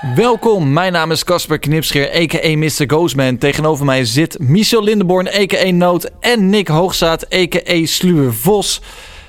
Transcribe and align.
Welkom, 0.00 0.72
mijn 0.72 0.92
naam 0.92 1.10
is 1.10 1.24
Casper 1.24 1.58
Knipscheer, 1.58 2.10
a.k.a. 2.14 2.56
Mr. 2.56 2.84
Ghostman. 2.86 3.38
Tegenover 3.38 3.84
mij 3.84 4.04
zit 4.04 4.38
Michel 4.38 4.82
Lindenborn, 4.82 5.28
a.k.a. 5.28 5.70
Noot 5.70 6.10
en 6.20 6.48
Nick 6.48 6.68
Hoogzaat, 6.68 7.34
a.k.a. 7.34 7.86
Sluwe 7.86 8.32
Vos. 8.32 8.82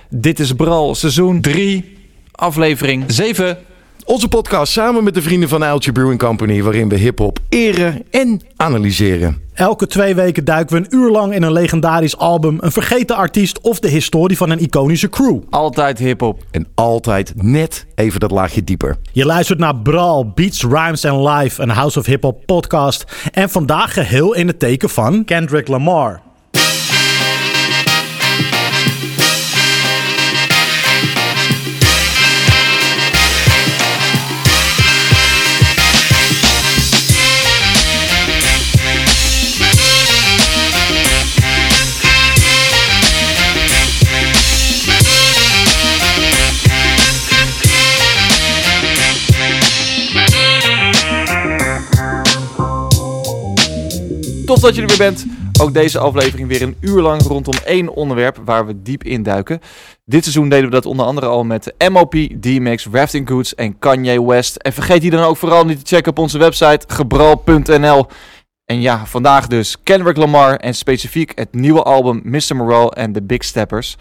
Dit 0.09 0.39
is 0.39 0.53
Bral, 0.53 0.95
seizoen 0.95 1.41
3, 1.41 1.97
aflevering 2.31 3.03
7. 3.07 3.57
Onze 4.05 4.27
podcast 4.27 4.71
samen 4.71 5.03
met 5.03 5.13
de 5.13 5.21
vrienden 5.21 5.49
van 5.49 5.63
Uiltje 5.63 5.91
Brewing 5.91 6.19
Company, 6.19 6.61
waarin 6.63 6.89
we 6.89 6.95
hip-hop 6.95 7.39
eren 7.49 8.03
en 8.11 8.41
analyseren. 8.55 9.46
Elke 9.57 9.87
twee 9.87 10.15
weken 10.15 10.45
duiken 10.45 10.75
we 10.75 10.83
een 10.83 10.99
uur 10.99 11.11
lang 11.11 11.33
in 11.33 11.43
een 11.43 11.51
legendarisch 11.51 12.17
album, 12.17 12.57
een 12.59 12.71
vergeten 12.71 13.15
artiest 13.15 13.61
of 13.61 13.79
de 13.79 13.87
historie 13.87 14.37
van 14.37 14.49
een 14.49 14.59
iconische 14.59 15.09
crew. 15.09 15.39
Altijd 15.49 15.97
hip-hop. 15.97 16.43
En 16.51 16.67
altijd 16.75 17.33
net 17.35 17.85
even 17.95 18.19
dat 18.19 18.31
laagje 18.31 18.63
dieper. 18.63 18.95
Je 19.11 19.25
luistert 19.25 19.59
naar 19.59 19.75
Brawl, 19.75 20.25
Beats, 20.35 20.61
Rhymes 20.61 21.05
and 21.05 21.27
Life, 21.27 21.61
een 21.61 21.69
House 21.69 21.99
of 21.99 22.05
Hip 22.05 22.23
Hop 22.23 22.45
podcast. 22.45 23.05
En 23.31 23.49
vandaag 23.49 23.93
geheel 23.93 24.33
in 24.33 24.47
het 24.47 24.59
teken 24.59 24.89
van 24.89 25.25
Kendrick 25.25 25.67
Lamar. 25.67 26.26
Tof 54.47 54.59
dat 54.59 54.75
je 54.75 54.81
er 54.81 54.87
weer 54.87 54.97
bent. 54.97 55.25
Ook 55.61 55.73
deze 55.73 55.99
aflevering 55.99 56.47
weer 56.47 56.61
een 56.61 56.77
uur 56.81 57.01
lang 57.01 57.21
rondom 57.21 57.53
één 57.65 57.89
onderwerp 57.89 58.41
waar 58.45 58.65
we 58.65 58.81
diep 58.81 59.03
induiken. 59.03 59.59
Dit 60.05 60.23
seizoen 60.23 60.49
deden 60.49 60.65
we 60.65 60.71
dat 60.71 60.85
onder 60.85 61.05
andere 61.05 61.25
al 61.25 61.43
met 61.43 61.73
MOP, 61.91 62.11
DMX, 62.35 62.87
Rafting 62.91 63.27
Goods 63.27 63.55
en 63.55 63.79
Kanye 63.79 64.25
West. 64.25 64.55
En 64.55 64.73
vergeet 64.73 65.01
die 65.01 65.11
dan 65.11 65.23
ook 65.23 65.37
vooral 65.37 65.65
niet 65.65 65.85
te 65.85 65.95
checken 65.95 66.11
op 66.11 66.17
onze 66.17 66.37
website 66.37 66.85
gebral.nl. 66.87 68.05
En 68.65 68.81
ja, 68.81 69.05
vandaag 69.05 69.47
dus 69.47 69.75
Kendrick 69.83 70.17
Lamar 70.17 70.55
en 70.55 70.73
specifiek 70.73 71.31
het 71.35 71.53
nieuwe 71.53 71.83
album 71.83 72.21
Mr. 72.23 72.55
Morale 72.55 72.91
en 72.91 73.11
The 73.11 73.23
Big 73.23 73.43
Steppers. 73.43 73.95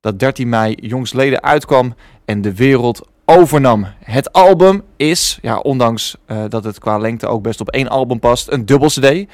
Dat 0.00 0.18
13 0.18 0.48
mei 0.48 0.74
jongsleden 0.80 1.42
uitkwam 1.42 1.94
en 2.24 2.42
de 2.42 2.54
wereld 2.54 3.08
overnam. 3.26 3.86
Het 4.04 4.32
album 4.32 4.82
is, 4.96 5.38
ja, 5.42 5.58
ondanks 5.58 6.16
uh, 6.26 6.44
dat 6.48 6.64
het 6.64 6.78
qua 6.78 6.98
lengte 6.98 7.26
ook 7.26 7.42
best 7.42 7.60
op 7.60 7.70
één 7.70 7.88
album 7.88 8.18
past, 8.18 8.50
een 8.50 8.66
dubbel 8.66 8.88
CD. 8.88 9.04
Uh, 9.04 9.24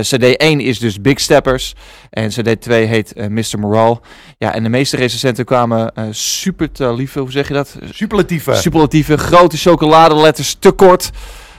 CD 0.00 0.36
1 0.36 0.60
is 0.60 0.78
dus 0.78 1.00
Big 1.00 1.20
Steppers 1.20 1.74
en 2.10 2.28
CD 2.28 2.60
2 2.60 2.84
heet 2.84 3.12
uh, 3.16 3.26
Mr. 3.26 3.58
Morale. 3.58 4.00
Ja, 4.38 4.54
en 4.54 4.62
de 4.62 4.68
meeste 4.68 4.96
recensenten 4.96 5.44
kwamen 5.44 5.92
super 6.10 6.68
hoe 7.14 7.30
zeg 7.30 7.48
je 7.48 7.54
dat? 7.54 7.78
Superlatieve. 7.92 8.54
Superlatieve, 8.54 9.18
grote 9.18 9.56
chocoladeletters 9.56 10.54
tekort. 10.54 11.10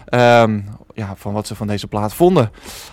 Um, 0.10 0.66
ja, 0.94 1.14
van 1.18 1.34
wat 1.34 1.48
ze 1.48 1.56
van 1.56 1.68
deze 1.68 1.88
plaat 1.88 2.14
vonden. 2.14 2.52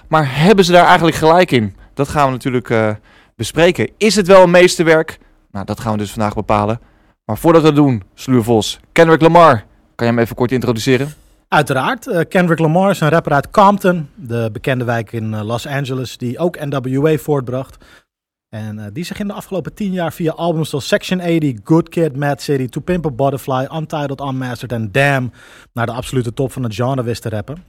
Maar 0.08 0.38
hebben 0.40 0.64
ze 0.64 0.72
daar 0.72 0.86
eigenlijk 0.86 1.16
gelijk 1.16 1.50
in? 1.50 1.76
Dat 1.94 2.08
gaan 2.08 2.26
we 2.26 2.32
natuurlijk 2.32 2.96
bespreken. 3.36 3.90
Is 3.96 4.16
het 4.16 4.26
wel 4.26 4.42
een 4.42 4.50
meesterwerk? 4.50 5.18
Nou, 5.50 5.64
dat 5.64 5.80
gaan 5.80 5.92
we 5.92 5.98
dus 5.98 6.10
vandaag 6.10 6.34
bepalen. 6.34 6.80
Maar 7.28 7.38
voordat 7.38 7.62
we 7.62 7.68
dat 7.68 7.76
doen, 7.76 8.02
Sluwe 8.14 8.42
Vos, 8.42 8.80
Kendrick 8.92 9.20
Lamar, 9.20 9.64
kan 9.94 10.06
je 10.06 10.12
hem 10.12 10.18
even 10.18 10.36
kort 10.36 10.52
introduceren? 10.52 11.12
Uiteraard. 11.48 12.06
Uh, 12.06 12.20
Kendrick 12.28 12.58
Lamar 12.58 12.90
is 12.90 13.00
een 13.00 13.08
rapper 13.08 13.32
uit 13.32 13.50
Compton, 13.50 14.08
de 14.14 14.48
bekende 14.52 14.84
wijk 14.84 15.12
in 15.12 15.32
uh, 15.32 15.42
Los 15.42 15.66
Angeles, 15.66 16.16
die 16.16 16.38
ook 16.38 16.58
NWA 16.64 17.16
voortbracht. 17.16 17.84
En 18.48 18.78
uh, 18.78 18.84
die 18.92 19.04
zich 19.04 19.18
in 19.20 19.26
de 19.26 19.32
afgelopen 19.32 19.74
tien 19.74 19.92
jaar 19.92 20.12
via 20.12 20.32
albums 20.32 20.70
zoals 20.70 20.88
Section 20.88 21.18
80, 21.18 21.54
Good 21.64 21.88
Kid, 21.88 22.16
Mad 22.16 22.42
City, 22.42 22.68
To 22.68 22.80
Pimp 22.80 23.06
a 23.06 23.10
Butterfly, 23.10 23.68
Untitled, 23.74 24.20
Unmastered 24.20 24.72
en 24.72 24.92
Damn 24.92 25.32
naar 25.72 25.86
de 25.86 25.92
absolute 25.92 26.34
top 26.34 26.52
van 26.52 26.62
het 26.62 26.74
genre 26.74 27.02
wist 27.02 27.22
te 27.22 27.28
rappen. 27.28 27.64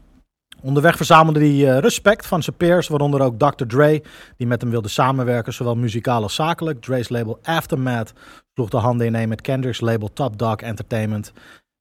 Onderweg 0.61 0.95
verzamelde 0.95 1.39
hij 1.39 1.49
uh, 1.49 1.77
respect 1.77 2.27
van 2.27 2.43
zijn 2.43 2.55
peers, 2.55 2.87
waaronder 2.87 3.21
ook 3.21 3.39
Dr. 3.39 3.65
Dre, 3.65 4.03
die 4.37 4.47
met 4.47 4.61
hem 4.61 4.69
wilde 4.69 4.87
samenwerken, 4.87 5.53
zowel 5.53 5.75
muzikaal 5.75 6.23
als 6.23 6.35
zakelijk. 6.35 6.81
Dre's 6.81 7.09
label 7.09 7.39
Aftermath 7.43 8.13
sloeg 8.53 8.69
de 8.69 8.77
handen 8.77 9.07
ineen 9.07 9.29
met 9.29 9.41
Kendrick's 9.41 9.79
label 9.79 10.09
Top 10.13 10.37
Dog 10.37 10.55
Entertainment. 10.55 11.33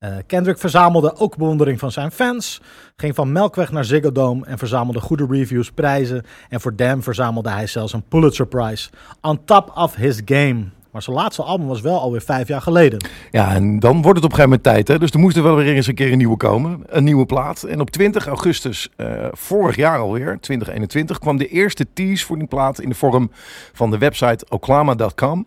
Uh, 0.04 0.16
Kendrick 0.26 0.58
verzamelde 0.58 1.16
ook 1.16 1.36
bewondering 1.36 1.78
van 1.78 1.92
zijn 1.92 2.10
fans, 2.10 2.60
ging 2.96 3.14
van 3.14 3.32
Melkweg 3.32 3.72
naar 3.72 3.84
Ziggo 3.84 4.12
Dome 4.12 4.46
en 4.46 4.58
verzamelde 4.58 5.00
goede 5.00 5.26
reviews, 5.30 5.70
prijzen. 5.70 6.24
En 6.48 6.60
voor 6.60 6.76
Damn 6.76 7.02
verzamelde 7.02 7.50
hij 7.50 7.66
zelfs 7.66 7.92
een 7.92 8.02
Pulitzer 8.08 8.46
Prize. 8.46 8.90
On 9.20 9.44
top 9.44 9.76
of 9.76 9.94
his 9.94 10.20
game. 10.24 10.64
Maar 10.90 11.02
zijn 11.02 11.16
laatste 11.16 11.42
album 11.42 11.66
was 11.66 11.80
wel 11.80 12.00
alweer 12.00 12.20
vijf 12.20 12.48
jaar 12.48 12.62
geleden. 12.62 13.06
Ja, 13.30 13.54
en 13.54 13.78
dan 13.78 14.02
wordt 14.02 14.18
het 14.18 14.24
op 14.24 14.30
een 14.30 14.36
gegeven 14.36 14.42
moment 14.42 14.62
tijd. 14.62 14.88
Hè? 14.88 14.98
Dus 14.98 15.10
er 15.10 15.18
moest 15.18 15.36
er 15.36 15.42
wel 15.42 15.56
weer 15.56 15.74
eens 15.74 15.86
een 15.86 15.94
keer 15.94 16.12
een 16.12 16.18
nieuwe 16.18 16.36
komen. 16.36 16.82
Een 16.86 17.04
nieuwe 17.04 17.26
plaat. 17.26 17.62
En 17.62 17.80
op 17.80 17.90
20 17.90 18.26
augustus 18.26 18.88
uh, 18.96 19.26
vorig 19.32 19.76
jaar 19.76 19.98
alweer, 19.98 20.38
2021, 20.40 21.18
kwam 21.18 21.36
de 21.36 21.48
eerste 21.48 21.86
tease 21.92 22.26
voor 22.26 22.38
die 22.38 22.48
plaat 22.48 22.80
in 22.80 22.88
de 22.88 22.94
vorm 22.94 23.30
van 23.72 23.90
de 23.90 23.98
website 23.98 24.46
oklama.com. 24.48 25.46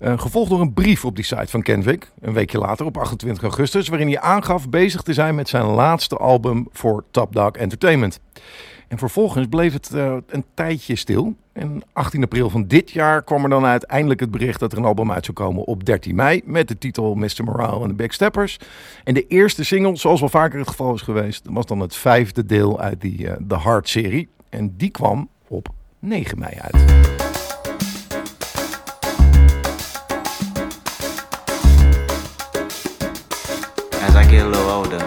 Uh, 0.00 0.18
gevolgd 0.18 0.50
door 0.50 0.60
een 0.60 0.72
brief 0.72 1.04
op 1.04 1.16
die 1.16 1.24
site 1.24 1.46
van 1.46 1.62
Kendrick, 1.62 2.10
een 2.20 2.32
weekje 2.32 2.58
later 2.58 2.86
op 2.86 2.98
28 2.98 3.42
augustus, 3.42 3.88
waarin 3.88 4.06
hij 4.06 4.20
aangaf 4.20 4.68
bezig 4.68 5.02
te 5.02 5.12
zijn 5.12 5.34
met 5.34 5.48
zijn 5.48 5.64
laatste 5.64 6.16
album 6.16 6.68
voor 6.72 7.04
Top 7.10 7.34
Dog 7.34 7.50
Entertainment. 7.50 8.20
En 8.88 8.98
vervolgens 8.98 9.46
bleef 9.46 9.72
het 9.72 9.90
uh, 9.94 10.16
een 10.26 10.44
tijdje 10.54 10.96
stil. 10.96 11.34
En 11.52 11.82
18 11.92 12.22
april 12.22 12.50
van 12.50 12.66
dit 12.66 12.90
jaar 12.90 13.22
kwam 13.22 13.42
er 13.42 13.50
dan 13.50 13.64
uiteindelijk 13.64 14.20
het 14.20 14.30
bericht 14.30 14.60
dat 14.60 14.72
er 14.72 14.78
een 14.78 14.84
album 14.84 15.12
uit 15.12 15.24
zou 15.24 15.36
komen 15.36 15.64
op 15.64 15.84
13 15.84 16.14
mei. 16.14 16.42
Met 16.44 16.68
de 16.68 16.78
titel 16.78 17.14
Mr. 17.14 17.44
Morale 17.44 17.82
en 17.82 17.88
de 17.88 17.94
Big 17.94 18.12
Steppers. 18.12 18.58
En 19.04 19.14
de 19.14 19.26
eerste 19.26 19.64
single, 19.64 19.96
zoals 19.96 20.20
wel 20.20 20.28
vaker 20.28 20.58
het 20.58 20.68
geval 20.68 20.94
is 20.94 21.00
geweest, 21.00 21.46
was 21.50 21.66
dan 21.66 21.80
het 21.80 21.96
vijfde 21.96 22.46
deel 22.46 22.80
uit 22.80 23.00
die 23.00 23.18
uh, 23.18 23.32
The 23.48 23.58
Heart-serie. 23.58 24.28
En 24.48 24.76
die 24.76 24.90
kwam 24.90 25.28
op 25.48 25.68
9 25.98 26.38
mei 26.38 26.54
uit. 26.58 26.74
As 34.02 34.14
I 34.14 34.28
get 34.28 34.42
a 34.42 34.46
little 34.46 34.76
older, 34.76 35.00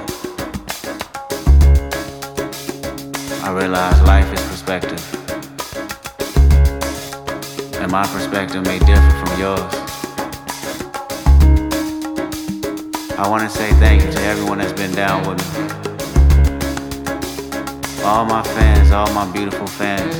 I 3.43 3.53
realize 3.53 4.01
life 4.03 4.33
is 4.33 4.41
perspective. 4.41 5.24
My 7.95 8.05
perspective 8.07 8.61
may 8.65 8.77
differ 8.79 9.25
from 9.25 9.39
yours. 9.39 9.73
I 13.17 13.25
want 13.29 13.43
to 13.43 13.49
say 13.49 13.71
thank 13.75 14.03
you 14.03 14.11
to 14.11 14.19
everyone 14.23 14.57
that's 14.57 14.73
been 14.73 14.91
down 14.91 15.25
with 15.25 15.39
me. 15.39 15.63
All 18.03 18.25
my 18.25 18.43
fans, 18.43 18.91
all 18.91 19.09
my 19.13 19.31
beautiful 19.31 19.65
fans. 19.65 20.13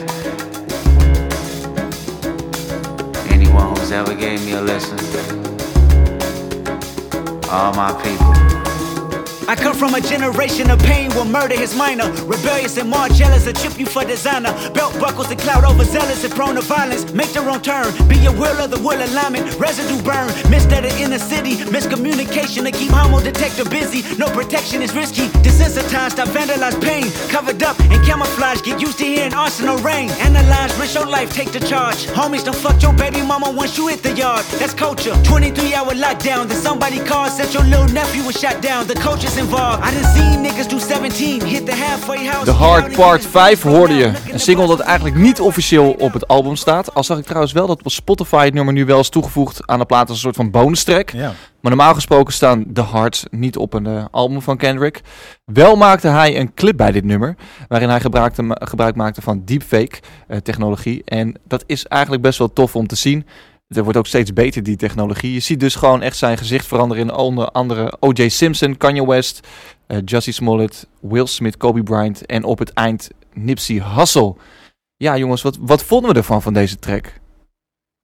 Anyone 3.30 3.76
who's 3.76 3.92
ever 3.92 4.16
gave 4.16 4.46
me 4.46 4.54
a 4.54 4.62
listen. 4.62 4.98
All 7.50 7.74
my 7.74 7.92
people. 8.02 8.55
I 9.48 9.56
come 9.56 9.76
from 9.76 9.94
a 9.94 10.02
generation 10.02 10.72
of 10.72 10.80
pain 10.80 11.12
where 11.12 11.24
murder 11.24 11.54
is 11.54 11.76
minor. 11.76 12.10
Rebellious 12.26 12.78
and 12.78 12.90
more 12.90 13.08
jealous, 13.10 13.46
a 13.46 13.54
chip 13.54 13.78
you 13.78 13.86
for 13.86 14.04
designer. 14.04 14.52
Belt 14.74 15.00
buckles 15.00 15.30
and 15.30 15.40
cloud 15.40 15.64
overzealous 15.64 16.24
and 16.24 16.34
prone 16.34 16.56
to 16.56 16.62
violence. 16.62 17.14
Make 17.14 17.32
their 17.34 17.48
own 17.48 17.62
turn, 17.62 17.94
be 18.08 18.18
your 18.18 18.34
will 18.34 18.58
of 18.60 18.72
the 18.72 18.80
will 18.80 18.98
alignment. 18.98 19.54
Residue 19.60 20.02
burn, 20.02 20.28
missed 20.50 20.72
at 20.72 20.82
the 20.82 20.92
inner 20.98 21.20
city. 21.20 21.58
Miscommunication 21.70 22.66
to 22.66 22.72
keep 22.72 22.90
homo 22.90 23.22
detector 23.22 23.70
busy. 23.70 24.02
No 24.18 24.26
protection 24.30 24.82
is 24.82 24.96
risky. 24.96 25.28
Desensitized, 25.46 26.18
I 26.18 26.26
vandalize 26.26 26.82
pain. 26.82 27.12
Covered 27.30 27.62
up 27.62 27.80
and 27.80 28.04
camouflage, 28.04 28.64
get 28.64 28.82
used 28.82 28.98
to 28.98 29.06
hearing 29.06 29.36
arsenal 29.36 29.78
rain. 29.78 30.10
Analyze, 30.26 30.76
risk 30.80 30.96
your 30.96 31.06
life, 31.06 31.32
take 31.32 31.52
the 31.52 31.60
charge. 31.60 32.08
Homies 32.18 32.44
don't 32.44 32.58
fuck 32.58 32.82
your 32.82 32.94
baby 32.94 33.22
mama 33.22 33.52
once 33.52 33.78
you 33.78 33.90
hit 33.90 34.02
the 34.02 34.14
yard. 34.14 34.44
That's 34.58 34.74
culture. 34.74 35.14
23 35.24 35.76
hour 35.76 35.94
lockdown, 35.94 36.48
then 36.48 36.58
somebody 36.58 37.00
called, 37.00 37.32
said 37.32 37.54
your 37.54 37.64
little 37.64 37.88
nephew 37.90 38.24
was 38.24 38.40
shot 38.40 38.64
down. 38.64 38.88
The 38.88 38.96
coaches 38.96 39.26
involved. 39.26 39.35
I 39.38 39.38
done 39.38 40.14
seen 40.16 40.42
niggas 40.42 40.68
do 40.68 40.80
17, 40.80 41.46
hit 41.46 41.66
the 41.66 41.76
halfway 41.76 42.28
house. 42.28 42.46
The 42.46 42.52
Hard 42.52 42.96
Part 42.96 43.26
5 43.26 43.62
hoorde 43.62 43.94
je. 43.94 44.12
Een 44.32 44.40
single 44.40 44.68
dat 44.68 44.80
eigenlijk 44.80 45.16
niet 45.16 45.40
officieel 45.40 45.92
op 45.92 46.14
het 46.14 46.28
album 46.28 46.56
staat. 46.56 46.94
Al 46.94 47.04
zag 47.04 47.18
ik 47.18 47.24
trouwens 47.24 47.54
wel 47.54 47.68
dat 47.68 47.84
op 47.84 47.92
Spotify 47.92 48.46
het 48.46 48.54
nummer 48.54 48.74
nu 48.74 48.86
wel 48.86 49.00
is 49.00 49.10
toegevoegd 49.10 49.68
aan 49.68 49.80
de 49.80 49.86
plaat 49.86 50.08
als 50.08 50.18
een 50.18 50.24
soort 50.24 50.36
van 50.36 50.52
bonus 50.52 50.84
track. 50.84 51.10
Ja. 51.10 51.34
Maar 51.62 51.72
normaal 51.76 51.94
gesproken 51.94 52.34
staan 52.34 52.66
The 52.74 52.86
Hearts 52.86 53.26
niet 53.30 53.58
op 53.58 53.74
een 53.74 53.88
uh, 53.88 54.06
album 54.12 54.42
van 54.42 54.58
Kendrick. 54.58 55.02
Wel 55.46 55.76
maakte 55.76 56.08
hij 56.08 56.40
een 56.40 56.54
clip 56.54 56.78
bij 56.78 56.92
dit 56.92 57.04
nummer, 57.04 57.36
waarin 57.68 57.90
hij 57.90 58.00
gebruikte, 58.00 58.58
gebruik 58.60 58.96
maakte 58.96 59.22
van 59.22 59.42
deepfake 59.46 60.00
uh, 60.28 60.38
technologie. 60.38 61.02
En 61.06 61.40
dat 61.48 61.64
is 61.68 61.86
eigenlijk 61.86 62.22
best 62.22 62.40
wel 62.40 62.54
tof 62.54 62.76
om 62.76 62.88
te 62.88 62.96
zien. 62.96 63.26
Het 63.76 63.84
wordt 63.84 63.98
ook 64.00 64.08
steeds 64.08 64.34
beter, 64.34 64.64
die 64.64 64.76
technologie. 64.76 65.34
Je 65.34 65.40
ziet 65.40 65.60
dus 65.60 65.76
gewoon 65.76 66.02
echt 66.02 66.18
zijn 66.18 66.38
gezicht 66.38 66.66
veranderen 66.66 67.04
in 67.04 67.14
onder 67.14 67.50
andere 67.50 67.98
O.J. 68.00 68.30
Simpson, 68.30 68.78
Kanye 68.78 69.08
West, 69.08 69.48
eh 69.88 69.98
Jussie 70.06 70.34
Smollett, 70.34 70.88
Will 71.02 71.26
Smith, 71.26 71.58
Kobe 71.58 71.84
Bryant 71.84 72.26
en 72.26 72.44
op 72.44 72.60
het 72.60 72.74
eind 72.74 73.10
Nipsey 73.34 73.82
Hussle. 73.96 74.36
Ja, 74.98 75.18
jongens, 75.18 75.42
wat, 75.42 75.58
wat 75.62 75.84
vonden 75.84 76.12
we 76.12 76.18
ervan 76.18 76.42
van 76.42 76.54
deze 76.54 76.80
track? 76.80 77.14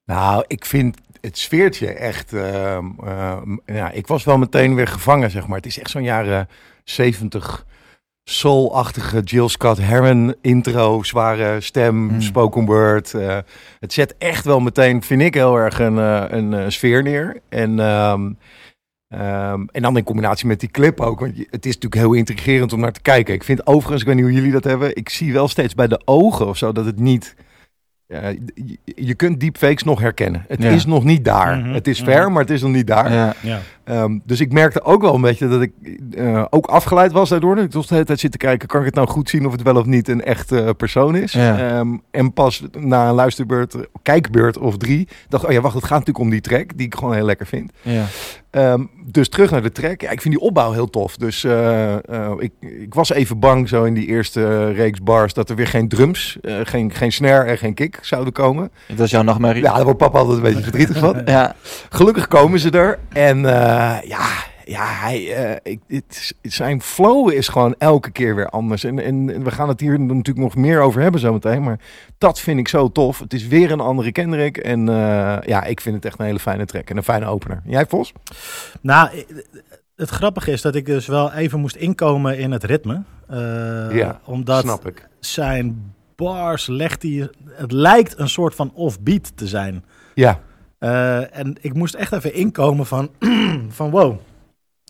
Nou, 0.05 0.43
ik 0.47 0.65
vind 0.65 0.97
het 1.21 1.37
sfeertje 1.37 1.93
echt... 1.93 2.33
ehm, 2.33 2.85
ehm, 3.03 3.57
ja, 3.65 3.91
ik 3.91 4.07
was 4.07 4.23
wel 4.23 4.37
meteen 4.37 4.75
weer 4.75 4.87
gevangen, 4.87 5.31
zeg 5.31 5.47
maar. 5.47 5.57
Het 5.57 5.65
is 5.65 5.79
echt 5.79 5.89
zo'n 5.89 6.03
jaren 6.03 6.47
70 6.83 7.65
soul-achtige 8.23 9.19
Jill 9.21 9.47
Scott 9.47 9.77
Heron 9.77 10.35
intro, 10.41 11.03
zware 11.03 11.61
stem, 11.61 11.95
Mm. 11.95 12.21
spoken 12.21 12.65
word. 12.65 13.13
eh, 13.13 13.37
het 13.79 13.93
zet 13.93 14.15
echt 14.17 14.45
wel 14.45 14.59
meteen, 14.59 15.01
vind 15.03 15.21
ik, 15.21 15.33
heel 15.33 15.55
erg 15.55 15.79
een, 15.79 15.97
eh, 15.97 16.23
een 16.29 16.53
eh, 16.53 16.63
sfeer 16.67 17.03
neer. 17.03 17.39
En, 17.49 17.79
ehm, 17.79 18.31
ehm, 19.07 19.61
en 19.71 19.81
dan 19.81 19.97
in 19.97 20.03
combinatie 20.03 20.47
met 20.47 20.59
die 20.59 20.69
clip 20.71 20.99
ook. 20.99 21.19
Want 21.19 21.37
het 21.37 21.65
is 21.65 21.73
natuurlijk 21.73 22.01
heel 22.01 22.13
intrigerend 22.13 22.73
om 22.73 22.79
naar 22.79 22.91
te 22.91 23.01
kijken. 23.01 23.33
Ik 23.33 23.43
vind 23.43 23.67
overigens, 23.67 24.01
ik 24.01 24.07
weet 24.07 24.15
niet 24.15 24.25
hoe 24.25 24.33
jullie 24.33 24.51
dat 24.51 24.63
hebben. 24.63 24.95
Ik 24.95 25.09
zie 25.09 25.33
wel 25.33 25.47
steeds 25.47 25.73
bij 25.75 25.87
de 25.87 26.01
ogen 26.05 26.47
of 26.47 26.57
zo 26.57 26.71
dat 26.71 26.85
het 26.85 26.99
niet... 26.99 27.35
ja, 28.07 28.27
je, 28.55 28.77
je 28.83 29.13
kunt 29.15 29.39
deepfakes 29.39 29.83
nog 29.83 29.99
herkennen. 29.99 30.45
Het 30.47 30.63
Ja. 30.63 30.69
is 30.69 30.85
nog 30.85 31.03
niet 31.03 31.25
daar. 31.25 31.57
Mhm, 31.57 31.73
Het 31.73 31.87
is 31.87 32.01
mhm. 32.01 32.11
ver, 32.11 32.31
maar 32.31 32.41
het 32.41 32.49
is 32.51 32.61
nog 32.61 32.71
niet 32.71 32.87
daar. 32.87 33.11
Ja, 33.13 33.33
Ja. 33.41 33.59
Ehm, 33.83 34.17
dus 34.25 34.39
ik 34.39 34.51
merkte 34.53 34.83
ook 34.83 35.01
wel 35.01 35.15
een 35.15 35.21
beetje 35.21 35.47
dat 35.47 35.61
ik 35.61 35.71
eh, 36.11 36.45
ook 36.49 36.65
afgeleid 36.65 37.11
was 37.11 37.29
daardoor. 37.29 37.57
Ik 37.57 37.69
toch 37.69 37.85
de 37.85 37.93
hele 37.93 38.05
tijd 38.05 38.19
zit 38.19 38.31
te 38.31 38.37
kijken, 38.37 38.67
kan 38.67 38.79
ik 38.79 38.85
het 38.85 38.95
nou 38.95 39.07
goed 39.07 39.29
zien 39.29 39.45
of 39.45 39.51
het 39.51 39.61
wel 39.61 39.75
of 39.75 39.85
niet 39.85 40.07
een 40.07 40.23
echte 40.23 40.73
persoon 40.77 41.15
is? 41.15 41.31
Ja. 41.31 41.59
Ehm, 41.77 41.97
en 42.11 42.33
pas 42.33 42.63
na 42.79 43.07
een 43.07 43.15
luisterbeurt, 43.15 43.73
eh, 43.73 43.81
kijkbeurt 44.01 44.57
of 44.57 44.77
drie, 44.77 45.07
dacht 45.29 45.45
oh 45.45 45.51
ja, 45.51 45.61
wacht, 45.61 45.75
het 45.75 45.83
gaat 45.83 45.99
natuurlijk 45.99 46.25
om 46.25 46.29
die 46.29 46.41
track, 46.41 46.77
die 46.77 46.85
ik 46.85 46.95
gewoon 46.95 47.13
heel 47.13 47.25
lekker 47.25 47.45
vind. 47.47 47.71
ja. 47.81 48.05
Ehm, 48.51 48.83
dus 49.05 49.29
terug 49.29 49.51
naar 49.51 49.61
de 49.61 49.71
track. 49.71 50.01
Ja, 50.01 50.09
ik 50.09 50.21
vind 50.21 50.33
die 50.33 50.43
opbouw 50.43 50.71
heel 50.71 50.89
tof. 50.89 51.15
Dus 51.17 51.43
eh, 51.43 51.93
eh, 51.93 52.31
ik, 52.37 52.51
ik 52.59 52.93
was 52.93 53.11
even 53.11 53.39
bang 53.39 53.69
zo 53.69 53.83
in 53.83 53.93
die 53.93 54.07
eerste 54.07 54.43
eh, 54.45 54.75
reeks 54.75 54.99
bars 55.03 55.33
dat 55.33 55.49
er 55.49 55.55
weer 55.55 55.67
geen 55.67 55.87
drums, 55.87 56.37
eh, 56.41 56.55
geen, 56.63 56.91
geen 56.93 57.11
snare 57.11 57.49
en 57.49 57.57
geen 57.57 57.73
kick 57.73 57.97
zouden 58.01 58.33
komen. 58.33 58.71
Dat 58.87 58.99
is 59.05 59.11
jouw 59.11 59.21
nachtmerrie? 59.21 59.63
Ja, 59.63 59.73
daar 59.73 59.83
wordt 59.83 59.97
papa 59.99 60.17
altijd 60.19 60.37
een 60.37 60.43
beetje 60.43 60.63
verdrietig 60.63 60.97
van. 60.97 61.21
Ja, 61.25 61.55
Gelukkig 61.89 62.27
komen 62.27 62.59
ze 62.59 62.69
er. 62.69 62.99
En 63.09 63.45
eh, 63.45 63.70
ja, 64.03 64.27
ja 64.65 64.85
hij, 64.85 65.35
eh, 65.35 65.71
ik, 65.71 65.79
het, 65.87 66.33
zijn 66.41 66.81
flow 66.81 67.31
is 67.31 67.47
gewoon 67.47 67.75
elke 67.77 68.11
keer 68.11 68.35
weer 68.35 68.49
anders. 68.49 68.83
En, 68.83 68.99
en, 68.99 69.43
we 69.43 69.51
gaan 69.51 69.67
het 69.67 69.79
hier 69.79 69.99
natuurlijk 69.99 70.37
nog 70.37 70.55
meer 70.55 70.81
over 70.81 71.01
hebben 71.01 71.21
zometeen. 71.21 71.63
Maar 71.63 71.79
dat 72.17 72.39
vind 72.39 72.59
ik 72.59 72.67
zo 72.67 72.91
tof. 72.91 73.19
Het 73.19 73.33
is 73.33 73.47
weer 73.47 73.71
een 73.71 73.79
andere 73.79 74.11
Kendrick. 74.11 74.57
En 74.57 74.89
eh, 74.89 75.37
ja, 75.45 75.63
ik 75.63 75.81
vind 75.81 75.95
het 75.95 76.05
echt 76.05 76.19
een 76.19 76.25
hele 76.25 76.39
fijne 76.39 76.65
track. 76.65 76.89
En 76.89 76.97
een 76.97 77.03
fijne 77.03 77.25
opener. 77.25 77.61
Jij, 77.65 77.85
Vos? 77.85 78.13
Nou, 78.81 79.09
het 79.95 80.09
grappige 80.09 80.51
is 80.51 80.61
dat 80.61 80.75
ik 80.75 80.85
dus 80.85 81.07
wel 81.07 81.31
even 81.31 81.59
moest 81.59 81.75
inkomen 81.75 82.37
in 82.37 82.51
het 82.51 82.63
ritme. 82.63 83.03
Eh, 83.27 83.37
Ja, 83.91 84.19
omdat 84.25 84.63
Snap 84.63 84.87
ik. 84.87 85.07
zijn 85.19 85.93
bars 86.15 86.67
legt 86.67 87.01
hij... 87.01 87.29
Het 87.49 87.71
lijkt 87.71 88.19
een 88.19 88.29
soort 88.29 88.55
van 88.55 88.71
offbeat 88.73 89.37
te 89.37 89.47
zijn. 89.47 89.85
Ja, 90.13 90.39
Eh, 90.81 91.37
en 91.37 91.55
ik 91.61 91.73
moest 91.73 91.93
echt 91.93 92.11
even 92.11 92.33
inkomen 92.33 92.85
van, 92.85 93.09
van 93.69 93.89
wow. 93.89 94.17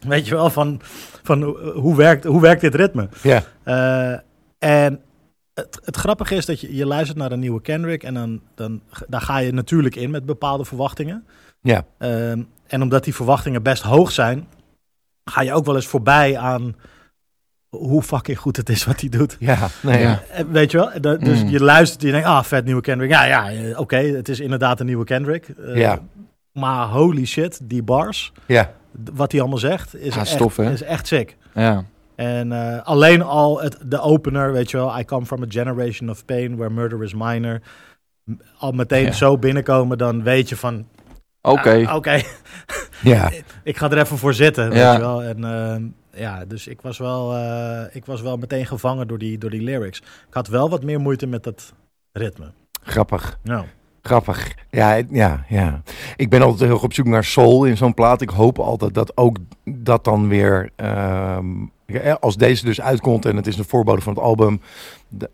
Weet 0.08 0.28
je 0.28 0.36
wel, 0.36 0.50
van, 0.50 0.80
van 1.24 1.42
hoe- 1.44 1.72
hoe, 1.72 1.96
werkt, 1.96 2.24
hoe 2.24 2.42
werkt 2.42 2.62
dit 2.62 2.76
ritme? 2.76 3.10
ja, 3.22 3.44
Eh, 3.64 4.20
en 4.58 5.02
het, 5.54 5.80
het 5.84 5.96
grappige 5.96 6.36
is 6.36 6.46
dat 6.46 6.62
je, 6.62 6.76
je 6.76 6.86
luistert 6.86 7.18
naar 7.18 7.32
een 7.32 7.40
nieuwe 7.40 7.62
Kendrick 7.62 8.04
en 8.04 8.14
dan, 8.14 8.42
dan 8.56 8.82
daar 9.08 9.22
ga 9.22 9.38
je 9.38 9.52
natuurlijk 9.54 9.96
in 9.96 10.12
met 10.12 10.26
bepaalde 10.26 10.66
verwachtingen. 10.66 11.26
ja, 11.62 11.86
Ehm, 11.98 12.42
en 12.68 12.82
omdat 12.82 13.04
die 13.04 13.16
verwachtingen 13.16 13.64
best 13.64 13.84
hoog 13.84 14.12
zijn, 14.12 14.48
ga 15.26 15.42
je 15.42 15.54
ook 15.54 15.66
wel 15.66 15.76
eens 15.76 15.88
voorbij 15.88 16.38
aan 16.38 16.76
hoe 17.78 18.02
fucking 18.02 18.38
goed 18.38 18.58
het 18.58 18.70
is 18.70 18.86
wat 18.86 19.00
hij 19.00 19.10
doet. 19.10 19.36
ja. 19.40 19.68
Nee, 19.82 20.02
Ja. 20.02 20.22
Eh, 20.32 20.44
Weet 20.52 20.72
je 20.72 20.78
wel? 20.78 20.90
Da- 21.02 21.16
dus 21.16 21.44
Mm. 21.44 21.50
je 21.50 21.64
luistert 21.64 22.02
en 22.02 22.08
je 22.08 22.14
denkt, 22.14 22.28
ah, 22.28 22.44
vet 22.44 22.66
nieuwe 22.66 22.82
Kendrick. 22.82 23.10
Ja, 23.10 23.24
ja, 23.26 23.52
eh, 23.52 23.80
oké, 23.80 23.96
het 23.98 24.30
is 24.30 24.40
inderdaad 24.40 24.80
een 24.80 24.86
nieuwe 24.86 25.04
Kendrick. 25.06 25.48
Eh, 25.48 25.76
Ja. 25.76 26.00
Maar 26.54 26.88
holy 26.88 27.26
shit, 27.26 27.60
die 27.64 27.84
bars, 27.84 28.32
ja. 28.46 28.72
wat 29.14 29.32
hij 29.32 29.42
allemaal 29.42 29.60
zegt, 29.60 29.96
is, 29.96 30.14
Ja, 30.14 30.20
echt, 30.20 30.30
stof, 30.30 30.58
is 30.58 30.82
echt 30.84 31.08
sick. 31.08 31.38
ja. 31.54 31.84
En 32.16 32.52
eh, 32.52 32.84
alleen 32.84 33.22
al 33.22 33.62
het, 33.62 33.78
de 33.86 34.00
opener, 34.00 34.52
weet 34.54 34.72
je 34.72 34.78
wel, 34.78 35.00
I 35.00 35.06
come 35.06 35.26
from 35.26 35.44
a 35.44 35.46
generation 35.50 36.10
of 36.10 36.26
pain 36.26 36.56
where 36.56 36.74
murder 36.74 37.04
is 37.04 37.14
minor. 37.14 37.62
Al 38.58 38.72
meteen 38.72 39.04
Ja. 39.06 39.12
zo 39.12 39.38
binnenkomen, 39.38 39.98
dan 39.98 40.24
weet 40.24 40.50
je 40.50 40.56
van, 40.56 40.86
Oké. 41.42 41.86
ah, 41.88 41.96
oké, 41.96 42.22
ja. 43.02 43.32
ik 43.64 43.78
ga 43.78 43.92
er 43.92 43.98
even 43.98 44.18
voor 44.18 44.34
zitten, 44.34 44.70
weet 44.70 44.78
Ja. 44.78 44.94
je 44.94 45.00
wel. 45.00 45.24
En 45.24 45.44
ehm, 45.44 45.84
ja, 46.14 46.46
dus 46.46 46.68
ik 46.68 46.82
was 46.82 46.98
wel, 46.98 47.36
eh, 47.36 47.96
ik 47.96 48.06
was 48.06 48.22
wel 48.22 48.38
meteen 48.38 48.66
gevangen 48.66 49.08
door 49.08 49.18
die, 49.18 49.38
door 49.38 49.50
die 49.50 49.62
lyrics. 49.62 50.00
Ik 50.00 50.34
had 50.34 50.48
wel 50.48 50.70
wat 50.70 50.84
meer 50.84 51.00
moeite 51.00 51.28
met 51.28 51.44
dat 51.44 51.74
ritme. 52.12 52.52
Grappig. 52.84 53.40
Nou, 53.44 53.66
Grappig. 54.02 54.56
Ja, 54.70 55.02
ja, 55.10 55.46
ja. 55.48 55.82
Ik 56.16 56.30
ben 56.30 56.42
altijd 56.42 56.60
heel 56.60 56.72
erg 56.72 56.84
op 56.84 56.94
zoek 56.94 57.06
naar 57.06 57.24
soul 57.24 57.66
in 57.66 57.78
zo'n 57.78 57.94
plaat. 57.94 58.22
Ik 58.22 58.30
hoop 58.30 58.60
altijd 58.60 58.94
dat 58.94 59.18
ook 59.18 59.38
dat 59.66 60.04
dan 60.04 60.28
weer... 60.28 60.70
ehm, 60.76 61.46
als 62.20 62.38
deze 62.38 62.66
dus 62.66 62.82
uitkomt 62.82 63.26
en 63.26 63.36
het 63.36 63.48
is 63.48 63.58
een 63.58 63.66
voorbode 63.66 64.02
van 64.02 64.14
het 64.14 64.22
album... 64.24 64.62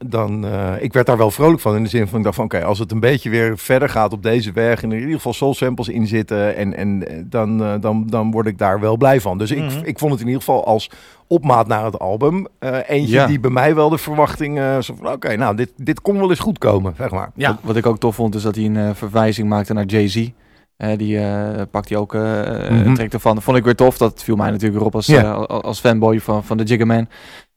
dan... 0.06 0.46
eh, 0.46 0.74
ik 0.80 0.94
werd 0.94 1.06
daar 1.06 1.18
wel 1.18 1.32
vrolijk 1.32 1.62
van 1.62 1.76
in 1.76 1.84
de 1.84 1.90
zin 1.90 2.08
van... 2.08 2.18
Ik 2.18 2.24
dacht 2.24 2.36
van 2.36 2.46
oké, 2.46 2.64
als 2.64 2.80
het 2.80 2.92
een 2.92 3.00
beetje 3.00 3.30
weer 3.30 3.58
verder 3.58 3.90
gaat 3.90 4.14
op 4.14 4.24
deze 4.24 4.52
weg... 4.52 4.84
en 4.84 4.90
er 4.90 4.96
in 4.96 5.00
ieder 5.02 5.16
geval 5.16 5.34
soul 5.34 5.54
samples 5.54 5.88
in 5.88 6.08
zitten... 6.08 6.56
en, 6.56 6.74
en 6.76 7.08
eh, 7.08 7.18
dan, 7.26 7.64
eh, 7.64 7.74
dan, 7.80 8.08
dan 8.08 8.32
word 8.32 8.48
ik 8.48 8.58
daar 8.58 8.80
wel 8.80 8.98
blij 8.98 9.22
van. 9.22 9.38
Dus 9.38 9.52
Mhm. 9.56 9.64
ik, 9.78 9.86
ik 9.88 10.00
vond 10.00 10.12
het 10.12 10.22
in 10.22 10.28
ieder 10.28 10.42
geval 10.42 10.66
als 10.66 10.90
opmaat 11.28 11.68
naar 11.68 11.86
het 11.86 12.00
album... 12.00 12.48
eh, 12.60 12.78
eentje 12.88 13.14
Ja. 13.16 13.28
die 13.28 13.40
bij 13.40 13.52
mij 13.52 13.76
wel 13.76 13.90
de 13.90 13.98
verwachting... 13.98 14.60
eh, 14.60 14.80
zo 14.80 14.96
van 15.02 15.12
oké, 15.12 15.36
nou, 15.36 15.56
dit, 15.56 15.72
dit 15.76 16.02
kon 16.02 16.18
wel 16.20 16.30
eens 16.30 16.40
goed 16.40 16.58
komen, 16.58 16.94
zeg 16.98 17.12
maar. 17.12 17.32
ja. 17.36 17.50
Wat, 17.50 17.58
wat 17.64 17.76
ik 17.76 17.86
ook 17.86 18.00
tof 18.00 18.16
vond, 18.16 18.36
is 18.36 18.42
dat 18.42 18.56
hij 18.56 18.66
een 18.66 18.78
eh, 18.78 18.90
verwijzing 18.94 19.50
maakte 19.50 19.74
naar 19.74 19.86
Jay-Z. 19.86 20.30
Eh, 20.78 20.98
die 20.98 21.20
eh, 21.20 21.62
pakt 21.72 21.90
hij 21.90 21.98
ook 21.98 22.14
eh 22.14 22.22
Mhm. 22.22 22.88
een 22.88 22.94
trek 22.96 23.14
ervan. 23.14 23.42
Vond 23.42 23.58
ik 23.58 23.64
weer 23.64 23.76
tof. 23.76 23.98
Dat 23.98 24.24
viel 24.24 24.36
mij 24.36 24.50
natuurlijk 24.52 24.78
weer 24.78 24.86
op 24.88 24.96
als, 24.96 25.08
eh, 25.08 25.42
als, 25.44 25.80
fanboy 25.80 26.20
van, 26.20 26.44
van 26.44 26.58
de 26.58 26.64
Jiggerman. 26.64 27.08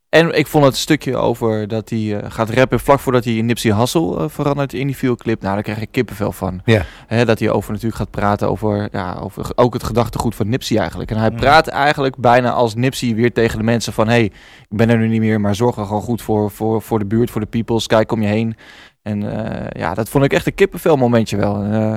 En 0.08 0.38
ik 0.38 0.46
vond 0.46 0.64
het 0.64 0.76
stukje 0.76 1.17
over 1.17 1.69
dat 1.69 1.88
hij 1.88 2.17
eh, 2.20 2.31
gaat 2.31 2.50
rappen 2.50 2.81
vlak 2.81 2.99
voordat 2.99 3.25
hij 3.25 3.34
in 3.34 3.46
Nipsey 3.46 3.75
Hussle 3.75 4.17
eh, 4.19 4.25
verandert 4.28 4.72
in 4.72 4.87
die 4.87 4.96
videoclip. 4.96 5.40
Nou, 5.43 5.55
daar 5.55 5.62
krijg 5.62 5.81
ik 5.81 5.88
kippenvel 5.90 6.32
van. 6.32 6.61
Ja. 6.64 6.84
Dat 7.25 7.38
hij 7.38 7.50
over 7.50 7.70
natuurlijk 7.72 7.99
gaat 7.99 8.11
praten 8.11 8.49
over, 8.50 8.88
ja, 8.93 9.14
over 9.23 9.50
ook 9.55 9.73
het 9.73 9.82
gedachtegoed 9.84 10.34
van 10.34 10.49
Nipsey 10.49 10.78
eigenlijk. 10.78 11.11
En 11.11 11.16
hij 11.16 11.31
Mm. 11.31 11.37
praat 11.37 11.66
eigenlijk 11.66 12.16
bijna 12.16 12.50
als 12.52 12.75
Nipsey 12.75 13.14
weer 13.14 13.32
tegen 13.32 13.58
de 13.58 13.64
mensen 13.64 13.93
van... 13.93 14.08
hey, 14.08 14.25
ik 14.69 14.76
ben 14.76 14.88
er 14.90 14.99
nu 14.99 15.08
niet 15.08 15.20
meer, 15.20 15.40
maar 15.40 15.55
zorg 15.55 15.76
er 15.76 15.87
gewoon 15.87 16.02
goed 16.02 16.23
voor, 16.23 16.50
voor, 16.50 16.83
voor 16.83 16.99
de 16.99 17.06
buurt, 17.06 17.30
voor 17.30 17.40
de 17.40 17.47
peoples. 17.47 17.87
Kijk 17.87 18.12
om 18.12 18.23
je 18.23 18.28
heen. 18.28 18.56
En 19.02 19.44
eh, 19.47 19.80
ja, 19.80 19.94
dat 19.94 20.09
vond 20.09 20.25
ik 20.25 20.33
echt 20.33 20.47
een 20.47 20.54
kippenvel 20.54 20.97
momentje 20.97 21.37
wel. 21.37 21.62
En, 21.62 21.73
eh, 21.73 21.94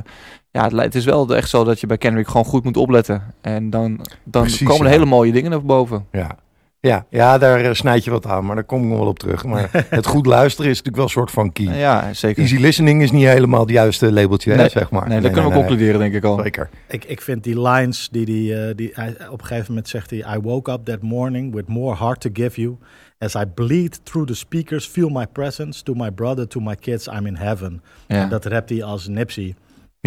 ja, 0.53 0.69
het, 0.75 0.95
is 0.95 1.05
wel 1.05 1.35
echt 1.35 1.49
zo 1.49 1.63
dat 1.63 1.79
je 1.79 1.87
bij 1.87 1.97
Kendrick 1.97 2.27
gewoon 2.27 2.45
goed 2.45 2.63
moet 2.63 2.77
opletten. 2.77 3.23
En 3.41 3.69
dan, 3.69 3.99
dan 4.23 4.41
Precies, 4.41 4.67
komen 4.67 4.85
er 4.85 4.91
ja. 4.91 4.97
hele 4.97 5.09
mooie 5.09 5.31
dingen 5.31 5.51
naar 5.51 5.63
boven. 5.63 6.05
Ja. 6.11 6.35
Ja, 6.79 7.05
ja, 7.09 7.37
daar 7.37 7.59
eh, 7.59 7.73
snijd 7.73 8.03
je 8.03 8.11
wat 8.11 8.25
aan, 8.25 8.45
maar 8.45 8.55
daar 8.55 8.63
kom 8.63 8.83
ik 8.83 8.89
nog 8.89 8.97
wel 8.97 9.07
op 9.07 9.19
terug. 9.19 9.45
Maar 9.45 9.69
het 9.89 10.05
goed 10.05 10.25
luisteren 10.25 10.71
is 10.71 10.77
natuurlijk 10.77 10.95
wel 10.95 11.05
een 11.05 11.11
soort 11.11 11.31
van 11.31 11.51
key. 11.51 11.77
Ja, 11.77 12.13
zeker. 12.13 12.41
Easy 12.41 12.57
listening 12.57 13.01
is 13.01 13.11
niet 13.11 13.25
helemaal 13.25 13.59
het 13.59 13.69
juiste 13.69 14.11
labeltje, 14.11 14.51
hè, 14.51 14.57
Nee, 14.57 14.69
zeg 14.69 14.89
maar. 14.89 15.07
Nee, 15.07 15.21
dat 15.21 15.31
kunnen 15.31 15.49
we 15.49 15.57
concluderen, 15.57 15.99
denk 15.99 16.13
ik 16.13 16.23
al. 16.23 16.39
Zeker. 16.41 16.69
Ik, 16.87 17.05
ik 17.05 17.21
vind 17.21 17.43
die 17.43 17.61
lines 17.61 18.09
die, 18.11 18.25
die, 18.25 18.55
eh, 18.55 18.75
die 18.75 18.91
hij, 18.93 19.15
op 19.29 19.41
een 19.41 19.45
gegeven 19.45 19.65
moment 19.67 19.87
zegt 19.87 20.09
hij... 20.09 20.19
I 20.35 20.39
woke 20.41 20.71
up 20.71 20.85
that 20.85 21.01
morning 21.01 21.53
with 21.53 21.67
more 21.67 21.95
heart 21.95 22.19
to 22.21 22.29
give 22.33 22.61
you. 22.61 22.77
As 23.17 23.35
I 23.35 23.45
bleed 23.53 24.05
through 24.05 24.27
the 24.27 24.35
speakers, 24.35 24.85
feel 24.85 25.09
my 25.09 25.27
presence. 25.27 25.83
To 25.83 25.93
my 25.93 26.11
brother, 26.11 26.47
to 26.47 26.59
my 26.59 26.75
kids, 26.75 27.07
I'm 27.07 27.25
in 27.25 27.35
heaven. 27.35 27.81
Ja. 28.07 28.21
En 28.21 28.29
dat 28.29 28.45
rapt 28.45 28.69
hij 28.69 28.83
als 28.83 29.07
Nipsey. 29.07 29.55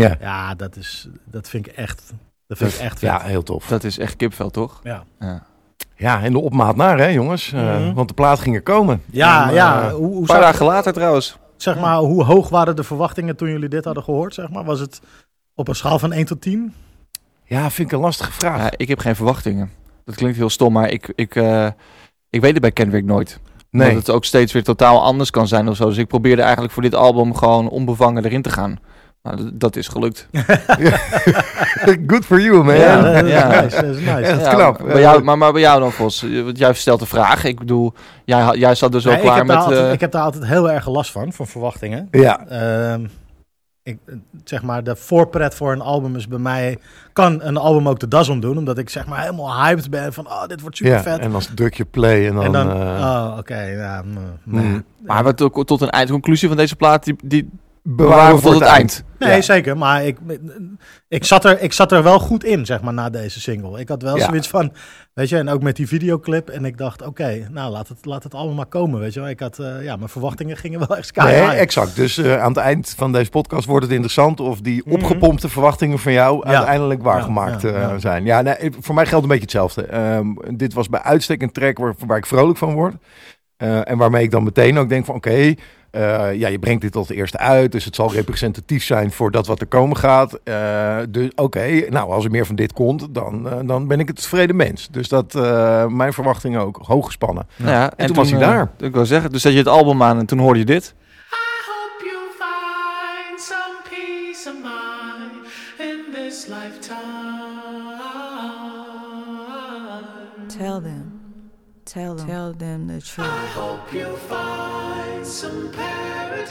Ja. 0.03 0.17
Ja, 0.21 0.55
dat, 0.55 0.77
is, 0.77 1.09
dat 1.25 1.49
vind 1.49 1.67
ik 1.67 1.73
echt, 1.73 2.13
dat 2.47 2.59
vind 2.59 2.73
ik 2.75 2.79
echt 2.81 2.99
vet. 2.99 3.09
ja, 3.09 3.21
heel 3.21 3.43
tof. 3.43 3.67
Dat 3.67 3.85
is 3.85 3.99
echt 3.99 4.17
kippenvel, 4.17 4.51
toch? 4.51 4.81
Ja, 4.83 5.05
Ja. 5.21 5.43
Ja, 5.99 6.23
en 6.23 6.33
de 6.33 6.39
opmaat 6.39 6.77
naar, 6.77 6.99
hè, 6.99 7.07
jongens. 7.07 7.53
Eh, 7.53 7.61
Mhm. 7.81 7.95
Want 7.95 8.09
de 8.09 8.15
plaat 8.15 8.41
ging 8.41 8.55
er 8.57 8.63
komen. 8.63 9.03
ja, 9.11 9.49
En, 9.49 9.55
ja. 9.55 9.83
eh, 9.87 9.93
Hoe, 9.93 10.07
hoe, 10.07 10.21
Een 10.21 10.27
paar 10.27 10.41
dagen 10.41 10.67
later 10.67 10.93
trouwens. 10.93 11.39
zeg 11.57 11.79
maar, 11.79 11.97
hoe 11.99 12.25
hoog 12.25 12.49
waren 12.49 12.77
de 12.77 12.83
verwachtingen 12.85 13.37
toen 13.37 13.49
jullie 13.49 13.69
dit 13.69 13.85
hadden 13.85 14.03
gehoord? 14.03 14.35
Zeg 14.35 14.51
maar? 14.51 14.65
Was 14.65 14.81
het 14.81 15.01
op 15.55 15.69
een 15.69 15.75
schaal 15.75 15.99
van 15.99 16.13
1 16.13 16.25
tot 16.25 16.41
10? 16.41 16.75
ja, 17.45 17.71
vind 17.71 17.89
ik 17.91 17.95
een 17.97 18.03
lastige 18.05 18.33
vraag. 18.33 18.59
Ja, 18.61 18.71
ik 18.77 18.89
heb 18.89 18.99
geen 18.99 19.17
verwachtingen. 19.17 19.71
Dat 20.05 20.15
klinkt 20.15 20.37
heel 20.37 20.51
stom, 20.51 20.73
maar 20.73 20.91
ik, 20.91 21.13
ik, 21.15 21.35
eh, 21.35 21.67
ik 22.31 22.41
weet 22.41 22.53
het 22.53 22.61
bij 22.61 22.73
Kendrick 22.73 23.05
nooit. 23.05 23.41
nee. 23.71 23.89
Dat 23.89 23.97
het 23.97 24.11
ook 24.11 24.25
steeds 24.25 24.53
weer 24.53 24.65
totaal 24.65 25.03
anders 25.03 25.31
kan 25.31 25.49
zijn 25.49 25.69
of 25.69 25.77
zo. 25.77 25.89
Dus 25.89 25.97
ik 25.97 26.09
probeerde 26.09 26.43
eigenlijk 26.43 26.73
voor 26.73 26.83
dit 26.83 26.95
album 26.95 27.35
gewoon 27.35 27.69
onbevangen 27.69 28.25
erin 28.25 28.43
te 28.43 28.51
gaan. 28.51 28.79
Nou, 29.27 29.51
dat, 29.53 29.77
is 29.77 29.89
gelukt. 29.89 30.29
Good 32.13 32.25
for 32.25 32.41
you, 32.41 32.65
man. 32.65 32.75
Ja, 32.75 33.03
dat 33.03 33.25
is 33.25 33.31
ja. 33.31 33.61
nice. 33.61 33.81
Dat 33.81 33.97
is 33.97 33.99
nice. 33.99 34.09
Ja. 34.09 34.21
Dat 34.21 34.41
is 34.41 34.47
Ja, 34.47 34.55
knap. 34.55 34.79
Bij 34.79 35.01
jou, 35.01 35.23
maar, 35.23 35.39
maar 35.39 35.53
bij 35.53 35.61
jou 35.61 35.81
dan, 35.81 35.93
Vos? 35.93 36.23
Want 36.45 36.59
jij 36.59 36.73
stelt 36.73 37.01
de 37.01 37.07
vraag. 37.07 37.45
Ik 37.45 37.59
bedoel, 37.59 37.93
jij, 38.25 38.57
jij 38.57 38.75
zat 38.75 38.93
dus 38.93 39.07
ook 39.07 39.13
Nee, 39.13 39.21
ik, 39.21 39.27
klaar 39.27 39.37
heb 39.37 39.47
met... 39.47 39.57
altijd, 39.57 39.81
eh, 39.81 39.93
ik 39.93 40.01
heb 40.01 40.13
daar 40.13 40.23
altijd 40.23 40.47
heel 40.47 40.71
erg 40.71 40.89
last 40.89 41.11
van, 41.11 41.33
van 41.33 41.47
verwachtingen. 41.47 42.09
Ja, 42.11 42.47
Ehm, 42.49 43.07
ik, 43.83 43.99
zeg 44.45 44.63
maar, 44.63 44.85
de 44.85 44.97
voorpret 44.97 45.55
voor 45.55 45.73
een 45.73 45.81
album 45.81 46.17
is 46.17 46.29
bij 46.29 46.39
mij... 46.39 46.79
kan 47.13 47.43
een 47.43 47.57
album 47.57 47.89
ook 47.89 47.99
de 47.99 48.09
das 48.09 48.29
om 48.29 48.41
doen. 48.41 48.59
Omdat 48.59 48.79
ik 48.79 48.89
zeg 48.89 49.07
maar 49.07 49.21
helemaal 49.21 49.63
hyped 49.63 49.91
ben 49.91 50.13
van... 50.13 50.27
oh, 50.27 50.47
dit 50.47 50.61
wordt 50.61 50.77
super 50.77 50.93
Ja, 50.93 51.03
vet. 51.03 51.19
en 51.19 51.31
dan 51.31 51.43
druk 51.55 51.75
je 51.75 51.85
play 51.85 52.29
en 52.29 52.35
dan... 52.35 52.45
En 52.45 52.53
dan, 52.53 52.71
eh, 52.71 52.77
oh, 52.77 53.35
oké, 53.39 53.61
ja, 53.61 54.03
mm, 54.03 54.19
mm, 54.45 54.85
Maar 55.07 55.25
we 55.25 55.35
tot, 55.35 55.67
tot 55.67 55.81
een 55.81 55.91
eindconclusie 55.91 56.49
van 56.49 56.57
deze 56.57 56.77
plaat, 56.77 57.05
die, 57.05 57.17
die 57.25 57.51
bewaren 57.89 58.41
tot 58.41 58.53
het 58.55 58.63
eind. 58.63 59.05
Nee, 59.19 59.35
Ja. 59.35 59.41
zeker. 59.41 59.77
Maar 59.77 60.05
ik, 60.05 60.19
ik, 61.09 61.25
zat 61.25 61.45
er, 61.45 61.61
ik 61.63 61.73
zat 61.73 61.93
er 61.93 62.03
wel 62.03 62.19
goed 62.19 62.45
in, 62.45 62.67
zeg 62.67 62.81
maar, 62.83 62.93
na 62.93 63.11
deze 63.11 63.41
single. 63.41 63.81
Ik 63.81 63.89
had 63.89 64.03
wel 64.03 64.17
Ja. 64.17 64.25
zoiets 64.25 64.49
van, 64.49 64.73
weet 65.15 65.29
je, 65.29 65.37
en 65.39 65.49
ook 65.49 65.63
met 65.63 65.77
die 65.77 65.89
videoclip. 65.89 66.49
En 66.49 66.65
ik 66.65 66.79
dacht, 66.79 67.03
oké, 67.07 67.49
nou, 67.51 67.71
laat 67.73 67.89
het, 67.89 68.05
laat 68.05 68.23
het 68.23 68.35
allemaal 68.35 68.55
maar 68.55 68.67
komen, 68.67 69.01
weet 69.01 69.15
je 69.15 69.21
wel. 69.21 69.29
Ik 69.29 69.41
had, 69.41 69.59
eh, 69.59 69.83
ja, 69.83 69.97
mijn 69.97 70.09
verwachtingen 70.09 70.57
gingen 70.57 70.79
wel 70.79 70.97
echt 70.97 71.07
sky 71.07 71.25
Nee, 71.25 71.41
high. 71.41 71.61
exact. 71.61 71.97
Dus 71.97 72.19
eh, 72.19 72.43
aan 72.43 72.49
het 72.49 72.57
eind 72.57 72.95
van 72.97 73.13
deze 73.13 73.31
podcast 73.31 73.67
wordt 73.67 73.85
het 73.85 73.93
interessant 73.95 74.41
of 74.41 74.61
die 74.61 74.83
Mhm. 74.85 74.95
opgepompte 74.95 75.49
verwachtingen 75.49 75.99
van 75.99 76.13
jou 76.13 76.49
Ja. 76.49 76.55
uiteindelijk 76.55 77.03
waargemaakt 77.03 77.63
Ja, 77.63 77.69
ja, 77.69 77.91
eh, 77.91 77.95
zijn. 77.99 78.25
Ja, 78.25 78.43
nee, 78.43 78.57
voor 78.81 78.95
mij 78.95 79.07
geldt 79.07 79.23
een 79.23 79.29
beetje 79.31 79.45
hetzelfde. 79.45 79.87
Ehm, 79.87 80.27
dit 80.57 80.73
was 80.75 80.89
bij 80.89 81.01
uitstek 81.03 81.43
een 81.43 81.53
track 81.53 81.79
waar, 81.79 81.95
waar 82.07 82.19
ik 82.19 82.27
vrolijk 82.27 82.59
van 82.59 82.75
word. 82.75 82.95
Eh, 83.57 83.91
en 83.91 83.99
waarmee 83.99 84.23
ik 84.23 84.31
dan 84.31 84.43
meteen 84.45 84.79
ook 84.79 84.89
denk 84.89 85.05
van 85.05 85.15
oké, 85.15 85.55
eh, 85.91 86.35
ja, 86.35 86.49
je 86.49 86.59
brengt 86.59 86.83
dit 86.83 86.97
als 86.97 87.09
eerste 87.09 87.39
uit, 87.39 87.73
dus 87.73 87.85
het 87.85 87.95
zal 87.95 88.13
representatief 88.13 88.85
zijn 88.85 89.13
voor 89.13 89.31
dat 89.31 89.47
wat 89.47 89.61
er 89.61 89.67
komen 89.67 89.97
gaat. 89.97 90.39
Eh, 90.45 90.97
dus 91.09 91.31
oké, 91.35 91.87
nou 91.91 92.11
als 92.13 92.25
er 92.25 92.31
meer 92.31 92.47
van 92.47 92.55
dit 92.57 92.73
komt, 92.73 93.07
dan, 93.15 93.49
eh, 93.49 93.59
dan 93.65 93.87
ben 93.87 94.01
ik 94.01 94.07
het 94.07 94.17
tevreden 94.17 94.57
mens. 94.57 94.89
Dus 94.91 95.09
dat 95.09 95.35
eh, 95.35 95.87
mijn 95.87 96.13
verwachtingen 96.13 96.61
ook 96.61 96.79
hoog 96.83 97.07
gespannen. 97.07 97.47
Ja, 97.57 97.93
En 97.97 98.07
toen 98.07 98.17
was 98.17 98.31
hij 98.31 98.39
daar. 98.39 98.71
Ik 98.79 98.93
wil 98.93 99.07
zeggen, 99.07 99.33
dus 99.33 99.43
zet 99.43 99.53
je 99.53 99.59
het 99.59 99.69
album 99.69 100.03
aan 100.03 100.19
en 100.19 100.27
toen 100.27 100.39
hoorde 100.39 100.59
je 100.59 100.65
dit. 100.65 100.95
I 100.95 101.63
hope 101.67 102.05
you 102.05 102.19
find 102.39 103.41
some 103.41 103.77
peace 103.91 104.49
of 104.49 104.55
mind 104.63 105.47
in 105.79 106.13
this 106.13 106.47
lifetime. 106.47 107.05
Tell 110.49 110.81
them. 110.81 111.06
Tell 111.97 112.15
them. 112.15 112.27
Tell 112.27 112.53
them 112.53 112.89
the 112.89 113.01
truth. 113.01 113.27
I 113.27 113.47
hope 113.47 113.91
you 113.91 114.15
find 114.29 115.27
some 115.27 115.73
paradise. 115.73 116.51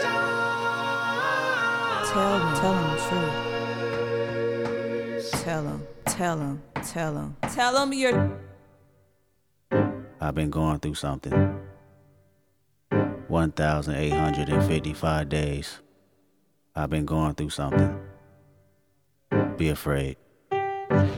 Tell 2.10 2.40
them. 2.40 2.56
Tell 2.56 2.74
them 2.74 2.90
the 2.90 2.98
truth. 5.22 5.44
Tell 5.44 5.64
them. 5.64 5.86
Tell 6.06 6.38
them. 6.38 6.64
Tell 6.82 7.14
them. 7.14 7.38
Tell 7.54 7.74
them 7.74 7.94
you're. 7.94 8.40
I've 10.20 10.34
been 10.34 10.50
going 10.50 10.80
through 10.80 10.96
something. 10.96 11.60
1,855 13.28 15.30
days. 15.30 15.80
I've 16.76 16.90
been 16.90 17.06
going 17.06 17.36
through 17.36 17.52
something. 17.52 18.00
Be 19.58 19.70
afraid. 19.70 20.18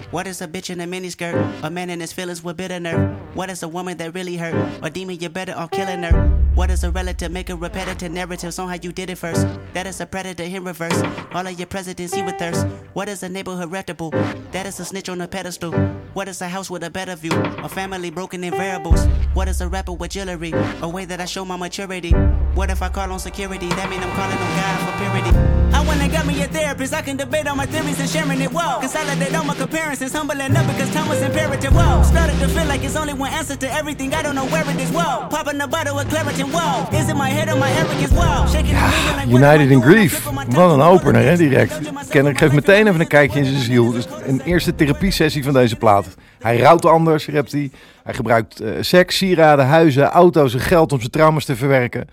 What 0.09 0.25
is 0.25 0.41
a 0.41 0.47
bitch 0.47 0.69
in 0.69 0.79
a 0.79 0.85
miniskirt? 0.85 1.35
A 1.63 1.69
man 1.69 1.89
in 1.89 1.99
his 1.99 2.13
feelings 2.13 2.41
with 2.41 2.55
bitter 2.55 2.79
nerve. 2.79 3.13
What 3.35 3.49
is 3.49 3.61
a 3.61 3.67
woman 3.67 3.97
that 3.97 4.15
really 4.15 4.37
hurt? 4.37 4.55
A 4.81 4.89
demon, 4.89 5.19
you 5.19 5.27
better 5.27 5.53
off 5.53 5.71
killing 5.71 6.03
her. 6.03 6.29
What 6.55 6.71
is 6.71 6.85
a 6.85 6.91
relative? 6.91 7.29
Make 7.29 7.49
a 7.49 7.57
repetitive 7.57 8.13
narratives 8.13 8.57
on 8.57 8.69
how 8.69 8.75
you 8.81 8.93
did 8.93 9.09
it 9.09 9.17
first. 9.17 9.45
That 9.73 9.85
is 9.85 9.99
a 9.99 10.05
predator 10.05 10.43
in 10.43 10.63
reverse. 10.63 10.97
All 11.33 11.45
of 11.45 11.59
your 11.59 11.67
presidents 11.67 12.13
he 12.13 12.23
with 12.23 12.37
thirst. 12.37 12.65
What 12.93 13.09
is 13.09 13.21
a 13.21 13.27
neighborhood 13.27 13.69
reputable? 13.69 14.11
That 14.53 14.65
is 14.65 14.79
a 14.79 14.85
snitch 14.85 15.09
on 15.09 15.19
a 15.19 15.27
pedestal. 15.27 15.73
What 16.13 16.29
is 16.29 16.41
a 16.41 16.47
house 16.47 16.69
with 16.69 16.83
a 16.83 16.89
better 16.89 17.15
view? 17.15 17.33
A 17.33 17.67
family 17.67 18.09
broken 18.09 18.45
in 18.45 18.51
variables. 18.51 19.05
What 19.33 19.49
is 19.49 19.59
a 19.59 19.67
rapper 19.67 19.91
with 19.91 20.11
jewelry? 20.11 20.53
A 20.81 20.87
way 20.87 21.03
that 21.03 21.19
I 21.19 21.25
show 21.25 21.43
my 21.43 21.57
maturity. 21.57 22.13
What 22.57 22.71
if 22.71 22.81
I 22.81 22.89
call 22.89 23.11
on 23.11 23.19
security? 23.19 23.69
That 23.69 23.87
mean 23.87 24.01
I'm 24.01 24.09
calling 24.17 24.33
on 24.35 24.51
God 24.57 24.77
for 24.81 24.93
purity. 24.97 25.29
I 25.77 25.85
went 25.87 26.01
and 26.01 26.11
got 26.11 26.25
me 26.25 26.41
a 26.41 26.47
therapist. 26.47 26.91
I 26.91 27.03
can 27.03 27.15
debate 27.15 27.45
on 27.45 27.55
my 27.55 27.67
theories 27.67 27.99
and 27.99 28.09
sharing 28.09 28.41
it. 28.41 28.51
Whoa. 28.51 28.79
Consolidate 28.79 29.35
all 29.35 29.43
my 29.43 29.53
comparisons. 29.53 30.11
Humbling 30.11 30.57
up 30.57 30.65
because 30.65 30.91
time 30.91 31.07
was 31.07 31.21
imperative. 31.21 31.71
Whoa. 31.71 32.01
Started 32.01 32.39
to 32.39 32.47
feel 32.47 32.65
like 32.65 32.83
it's 32.83 32.95
only 32.95 33.13
one 33.13 33.31
answer 33.31 33.55
to 33.57 33.71
everything. 33.71 34.15
I 34.15 34.23
don't 34.23 34.33
know 34.33 34.47
where 34.47 34.67
it 34.67 34.79
is. 34.81 34.89
Whoa. 34.89 35.27
Popping 35.29 35.61
a 35.61 35.67
bottle 35.67 35.97
with 35.97 36.09
Claritin. 36.09 36.49
Whoa. 36.49 36.89
Is 36.97 37.07
it 37.09 37.15
my 37.15 37.29
head 37.29 37.47
or 37.47 37.59
my 37.59 37.69
arrogance? 37.77 38.11
Whoa. 38.11 38.47
Shaking 38.47 38.73
like 38.73 39.29
United 39.29 39.69
in 39.69 39.81
Grief. 39.81 40.23
Wat 40.49 40.71
een 40.71 40.81
opener, 40.81 41.23
hè, 41.23 41.37
direct. 41.37 41.79
Kenner 42.09 42.37
geeft 42.37 42.53
meteen 42.53 42.87
even 42.87 42.99
een 42.99 43.07
kijkje 43.07 43.39
in 43.39 43.45
zijn 43.45 43.61
ziel. 43.61 43.91
Dus 43.91 44.05
een 44.25 44.41
eerste 44.41 44.75
therapiesessie 44.75 45.43
van 45.43 45.53
deze 45.53 45.75
plaat. 45.75 46.07
Hij 46.39 46.57
rouwt 46.57 46.85
anders, 46.85 47.27
rapt 47.27 47.51
hij. 47.51 47.71
Hij 48.07 48.15
gebruikt 48.15 48.59
eh, 48.59 48.71
seks, 48.79 49.17
sieraden, 49.17 49.65
huizen, 49.65 50.03
auto's 50.03 50.53
en 50.53 50.59
geld 50.59 50.91
om 50.91 50.99
zijn 50.99 51.11
trauma's 51.11 51.45
te 51.45 51.55
verwerken. 51.55 52.07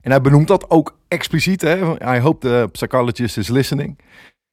En 0.00 0.10
hij 0.10 0.20
benoemt 0.20 0.48
dat 0.48 0.70
ook 0.70 0.98
expliciet. 1.08 1.60
Hè? 1.60 1.76
I 2.16 2.20
hope 2.20 2.48
the 2.48 2.68
psychologist 2.72 3.36
is 3.36 3.48
listening. 3.48 3.98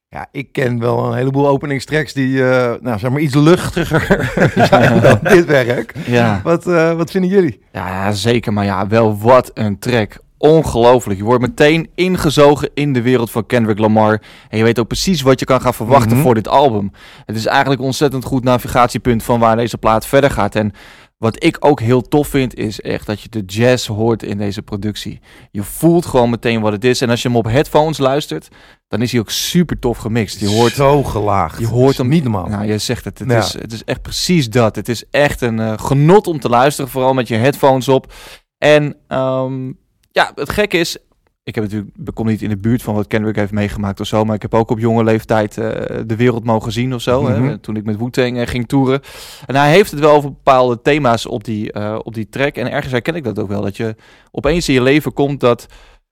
Ja, 0.08 0.26
ik 0.32 0.52
ken 0.52 0.78
wel 0.78 1.06
een 1.06 1.16
heleboel 1.16 1.48
openingstracks 1.48 2.12
die, 2.12 2.48
eh, 2.48 2.72
nou, 2.80 2.98
zeg 2.98 3.10
maar, 3.10 3.20
iets 3.20 3.34
luchtiger 3.34 4.32
zijn 4.68 5.00
dan 5.00 5.18
dit 5.22 5.44
werk. 5.44 5.94
Ja. 6.06 6.40
Wat, 6.44 6.66
eh, 6.66 6.92
wat 6.92 7.10
vinden 7.10 7.30
jullie? 7.30 7.60
Ja, 7.72 7.88
ja, 7.88 8.12
zeker. 8.12 8.52
Maar 8.52 8.64
ja, 8.64 8.86
wel 8.86 9.18
wat 9.18 9.50
een 9.54 9.78
track. 9.78 10.16
Ongelooflijk. 10.38 11.18
Je 11.18 11.24
wordt 11.24 11.40
meteen 11.42 11.90
ingezogen 11.94 12.70
in 12.74 12.92
de 12.92 13.02
wereld 13.02 13.30
van 13.30 13.46
Kendrick 13.46 13.78
Lamar. 13.78 14.22
En 14.48 14.58
je 14.58 14.64
weet 14.64 14.78
ook 14.78 14.86
precies 14.86 15.22
wat 15.22 15.40
je 15.40 15.46
kan 15.46 15.60
gaan 15.60 15.74
verwachten 15.74 16.12
Mhm. 16.12 16.20
voor 16.22 16.34
dit 16.34 16.48
album. 16.48 16.90
Het 17.24 17.36
is 17.36 17.46
eigenlijk 17.46 17.80
een 17.80 17.86
ontzettend 17.86 18.24
goed 18.24 18.44
navigatiepunt 18.44 19.22
van 19.22 19.40
waar 19.40 19.56
deze 19.56 19.78
plaat 19.78 20.06
verder 20.06 20.30
gaat. 20.30 20.54
En 20.54 20.72
wat 21.18 21.44
ik 21.44 21.56
ook 21.60 21.80
heel 21.80 22.02
tof 22.02 22.28
vind, 22.28 22.54
is 22.54 22.80
echt 22.80 23.06
dat 23.06 23.20
je 23.20 23.28
de 23.28 23.42
jazz 23.46 23.88
hoort 23.88 24.22
in 24.22 24.38
deze 24.38 24.62
productie. 24.62 25.20
Je 25.50 25.62
voelt 25.62 26.06
gewoon 26.06 26.30
meteen 26.30 26.60
wat 26.60 26.72
het 26.72 26.84
is. 26.84 27.00
En 27.00 27.10
als 27.10 27.22
je 27.22 27.28
hem 27.28 27.36
op 27.36 27.44
headphones 27.44 27.98
luistert, 27.98 28.48
dan 28.88 29.02
is 29.02 29.10
hij 29.12 29.20
ook 29.20 29.30
super 29.30 29.78
tof 29.78 29.98
gemixt. 29.98 30.40
Je 30.40 30.48
hoort 30.48 30.72
zo 30.72 31.02
gelaagd. 31.02 31.58
je 31.58 31.66
hoort 31.66 31.96
hem 31.96 32.08
niet 32.08 32.22
normaal. 32.22 32.46
Nou, 32.46 32.64
je 32.66 32.78
zegt 32.78 33.04
het. 33.04 33.18
Het, 33.18 33.30
Ja. 33.30 33.38
is, 33.38 33.52
het 33.52 33.72
is 33.72 33.84
echt 33.84 34.02
precies 34.02 34.50
dat. 34.50 34.76
Het 34.76 34.88
is 34.88 35.04
echt 35.10 35.40
een 35.40 35.60
eh, 35.60 35.72
genot 35.76 36.26
om 36.26 36.40
te 36.40 36.48
luisteren, 36.48 36.90
vooral 36.90 37.14
met 37.14 37.28
je 37.28 37.36
headphones 37.36 37.88
op. 37.88 38.12
En 38.58 38.96
ehm, 39.08 39.72
ja, 40.14 40.32
het 40.34 40.50
gekke 40.50 40.78
is, 40.78 40.96
ik 41.42 41.54
heb 41.54 41.64
natuurlijk, 41.64 41.90
ik 42.04 42.14
kom 42.14 42.26
niet 42.26 42.42
in 42.42 42.48
de 42.48 42.56
buurt 42.56 42.82
van 42.82 42.94
wat 42.94 43.06
Kendrick 43.06 43.36
heeft 43.36 43.52
meegemaakt 43.52 44.00
of 44.00 44.06
zo, 44.06 44.24
maar 44.24 44.34
ik 44.34 44.42
heb 44.42 44.54
ook 44.54 44.70
op 44.70 44.78
jonge 44.78 45.04
leeftijd 45.04 45.58
eh, 45.58 45.98
de 46.06 46.16
wereld 46.16 46.44
mogen 46.44 46.72
zien 46.72 46.94
of 46.94 47.00
zo, 47.02 47.22
Mhm. 47.22 47.42
hè, 47.44 47.58
toen 47.58 47.76
ik 47.76 47.84
met 47.84 47.96
Wu-Tang 47.98 48.38
eh, 48.38 48.46
ging 48.46 48.68
toeren. 48.68 49.00
En 49.46 49.54
hij 49.54 49.70
heeft 49.70 49.90
het 49.90 50.00
wel 50.00 50.14
over 50.16 50.30
bepaalde 50.32 50.82
thema's 50.82 51.26
op 51.26 51.44
die, 51.44 51.72
eh, 51.72 51.98
op 52.02 52.14
die 52.14 52.28
track. 52.28 52.54
En 52.56 52.70
ergens 52.70 52.92
herken 52.92 53.14
ik 53.14 53.24
dat 53.24 53.38
ook 53.38 53.48
wel, 53.48 53.62
dat 53.62 53.76
je 53.76 53.96
opeens 54.30 54.68
in 54.68 54.74
je 54.74 54.82
leven 54.82 55.12
komt 55.12 55.40
dat 55.40 55.66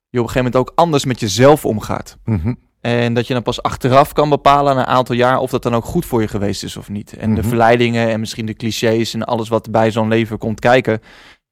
je 0.08 0.18
op 0.18 0.24
een 0.26 0.30
gegeven 0.32 0.52
moment 0.52 0.56
ook 0.56 0.72
anders 0.74 1.04
met 1.04 1.20
jezelf 1.20 1.64
omgaat. 1.64 2.16
Mhm. 2.24 2.54
En 2.80 3.14
dat 3.14 3.26
je 3.26 3.32
dan 3.34 3.42
pas 3.42 3.62
achteraf 3.62 4.12
kan 4.12 4.28
bepalen 4.28 4.74
na 4.74 4.80
een 4.80 4.86
aantal 4.86 5.14
jaar 5.14 5.38
of 5.38 5.50
dat 5.50 5.62
dan 5.62 5.74
ook 5.74 5.84
goed 5.84 6.06
voor 6.06 6.20
je 6.20 6.28
geweest 6.28 6.62
is 6.62 6.76
of 6.76 6.88
niet. 6.88 7.12
En 7.16 7.34
de 7.34 7.40
Mhm. 7.40 7.48
verleidingen 7.48 8.08
en 8.08 8.20
misschien 8.20 8.46
de 8.46 8.54
clichés 8.54 9.14
en 9.14 9.24
alles 9.24 9.48
wat 9.48 9.70
bij 9.70 9.90
zo'n 9.90 10.08
leven 10.08 10.38
komt 10.38 10.60
kijken. 10.60 11.00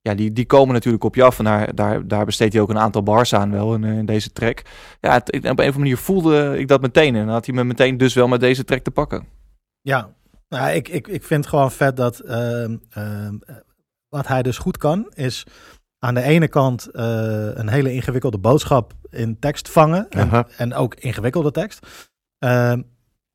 Ja, 0.02 0.14
die, 0.14 0.32
die 0.32 0.46
komen 0.46 0.74
natuurlijk 0.74 1.04
op 1.04 1.14
je 1.14 1.22
af. 1.22 1.38
En 1.38 1.44
daar, 1.44 1.74
daar, 1.74 2.06
daar 2.08 2.24
besteedt 2.24 2.52
hij 2.52 2.62
ook 2.62 2.70
een 2.70 2.78
aantal 2.78 3.02
bars 3.02 3.34
aan 3.34 3.50
wel 3.50 3.74
in, 3.74 3.84
eh, 3.84 3.96
in 3.98 4.06
deze 4.06 4.32
track. 4.32 4.62
Ja, 5.00 5.12
het- 5.12 5.28
op 5.36 5.44
een 5.44 5.50
of 5.50 5.58
andere 5.58 5.78
manier 5.78 5.96
voelde 5.96 6.58
ik 6.58 6.68
dat 6.68 6.80
meteen. 6.80 7.14
En 7.16 7.24
dan 7.24 7.34
had 7.34 7.46
hij 7.46 7.54
me 7.54 7.64
meteen 7.64 7.96
dus 7.96 8.14
wel 8.14 8.28
met 8.28 8.40
deze 8.40 8.64
track 8.64 8.82
te 8.82 8.90
pakken. 8.90 9.26
Ja, 9.80 10.08
nou, 10.48 10.70
ik, 10.70 10.88
ik, 10.88 11.08
ik 11.08 11.24
vind 11.24 11.46
gewoon 11.46 11.70
vet 11.72 11.96
dat 11.96 12.18
ehm, 12.18 12.76
ehm, 12.90 13.34
wat 14.08 14.26
hij 14.26 14.42
dus 14.42 14.58
goed 14.58 14.76
kan, 14.76 15.10
is 15.14 15.46
aan 15.98 16.14
de 16.14 16.22
ene 16.22 16.48
kant 16.48 16.86
eh, 16.90 17.04
een 17.54 17.68
hele 17.68 17.92
ingewikkelde 17.92 18.38
boodschap 18.38 18.92
in 19.10 19.38
tekst 19.38 19.68
vangen. 19.68 20.08
En, 20.08 20.46
en 20.56 20.74
ook 20.74 20.94
ingewikkelde 20.94 21.50
tekst. 21.50 21.86
Ehm, 22.38 22.82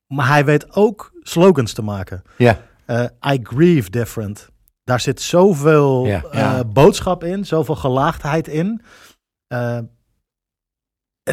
maar 0.06 0.28
hij 0.28 0.44
weet 0.44 0.74
ook 0.76 1.12
slogans 1.22 1.72
te 1.72 1.82
maken. 1.82 2.22
Ja. 2.38 2.60
Eh, 2.86 3.04
I 3.32 3.40
grieve 3.42 3.90
different. 3.90 4.48
Daar 4.86 5.00
zit 5.00 5.20
zoveel 5.20 6.06
Ja. 6.06 6.22
eh, 6.30 6.38
Ja. 6.40 6.64
boodschap 6.64 7.24
in, 7.24 7.44
zoveel 7.46 7.76
gelaagdheid 7.76 8.48
in. 8.48 8.80
Eh, 9.46 9.78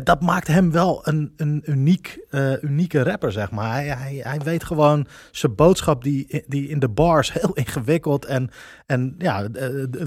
dat 0.04 0.22
maakt 0.22 0.48
hem 0.48 0.72
wel 0.72 1.08
een, 1.08 1.34
een 1.38 1.62
uniek, 1.66 2.26
eh, 2.30 2.64
unieke 2.64 3.04
rapper, 3.04 3.32
zeg 3.32 3.52
maar. 3.52 3.72
Hij, 3.74 3.86
hij, 3.88 4.20
hij 4.24 4.40
weet 4.40 4.64
gewoon 4.64 5.08
zijn 5.32 5.56
boodschap 5.56 6.04
die, 6.04 6.44
die 6.48 6.68
in 6.68 6.80
de 6.80 6.90
bars 6.90 7.34
heel 7.34 7.54
ingewikkeld 7.64 8.26
en, 8.26 8.50
en 8.86 9.16
ja, 9.18 9.48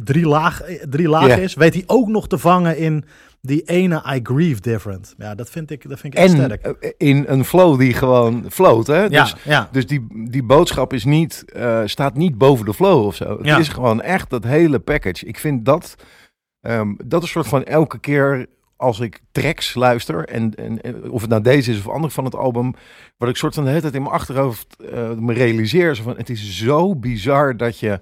drie, 0.04 0.26
laag, 0.26 0.62
drie 0.88 1.08
lagen 1.08 1.28
Ja. 1.28 1.36
is. 1.36 1.54
Weet 1.54 1.74
hij 1.74 1.82
ook 1.86 2.08
nog 2.08 2.28
te 2.28 2.38
vangen 2.38 2.76
in 2.76 3.04
die 3.46 3.62
ene 3.62 4.02
I 4.16 4.20
grieve 4.22 4.60
different. 4.60 5.14
Ja, 5.18 5.34
dat 5.34 5.50
vind 5.50 5.70
ik, 5.70 5.88
dat 5.88 6.00
vind 6.00 6.14
ik 6.14 6.18
echt 6.20 6.32
En 6.32 6.44
sterk. 6.44 6.62
eh, 6.62 6.90
in 6.96 7.24
een 7.28 7.44
flow 7.44 7.78
die 7.78 7.92
gewoon 7.92 8.44
float, 8.50 8.86
hè? 8.86 9.00
Ja, 9.02 9.08
Dus, 9.08 9.34
ja. 9.44 9.68
dus 9.72 9.86
die, 9.86 10.06
die 10.30 10.42
boodschap 10.42 10.92
is 10.92 11.04
niet, 11.04 11.44
eh, 11.52 11.82
staat 11.84 12.14
niet 12.16 12.38
boven 12.38 12.64
de 12.66 12.74
flow 12.74 13.06
of 13.06 13.14
zo. 13.14 13.36
Het 13.36 13.46
Ja. 13.46 13.58
is 13.58 13.68
gewoon 13.68 14.02
echt 14.02 14.30
dat 14.30 14.44
hele 14.44 14.78
package. 14.78 15.26
Ik 15.26 15.38
vind 15.38 15.64
dat, 15.64 15.94
ehm, 16.60 16.94
dat 17.04 17.22
is 17.22 17.30
soort 17.30 17.48
van 17.48 17.64
elke 17.64 17.98
keer 17.98 18.46
als 18.76 19.00
ik 19.00 19.20
tracks 19.32 19.74
luister, 19.74 20.24
en, 20.28 20.54
en, 20.54 20.80
en 20.82 21.10
of 21.10 21.20
het 21.20 21.30
nou 21.30 21.42
deze 21.42 21.70
is 21.72 21.78
of 21.78 21.88
andere 21.88 22.12
van 22.12 22.24
het 22.24 22.34
album, 22.34 22.74
wat 23.16 23.28
ik 23.28 23.36
soort 23.36 23.54
van 23.54 23.62
de 23.64 23.68
hele 23.68 23.82
tijd 23.82 23.94
in 23.94 24.02
mijn 24.02 24.14
achterhoofd 24.14 24.76
eh, 24.92 25.10
me 25.12 25.32
realiseer. 25.32 25.94
Zo 25.96 26.02
van, 26.02 26.16
het 26.16 26.30
is 26.30 26.56
zo 26.58 26.96
bizar 26.96 27.56
dat 27.56 27.78
je 27.78 28.00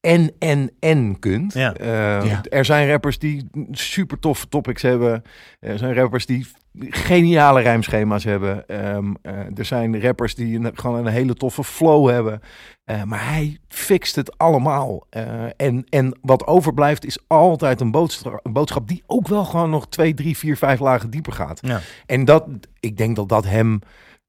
en, 0.00 0.30
en, 0.38 0.70
en 0.78 1.18
kunt. 1.18 1.52
Ja. 1.52 1.74
Eh, 1.74 1.86
Ja. 2.26 2.40
Er 2.48 2.64
zijn 2.64 2.88
rappers 2.88 3.18
die 3.18 3.48
super 3.70 4.18
toffe 4.18 4.48
topics 4.48 4.82
hebben. 4.82 5.22
Er 5.60 5.78
zijn 5.78 5.94
rappers 5.94 6.26
die 6.26 6.46
geniale 6.78 7.60
rijmschema's 7.60 8.24
hebben. 8.24 8.66
Ehm, 8.66 9.14
eh, 9.22 9.32
er 9.58 9.64
zijn 9.64 10.00
rappers 10.02 10.34
die 10.34 10.58
een, 10.58 10.70
gewoon 10.74 11.06
een 11.06 11.12
hele 11.12 11.34
toffe 11.34 11.64
flow 11.64 12.08
hebben. 12.08 12.40
Eh, 12.84 13.02
maar 13.02 13.28
hij 13.28 13.58
fixt 13.68 14.16
het 14.16 14.38
allemaal. 14.38 15.06
Eh, 15.10 15.44
en, 15.56 15.84
en 15.88 16.18
wat 16.22 16.46
overblijft 16.46 17.04
is 17.04 17.18
altijd 17.26 17.80
een, 17.80 17.90
boodschap- 17.90 18.40
een 18.42 18.52
boodschap 18.52 18.88
die 18.88 19.02
ook 19.06 19.28
wel 19.28 19.44
gewoon 19.44 19.70
nog 19.70 19.88
twee, 19.88 20.14
drie, 20.14 20.36
vier, 20.36 20.56
vijf 20.56 20.80
lagen 20.80 21.10
dieper 21.10 21.32
gaat. 21.32 21.58
Ja. 21.66 21.80
En 22.06 22.24
dat, 22.24 22.46
ik 22.80 22.96
denk 22.96 23.16
dat 23.16 23.28
dat 23.28 23.44
hem 23.44 23.80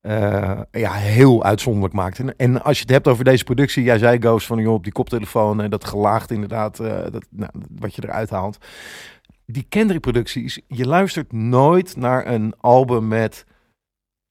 eh, 0.02 0.62
ja, 0.72 0.94
heel 0.94 1.44
uitzonderlijk 1.44 1.94
maakt. 1.94 2.20
En, 2.20 2.36
en 2.36 2.64
als 2.64 2.78
je 2.78 2.84
het 2.84 2.92
hebt 2.92 3.08
over 3.08 3.24
deze 3.24 3.44
productie, 3.44 3.84
jij 3.84 3.98
zei 3.98 4.20
Ghost 4.20 4.48
van 4.48 4.60
joh, 4.60 4.74
op 4.74 4.84
die 4.84 4.92
koptelefoon 4.92 5.62
en 5.62 5.70
dat 5.70 5.86
gelaagd 5.86 6.32
inderdaad, 6.32 6.80
eh, 6.80 7.02
dat, 7.12 7.26
nou, 7.30 7.52
wat 7.80 7.96
je 7.96 8.04
eruit 8.04 8.30
haalt. 8.30 8.58
Die 9.46 9.66
Kendrick-producties, 9.70 10.62
je 10.68 10.86
luistert 10.86 11.32
nooit 11.32 11.96
naar 11.96 12.28
een 12.28 12.54
album 12.58 13.08
met, 13.08 13.46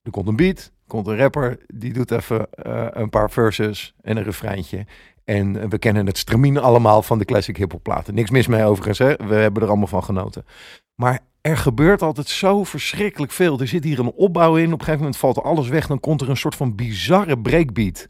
er 0.01 0.11
komt 0.11 0.27
een 0.27 0.35
beat, 0.35 0.71
komt 0.87 1.07
een 1.07 1.17
rapper, 1.17 1.57
die 1.67 1.93
doet 1.93 2.11
even 2.11 2.51
eh, 2.51 2.87
een 2.89 3.09
paar 3.09 3.31
verses 3.31 3.93
en 4.01 4.17
een 4.17 4.23
refreintje. 4.23 4.85
En 5.23 5.69
we 5.69 5.77
kennen 5.77 6.05
het 6.05 6.17
stramien 6.17 6.57
allemaal 6.57 7.01
van 7.01 7.17
de 7.17 7.25
classic 7.25 7.57
hip-hop 7.57 7.83
platen. 7.83 8.13
Niks 8.13 8.29
mis 8.29 8.47
mee 8.47 8.63
overigens, 8.63 8.99
hè? 8.99 9.15
we 9.27 9.35
hebben 9.35 9.63
er 9.63 9.69
allemaal 9.69 9.87
van 9.87 10.03
genoten. 10.03 10.45
Maar 10.95 11.19
er 11.41 11.57
gebeurt 11.57 12.01
altijd 12.01 12.27
zo 12.27 12.63
verschrikkelijk 12.63 13.31
veel. 13.31 13.59
Er 13.59 13.67
zit 13.67 13.83
hier 13.83 13.99
een 13.99 14.11
opbouw 14.11 14.55
in. 14.55 14.65
Op 14.65 14.71
een 14.71 14.79
gegeven 14.79 14.99
moment 14.99 15.17
valt 15.17 15.43
alles 15.43 15.67
weg. 15.67 15.87
Dan 15.87 15.99
komt 15.99 16.21
er 16.21 16.29
een 16.29 16.37
soort 16.37 16.55
van 16.55 16.75
bizarre 16.75 17.39
breakbeat. 17.39 18.07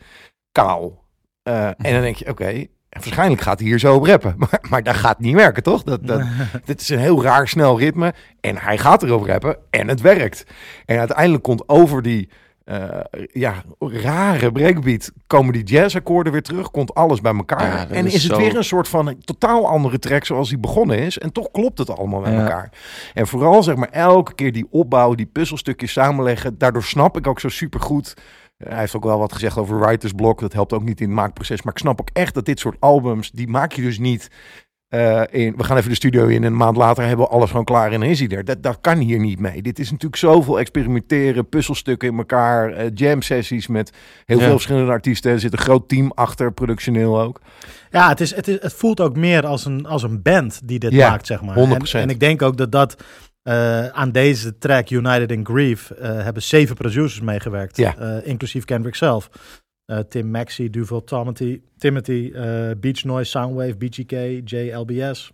Kaal. 0.51 1.03
Eh, 1.43 1.65
en 1.65 1.93
dan 1.93 2.01
denk 2.01 2.15
je, 2.15 2.29
oké, 2.29 2.65
waarschijnlijk 2.89 3.41
gaat 3.41 3.59
hij 3.59 3.67
hier 3.67 3.79
zo 3.79 3.95
op 3.95 4.05
rappen. 4.05 4.35
Maar, 4.39 4.63
maar 4.69 4.83
dat 4.83 4.95
gaat 4.95 5.19
niet 5.19 5.35
werken, 5.35 5.63
toch? 5.63 5.83
Dat, 5.83 6.07
dat, 6.07 6.21
dit 6.65 6.81
is 6.81 6.89
een 6.89 6.99
heel 6.99 7.23
raar 7.23 7.47
snel 7.47 7.79
ritme. 7.79 8.13
En 8.39 8.57
hij 8.57 8.77
gaat 8.77 9.03
erop 9.03 9.23
rappen. 9.23 9.57
En 9.69 9.87
het 9.87 10.01
werkt. 10.01 10.45
En 10.85 10.97
uiteindelijk 10.99 11.43
komt 11.43 11.69
over 11.69 12.01
die 12.01 12.29
eh, 12.63 12.99
ja, 13.31 13.63
rare 13.79 14.51
breakbeat... 14.51 15.11
komen 15.27 15.53
die 15.53 15.63
jazzakkoorden 15.63 16.31
weer 16.31 16.41
terug. 16.41 16.71
Komt 16.71 16.93
alles 16.93 17.21
bij 17.21 17.33
elkaar. 17.35 17.63
Ja, 17.89 17.95
en 17.95 18.05
is 18.05 18.13
is, 18.13 18.23
het 18.23 18.31
zo- 18.31 18.37
weer 18.37 18.55
een 18.57 18.63
soort 18.63 18.87
van 18.87 19.07
een 19.07 19.19
totaal 19.23 19.67
andere 19.67 19.99
track... 19.99 20.25
zoals 20.25 20.49
die 20.49 20.57
begonnen 20.57 20.97
is. 20.99 21.17
En 21.17 21.31
toch 21.31 21.51
klopt 21.51 21.77
het 21.77 21.89
allemaal 21.97 22.21
bij 22.21 22.31
Ja. 22.33 22.41
elkaar. 22.41 22.71
En 23.13 23.27
vooral 23.27 23.63
zeg 23.63 23.75
maar 23.75 23.89
elke 23.89 24.33
keer 24.33 24.51
die 24.51 24.67
opbouw, 24.69 25.13
die 25.15 25.25
puzzelstukjes 25.25 25.91
samenleggen. 25.91 26.57
Daardoor 26.57 26.83
snap 26.83 27.17
ik 27.17 27.27
ook 27.27 27.39
zo 27.39 27.49
supergoed. 27.49 28.13
Eh, 28.57 28.69
Hij 28.69 28.79
heeft 28.79 28.95
ook 28.95 29.03
wel 29.03 29.19
wat 29.19 29.33
gezegd 29.33 29.57
over 29.57 29.79
writer's 29.79 30.13
block. 30.13 30.39
Dat 30.39 30.53
helpt 30.53 30.73
ook 30.73 30.83
niet 30.83 31.01
in 31.01 31.07
het 31.07 31.15
maakproces. 31.15 31.61
Maar 31.61 31.73
ik 31.73 31.79
snap 31.79 31.99
ook 32.01 32.09
echt 32.13 32.33
dat 32.33 32.45
dit 32.45 32.59
soort 32.59 32.77
albums, 32.79 33.31
die 33.31 33.47
maak 33.47 33.71
je 33.71 33.81
dus 33.81 33.99
niet. 33.99 34.27
Eh, 34.91 35.21
in, 35.29 35.53
we 35.57 35.63
gaan 35.63 35.77
even 35.77 35.89
de 35.89 35.95
studio 35.95 36.27
in 36.27 36.35
en 36.43 36.51
een 36.51 36.57
maand 36.57 36.77
later 36.77 37.05
hebben 37.07 37.25
we 37.25 37.31
alles 37.31 37.49
gewoon 37.49 37.65
klaar 37.65 37.91
en 37.91 37.99
dan 37.99 38.09
is 38.09 38.19
hij 38.19 38.27
er. 38.29 38.45
Dat, 38.45 38.63
dat 38.63 38.77
kan 38.81 38.97
hier 38.97 39.19
niet 39.19 39.39
mee. 39.39 39.61
Dit 39.61 39.79
is 39.79 39.91
natuurlijk 39.91 40.21
zoveel 40.21 40.59
experimenteren, 40.59 41.49
puzzelstukken 41.49 42.09
in 42.09 42.17
elkaar, 42.17 42.71
eh, 42.73 42.89
jam 42.93 43.21
sessies 43.21 43.67
met 43.67 43.91
heel 44.25 44.37
Ja. 44.37 44.43
veel 44.43 44.51
verschillende 44.53 44.91
artiesten. 44.91 45.31
Er 45.31 45.39
zit 45.39 45.51
een 45.53 45.59
groot 45.59 45.89
team 45.89 46.11
achter, 46.15 46.53
productioneel 46.53 47.21
ook. 47.21 47.41
Ja, 47.89 48.09
het, 48.09 48.21
is, 48.21 48.35
het, 48.35 48.47
is, 48.47 48.57
het 48.61 48.73
voelt 48.73 48.99
ook 48.99 49.15
meer 49.15 49.45
als 49.45 49.65
een, 49.65 49.85
als 49.85 50.03
een 50.03 50.21
band 50.21 50.61
die 50.67 50.79
dit 50.79 50.91
Ja, 50.91 51.09
maakt, 51.09 51.25
zeg 51.27 51.41
maar. 51.41 51.55
100%. 51.55 51.59
En, 51.93 52.01
en 52.01 52.09
ik 52.09 52.19
denk 52.19 52.41
ook 52.41 52.57
dat 52.57 52.71
dat 52.71 53.03
eh, 53.43 53.87
aan 53.87 54.11
deze 54.11 54.57
track, 54.57 54.89
United 54.89 55.31
in 55.31 55.45
Grief, 55.45 55.91
eh, 55.91 56.09
hebben 56.23 56.43
zeven 56.43 56.75
producers 56.75 57.21
meegewerkt. 57.21 57.77
Ja. 57.77 57.95
eh, 57.97 58.27
inclusief 58.27 58.65
Kendrick 58.65 58.95
zelf. 58.95 59.29
Eh, 59.85 59.99
Tim 59.99 60.31
Maxey, 60.31 60.69
Duval 60.69 61.03
Timothy, 61.03 61.61
Timothy 61.77 62.31
eh, 62.35 62.71
Beach 62.77 63.03
Noise, 63.03 63.29
Soundwave, 63.29 63.75
BGK, 63.75 64.11
JLBS. 64.49 65.31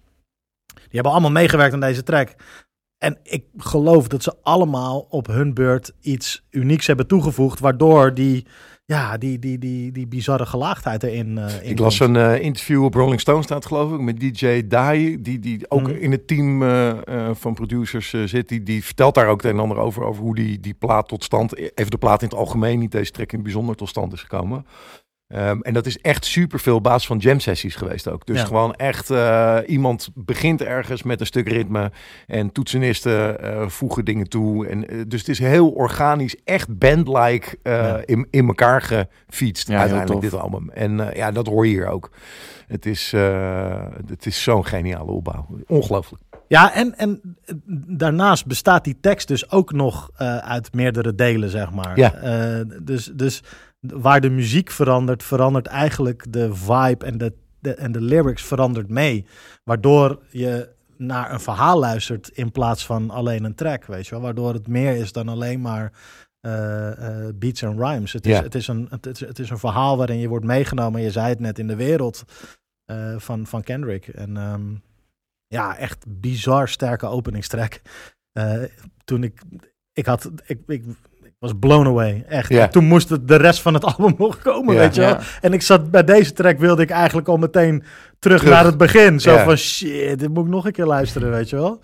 Die 0.74 0.86
hebben 0.92 1.12
allemaal 1.12 1.32
meegewerkt 1.32 1.74
aan 1.74 1.80
deze 1.80 2.04
track. 2.04 2.36
En 2.98 3.18
ik 3.24 3.46
geloof 3.58 4.08
dat 4.08 4.24
ze 4.24 4.36
allemaal 4.42 5.00
op 5.10 5.28
hun 5.28 5.54
beurt 5.54 5.94
iets 6.02 6.46
unieks 6.50 6.88
hebben 6.88 7.08
toegevoegd, 7.08 7.60
waardoor 7.60 8.14
die, 8.14 8.46
ja, 8.88 9.18
die, 9.18 9.40
die, 9.40 9.58
die, 9.58 9.92
die 9.92 10.08
bizarre 10.08 10.46
gelaagdheid 10.46 11.04
erin 11.04 11.38
eh 11.38 11.64
in 11.64 11.70
Ik 11.70 11.80
las 11.80 12.00
een 12.00 12.16
eh, 12.16 12.42
interview 12.42 12.84
op 12.84 12.94
Rolling 12.94 13.20
Stone 13.20 13.44
staat 13.44 13.66
geloof 13.66 13.92
ik 13.94 14.00
met 14.00 14.20
DJ 14.20 14.68
Dai, 14.68 15.22
die, 15.22 15.40
die 15.40 15.70
ook 15.72 15.82
Mhm. 15.88 15.92
in 15.98 16.12
het 16.12 16.28
team 16.28 16.64
eh, 16.64 17.30
van 17.34 17.54
producers 17.54 18.10
zit. 18.26 18.50
Die, 18.50 18.64
die 18.64 18.84
vertelt 18.84 19.16
daar 19.16 19.28
ook 19.28 19.42
het 19.42 19.52
een 19.52 19.58
en 19.58 19.64
ander 19.64 19.78
over, 19.78 20.04
over 20.04 20.22
hoe 20.24 20.36
die, 20.36 20.60
die 20.60 20.74
plaat 20.74 21.08
tot 21.08 21.24
stand, 21.24 21.58
even 21.58 21.92
de 21.92 21.98
plaat 21.98 22.22
in 22.22 22.28
het 22.28 22.38
algemeen, 22.38 22.80
niet 22.80 22.92
deze 22.92 23.12
track 23.12 23.30
in 23.30 23.36
het 23.36 23.44
bijzonder 23.44 23.76
tot 23.76 23.90
stand 23.90 24.14
is 24.14 24.22
gekomen. 24.22 24.66
Ehm, 25.28 25.60
en 25.62 25.74
dat 25.74 25.86
is 25.86 25.98
echt 25.98 26.26
super 26.26 26.60
veel 26.60 26.82
basis 26.82 27.08
van 27.08 27.18
jam 27.18 27.40
sessies 27.40 27.76
geweest 27.76 28.10
ook. 28.10 28.26
Dus 28.26 28.40
Ja. 28.40 28.46
gewoon 28.46 28.74
echt 28.76 29.10
eh, 29.10 29.58
iemand 29.66 30.10
begint 30.14 30.62
ergens 30.62 31.04
met 31.04 31.20
een 31.20 31.26
stuk 31.26 31.50
ritme 31.50 31.92
en 32.28 32.52
toetsenisten 32.52 33.40
eh, 33.42 33.68
voegen 33.68 34.06
dingen 34.06 34.30
toe. 34.30 34.68
En, 34.68 34.88
eh, 34.88 34.98
dus 35.08 35.20
het 35.20 35.30
is 35.30 35.40
heel 35.40 35.70
organisch, 35.70 36.36
echt 36.44 36.78
band-like 36.78 37.58
Ja. 37.64 38.02
in, 38.06 38.28
in 38.30 38.48
elkaar 38.48 38.82
gefietst 38.82 39.68
Ja, 39.68 39.80
uiteindelijk 39.80 40.22
dit 40.22 40.34
album. 40.34 40.70
En 40.70 41.10
ja, 41.14 41.32
dat 41.32 41.48
hoor 41.48 41.66
je 41.68 41.72
hier 41.74 41.88
ook. 41.88 42.12
Het 42.68 42.86
is, 42.86 43.12
het 44.08 44.26
is 44.26 44.44
zo'n 44.44 44.66
geniale 44.66 45.12
opbouw. 45.12 45.48
Ongelooflijk. 45.68 46.22
Ja, 46.48 46.74
en, 46.74 46.98
en 46.98 47.22
daarnaast 47.88 48.46
bestaat 48.46 48.84
die 48.84 48.98
tekst 49.02 49.28
dus 49.28 49.52
ook 49.52 49.72
nog 49.72 50.10
uit 50.42 50.74
meerdere 50.74 51.16
delen, 51.16 51.50
zeg 51.50 51.72
maar. 51.72 51.98
Ja. 51.98 52.14
Dus, 52.82 53.12
dus 53.14 53.44
waar 53.80 54.22
de 54.22 54.30
muziek 54.30 54.72
verandert, 54.72 55.24
verandert 55.24 55.68
eigenlijk 55.68 56.26
de 56.30 56.56
vibe 56.56 57.06
en 57.06 57.18
de, 57.18 57.34
de, 57.60 57.74
en 57.74 57.92
de 57.92 58.02
lyrics 58.02 58.44
verandert 58.44 58.90
mee. 58.90 59.26
Waardoor 59.64 60.24
je 60.30 60.70
naar 60.98 61.32
een 61.32 61.40
verhaal 61.40 61.80
luistert 61.80 62.28
in 62.28 62.52
plaats 62.52 62.86
van 62.86 63.10
alleen 63.10 63.44
een 63.44 63.56
track, 63.56 63.86
weet 63.86 64.06
je 64.06 64.12
wel. 64.12 64.24
Waardoor 64.24 64.54
het 64.54 64.68
meer 64.68 64.96
is 64.96 65.12
dan 65.12 65.30
alleen 65.30 65.62
maar 65.62 65.92
eh, 66.40 67.28
eh, 67.28 67.36
beats 67.36 67.62
en 67.62 67.78
rhymes. 67.78 68.14
Het 68.14 68.26
is, 68.26 68.38
het, 68.38 68.56
is 68.56 68.68
een, 68.68 68.88
het, 68.90 69.06
is, 69.06 69.20
het 69.20 69.40
is 69.40 69.50
een 69.50 69.58
verhaal 69.58 69.98
waarin 69.98 70.20
je 70.20 70.28
wordt 70.28 70.46
meegenomen, 70.46 71.02
je 71.02 71.12
zei 71.12 71.28
het 71.28 71.40
net, 71.40 71.60
in 71.60 71.68
de 71.68 71.76
wereld 71.76 72.24
eh, 72.86 73.16
van, 73.18 73.46
van 73.46 73.64
Kendrick. 73.64 74.08
En 74.08 74.38
ehm, 74.38 74.76
ja, 75.48 75.78
echt 75.78 76.06
bizar 76.08 76.70
sterke 76.70 77.06
openingstrek. 77.06 77.82
Eh, 78.32 78.64
toen 79.04 79.24
ik, 79.24 79.42
ik 79.94 80.06
had, 80.06 80.32
ik, 80.46 80.60
ik 80.68 80.84
was 81.40 81.54
blown 81.60 81.88
away, 81.88 82.24
echt. 82.28 82.72
Toen 82.72 82.86
moest 82.86 83.10
het 83.10 83.28
de 83.28 83.36
rest 83.36 83.62
van 83.62 83.74
het 83.74 83.84
album 83.96 84.16
nog 84.18 84.40
komen, 84.42 84.76
weet 84.76 84.96
je 84.96 85.02
wel. 85.02 85.18
En 85.42 85.54
ik 85.54 85.62
zat 85.62 85.92
bij 85.92 86.04
deze 86.04 86.34
track 86.34 86.60
wilde 86.60 86.82
ik 86.82 86.90
eigenlijk 86.90 87.28
al 87.28 87.38
meteen 87.38 87.84
terug, 88.20 88.40
Terug. 88.40 88.54
naar 88.54 88.66
het 88.66 88.78
begin. 88.78 89.20
Zo 89.20 89.38
van 89.38 89.56
shit, 89.58 90.20
dit 90.20 90.30
moet 90.30 90.46
ik 90.46 90.52
nog 90.52 90.66
een 90.66 90.72
keer 90.72 90.86
luisteren, 90.86 91.32
weet 91.32 91.50
je 91.50 91.56
wel. 91.56 91.80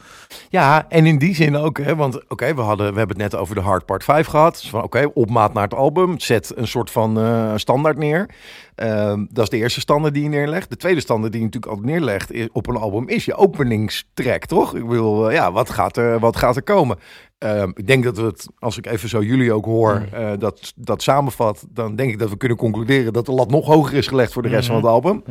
Ja, 0.50 0.86
en 0.90 1.06
in 1.06 1.18
die 1.18 1.36
zin 1.36 1.56
ook, 1.56 1.78
hè, 1.78 1.96
want 1.96 2.30
oké, 2.30 2.56
we 2.56 2.62
hadden, 2.62 2.92
we 2.92 2.98
hebben 2.98 3.22
het 3.22 3.32
net 3.32 3.42
over 3.42 3.56
de 3.56 3.62
Hard 3.62 3.86
Part 3.86 4.04
5 4.04 4.28
gehad. 4.28 4.54
Dus 4.54 4.70
van 4.70 4.84
oké, 4.84 5.10
opmaat 5.14 5.54
naar 5.54 5.64
het 5.64 5.74
album, 5.74 6.20
zet 6.20 6.52
een 6.56 6.68
soort 6.68 6.92
van 6.92 7.20
eh, 7.20 7.52
standaard 7.56 7.98
neer. 7.98 8.30
Ehm, 8.76 9.26
dat 9.30 9.44
is 9.44 9.50
de 9.50 9.58
eerste 9.58 9.80
standaard 9.80 10.14
die 10.14 10.24
je 10.24 10.30
neerlegt. 10.30 10.70
De 10.70 10.78
tweede 10.78 11.00
standaard 11.00 11.32
die 11.32 11.42
je 11.42 11.48
natuurlijk 11.48 11.74
altijd 11.74 11.92
neerlegt 11.92 12.32
is, 12.32 12.48
op 12.52 12.68
een 12.68 12.78
album 12.78 13.10
is 13.10 13.26
je 13.26 13.36
openingstrack, 13.36 14.46
toch? 14.46 14.76
Ik 14.76 14.86
wil, 14.86 15.30
ja, 15.30 15.52
wat 15.52 15.70
gaat 15.70 15.98
er, 15.98 16.20
wat 16.20 16.38
gaat 16.38 16.56
er 16.56 16.64
komen? 16.64 16.98
Ehm, 17.44 17.70
ik 17.74 17.88
denk 17.88 18.04
dat 18.04 18.18
we 18.18 18.24
het, 18.24 18.48
als 18.60 18.78
ik 18.78 18.86
even 18.86 19.10
zo 19.10 19.22
jullie 19.24 19.54
ook 19.54 19.66
hoor, 19.66 20.00
Mm. 20.00 20.18
eh, 20.20 20.32
dat, 20.40 20.74
dat 20.76 21.02
samenvat, 21.02 21.66
dan 21.70 21.96
denk 21.96 22.12
ik 22.12 22.20
dat 22.20 22.30
we 22.30 22.38
kunnen 22.38 22.58
concluderen 22.58 23.14
dat 23.14 23.26
de 23.26 23.32
lat 23.32 23.50
nog 23.52 23.66
hoger 23.66 23.94
is 23.98 24.08
gelegd 24.08 24.34
voor 24.34 24.42
de 24.42 24.50
rest 24.50 24.68
van 24.68 24.76
het 24.76 24.86
album. 24.86 25.24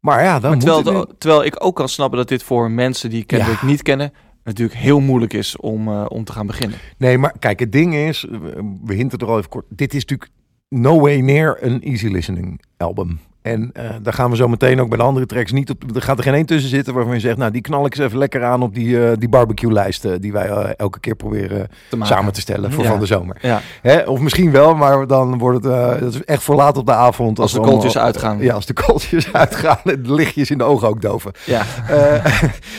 Maar 0.00 0.22
ja, 0.22 0.32
dan 0.32 0.40
Maar 0.40 0.50
moet 0.50 0.84
terwijl, 0.84 1.06
de- 1.06 1.14
terwijl 1.18 1.44
ik 1.44 1.64
ook 1.64 1.76
kan 1.76 1.88
snappen 1.88 2.18
dat 2.18 2.28
dit 2.28 2.42
voor 2.42 2.70
mensen 2.70 3.10
die 3.10 3.24
Kendrick 3.24 3.60
Ja. 3.60 3.66
niet 3.66 3.82
kennen, 3.82 4.12
natuurlijk 4.44 4.78
heel 4.78 5.00
moeilijk 5.00 5.32
is 5.32 5.56
om, 5.56 5.88
eh, 5.88 6.04
om 6.08 6.24
te 6.24 6.32
gaan 6.32 6.46
beginnen. 6.46 6.78
Nee, 6.98 7.18
maar 7.18 7.34
kijk, 7.38 7.60
het 7.60 7.72
ding 7.72 7.94
is, 7.94 8.26
we- 8.30 8.76
we 8.84 8.94
hinten 8.94 9.18
er 9.18 9.26
al 9.26 9.38
even 9.38 9.50
kort. 9.50 9.64
Dit 9.68 9.94
is 9.94 10.00
natuurlijk 10.04 10.30
no 10.68 11.00
way 11.00 11.20
near 11.20 11.56
een 11.60 11.82
easy 11.82 12.06
listening 12.06 12.60
album. 12.76 13.18
En 13.48 13.70
eh, 13.72 13.90
daar 14.02 14.12
gaan 14.12 14.30
we 14.30 14.36
zo 14.36 14.48
meteen 14.48 14.80
ook 14.80 14.88
bij 14.88 14.98
de 14.98 15.04
andere 15.04 15.26
tracks 15.26 15.52
niet 15.52 15.70
op. 15.70 15.84
Er 15.94 16.02
gaat 16.02 16.18
er 16.18 16.24
geen 16.24 16.34
één 16.34 16.46
tussen 16.46 16.70
zitten 16.70 16.94
waarvan 16.94 17.14
je 17.14 17.20
zegt, 17.20 17.36
nou, 17.36 17.50
die 17.50 17.60
knal 17.60 17.86
ik 17.86 17.96
eens 17.96 18.06
even 18.06 18.18
lekker 18.18 18.44
aan 18.44 18.62
op 18.62 18.74
die, 18.74 19.06
eh, 19.06 19.16
die 19.18 19.28
barbecue-lijst 19.28 20.04
eh, 20.04 20.12
die 20.20 20.32
wij 20.32 20.74
elke 20.76 21.00
keer 21.00 21.14
proberen 21.14 21.68
Te 21.90 21.98
samen 22.02 22.32
te 22.32 22.40
stellen 22.40 22.72
voor 22.72 22.84
Ja. 22.84 22.90
van 22.90 22.98
de 22.98 23.06
zomer. 23.06 23.36
Ja, 23.40 23.60
Hè? 23.82 24.00
Of 24.02 24.20
misschien 24.20 24.50
wel, 24.50 24.74
maar 24.74 25.06
dan 25.06 25.38
wordt 25.38 25.64
het 25.64 26.00
dat 26.00 26.14
is 26.14 26.24
echt 26.24 26.42
voor 26.42 26.54
laat 26.54 26.76
op 26.76 26.86
de 26.86 26.92
avond. 26.92 27.38
Als 27.38 27.52
de 27.52 27.60
kooltjes 27.60 27.98
uitgaan. 27.98 28.38
Ja, 28.38 28.54
als 28.54 28.66
de 28.66 28.72
kooltjes 28.72 29.32
uitgaan 29.42 29.78
en 29.84 30.02
de 30.02 30.14
lichtjes 30.14 30.50
in 30.50 30.58
de 30.58 30.64
ogen 30.64 30.88
ook 30.88 31.02
doven. 31.02 31.32
ja. 31.44 31.62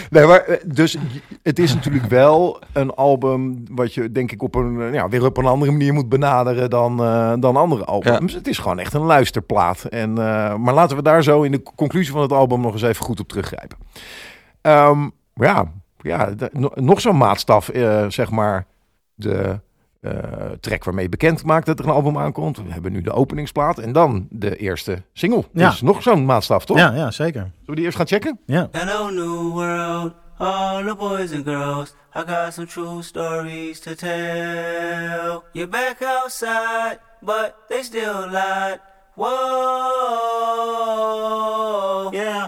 Nee, 0.09 0.25
maar 0.25 0.59
dus 0.65 0.97
het 1.43 1.59
is 1.59 1.73
natuurlijk 1.73 2.05
wel 2.05 2.59
een 2.73 2.91
album 2.91 3.63
wat 3.71 3.93
je 3.93 4.11
denk 4.11 4.31
ik 4.31 4.43
op 4.43 4.55
een 4.55 4.93
ja, 4.93 5.09
weer 5.09 5.25
op 5.25 5.37
een 5.37 5.45
andere 5.45 5.71
manier 5.71 5.93
moet 5.93 6.09
benaderen 6.09 6.69
dan, 6.69 6.97
dan 7.39 7.55
andere 7.55 7.85
albums. 7.85 8.33
Het 8.33 8.47
is 8.47 8.57
gewoon 8.57 8.79
echt 8.79 8.93
een 8.93 9.01
luisterplaat. 9.01 9.83
En, 9.83 10.17
maar 10.61 10.73
laten 10.73 10.97
we 10.97 11.03
daar 11.03 11.23
zo 11.23 11.41
in 11.41 11.51
de 11.51 11.63
conclusie 11.75 12.11
van 12.11 12.21
het 12.21 12.31
album 12.31 12.61
nog 12.61 12.73
eens 12.73 12.81
even 12.81 13.05
goed 13.05 13.19
op 13.19 13.27
teruggrijpen. 13.27 13.77
Ehm, 14.61 15.09
ja, 15.33 15.71
ja 16.01 16.29
nog 16.73 17.01
zo'n 17.01 17.17
maatstaf, 17.17 17.69
eh, 17.69 18.05
zeg 18.07 18.29
maar, 18.29 18.65
de 19.13 19.59
eh, 19.99 20.11
track 20.59 20.83
waarmee 20.83 21.09
bekend 21.09 21.43
maakt 21.43 21.65
dat 21.65 21.79
er 21.79 21.85
een 21.85 21.91
album 21.91 22.17
aankomt. 22.17 22.57
We 22.57 22.71
hebben 22.71 22.91
nu 22.91 23.01
de 23.01 23.11
openingsplaat 23.11 23.77
en 23.77 23.91
dan 23.91 24.27
de 24.29 24.55
eerste 24.55 25.01
single. 25.13 25.43
Ja. 25.53 25.69
Dus 25.69 25.81
nog 25.81 26.01
zo'n 26.01 26.25
maatstaf, 26.25 26.65
toch? 26.65 26.77
Ja, 26.77 26.93
ja, 26.93 27.11
zeker. 27.11 27.41
Zullen 27.41 27.65
we 27.65 27.75
die 27.75 27.83
eerst 27.83 27.97
gaan 27.97 28.07
checken? 28.07 28.39
Ja. 28.45 28.67
Hello, 28.71 29.09
new 29.09 29.51
world, 29.51 30.13
all 30.37 30.83
the 30.83 30.95
boys 30.95 31.33
and 31.33 31.43
girls. 31.43 31.93
I 32.15 32.19
got 32.27 32.53
some 32.53 32.67
true 32.67 33.01
stories 33.01 33.79
to 33.79 33.93
tell. 33.95 35.43
You're 35.51 35.69
back 35.69 36.01
outside, 36.01 36.99
but 37.21 37.53
they 37.67 37.83
still 37.83 38.29
lied. 38.29 38.88
Whoa, 39.19 39.27
yeah. 42.13 42.47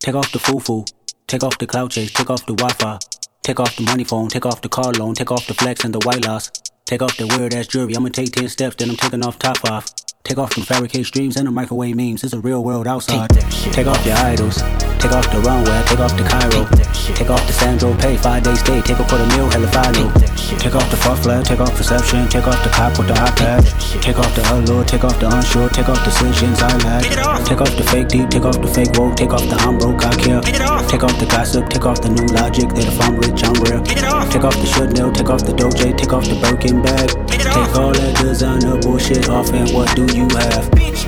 Take 0.00 0.16
off 0.16 0.32
the 0.32 0.40
foo-foo, 0.40 0.84
take 1.28 1.44
off 1.44 1.56
the 1.58 1.66
cloud 1.66 1.92
chase, 1.92 2.12
take 2.12 2.28
off 2.28 2.44
the 2.46 2.54
Wi-Fi. 2.54 2.98
Take 3.44 3.60
off 3.60 3.76
the 3.76 3.84
money 3.84 4.04
phone, 4.04 4.28
take 4.28 4.44
off 4.44 4.60
the 4.60 4.68
car 4.68 4.92
loan, 4.92 5.14
take 5.14 5.30
off 5.32 5.46
the 5.46 5.54
flex 5.54 5.84
and 5.84 5.94
the 5.94 6.00
white 6.00 6.26
loss. 6.26 6.50
Take 6.88 7.02
off 7.02 7.18
the 7.18 7.26
weird 7.36 7.52
ass 7.52 7.66
jewelry, 7.66 7.94
I'ma 7.94 8.08
take 8.08 8.32
10 8.32 8.48
steps, 8.48 8.76
then 8.76 8.88
I'm 8.88 8.96
taking 8.96 9.22
off 9.22 9.38
top 9.38 9.62
off. 9.70 9.92
Take 10.24 10.38
off 10.38 10.54
them 10.54 10.64
fabricate 10.64 11.04
streams 11.04 11.36
and 11.36 11.46
the 11.46 11.50
microwave 11.50 11.94
memes, 11.94 12.24
it's 12.24 12.32
a 12.32 12.40
real 12.40 12.64
world 12.64 12.86
outside. 12.86 13.28
Take 13.76 13.86
off 13.86 14.00
your 14.06 14.16
idols, 14.16 14.56
take 14.96 15.12
off 15.12 15.28
the 15.28 15.40
runway, 15.44 15.84
take 15.84 16.00
off 16.00 16.16
the 16.16 16.24
Cairo. 16.24 16.64
Take 17.12 17.28
off 17.28 17.44
the 17.46 17.52
Sandro 17.52 17.94
pay, 17.96 18.16
five 18.16 18.42
day 18.42 18.54
stay, 18.54 18.80
take 18.80 19.00
off 19.00 19.08
for 19.10 19.16
the 19.16 19.26
meal, 19.36 19.48
hella 19.52 19.68
follow. 19.68 20.08
Take 20.56 20.74
off 20.74 20.88
the 20.90 20.96
fuck 20.96 21.18
flag, 21.20 21.44
take 21.44 21.60
off 21.60 21.76
perception, 21.76 22.28
take 22.28 22.46
off 22.46 22.56
the 22.64 22.70
cop 22.70 22.96
with 22.96 23.08
the 23.08 23.14
iPad. 23.14 23.64
Take 24.00 24.18
off 24.18 24.34
the 24.34 24.42
allure, 24.52 24.84
take 24.84 25.04
off 25.04 25.20
the 25.20 25.28
unsure, 25.28 25.68
take 25.68 25.88
off 25.88 26.02
decisions 26.04 26.60
I 26.60 26.72
lack. 26.88 27.04
Take 27.44 27.60
off 27.60 27.76
the 27.76 27.84
fake 27.84 28.08
deep, 28.08 28.28
take 28.28 28.44
off 28.44 28.60
the 28.60 28.68
fake 28.68 28.92
woke, 28.96 29.16
take 29.16 29.32
off 29.32 29.44
the 29.48 29.56
I'm 29.60 29.76
broke, 29.76 30.04
I 30.04 30.12
care. 30.16 30.40
Take 30.88 31.04
off 31.04 31.16
the 31.20 31.28
gossip, 31.28 31.68
take 31.68 31.84
off 31.84 32.00
the 32.00 32.08
new 32.08 32.24
logic, 32.32 32.68
that 32.72 32.84
if 32.84 33.00
I'm 33.00 33.16
rich, 33.16 33.44
I'm 33.44 33.56
real. 33.64 33.80
Take 34.28 34.44
off 34.44 34.56
the 34.56 34.66
Chanel, 34.66 35.12
take 35.12 35.30
off 35.30 35.44
the 35.44 35.52
Doja, 35.52 35.96
take 35.96 36.12
off 36.12 36.24
the 36.28 36.36
Birkin 36.40 36.77
bag. 36.82 37.08
Take 37.28 37.74
all 37.76 37.92
that 37.92 38.16
designer 38.20 38.76
bullshit 38.78 39.28
off, 39.28 39.52
and 39.52 39.70
what 39.70 39.94
do 39.96 40.02
you 40.14 40.28
have? 40.36 40.70
Bitch, 40.72 41.06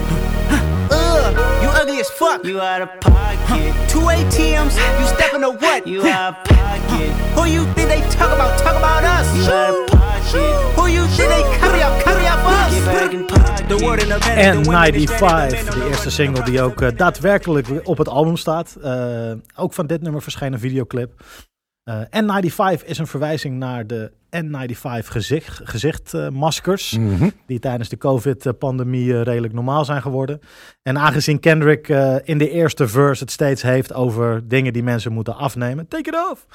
ugh, 0.90 1.62
you 1.62 1.68
ugly 1.68 2.00
as 2.00 2.10
fuck. 2.10 2.44
You 2.44 2.60
out 2.60 2.82
of 2.82 3.00
pocket. 3.00 3.74
Two 3.88 4.00
ATMs, 4.00 4.74
you 5.00 5.06
stepping 5.06 5.42
to 5.42 5.50
what? 5.50 5.86
You 5.86 6.06
out 6.06 6.34
of 6.34 6.44
pocket. 6.44 7.10
Who 7.34 7.44
you 7.46 7.64
think 7.74 7.88
they 7.88 8.00
talk 8.10 8.32
about? 8.32 8.58
Talk 8.58 8.76
about 8.76 9.04
us. 9.04 9.26
You 9.36 9.52
out 9.52 9.74
of 9.74 9.98
pocket. 9.98 10.76
Who 10.76 10.86
you 10.86 11.06
think 11.06 11.30
they 11.30 11.42
carry 11.58 11.82
up? 11.82 12.02
Carry 12.02 12.26
up 12.26 12.40
us. 12.44 12.84
Back. 12.86 13.50
En 13.70 14.64
95, 14.64 15.64
de 15.64 15.86
eerste 15.88 16.10
single 16.10 16.44
die 16.44 16.62
ook 16.62 16.80
eh, 16.80 16.88
daadwerkelijk 16.96 17.66
op 17.84 17.98
het 17.98 18.08
album 18.08 18.36
staat. 18.36 18.76
Eh, 18.82 19.32
ook 19.56 19.72
van 19.72 19.86
dit 19.86 20.02
nummer 20.02 20.22
verscheen 20.22 20.52
een 20.52 20.58
videoclip. 20.58 21.12
Eh, 21.84 22.00
N95 22.00 22.84
is 22.84 22.98
een 22.98 23.06
verwijzing 23.06 23.58
naar 23.58 23.86
de 23.86 24.12
N95 24.36 25.04
gezicht, 25.04 25.60
gezichtmaskers. 25.64 26.98
Mhm. 26.98 27.30
Die 27.46 27.58
tijdens 27.58 27.88
de 27.88 27.98
COVID-pandemie 27.98 29.14
eh, 29.14 29.22
redelijk 29.22 29.52
normaal 29.52 29.84
zijn 29.84 30.02
geworden. 30.02 30.40
En 30.82 30.98
aangezien 30.98 31.40
Kendrick 31.40 31.88
eh, 31.88 32.16
in 32.22 32.38
de 32.38 32.50
eerste 32.50 32.88
verse 32.88 33.22
het 33.22 33.32
steeds 33.32 33.62
heeft 33.62 33.92
over 33.92 34.48
dingen 34.48 34.72
die 34.72 34.82
mensen 34.82 35.12
moeten 35.12 35.36
afnemen. 35.36 35.88
Take 35.88 36.08
it 36.08 36.30
off! 36.30 36.46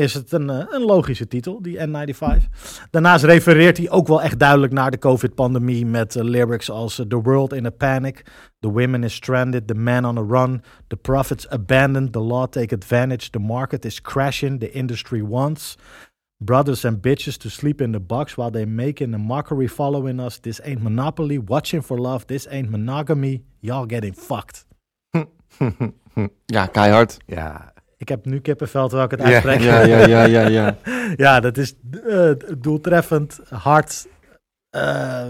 Is 0.00 0.14
het 0.14 0.32
een, 0.32 0.50
eh, 0.50 0.64
een 0.68 0.82
logische 0.82 1.28
titel, 1.28 1.62
die 1.62 1.78
N95. 1.78 2.48
Daarnaast 2.90 3.24
refereert 3.24 3.76
hij 3.76 3.90
ook 3.90 4.06
wel 4.06 4.22
echt 4.22 4.38
duidelijk 4.38 4.72
naar 4.72 4.90
de 4.90 4.98
COVID-pandemie 4.98 5.86
met 5.86 6.16
eh, 6.16 6.22
lyrics 6.22 6.70
als 6.70 6.98
eh, 6.98 7.06
The 7.06 7.22
world 7.22 7.52
in 7.52 7.66
a 7.66 7.70
panic, 7.70 8.24
The 8.60 8.72
women 8.72 9.04
is 9.04 9.14
stranded, 9.14 9.66
The 9.66 9.74
man 9.74 10.04
on 10.04 10.18
a 10.18 10.40
run, 10.40 10.62
The 10.86 10.96
prophets 10.96 11.48
abandoned, 11.48 12.12
The 12.12 12.20
law 12.20 12.46
take 12.46 12.74
advantage, 12.74 13.30
The 13.30 13.38
market 13.38 13.84
is 13.84 14.00
crashing, 14.00 14.60
The 14.60 14.70
industry 14.70 15.22
wants. 15.22 15.76
Brothers 16.36 16.84
and 16.84 17.06
bitches 17.06 17.36
to 17.36 17.48
sleep 17.48 17.80
in 17.80 17.92
the 17.92 18.00
box 18.00 18.34
while 18.34 18.50
they 18.50 18.66
making 18.66 19.14
a 19.14 19.18
mockery 19.18 19.68
following 19.68 20.20
us. 20.20 20.38
This 20.40 20.60
ain't 20.64 20.82
monopoly, 20.82 21.38
watching 21.38 21.82
for 21.82 21.98
love, 21.98 22.24
this 22.26 22.46
ain't 22.50 22.70
monogamy, 22.70 23.42
y'all 23.60 23.86
getting 23.86 24.14
fucked. 24.14 24.64
Ja, 26.46 26.66
keihard. 26.66 27.16
Ja, 27.26 27.69
Ik 28.00 28.08
heb 28.08 28.24
nu 28.24 28.40
kippenvel 28.40 28.88
terwijl 28.88 29.10
ik 29.10 29.18
het 29.18 29.26
uitspreek. 29.28 29.60
Ja, 29.60 29.80
ja, 29.80 30.06
ja, 30.06 30.24
ja, 30.24 30.46
ja. 30.48 30.76
Ja, 31.16 31.40
dat 31.40 31.56
is 31.56 31.74
eh, 32.08 32.30
doeltreffend, 32.58 33.40
hard, 33.48 34.06
eh, 34.70 35.24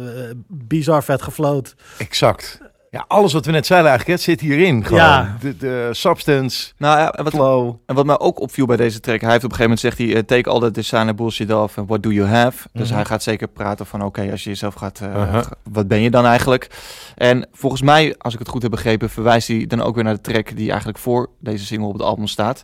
bizar 0.48 1.04
vet 1.04 1.22
gefloot. 1.22 1.74
exact. 1.98 2.61
Ja, 2.92 3.05
alles 3.09 3.33
wat 3.33 3.44
we 3.46 3.50
net 3.53 3.66
zeiden 3.66 3.90
eigenlijk, 3.90 4.18
het 4.20 4.29
zit 4.29 4.40
hierin. 4.40 4.85
Gewoon. 4.85 5.03
Ja. 5.03 5.37
De, 5.40 5.57
de 5.57 5.88
substance, 5.92 6.72
Nou 6.76 6.98
ja, 6.98 7.12
en 7.12 7.24
wat, 7.24 7.33
flow. 7.33 7.74
en 7.87 7.94
wat 7.94 8.07
mij 8.07 8.18
ook 8.18 8.40
opviel 8.40 8.66
bij 8.66 8.76
deze 8.76 9.00
track, 9.00 9.20
hij 9.20 9.31
heeft 9.31 9.44
op 9.44 9.50
een 9.50 9.57
gegeven 9.57 9.76
moment 9.85 9.96
zegt 9.96 9.98
hij, 9.98 10.16
eh, 10.16 10.22
take 10.38 10.50
all 10.50 10.61
that 10.61 10.74
designer 10.74 11.14
bullshit 11.14 11.53
off 11.53 11.79
and 11.79 11.88
what 11.88 12.03
do 12.03 12.11
you 12.11 12.29
have? 12.29 12.68
Dus 12.72 12.87
Mhm. 12.87 12.94
hij 12.96 13.05
gaat 13.05 13.22
zeker 13.22 13.48
praten 13.48 13.87
van, 13.87 14.05
oké, 14.05 14.31
als 14.31 14.44
je 14.44 14.50
jezelf 14.50 14.74
gaat, 14.74 15.00
eh, 15.00 15.09
Uh-huh. 15.09 15.42
wat 15.62 15.88
ben 15.88 16.00
je 16.00 16.11
dan 16.11 16.24
eigenlijk? 16.26 16.70
En 17.16 17.48
volgens 17.53 17.83
mij, 17.83 18.14
als 18.18 18.33
ik 18.33 18.38
het 18.38 18.48
goed 18.48 18.62
heb 18.62 18.70
begrepen, 18.70 19.11
verwijst 19.11 19.48
hij 19.48 19.66
dan 19.66 19.83
ook 19.83 19.94
weer 19.94 20.05
naar 20.05 20.14
de 20.14 20.20
track 20.20 20.57
die 20.57 20.68
eigenlijk 20.68 20.98
voor 20.98 21.29
deze 21.40 21.64
single 21.64 21.87
op 21.87 21.92
het 21.92 22.03
album 22.03 22.26
staat. 22.26 22.62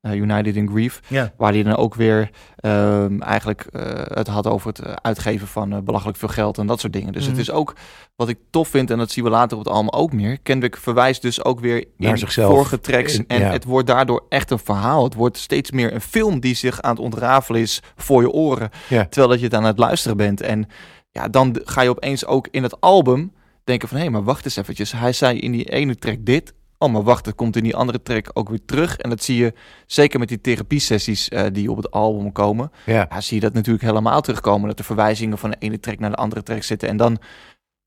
Eh, 0.00 0.14
United 0.14 0.56
in 0.56 0.68
Grief. 0.68 1.00
Ja. 1.06 1.32
Waar 1.36 1.52
hij 1.52 1.62
dan 1.62 1.76
ook 1.76 1.94
weer 1.94 2.30
ehm, 2.56 3.20
eigenlijk 3.20 3.60
eh, 3.60 3.82
het 4.04 4.26
had 4.28 4.46
over 4.46 4.68
het 4.68 4.78
eh, 4.78 4.92
uitgeven 4.92 5.46
van 5.46 5.84
belachelijk 5.84 6.18
veel 6.18 6.28
geld 6.28 6.58
en 6.58 6.66
dat 6.66 6.80
soort 6.80 6.92
dingen. 6.92 7.12
Dus 7.12 7.22
Mhm. 7.22 7.30
het 7.30 7.40
is 7.40 7.50
ook 7.50 7.74
wat 8.16 8.28
ik 8.28 8.38
tof 8.50 8.68
vind, 8.68 8.90
en 8.90 8.98
dat 8.98 9.10
zien 9.10 9.24
we 9.24 9.30
later 9.30 9.58
op 9.58 9.64
het 9.64 9.72
album 9.72 9.90
ook 9.90 10.12
meer. 10.12 10.38
Kendrick 10.38 10.76
verwijst 10.76 11.22
dus 11.22 11.44
ook 11.44 11.60
weer 11.60 11.84
Naar 11.96 12.10
in 12.10 12.18
zichzelf. 12.18 12.52
vorige 12.54 12.80
tracks. 12.80 13.18
In- 13.18 13.24
en 13.26 13.40
ja. 13.40 13.50
het 13.50 13.64
wordt 13.64 13.86
daardoor 13.86 14.24
echt 14.28 14.50
een 14.50 14.58
verhaal. 14.58 15.04
Het 15.04 15.14
wordt 15.14 15.36
steeds 15.36 15.70
meer 15.70 15.94
een 15.94 16.00
film 16.00 16.40
die 16.40 16.54
zich 16.54 16.82
aan 16.82 16.90
het 16.90 17.00
ontrafelen 17.04 17.60
is 17.60 17.82
voor 17.96 18.22
je 18.22 18.30
oren. 18.30 18.70
Ja. 18.88 19.04
Terwijl 19.04 19.28
dat 19.28 19.38
je 19.38 19.44
het 19.44 19.54
aan 19.54 19.64
het 19.64 19.78
luisteren 19.78 20.16
bent. 20.16 20.40
En 20.40 20.66
ja, 21.10 21.28
dan 21.28 21.60
ga 21.64 21.80
je 21.82 21.88
opeens 21.90 22.26
ook 22.26 22.48
in 22.50 22.62
het 22.62 22.80
album 22.80 23.32
denken 23.64 23.88
van... 23.88 23.98
hé, 23.98 24.10
maar 24.10 24.24
wacht 24.24 24.44
eens 24.44 24.56
eventjes. 24.56 24.92
Hij 24.92 25.12
zei 25.12 25.38
in 25.38 25.52
die 25.52 25.64
ene 25.70 25.94
track 25.96 26.16
dit. 26.20 26.54
Oh, 26.78 26.92
maar 26.92 27.02
wacht, 27.02 27.26
het 27.26 27.34
komt 27.34 27.56
in 27.56 27.62
die 27.62 27.76
andere 27.76 28.02
track 28.02 28.30
ook 28.32 28.48
weer 28.48 28.64
terug. 28.66 28.96
En 28.96 29.10
dat 29.10 29.22
zie 29.22 29.36
je 29.36 29.52
zeker 29.86 30.18
met 30.18 30.28
die 30.28 30.40
therapiesessies 30.40 31.28
eh 31.28 31.44
die 31.52 31.70
op 31.70 31.76
het 31.76 31.90
album 31.90 32.32
komen. 32.32 32.72
Ja. 32.86 33.06
Ja, 33.10 33.20
zie 33.20 33.34
je 33.34 33.40
dat 33.42 33.52
natuurlijk 33.52 33.84
helemaal 33.84 34.20
terugkomen. 34.20 34.68
Dat 34.68 34.76
de 34.76 34.84
verwijzingen 34.84 35.38
van 35.38 35.50
de 35.50 35.56
ene 35.58 35.80
track 35.80 35.98
naar 35.98 36.10
de 36.10 36.16
andere 36.16 36.42
track 36.42 36.62
zitten. 36.62 36.88
En 36.88 36.96
dan, 36.96 37.18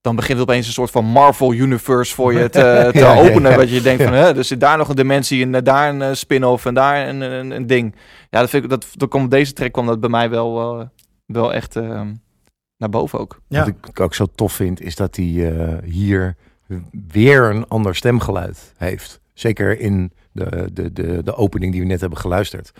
dan 0.01 0.15
begint 0.15 0.39
het 0.39 0.47
opeens 0.49 0.67
een 0.67 0.73
soort 0.73 0.91
van 0.91 1.06
Marvel 1.06 1.54
Universe 1.54 2.13
voor 2.15 2.34
je 2.34 2.49
te, 2.49 2.89
te 2.93 2.99
Ja, 2.99 3.15
openen. 3.19 3.51
ja. 3.51 3.58
Wat 3.58 3.69
je 3.69 3.82
denkt 3.82 4.04
van, 4.04 4.13
hè, 4.13 4.36
er 4.38 4.43
zit 4.43 4.60
daar 4.60 4.77
nog 4.77 4.89
een 4.89 4.95
dimensie 4.95 5.43
en 5.43 5.56
eh, 5.56 5.62
daar 5.63 5.89
een 5.89 6.01
eh, 6.01 6.13
spin-off 6.13 6.65
en 6.65 6.73
daar 6.73 7.08
een, 7.08 7.21
een, 7.21 7.51
een 7.51 7.67
ding. 7.67 7.95
Ja, 8.30 8.39
dat 8.39 8.49
vind 8.49 8.63
ik, 8.63 8.69
dat, 8.69 8.88
dat 8.95 9.10
kwam, 9.10 9.30
deze 9.30 9.54
track 9.54 9.71
kwam 9.71 9.86
dat 9.86 9.99
bij 9.99 10.10
mij 10.10 10.30
wel, 10.30 10.89
wel 11.25 11.54
echt 11.54 11.75
eh, 11.75 12.01
naar 12.77 12.89
boven 12.89 13.19
ook. 13.19 13.41
Ja. 13.47 13.60
Wat 13.60 13.67
ik 13.67 13.99
ook 13.99 14.13
zo 14.13 14.25
tof 14.36 14.54
vind, 14.54 14.82
is 14.82 14.95
dat 14.95 15.15
hij 15.15 15.56
eh, 15.58 15.77
hier 15.91 16.36
weer 17.07 17.43
een 17.49 17.67
ander 17.67 17.95
stemgeluid 17.95 18.73
heeft. 18.77 19.19
Zeker 19.34 19.79
in 19.79 20.12
de, 20.31 20.69
de, 20.73 20.93
de, 20.93 21.23
de 21.23 21.36
opening 21.36 21.71
die 21.71 21.81
we 21.81 21.88
net 21.88 21.99
hebben 22.01 22.19
geluisterd. 22.19 22.71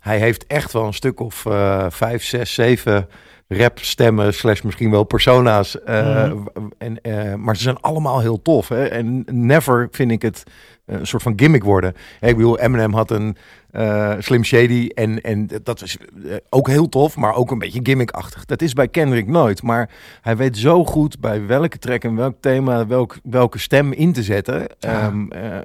Hij 0.00 0.18
heeft 0.18 0.46
echt 0.46 0.72
wel 0.72 0.86
een 0.86 0.94
stuk 0.94 1.20
of 1.20 1.46
eh, 1.46 1.86
vijf, 1.90 2.24
zes, 2.24 2.54
zeven 2.54 3.08
rap 3.48 3.78
stemmen 3.78 4.34
slash 4.34 4.60
misschien 4.62 4.90
wel 4.90 5.04
persona's. 5.04 5.80
eh, 5.82 6.24
Mhm. 6.32 6.38
en, 6.78 7.00
eh, 7.00 7.34
maar 7.34 7.56
ze 7.56 7.62
zijn 7.62 7.80
allemaal 7.80 8.20
heel 8.20 8.42
tof. 8.42 8.68
Hè? 8.68 8.84
En 8.84 9.24
never 9.30 9.88
vind 9.90 10.10
ik 10.10 10.22
het 10.22 10.42
een 10.86 11.06
soort 11.06 11.22
van 11.22 11.32
gimmick 11.36 11.64
worden. 11.64 11.94
Hè, 12.20 12.28
ik 12.28 12.36
bedoel, 12.36 12.58
Eminem 12.58 12.94
had 12.94 13.10
een 13.10 13.36
eh, 13.74 14.12
Slim 14.18 14.44
Shady 14.44 14.90
en, 14.94 15.20
en 15.20 15.48
dat 15.62 15.80
was 15.80 15.96
eh, 15.96 16.36
ook 16.48 16.68
heel 16.68 16.88
tof, 16.88 17.16
maar 17.16 17.34
ook 17.34 17.50
een 17.50 17.58
beetje 17.58 17.80
gimmickachtig. 17.82 18.44
Dat 18.44 18.62
is 18.62 18.72
bij 18.72 18.88
Kendrick 18.88 19.26
nooit, 19.26 19.62
maar 19.62 19.90
hij 20.20 20.36
weet 20.36 20.58
zo 20.58 20.84
goed 20.84 21.20
bij 21.20 21.46
welke 21.46 21.78
track 21.78 22.04
en 22.04 22.16
welk 22.16 22.36
thema, 22.40 22.86
welk, 22.86 23.16
welke 23.22 23.58
stem 23.58 23.92
in 23.92 24.12
te 24.12 24.22
zetten. 24.22 24.66
Ehm, 24.80 25.28
eh, 25.28 25.58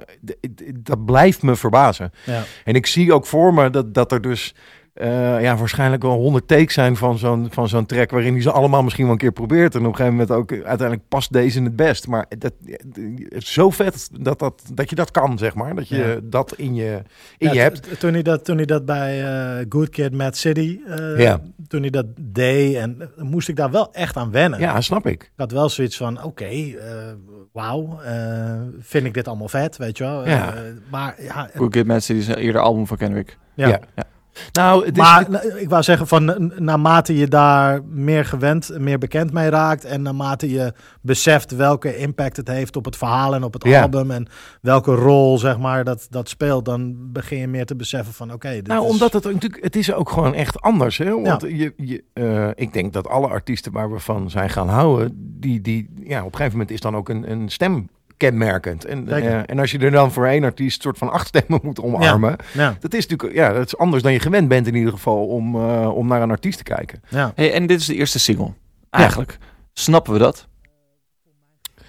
dat 0.74 1.04
blijft 1.04 1.42
me 1.42 1.56
verbazen. 1.56 2.12
Ja. 2.24 2.42
En 2.64 2.74
ik 2.74 2.86
zie 2.86 3.12
ook 3.12 3.26
voor 3.26 3.54
me 3.54 3.70
dat, 3.70 3.94
dat 3.94 4.12
er 4.12 4.20
dus 4.20 4.54
eh, 4.94 5.42
ja, 5.42 5.56
waarschijnlijk 5.56 6.02
wel 6.02 6.12
honderd 6.16 6.48
takes 6.48 6.74
zijn 6.74 6.96
van 6.96 7.18
zo'n, 7.18 7.46
van 7.50 7.68
zo'n 7.68 7.86
track... 7.86 8.10
waarin 8.10 8.32
hij 8.32 8.42
ze 8.42 8.50
allemaal 8.50 8.82
misschien 8.82 9.04
wel 9.04 9.12
een 9.12 9.18
keer 9.18 9.32
probeert. 9.32 9.74
En 9.74 9.80
op 9.80 9.86
een 9.86 9.94
gegeven 9.96 10.12
moment 10.12 10.30
ook 10.30 10.52
eh, 10.52 10.56
uiteindelijk 10.58 11.08
past 11.08 11.32
deze 11.32 11.62
het 11.62 11.76
best. 11.76 12.06
Maar 12.06 12.26
dat, 12.38 12.52
het 12.66 12.98
is 13.28 13.52
zo 13.52 13.70
vet 13.70 14.08
dat, 14.20 14.38
dat, 14.38 14.62
dat 14.72 14.90
je 14.90 14.96
dat 14.96 15.10
kan, 15.10 15.38
zeg 15.38 15.54
maar. 15.54 15.74
Dat 15.74 15.88
je 15.88 15.96
Ja. 15.96 16.16
dat 16.22 16.54
in 16.56 16.74
je, 16.74 17.02
in 17.38 17.46
Ja, 17.46 17.52
je 17.52 17.60
hebt. 17.60 17.82
t- 17.82 18.00
Toen 18.00 18.12
hij 18.12 18.22
dat, 18.22 18.44
toen 18.44 18.56
hij 18.56 18.66
dat 18.66 18.84
bij 18.84 19.24
eh, 19.24 19.66
Good 19.68 19.88
Kid, 19.88 20.12
Mad 20.14 20.36
City, 20.36 20.78
eh, 20.86 21.18
Ja. 21.18 21.40
toen 21.68 21.80
hij 21.80 21.90
dat 21.90 22.06
deed, 22.20 22.74
en 22.76 22.96
eh, 23.16 23.22
moest 23.22 23.48
ik 23.48 23.56
daar 23.56 23.70
wel 23.70 23.92
echt 23.92 24.16
aan 24.16 24.30
wennen. 24.30 24.58
Ja, 24.60 24.80
snap 24.80 25.06
ik. 25.06 25.22
Ik 25.22 25.30
had 25.36 25.52
wel 25.52 25.68
zoiets 25.68 25.96
van, 25.96 26.22
oké, 26.22 26.44
eh, 26.44 26.74
wauw, 27.52 28.00
eh, 28.04 28.60
vind 28.80 29.06
ik 29.06 29.14
dit 29.14 29.28
allemaal 29.28 29.48
vet, 29.48 29.76
weet 29.76 29.98
je 29.98 30.04
wel. 30.04 30.26
Ja. 30.28 30.54
Eh, 30.54 30.60
maar 30.90 31.14
ja, 31.22 31.48
Good 31.54 31.70
Kid, 31.70 31.86
Mad 31.86 32.02
City 32.02 32.18
is 32.20 32.28
een 32.28 32.34
eerder 32.34 32.60
album 32.60 32.86
van 32.86 32.96
Kendrick. 32.96 33.38
ja. 33.54 33.68
Ja. 33.68 33.80
Nou, 34.52 34.86
het 34.86 34.96
is, 34.96 35.02
Maar 35.02 35.44
ik 35.56 35.68
wou 35.68 35.82
zeggen, 35.82 36.06
van, 36.06 36.52
naarmate 36.58 37.16
je 37.16 37.28
daar 37.28 37.80
meer 37.84 38.24
gewend, 38.24 38.78
meer 38.78 38.98
bekend 38.98 39.32
mee 39.32 39.48
raakt... 39.48 39.84
en 39.84 40.02
naarmate 40.02 40.50
je 40.50 40.72
beseft 41.00 41.56
welke 41.56 41.96
impact 41.96 42.36
het 42.36 42.48
heeft 42.48 42.76
op 42.76 42.84
het 42.84 42.96
verhaal 42.96 43.34
en 43.34 43.42
op 43.42 43.52
het 43.52 43.64
Ja. 43.64 43.82
album... 43.82 44.10
en 44.10 44.26
welke 44.60 44.94
rol, 44.94 45.38
zeg 45.38 45.58
maar, 45.58 45.84
dat, 45.84 46.06
dat 46.10 46.28
speelt... 46.28 46.64
dan 46.64 46.94
begin 47.12 47.38
je 47.38 47.48
meer 47.48 47.66
te 47.66 47.76
beseffen 47.76 48.14
van, 48.14 48.32
oké... 48.32 48.50
dit 48.50 48.66
Nou, 48.66 48.84
is- 48.84 48.90
omdat 48.90 49.12
het 49.12 49.24
natuurlijk, 49.24 49.62
het 49.64 49.76
is 49.76 49.92
ook 49.92 50.10
gewoon 50.10 50.34
echt 50.34 50.60
anders. 50.60 50.98
Hè? 50.98 51.20
Want 51.20 51.40
je, 51.42 51.72
je, 51.76 52.04
eh, 52.12 52.48
ik 52.54 52.72
denk 52.72 52.92
dat 52.92 53.08
alle 53.08 53.28
artiesten 53.28 53.72
waar 53.72 53.92
we 53.92 53.98
van 53.98 54.30
zijn 54.30 54.50
gaan 54.50 54.68
houden, 54.68 55.12
die, 55.40 55.60
die 55.60 55.90
ja, 56.04 56.18
op 56.18 56.24
een 56.26 56.30
gegeven 56.36 56.52
moment 56.52 56.70
is 56.70 56.80
dan 56.80 56.96
ook 56.96 57.08
een, 57.08 57.30
een 57.30 57.48
stem 57.48 57.88
kenmerkend. 58.20 58.84
En, 58.84 59.08
eh, 59.08 59.42
en 59.46 59.58
als 59.58 59.70
je 59.70 59.78
er 59.78 59.90
dan 59.90 60.12
voor 60.12 60.26
één 60.26 60.44
artiest 60.44 60.82
soort 60.82 60.98
van 60.98 61.10
acht 61.10 61.26
stemmen 61.26 61.60
moet 61.62 61.80
omarmen, 61.80 62.36
Ja, 62.52 62.76
dat 62.80 62.94
is 62.94 63.06
natuurlijk 63.06 63.38
ja, 63.38 63.52
dat 63.52 63.66
is 63.66 63.76
anders 63.76 64.02
dan 64.02 64.12
je 64.12 64.20
gewend 64.20 64.48
bent 64.48 64.66
in 64.66 64.74
ieder 64.74 64.92
geval 64.92 65.26
om, 65.26 65.54
eh, 65.54 65.96
om 65.96 66.06
naar 66.06 66.22
een 66.22 66.30
artiest 66.30 66.58
te 66.58 66.64
kijken. 66.64 67.00
ja. 67.08 67.32
Hey, 67.34 67.52
en 67.52 67.66
dit 67.66 67.80
is 67.80 67.86
de 67.86 67.94
eerste 67.94 68.18
single. 68.18 68.52
Eigenlijk. 68.90 69.38
Snappen 69.72 70.12
we 70.12 70.18
dat? 70.18 70.48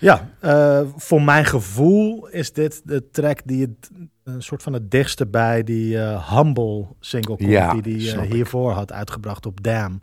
Ja, 0.01 0.29
eh, 0.39 0.81
voor 0.95 1.21
mijn 1.21 1.45
gevoel 1.45 2.27
is 2.27 2.53
dit 2.53 2.81
de 2.83 3.09
track 3.11 3.39
die 3.45 3.61
het 3.61 3.89
een 4.23 4.41
soort 4.41 4.63
van 4.63 4.73
het 4.73 4.91
dichtste 4.91 5.27
bij 5.27 5.63
die 5.63 5.99
eh, 5.99 6.37
Humble 6.37 6.87
single 6.99 7.35
komt, 7.35 7.49
Ja, 7.49 7.73
die 7.73 8.11
hij 8.11 8.25
hiervoor 8.25 8.71
had 8.71 8.91
uitgebracht 8.91 9.45
op 9.45 9.63
Damn. 9.63 10.01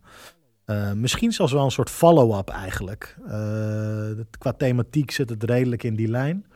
Eh, 0.69 0.93
misschien 0.93 1.33
zelfs 1.33 1.53
wel 1.53 1.65
een 1.65 1.71
soort 1.71 1.91
follow-up 1.91 2.49
eigenlijk. 2.49 3.17
Eh, 3.27 4.25
qua 4.39 4.53
thematiek 4.53 5.11
zit 5.11 5.31
het 5.31 5.45
redelijk 5.45 5.83
in 5.83 5.95
die 5.95 6.09
lijn. 6.09 6.47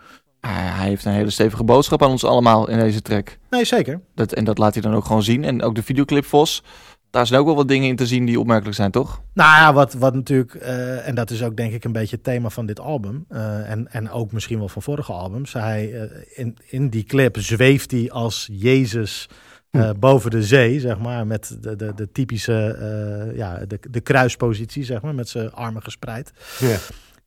Hij 0.40 0.88
heeft 0.88 1.04
een 1.04 1.12
hele 1.12 1.30
stevige 1.30 1.64
boodschap 1.64 2.02
aan 2.02 2.10
ons 2.10 2.24
allemaal 2.24 2.68
in 2.68 2.78
deze 2.78 3.02
track. 3.02 3.38
Nee, 3.50 3.64
zeker. 3.64 4.00
Dat, 4.14 4.32
en 4.32 4.44
dat 4.44 4.58
laat 4.58 4.72
hij 4.72 4.82
dan 4.82 4.94
ook 4.94 5.04
gewoon 5.04 5.22
zien. 5.22 5.44
En 5.44 5.62
ook 5.62 5.74
de 5.74 5.82
videoclip 5.82 6.24
Vos. 6.24 6.62
Daar 7.10 7.26
zijn 7.26 7.40
ook 7.40 7.46
wel 7.46 7.54
wat 7.54 7.68
dingen 7.68 7.88
in 7.88 7.96
te 7.96 8.06
zien 8.06 8.24
die 8.24 8.40
opmerkelijk 8.40 8.76
zijn, 8.76 8.90
toch? 8.90 9.22
Nou 9.34 9.50
ja, 9.50 9.72
wat, 9.72 9.92
wat 9.92 10.14
natuurlijk, 10.14 10.54
eh, 10.54 11.08
en 11.08 11.14
dat 11.14 11.30
is 11.30 11.42
ook 11.42 11.56
denk 11.56 11.72
ik 11.72 11.84
een 11.84 11.92
beetje 11.92 12.16
het 12.16 12.24
thema 12.24 12.48
van 12.48 12.66
dit 12.66 12.80
album. 12.80 13.24
en, 13.28 13.92
en 13.92 14.10
ook 14.10 14.32
misschien 14.32 14.58
wel 14.58 14.68
van 14.68 14.82
vorige 14.82 15.12
albums. 15.12 15.52
Hij, 15.52 16.10
in, 16.34 16.56
in 16.66 16.88
die 16.88 17.04
clip 17.04 17.36
zweeft 17.38 17.90
hij 17.90 18.10
als 18.10 18.48
Jezus 18.52 19.28
eh, 19.72 19.90
boven 19.98 20.30
de 20.30 20.42
zee, 20.42 20.80
zeg 20.80 20.98
maar. 20.98 21.26
Met 21.26 21.56
de, 21.60 21.76
de, 21.76 21.94
de 21.94 22.12
typische, 22.12 22.52
eh, 22.52 23.36
ja, 23.36 23.64
de, 23.66 23.78
de 23.90 24.00
kruispositie, 24.00 24.84
zeg 24.84 25.02
maar. 25.02 25.14
Met 25.14 25.28
zijn 25.28 25.52
armen 25.52 25.82
gespreid. 25.82 26.32
Ja. 26.58 26.76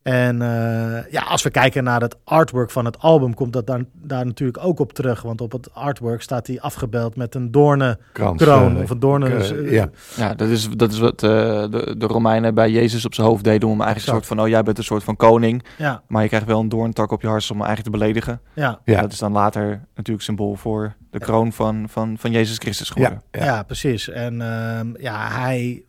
En 0.06 0.42
eh, 0.42 1.12
ja, 1.12 1.22
als 1.22 1.44
we 1.44 1.50
kijken 1.50 1.84
naar 1.84 2.02
het 2.02 2.16
artwork 2.24 2.72
van 2.72 2.86
het 2.86 3.00
album, 3.00 3.34
komt 3.34 3.54
dat 3.54 3.68
dan, 3.68 3.86
daar 3.94 4.26
natuurlijk 4.26 4.64
ook 4.64 4.80
op 4.80 4.94
terug. 4.94 5.22
Want 5.22 5.42
op 5.42 5.52
het 5.52 5.74
artwork 5.74 6.22
staat 6.22 6.48
hij 6.48 6.62
afgebeeld 6.62 7.16
met 7.16 7.36
een 7.36 7.52
doornenkroon. 7.52 8.38
Krans, 8.38 8.76
eh, 8.76 8.82
of 8.84 8.90
een 8.90 9.00
doornen... 9.00 9.38
eh, 9.38 9.72
ja. 9.72 9.90
Ja, 10.16 10.34
dat 10.34 10.50
is, 10.50 10.70
dat 10.70 10.92
is 10.92 11.00
wat 11.00 11.24
eh, 11.24 11.30
de, 11.30 11.96
de 11.98 12.06
Romeinen 12.06 12.54
bij 12.54 12.72
Jezus 12.72 13.06
op 13.06 13.14
zijn 13.14 13.28
hoofd 13.28 13.44
deden. 13.44 13.70
Om 13.70 13.78
hem 13.78 13.82
eigenlijk 13.86 14.08
een 14.08 14.14
soort 14.14 14.38
van, 14.38 14.46
oh 14.46 14.52
jij 14.52 14.64
bent 14.64 14.78
een 14.78 14.84
soort 14.84 15.04
van 15.04 15.16
koning. 15.16 15.66
ja, 15.78 16.02
Maar 16.08 16.22
je 16.22 16.28
krijgt 16.28 16.48
wel 16.48 16.60
een 16.60 16.70
doorntak 16.70 17.12
op 17.12 17.22
je 17.22 17.28
hart 17.28 17.52
om 17.52 17.58
hem 17.58 17.66
eigenlijk 17.66 17.96
te 17.96 18.00
beledigen. 18.02 18.42
ja. 18.54 19.02
Dat 19.02 19.12
is 19.12 19.20
dan 19.20 19.32
later 19.32 19.86
natuurlijk 19.96 20.26
symbool 20.26 20.56
voor 20.56 20.96
de 21.12 21.20
kroon 21.20 21.54
van, 21.54 21.86
van, 21.90 22.18
van 22.18 22.32
Jezus 22.32 22.58
Christus 22.58 22.90
geworden. 22.90 23.22
Ja, 23.32 23.40
Ja, 23.40 23.46
ja. 23.46 23.64
precies. 23.64 24.10
En 24.10 24.42
ehm, 24.42 24.88
ja, 24.98 25.28
hij. 25.30 25.84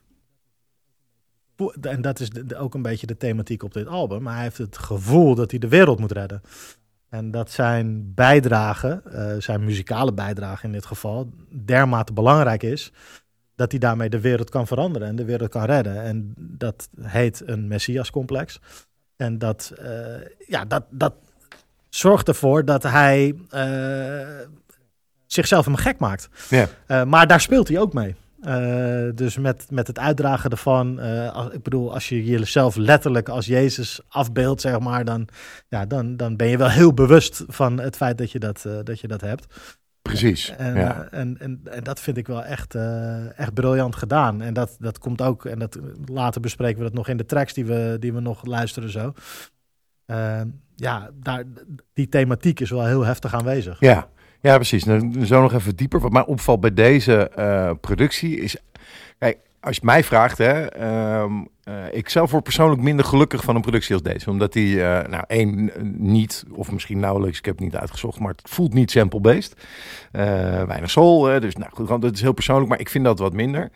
En 1.81 2.03
dat 2.03 2.21
is 2.21 2.31
de- 2.31 2.57
ook 2.57 2.75
een 2.75 2.83
beetje 2.83 3.07
de 3.07 3.16
thematiek 3.16 3.62
op 3.62 3.73
dit 3.73 3.87
album. 3.87 4.23
Maar 4.23 4.35
hij 4.35 4.42
heeft 4.42 4.59
het 4.59 4.79
gevoel 4.79 5.35
dat 5.35 5.51
hij 5.51 5.61
de 5.61 5.69
wereld 5.69 5.99
moet 5.99 6.12
redden. 6.12 6.42
En 7.09 7.31
dat 7.31 7.51
zijn 7.51 8.14
bijdrage, 8.14 9.03
eh, 9.12 9.33
zijn 9.38 9.64
muzikale 9.64 10.12
bijdrage 10.12 10.66
in 10.66 10.73
dit 10.73 10.87
geval, 10.87 11.31
dermate 11.64 12.12
belangrijk 12.12 12.62
is. 12.62 12.92
Dat 13.55 13.71
hij 13.71 13.81
daarmee 13.81 14.09
de 14.09 14.21
wereld 14.21 14.51
kan 14.51 14.66
veranderen 14.66 15.09
en 15.09 15.16
de 15.16 15.25
wereld 15.25 15.51
kan 15.51 15.64
redden. 15.64 16.03
En 16.03 16.35
dat 16.37 16.88
heet 17.01 17.42
een 17.47 17.69
Messias-complex. 17.69 18.61
En 19.16 19.38
dat, 19.38 19.73
eh, 19.79 19.90
ja, 20.47 20.64
dat, 20.64 20.85
dat 20.90 21.14
zorgt 21.88 22.29
ervoor 22.29 22.64
dat 22.64 22.83
hij 22.83 23.35
eh, 23.51 24.47
zichzelf 25.27 25.64
hem 25.64 25.77
gek 25.77 25.99
maakt. 25.99 26.29
Ja. 26.51 27.05
Maar 27.05 27.27
daar 27.27 27.40
speelt 27.40 27.69
hij 27.69 27.79
ook 27.79 27.92
mee. 27.92 28.14
Eh, 28.47 29.09
dus 29.15 29.39
met, 29.39 29.67
met 29.71 29.87
het 29.87 29.99
uitdragen 29.99 30.51
ervan, 30.51 31.01
eh, 31.01 31.33
als, 31.33 31.53
ik 31.53 31.63
bedoel, 31.63 31.93
als 31.95 32.09
je 32.09 32.25
jezelf 32.25 32.77
letterlijk 32.77 33.29
als 33.29 33.47
Jezus 33.47 34.01
afbeeldt, 34.09 34.61
zeg 34.61 34.79
maar, 34.79 35.05
dan, 35.05 35.29
ja, 35.69 35.87
dan, 35.87 36.17
dan 36.17 36.37
ben 36.37 36.49
je 36.49 36.57
wel 36.57 36.71
heel 36.71 36.95
bewust 36.95 37.45
van 37.47 37.81
het 37.81 37.97
feit 37.97 38.19
dat 38.19 38.33
je 38.33 38.39
dat, 38.39 38.65
eh, 38.65 38.79
dat, 38.85 39.01
je 39.01 39.09
dat 39.09 39.21
hebt. 39.21 39.47
Precies. 40.03 40.55
En, 40.57 40.75
ja. 40.75 41.09
en, 41.11 41.39
en, 41.39 41.61
en 41.65 41.85
dat 41.85 42.01
vind 42.01 42.17
ik 42.17 42.27
wel 42.27 42.45
echt, 42.45 42.75
echt 43.37 43.55
briljant 43.55 43.97
gedaan. 43.97 44.43
En 44.43 44.55
dat, 44.55 44.77
dat 44.79 44.99
komt 44.99 45.23
ook, 45.23 45.45
en 45.45 45.59
dat, 45.59 45.79
later 46.05 46.41
bespreken 46.41 46.79
we 46.79 46.85
dat 46.85 46.95
nog 46.95 47.09
in 47.09 47.17
de 47.17 47.27
tracks 47.27 47.53
die 47.53 47.65
we, 47.65 47.97
die 48.01 48.13
we 48.13 48.21
nog 48.21 48.45
luisteren 48.45 48.91
zo. 48.91 49.13
Ja, 50.75 51.11
daar, 51.15 51.45
die 51.93 52.09
thematiek 52.09 52.61
is 52.61 52.71
wel 52.71 52.87
heel 52.87 53.05
heftig 53.05 53.35
aanwezig. 53.35 53.81
Ja, 53.81 54.09
ja 54.47 54.55
precies. 54.55 54.85
Nou, 54.85 55.27
zo 55.27 55.41
nog 55.41 55.53
even 55.53 55.77
dieper. 55.77 56.01
Wat 56.01 56.13
mij 56.13 56.25
opvalt 56.25 56.61
bij 56.61 56.75
deze 56.75 57.29
eh, 57.29 57.71
productie 57.81 58.41
is... 58.41 58.57
Kijk, 59.19 59.39
als 59.61 59.77
je 59.77 59.83
mij 59.85 60.05
vraagt, 60.05 60.39
hè, 60.39 60.67
ehm, 60.67 61.33
eh, 61.63 61.75
ik 61.93 62.09
zelf 62.09 62.31
word 62.31 62.43
persoonlijk 62.43 62.83
minder 62.83 63.05
gelukkig 63.05 63.45
van 63.45 63.55
een 63.55 63.61
productie 63.61 63.95
als 63.95 64.03
deze. 64.03 64.31
Omdat 64.31 64.53
die, 64.53 64.83
eh, 64.83 65.09
nou 65.09 65.25
één, 65.27 65.71
niet, 65.99 66.45
of 66.51 66.73
misschien 66.73 67.01
nauwelijks, 67.01 67.39
ik 67.39 67.45
heb 67.45 67.55
het 67.55 67.65
niet 67.65 67.77
uitgezocht, 67.77 68.19
maar 68.19 68.31
het 68.31 68.51
voelt 68.51 68.75
niet 68.75 68.91
sample-based. 68.91 69.55
Weinig 70.67 70.91
soul, 70.91 71.41
dus 71.41 71.57
nou 71.57 71.71
goed, 71.75 72.03
dat 72.03 72.15
is 72.15 72.21
heel 72.21 72.33
persoonlijk, 72.33 72.69
maar 72.69 72.81
ik 72.81 72.89
vind 72.89 73.05
dat 73.05 73.19
wat 73.19 73.33
minder. 73.33 73.71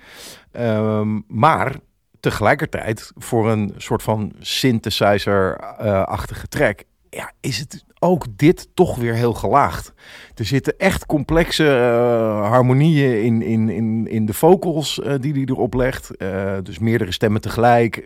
Ehm, 0.52 1.20
maar 1.26 1.74
tegelijkertijd, 2.20 3.12
voor 3.16 3.50
een 3.50 3.74
soort 3.76 4.02
van 4.02 4.32
synthesizer-achtige 4.38 6.48
track, 6.48 6.82
ja, 7.10 7.32
is 7.40 7.58
het 7.58 7.84
ook 8.02 8.26
dit 8.36 8.68
toch 8.74 8.96
weer 8.96 9.14
heel 9.14 9.34
gelaagd. 9.34 9.92
Er 10.34 10.44
zitten 10.44 10.74
echt 10.78 11.06
complexe 11.06 11.68
eh, 11.68 12.48
harmonieën 12.48 13.22
in, 13.22 13.42
in, 13.42 13.68
in, 13.68 14.06
in 14.08 14.26
de 14.26 14.32
vocals 14.34 15.00
eh, 15.00 15.14
die 15.20 15.32
hij 15.32 15.42
erop 15.44 15.74
legt. 15.74 16.16
Eh, 16.16 16.52
dus 16.62 16.78
meerdere 16.78 17.12
stemmen 17.12 17.40
tegelijk. 17.40 17.96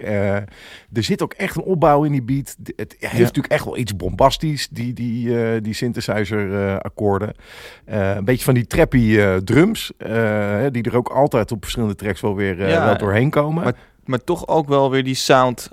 Er 0.93 1.03
zit 1.03 1.23
ook 1.23 1.33
echt 1.33 1.57
een 1.57 1.63
opbouw 1.63 2.05
in 2.05 2.13
die 2.13 2.23
beat. 2.23 2.57
Het 2.77 2.97
heeft 2.99 3.19
natuurlijk 3.19 3.53
echt 3.53 3.65
wel 3.65 3.77
iets 3.77 3.97
bombastisch, 3.97 4.69
die, 4.69 4.93
die, 4.93 5.61
die 5.61 5.75
synthesizer 5.75 6.79
akkoorden. 6.81 7.35
Eh, 7.85 8.15
een 8.15 8.25
beetje 8.25 8.45
van 8.45 8.55
die 8.55 8.67
trappy 8.67 9.19
drums, 9.45 9.93
die 10.71 10.83
er 10.83 10.97
ook 10.97 11.09
altijd 11.09 11.53
op 11.53 11.63
verschillende 11.63 11.95
tracks 11.95 12.21
wel 12.21 12.35
weer 12.35 12.69
Ja, 12.69 12.85
wel 12.85 12.99
doorheen 12.99 13.31
komen. 13.31 13.65
maar- 13.65 13.75
Maar 14.05 14.25
toch 14.25 14.49
ook 14.49 14.69
wel 14.69 14.91
weer 14.91 15.05
die 15.05 15.15
sound 15.15 15.71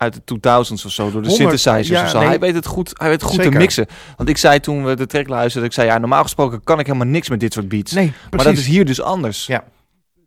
uit 0.00 0.14
de 0.24 0.38
2000s 0.38 0.84
of 0.84 0.92
zo, 0.92 1.10
door 1.10 1.22
de 1.22 1.28
100, 1.28 1.36
synthesizers 1.36 1.88
ja, 1.88 2.02
of 2.04 2.10
zo. 2.10 2.18
nee. 2.18 2.28
Hij 2.28 2.38
weet 2.38 2.54
het 2.54 2.66
goed, 2.66 2.92
hij 2.98 3.08
weet 3.08 3.20
het 3.20 3.30
goed 3.30 3.42
te 3.42 3.50
mixen. 3.50 3.86
Want 4.16 4.28
ik 4.28 4.36
zei 4.36 4.60
toen 4.60 4.84
we 4.84 4.96
de 4.96 5.06
track 5.06 5.28
luisterden, 5.28 5.68
ik 5.68 5.74
zei 5.74 5.86
ja, 5.86 5.98
normaal 5.98 6.22
gesproken 6.22 6.62
kan 6.64 6.78
ik 6.78 6.86
helemaal 6.86 7.06
niks 7.08 7.28
met 7.28 7.40
dit 7.40 7.52
soort 7.52 7.68
beats. 7.68 7.92
nee, 7.92 8.12
maar 8.30 8.44
dat 8.44 8.52
is 8.52 8.66
hier 8.66 8.84
dus 8.84 9.00
anders. 9.02 9.46
Ja, 9.46 9.64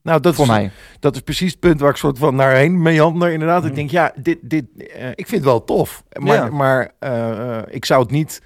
Nou, 0.03 0.19
dat 0.19 0.35
voor 0.35 0.45
is, 0.45 0.51
mij. 0.51 0.71
Dat 0.99 1.15
is 1.15 1.21
precies 1.21 1.51
het 1.51 1.59
punt 1.59 1.79
waar 1.79 1.89
ik 1.89 1.95
soort 1.95 2.17
van 2.17 2.35
naar 2.35 2.55
heen 2.55 2.81
meander. 2.81 3.31
Inderdaad, 3.31 3.65
ik 3.65 3.75
denk, 3.75 3.89
ja, 3.91 4.13
dit, 4.21 4.37
dit, 4.41 4.65
eh, 4.77 5.09
ik 5.09 5.27
vind 5.27 5.31
het 5.31 5.43
wel 5.43 5.63
tof. 5.63 6.03
Maar, 6.19 6.35
Ja. 6.35 6.49
maar 6.49 6.91
eh, 6.99 7.57
ik 7.69 7.85
zou 7.85 8.01
het 8.01 8.11
niet 8.11 8.41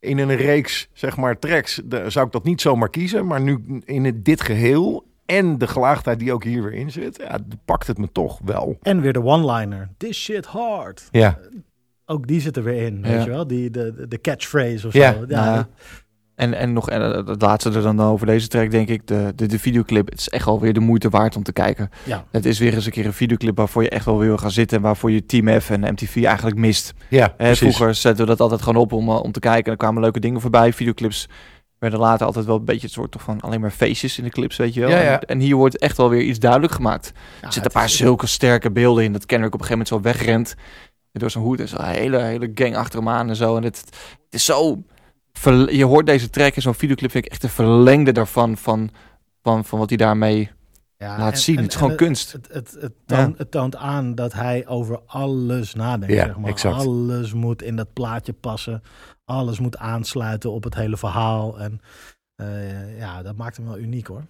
in 0.00 0.18
een 0.18 0.36
reeks, 0.36 0.88
zeg 0.92 1.16
maar, 1.16 1.38
tracks, 1.38 1.80
de, 1.84 2.10
zou 2.10 2.26
ik 2.26 2.32
dat 2.32 2.44
niet 2.44 2.60
zomaar 2.60 2.90
kiezen. 2.90 3.26
Maar 3.26 3.40
nu 3.40 3.80
in 3.84 4.04
het, 4.04 4.24
dit 4.24 4.40
geheel 4.40 5.12
en 5.26 5.58
de 5.58 5.66
gelaagdheid 5.66 6.18
die 6.18 6.32
ook 6.32 6.44
hier 6.44 6.62
weer 6.62 6.72
in 6.72 6.90
zit, 6.90 7.16
ja, 7.28 7.38
pakt 7.64 7.86
het 7.86 7.98
me 7.98 8.12
toch 8.12 8.40
wel. 8.44 8.76
En 8.82 9.00
weer 9.00 9.12
de 9.12 9.22
one-liner. 9.24 9.88
This 9.96 10.22
shit 10.22 10.46
hard. 10.46 11.08
Ja, 11.10 11.38
Ook 12.06 12.26
die 12.26 12.40
zit 12.40 12.56
er 12.56 12.62
weer 12.62 12.82
in, 12.86 12.98
Ja. 13.02 13.08
weet 13.08 13.24
je 13.24 13.30
wel? 13.30 13.46
Die, 13.46 13.70
de, 13.70 14.06
de- 14.08 14.20
catchphrase 14.20 14.86
of 14.86 14.92
Ja. 14.92 15.12
zo. 15.12 15.24
Nou, 15.26 15.56
dat- 15.56 15.66
En, 16.34 16.54
en 16.54 16.72
nog 16.72 16.90
en 16.90 17.02
eh, 17.14 17.26
het 17.26 17.42
laatste 17.42 17.70
er 17.70 17.82
dan 17.82 18.00
over 18.00 18.26
deze 18.26 18.48
track, 18.48 18.70
denk 18.70 18.88
ik, 18.88 19.06
de, 19.06 19.32
de, 19.36 19.46
de 19.46 19.58
videoclip. 19.58 20.10
Het 20.10 20.18
is 20.18 20.28
echt 20.28 20.46
alweer 20.46 20.72
de 20.72 20.80
moeite 20.80 21.08
waard 21.08 21.36
om 21.36 21.42
te 21.42 21.52
kijken. 21.52 21.88
ja. 22.04 22.24
Het 22.30 22.44
is 22.46 22.58
weer 22.58 22.74
eens 22.74 22.86
een 22.86 22.92
keer 22.92 23.06
een 23.06 23.12
videoclip 23.12 23.56
waarvoor 23.56 23.82
je 23.82 23.88
echt 23.88 24.04
wel 24.04 24.18
wil 24.18 24.36
gaan 24.36 24.50
zitten. 24.50 24.76
En 24.76 24.82
waarvoor 24.82 25.10
je 25.10 25.26
Team 25.26 25.60
F 25.60 25.70
en 25.70 25.80
MTV 25.80 26.22
eigenlijk 26.24 26.56
mist. 26.56 26.92
ja, 27.08 27.34
vroeger 27.38 27.94
zetten 27.94 28.24
we 28.24 28.30
dat 28.30 28.40
altijd 28.40 28.62
gewoon 28.62 28.82
op 28.82 28.92
om, 28.92 29.08
eh, 29.08 29.22
om 29.22 29.32
te 29.32 29.40
kijken. 29.40 29.64
En 29.64 29.70
er 29.70 29.76
kwamen 29.76 30.02
leuke 30.02 30.20
dingen 30.20 30.40
voorbij. 30.40 30.72
Videoclips 30.72 31.28
werden 31.90 32.00
later 32.00 32.26
altijd 32.26 32.44
wel 32.46 32.56
een 32.56 32.64
beetje 32.64 32.86
het 32.86 32.92
soort 32.92 33.10
toch 33.10 33.22
van 33.22 33.40
alleen 33.40 33.60
maar 33.60 33.70
feestjes 33.70 34.18
in 34.18 34.24
de 34.24 34.30
clips, 34.30 34.56
weet 34.56 34.74
je 34.74 34.80
wel. 34.80 34.90
Ja, 34.90 35.00
ja. 35.00 35.20
En, 35.20 35.28
en 35.28 35.38
hier 35.40 35.56
wordt 35.56 35.78
echt 35.78 35.96
wel 35.96 36.08
weer 36.08 36.22
iets 36.22 36.38
duidelijk 36.38 36.72
gemaakt. 36.72 37.12
Ja, 37.14 37.20
er 37.46 37.52
zitten 37.52 37.64
een 37.64 37.70
paar 37.80 37.84
is- 37.84 37.96
zulke 37.96 38.26
sterke 38.26 38.70
beelden 38.70 39.04
in. 39.04 39.12
Dat 39.12 39.26
Kendrick 39.26 39.54
op 39.54 39.60
een 39.60 39.66
gegeven 39.66 39.86
moment 39.94 40.06
zo 40.06 40.12
wegrent. 40.20 40.54
Door 41.12 41.30
zijn 41.30 41.44
hoed 41.44 41.60
en 41.60 41.68
zo. 41.68 41.76
Een 41.76 41.84
hele, 41.84 42.18
hele 42.18 42.50
gang 42.54 42.76
achter 42.76 42.98
hem 42.98 43.08
aan 43.08 43.28
en 43.28 43.36
zo. 43.36 43.56
En 43.56 43.62
het, 43.62 43.76
het 44.24 44.34
is 44.34 44.44
zo... 44.44 44.82
Je 45.70 45.84
hoort 45.84 46.06
deze 46.06 46.30
track 46.30 46.54
in 46.56 46.62
zo'n 46.62 46.74
videoclip. 46.74 47.10
Vind 47.10 47.24
ik 47.24 47.30
echt 47.32 47.42
een 47.42 47.48
verlengde 47.48 48.12
daarvan. 48.12 48.56
Van, 48.56 48.90
van, 49.42 49.64
van 49.64 49.78
wat 49.78 49.88
hij 49.88 49.98
daarmee 49.98 50.50
Ja, 50.96 51.18
laat 51.18 51.32
en- 51.32 51.38
zien. 51.38 51.56
en- 51.56 51.62
het 51.62 51.70
is 51.72 51.76
en 51.78 51.82
gewoon 51.82 51.96
kunst. 51.96 52.32
Het, 52.32 52.48
het, 52.52 52.76
het, 52.80 52.92
toont, 53.06 53.38
het 53.38 53.50
toont 53.50 53.76
aan 53.76 54.14
dat 54.14 54.32
hij 54.32 54.66
over 54.66 55.00
alles 55.06 55.74
nadenkt. 55.74 56.14
Ja, 56.14 56.24
zeg 56.26 56.36
maar. 56.38 56.50
exact. 56.50 56.74
Alles 56.74 57.32
moet 57.32 57.62
in 57.62 57.76
dat 57.76 57.92
plaatje 57.92 58.32
passen. 58.32 58.82
Alles 59.24 59.58
moet 59.58 59.76
aansluiten 59.78 60.52
op 60.52 60.64
het 60.64 60.74
hele 60.74 60.96
verhaal. 60.96 61.58
En 61.58 61.80
Eh, 62.36 62.98
ja, 62.98 63.22
dat 63.22 63.36
maakt 63.36 63.56
hem 63.56 63.66
wel 63.66 63.78
uniek 63.78 64.06
hoor. 64.06 64.24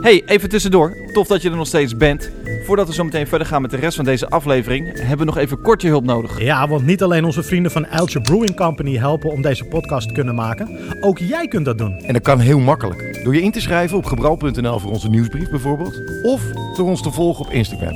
Hey, 0.00 0.22
even 0.26 0.48
tussendoor. 0.48 0.96
Tof 1.12 1.26
dat 1.26 1.42
je 1.42 1.50
er 1.50 1.56
nog 1.56 1.66
steeds 1.66 1.96
bent. 1.96 2.30
Voordat 2.66 2.86
we 2.86 2.94
zo 2.94 3.04
meteen 3.04 3.26
verder 3.26 3.46
gaan 3.46 3.62
met 3.62 3.70
de 3.70 3.76
rest 3.76 3.96
van 3.96 4.04
deze 4.04 4.28
aflevering, 4.28 4.96
hebben 4.98 5.18
we 5.18 5.24
nog 5.24 5.36
even 5.36 5.62
kort 5.62 5.82
je 5.82 5.88
hulp 5.88 6.04
nodig. 6.04 6.40
Ja, 6.40 6.68
want 6.68 6.84
niet 6.86 7.02
alleen 7.02 7.24
onze 7.24 7.42
vrienden 7.42 7.72
van 7.72 7.84
Eltje 7.84 8.20
Brewing 8.20 8.56
Company 8.56 8.96
helpen 8.96 9.30
om 9.30 9.42
deze 9.42 9.64
podcast 9.64 10.08
te 10.08 10.14
kunnen 10.14 10.34
maken. 10.34 10.78
Ook 11.00 11.18
jij 11.18 11.48
kunt 11.48 11.64
dat 11.64 11.78
doen. 11.78 11.98
En 11.98 12.12
dat 12.12 12.22
kan 12.22 12.38
heel 12.40 12.58
makkelijk. 12.58 13.24
Door 13.24 13.34
je 13.34 13.42
in 13.42 13.52
te 13.52 13.60
schrijven 13.60 13.96
op 13.96 14.04
gebrouw.nl 14.04 14.78
voor 14.78 14.90
onze 14.90 15.08
nieuwsbrief 15.08 15.50
bijvoorbeeld. 15.50 16.22
Of 16.22 16.42
door 16.78 16.88
ons 16.88 17.02
te 17.02 17.10
volgen 17.10 17.44
op 17.46 17.52
Instagram. 17.52 17.94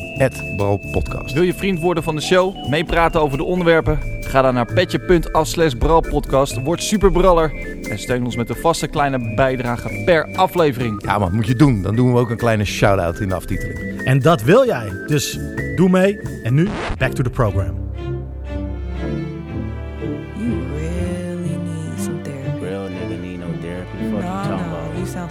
@brouwpodcast. 0.57 1.35
Wil 1.35 1.42
je 1.42 1.55
vriend 1.55 1.81
worden 1.81 2.03
van 2.03 2.14
de 2.14 2.23
show, 2.23 2.68
meepraten 2.68 3.21
over 3.21 3.38
de 3.38 3.45
onderwerpen? 3.45 3.99
Ga 4.21 4.42
dan 4.42 4.55
naar 4.55 4.73
petje.af 4.73 5.47
slash 5.47 5.73
bralpodcast, 5.73 6.62
word 6.62 6.83
superbraller 6.83 7.53
en 7.90 7.99
steun 7.99 8.25
ons 8.25 8.37
met 8.37 8.49
een 8.49 8.57
vaste 8.57 8.87
kleine 8.87 9.35
bijdrage 9.35 10.03
per 10.05 10.35
aflevering. 10.35 11.03
Ja, 11.05 11.11
maar 11.18 11.27
dat 11.27 11.33
moet 11.33 11.47
je 11.47 11.57
doen. 11.57 11.83
Dan 11.83 11.97
doen 11.97 12.12
we 12.12 12.18
ook 12.18 12.31
een 12.31 12.37
kleine 12.37 12.64
shout-out 12.64 13.21
in 13.21 13.29
de 13.29 13.35
aftiteling. 13.35 14.03
En 14.05 14.18
dat 14.18 14.42
wil 14.42 14.66
jij. 14.66 14.92
Dus 15.07 15.38
doe 15.77 15.88
mee. 15.88 16.18
En 16.42 16.55
nu, 16.55 16.68
back 16.99 17.12
to 17.12 17.23
the 17.23 17.31
program. 17.31 17.81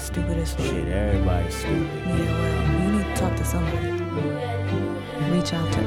Stupid 0.01 0.39
as 0.39 0.53
fuck. 0.53 0.65
Shit, 0.65 0.87
everybody's 0.87 1.55
stupid. 1.55 1.87
Yeah, 2.07 2.15
well, 2.17 2.70
you 3.21 3.29
need 3.29 3.38
to 3.38 3.45
somebody. 3.45 3.88
Reach 5.31 5.53
out 5.53 5.71
to. 5.73 5.81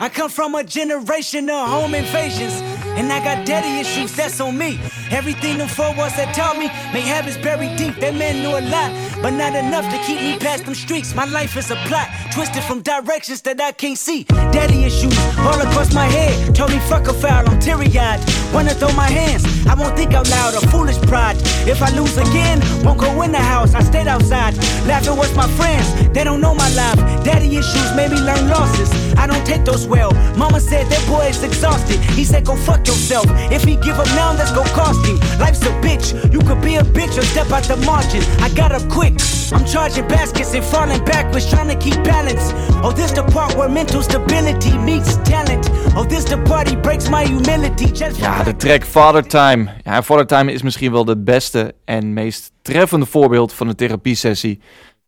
I 0.00 0.08
come 0.08 0.30
from 0.30 0.54
a 0.54 0.64
generation 0.64 1.50
of 1.50 1.68
home 1.68 1.94
invasions. 1.94 2.62
And 2.98 3.12
I 3.12 3.22
got 3.22 3.46
daddy 3.46 3.78
issues, 3.78 4.16
that's 4.16 4.40
on 4.40 4.58
me. 4.58 4.80
Everything 5.10 5.58
them 5.58 5.68
four 5.68 5.94
walls 5.94 6.16
that 6.16 6.34
taught 6.34 6.58
me, 6.58 6.66
may 6.92 7.02
habits 7.02 7.36
buried 7.36 7.76
deep. 7.76 7.94
That 7.96 8.14
man 8.14 8.42
knew 8.42 8.50
a 8.50 8.64
lot, 8.66 8.90
but 9.22 9.30
not 9.30 9.54
enough 9.54 9.84
to 9.92 9.98
keep 10.06 10.20
me 10.20 10.38
past 10.38 10.64
them 10.64 10.74
streets. 10.74 11.14
My 11.14 11.24
life 11.24 11.56
is 11.56 11.70
a 11.70 11.76
plot, 11.86 12.08
twisted 12.32 12.62
from 12.64 12.82
directions 12.82 13.40
that 13.42 13.60
I 13.60 13.72
can't 13.72 13.98
see. 13.98 14.24
Daddy 14.24 14.84
issues 14.84 15.16
all 15.38 15.60
across 15.60 15.94
my 15.94 16.06
head. 16.06 16.54
Told 16.54 16.70
me 16.70 16.78
fuck 16.88 17.08
a 17.08 17.14
foul, 17.14 17.48
I'm 17.48 17.58
teary 17.60 17.86
eyed. 17.98 18.20
Wanna 18.52 18.74
throw 18.74 18.92
my 18.92 19.08
hands, 19.08 19.44
I 19.66 19.74
won't 19.74 19.96
think 19.96 20.14
out 20.14 20.28
loud, 20.30 20.54
a 20.54 20.66
foolish 20.68 20.98
pride. 21.02 21.36
If 21.66 21.82
I 21.82 21.90
lose 21.90 22.16
again, 22.16 22.60
won't 22.82 22.98
go 22.98 23.22
in 23.22 23.32
the 23.32 23.38
house, 23.38 23.74
I 23.74 23.82
stayed 23.82 24.08
outside. 24.08 24.56
Laughing 24.86 25.16
with 25.16 25.34
my 25.36 25.46
friends, 25.58 25.86
they 26.12 26.24
don't 26.24 26.40
know 26.40 26.54
my 26.54 26.68
life. 26.74 26.96
Daddy 27.24 27.56
issues 27.56 27.94
made 27.94 28.10
me 28.10 28.20
learn 28.20 28.48
losses. 28.48 28.90
I 29.16 29.26
don't 29.26 29.44
take 29.46 29.64
those 29.64 29.86
well. 29.86 30.12
Mama 30.36 30.60
said 30.60 30.86
that 30.88 31.06
boy 31.06 31.26
is 31.26 31.42
exhausted. 31.42 31.98
He 32.16 32.24
said 32.24 32.44
go 32.46 32.56
fuck 32.56 32.86
yourself. 32.86 33.26
If 33.52 33.64
he 33.64 33.76
give 33.76 33.98
up 33.98 34.06
now, 34.16 34.32
that's 34.32 34.52
go 34.52 34.64
cost 34.74 35.04
him. 35.04 35.18
Life's 35.38 35.62
a 35.62 35.72
bitch. 35.82 36.32
You 36.32 36.40
could 36.40 36.62
be 36.62 36.76
a 36.76 36.82
bitch 36.82 37.18
or 37.18 37.22
step 37.22 37.50
out 37.50 37.64
the 37.64 37.76
margin. 37.84 38.22
I 38.40 38.48
got 38.54 38.72
up 38.72 38.88
quick. 38.88 39.14
I'm 39.50 39.64
charging 39.64 40.06
baskets 40.08 40.52
and 40.52 40.64
falling 40.64 41.02
backwards, 41.04 41.48
trying 41.48 41.68
to 41.68 41.76
keep 41.76 42.02
balance. 42.04 42.52
Oh, 42.84 42.92
this 42.92 43.12
the 43.12 43.22
part 43.24 43.54
where 43.56 43.68
mental 43.68 44.02
stability 44.02 44.76
meets 44.78 45.16
talent. 45.18 45.68
Oh, 45.96 46.04
this 46.04 46.24
the 46.24 46.36
party 46.44 46.76
breaks 46.76 47.08
my 47.08 47.24
humility. 47.24 47.86
Just 47.86 48.20
Ja, 48.38 48.44
de 48.44 48.56
track 48.56 48.84
Father 48.84 49.26
Time. 49.26 49.70
Ja, 49.84 50.02
Father 50.02 50.26
Time 50.26 50.52
is 50.52 50.62
misschien 50.62 50.92
wel 50.92 51.04
de 51.04 51.16
beste 51.16 51.74
en 51.84 52.12
meest 52.12 52.52
treffende 52.62 53.06
voorbeeld 53.06 53.52
van 53.52 53.68
een 53.68 53.74
therapiesessie. 53.74 54.60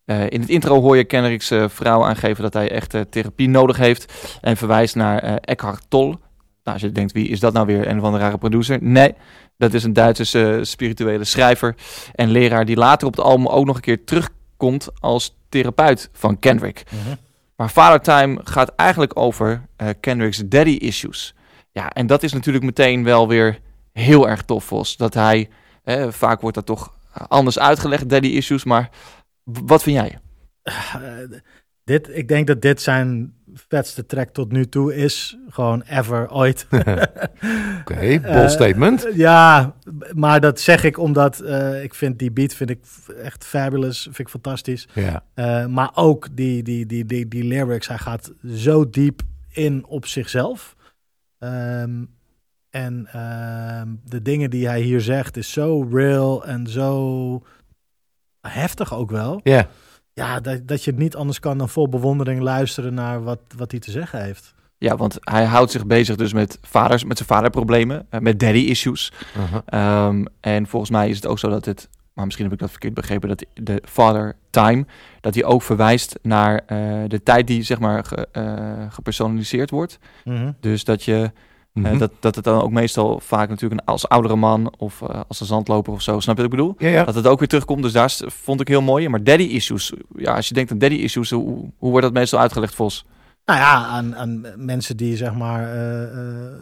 Eh, 0.04 0.30
in 0.30 0.40
het 0.40 0.48
intro 0.48 0.80
hoor 0.80 0.96
je 0.96 1.04
Kendrick's 1.04 1.50
eh, 1.50 1.64
vrouw 1.68 2.04
aangeven 2.04 2.42
dat 2.42 2.52
hij 2.52 2.70
echt 2.70 2.94
eh, 2.94 3.00
therapie 3.00 3.48
nodig 3.48 3.76
heeft. 3.76 4.12
En 4.40 4.56
verwijst 4.56 4.94
naar 4.94 5.22
Eckhart 5.36 5.84
Tolle. 5.88 6.10
Nou, 6.10 6.20
als 6.62 6.80
je 6.80 6.92
denkt, 6.92 7.12
wie 7.12 7.28
is 7.28 7.40
dat 7.40 7.52
nou 7.52 7.66
weer? 7.66 7.88
Een 7.88 8.00
van 8.00 8.12
de 8.12 8.18
rare 8.18 8.38
producer? 8.38 8.78
Nee, 8.80 9.14
dat 9.56 9.74
is 9.74 9.84
een 9.84 9.92
Duitse 9.92 10.60
spirituele 10.62 11.24
schrijver 11.24 11.74
en 12.14 12.30
leraar 12.30 12.64
die 12.64 12.76
later 12.76 13.06
op 13.06 13.16
het 13.16 13.24
album 13.24 13.46
ook 13.46 13.66
nog 13.66 13.76
een 13.76 13.82
keer 13.82 14.04
terugkomt 14.04 14.88
als 15.00 15.36
therapeut 15.48 16.10
van 16.12 16.38
Kendrick. 16.38 16.82
Maar 17.56 17.68
Father 17.68 18.00
Time 18.00 18.40
gaat 18.44 18.72
eigenlijk 18.76 19.18
over 19.18 19.66
Kendrick's 20.00 20.42
daddy 20.46 20.70
issues. 20.70 21.34
Ja, 21.80 21.90
en 21.92 22.06
dat 22.06 22.22
is 22.22 22.32
natuurlijk 22.32 22.64
meteen 22.64 23.04
wel 23.04 23.28
weer 23.28 23.58
heel 23.92 24.28
erg 24.28 24.42
tof, 24.42 24.64
Vos. 24.64 24.96
Dat 24.96 25.14
hij, 25.14 25.48
eh, 25.84 26.08
vaak 26.08 26.40
wordt 26.40 26.56
dat 26.56 26.66
toch 26.66 26.94
anders 27.28 27.58
uitgelegd, 27.58 28.08
daddy 28.08 28.28
issues. 28.28 28.64
Maar 28.64 28.90
wat 29.44 29.82
vind 29.82 29.96
jij? 29.96 30.18
Dit, 31.84 32.08
ik 32.12 32.28
denk 32.28 32.46
dat 32.46 32.62
dit 32.62 32.80
zijn 32.80 33.34
vetste 33.54 34.06
track 34.06 34.28
tot 34.28 34.52
nu 34.52 34.68
toe 34.68 34.94
is. 34.94 35.38
Gewoon 35.48 35.82
ever, 35.88 36.30
ooit. 36.30 36.66
Oké, 37.80 38.20
bold 38.20 38.24
Eh, 38.24 38.48
statement. 38.48 39.06
Ja, 39.14 39.74
maar 40.12 40.40
dat 40.40 40.60
zeg 40.60 40.84
ik 40.84 40.98
omdat 40.98 41.40
eh, 41.40 41.82
ik 41.82 41.94
vind 41.94 42.18
die 42.18 42.30
beat 42.30 42.54
vind 42.54 42.70
ik 42.70 42.78
echt 43.22 43.44
fabulous, 43.44 44.02
vind 44.02 44.18
ik 44.18 44.28
fantastisch. 44.28 44.88
Ja. 44.94 45.24
Eh, 45.34 45.66
maar 45.66 45.90
ook 45.94 46.28
die, 46.32 46.62
die, 46.62 46.86
die, 46.86 47.04
die, 47.04 47.28
die 47.28 47.44
lyrics, 47.44 47.88
hij 47.88 47.98
gaat 47.98 48.32
zo 48.54 48.90
diep 48.90 49.22
in 49.48 49.86
op 49.86 50.06
zichzelf. 50.06 50.76
Ehm, 51.40 52.04
en 52.70 53.06
ehm, 53.12 53.88
de 54.04 54.22
dingen 54.22 54.50
die 54.50 54.66
hij 54.66 54.80
hier 54.80 55.00
zegt 55.00 55.36
is 55.36 55.52
zo 55.52 55.88
real 55.92 56.44
en 56.44 56.66
zo 56.66 57.42
heftig 58.40 58.94
ook 58.94 59.10
wel. 59.10 59.40
Ja. 59.42 59.68
Ja, 60.12 60.40
dat, 60.40 60.68
dat 60.68 60.84
je 60.84 60.92
niet 60.92 61.16
anders 61.16 61.40
kan 61.40 61.58
dan 61.58 61.68
vol 61.68 61.88
bewondering 61.88 62.40
luisteren 62.40 62.94
naar 62.94 63.22
wat, 63.22 63.40
wat 63.56 63.70
hij 63.70 63.80
te 63.80 63.90
zeggen 63.90 64.22
heeft. 64.22 64.54
Ja, 64.78 64.96
want 64.96 65.16
hij 65.20 65.44
houdt 65.44 65.70
zich 65.70 65.86
bezig 65.86 66.16
dus 66.16 66.32
met 66.32 66.58
vaders, 66.62 67.04
met 67.04 67.16
zijn 67.16 67.28
vaderproblemen, 67.28 68.06
eh, 68.10 68.20
met 68.20 68.40
daddy 68.40 68.58
issues. 68.58 69.12
Uh-huh. 69.36 69.60
Ehm, 69.66 70.24
en 70.40 70.66
volgens 70.66 70.90
mij 70.90 71.08
is 71.08 71.16
het 71.16 71.26
ook 71.26 71.38
zo 71.38 71.48
dat 71.48 71.64
het, 71.64 71.88
maar 72.20 72.26
misschien 72.26 72.44
heb 72.44 72.54
ik 72.54 72.60
dat 72.60 72.70
verkeerd 72.70 72.94
begrepen, 72.94 73.28
dat 73.28 73.44
de 73.54 73.82
father 73.88 74.36
time, 74.50 74.86
dat 75.20 75.34
hij 75.34 75.44
ook 75.44 75.62
verwijst 75.62 76.18
naar 76.22 76.60
eh, 76.66 76.78
de 77.06 77.22
tijd 77.22 77.46
die 77.46 77.62
zeg 77.62 77.78
maar 77.80 78.04
ge- 78.04 78.28
eh, 78.32 78.86
gepersonaliseerd 78.88 79.70
wordt. 79.70 79.98
Dus 80.60 80.84
dat 80.84 81.02
je 81.04 81.30
Mhm. 81.72 81.86
Eh, 81.86 81.98
dat, 81.98 82.10
dat 82.20 82.34
het 82.34 82.44
dan 82.44 82.62
ook 82.62 82.70
meestal 82.70 83.20
vaak 83.20 83.48
natuurlijk 83.48 83.80
een, 83.80 83.86
als 83.86 84.08
oudere 84.08 84.36
man 84.36 84.74
of 84.78 85.02
eh, 85.02 85.20
als 85.28 85.40
een 85.40 85.46
zandloper 85.46 85.92
of 85.92 86.02
zo, 86.02 86.20
snap 86.20 86.36
je 86.36 86.42
wat 86.42 86.52
ik 86.52 86.58
bedoel? 86.58 86.74
Ja, 86.78 86.88
ja. 86.88 87.04
Dat 87.04 87.14
het 87.14 87.26
ook 87.26 87.38
weer 87.38 87.48
terugkomt, 87.48 87.82
dus 87.82 87.92
daar 87.92 88.12
vond 88.26 88.60
ik 88.60 88.68
heel 88.68 88.82
mooi. 88.82 89.08
Maar 89.08 89.24
daddy 89.24 89.42
issues, 89.42 89.92
ja, 90.16 90.34
als 90.34 90.48
je 90.48 90.54
denkt 90.54 90.70
aan 90.72 90.78
daddy 90.78 90.94
issues, 90.96 91.30
hoe, 91.30 91.44
hoe 91.78 91.90
wordt 91.90 92.02
dat 92.02 92.12
meestal 92.12 92.40
uitgelegd, 92.40 92.74
Vos? 92.74 93.06
Nou 93.44 93.58
ja, 93.58 93.84
aan, 93.86 94.16
aan 94.16 94.44
mensen 94.56 94.96
die 94.96 95.16
zeg 95.16 95.34
maar 95.34 95.62
eh, 95.72 96.02
eh, 96.02 96.52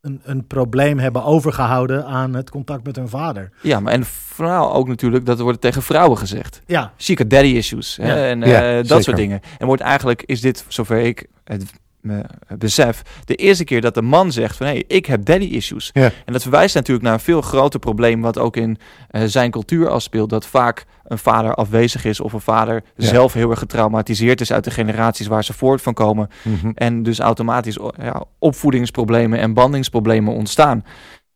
een, 0.00 0.20
een 0.24 0.46
probleem 0.46 0.98
hebben 0.98 1.24
overgehouden 1.24 2.04
aan 2.06 2.34
het 2.34 2.50
contact 2.50 2.84
met 2.86 2.96
hun 2.96 3.08
vader. 3.08 3.50
Ja, 3.62 3.80
maar 3.80 3.92
en 3.92 4.04
vooral 4.04 4.72
ook 4.74 4.88
natuurlijk, 4.88 5.26
dat 5.26 5.40
wordt 5.40 5.60
tegen 5.60 5.82
vrouwen 5.82 6.18
gezegd. 6.18 6.62
Ja, 6.66 6.92
Chica 6.96 7.24
daddy 7.24 7.48
issues 7.48 7.96
hè, 7.96 8.14
Ja. 8.14 8.28
en 8.28 8.42
eh, 8.42 8.76
dat 8.76 8.86
zeker. 8.86 9.02
soort 9.02 9.16
dingen. 9.16 9.40
En 9.58 9.66
wordt 9.66 9.82
eigenlijk, 9.82 10.22
is 10.26 10.40
dit, 10.40 10.64
zover 10.68 10.98
ik 10.98 11.26
het 11.44 11.64
me 12.00 12.24
besef, 12.58 13.02
de 13.24 13.34
eerste 13.34 13.64
keer 13.64 13.80
dat 13.80 13.94
de 13.94 14.02
man 14.02 14.32
zegt 14.32 14.56
van, 14.56 14.66
hé, 14.66 14.72
hey, 14.72 14.84
ik 14.86 15.06
heb 15.06 15.24
daddy 15.24 15.44
issues. 15.44 15.90
Ja. 15.92 16.10
En 16.24 16.32
dat 16.32 16.42
verwijst 16.42 16.74
natuurlijk 16.74 17.04
naar 17.04 17.14
een 17.14 17.20
veel 17.20 17.40
groter 17.40 17.80
probleem 17.80 18.20
wat 18.20 18.38
ook 18.38 18.56
in 18.56 18.78
eh, 19.08 19.22
zijn 19.26 19.50
cultuur 19.50 19.88
afspeelt. 19.88 20.30
Dat 20.30 20.46
vaak 20.46 20.84
een 21.04 21.18
vader 21.18 21.54
afwezig 21.54 22.04
is 22.04 22.20
of 22.20 22.32
een 22.32 22.40
vader 22.40 22.82
Ja. 22.96 23.06
zelf 23.06 23.32
heel 23.32 23.50
erg 23.50 23.58
getraumatiseerd 23.58 24.40
is 24.40 24.52
uit 24.52 24.64
de 24.64 24.70
generaties 24.70 25.26
waar 25.26 25.44
ze 25.44 25.52
voort 25.52 25.82
van 25.82 25.94
komen. 25.94 26.28
Mhm. 26.42 26.70
En 26.74 27.02
dus 27.02 27.18
automatisch 27.18 27.78
ja, 28.02 28.24
opvoedingsproblemen 28.38 29.38
en 29.38 29.54
bandingsproblemen 29.54 30.34
ontstaan. 30.34 30.84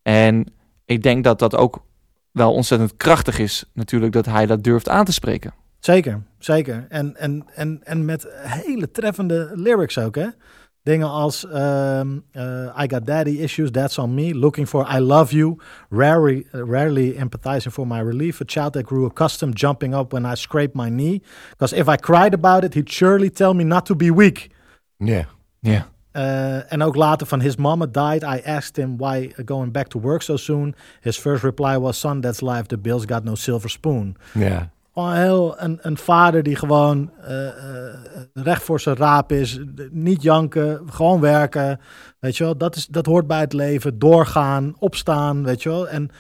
En 0.02 0.52
ik 0.84 1.02
denk 1.02 1.24
dat 1.24 1.38
dat 1.38 1.56
ook 1.56 1.82
wel 2.30 2.52
ontzettend 2.52 2.96
krachtig 2.96 3.38
is 3.38 3.64
natuurlijk 3.72 4.12
dat 4.12 4.26
hij 4.26 4.46
dat 4.46 4.64
durft 4.64 4.88
aan 4.88 5.04
te 5.04 5.12
spreken. 5.12 5.54
Zeker, 5.84 6.22
zeker. 6.38 6.86
En, 6.88 7.16
en, 7.16 7.44
en, 7.54 7.80
en 7.84 8.04
met 8.04 8.26
hele 8.42 8.90
treffende 8.90 9.50
lyrics 9.54 9.98
ook, 9.98 10.14
hè. 10.14 10.28
Dingen 10.84 11.08
als 11.08 11.46
ehm, 11.46 12.18
eh, 12.32 12.82
I 12.82 12.86
got 12.88 13.06
daddy 13.06 13.30
issues, 13.30 13.70
that's 13.70 13.98
on 13.98 14.14
me. 14.14 14.34
Looking 14.34 14.68
for 14.68 14.86
I 14.96 14.98
love 14.98 15.34
you. 15.34 15.56
Rarely, 15.90 16.46
rarely 16.50 17.16
empathizing 17.16 17.72
for 17.72 17.86
my 17.86 18.00
relief. 18.00 18.40
A 18.40 18.44
child 18.46 18.72
that 18.72 18.86
grew 18.86 19.06
accustomed 19.06 19.58
jumping 19.58 19.94
up 19.94 20.12
when 20.12 20.32
I 20.32 20.34
scraped 20.34 20.74
my 20.74 20.90
knee. 20.90 21.22
Because 21.50 21.76
if 21.76 21.88
I 21.88 21.96
cried 21.96 22.34
about 22.34 22.64
it, 22.64 22.74
he'd 22.74 22.92
surely 22.92 23.30
tell 23.30 23.54
me 23.54 23.64
not 23.64 23.86
to 23.86 23.94
be 23.94 24.10
weak. 24.10 24.50
Ja. 24.96 25.24
Ja. 25.60 25.86
Uh, 26.12 26.72
en 26.72 26.82
ook 26.82 26.96
later 26.96 27.26
van 27.26 27.40
his 27.40 27.56
mama 27.56 27.86
died. 27.86 28.22
I 28.22 28.40
asked 28.46 28.76
him 28.76 28.96
why 28.96 29.32
going 29.44 29.72
back 29.72 29.88
to 29.88 30.00
work 30.00 30.22
so 30.22 30.36
soon. 30.36 30.74
His 31.00 31.18
first 31.18 31.42
reply 31.42 31.78
was, 31.78 32.00
son, 32.00 32.20
that's 32.20 32.40
life. 32.40 32.66
The 32.66 32.78
bills 32.78 33.04
got 33.06 33.24
no 33.24 33.34
silver 33.34 33.70
spoon. 33.70 34.16
Ja. 34.32 34.72
Gewoon 34.94 35.14
heel 35.14 35.60
een, 35.60 35.78
een 35.82 35.96
vader 35.96 36.42
die 36.42 36.56
gewoon 36.56 37.10
eh, 37.20 37.48
recht 38.32 38.62
voor 38.62 38.80
zijn 38.80 38.96
raap 38.96 39.32
is. 39.32 39.60
Niet 39.90 40.22
janken, 40.22 40.82
gewoon 40.90 41.20
werken. 41.20 41.80
Weet 42.20 42.36
je 42.36 42.44
wel, 42.44 42.56
dat, 42.56 42.76
is, 42.76 42.86
dat 42.86 43.06
hoort 43.06 43.26
bij 43.26 43.40
het 43.40 43.52
leven. 43.52 43.98
Doorgaan, 43.98 44.74
opstaan, 44.78 45.44
weet 45.44 45.62
je 45.62 45.68
wel. 45.68 45.88
En 45.88 46.10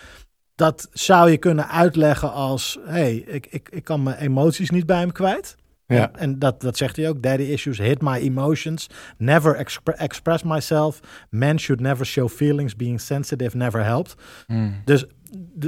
dat 0.54 0.88
zou 0.92 1.30
je 1.30 1.36
kunnen 1.36 1.68
uitleggen 1.68 2.32
als: 2.32 2.78
hey, 2.84 3.14
ik, 3.14 3.46
ik, 3.46 3.68
ik 3.68 3.84
kan 3.84 4.02
mijn 4.02 4.16
emoties 4.16 4.70
niet 4.70 4.86
bij 4.86 4.98
hem 4.98 5.12
kwijt. 5.12 5.56
Ja. 5.86 6.10
En, 6.12 6.38
dat, 6.38 6.60
dat 6.60 6.76
zegt 6.76 6.96
hij 6.96 7.08
ook. 7.08 7.22
Daddy 7.22 7.42
issues 7.42 7.78
hit 7.78 8.02
my 8.02 8.16
emotions. 8.16 8.86
Never 9.18 9.54
expre- 9.54 9.92
express 9.92 10.42
myself. 10.42 11.00
Men 11.30 11.58
should 11.58 11.82
never 11.82 12.06
show 12.06 12.28
feelings. 12.28 12.76
Being 12.76 13.00
sensitive 13.00 13.56
never 13.56 13.84
helped. 13.84 14.14
Hmm. 14.46 14.82
Dus, 14.84 15.04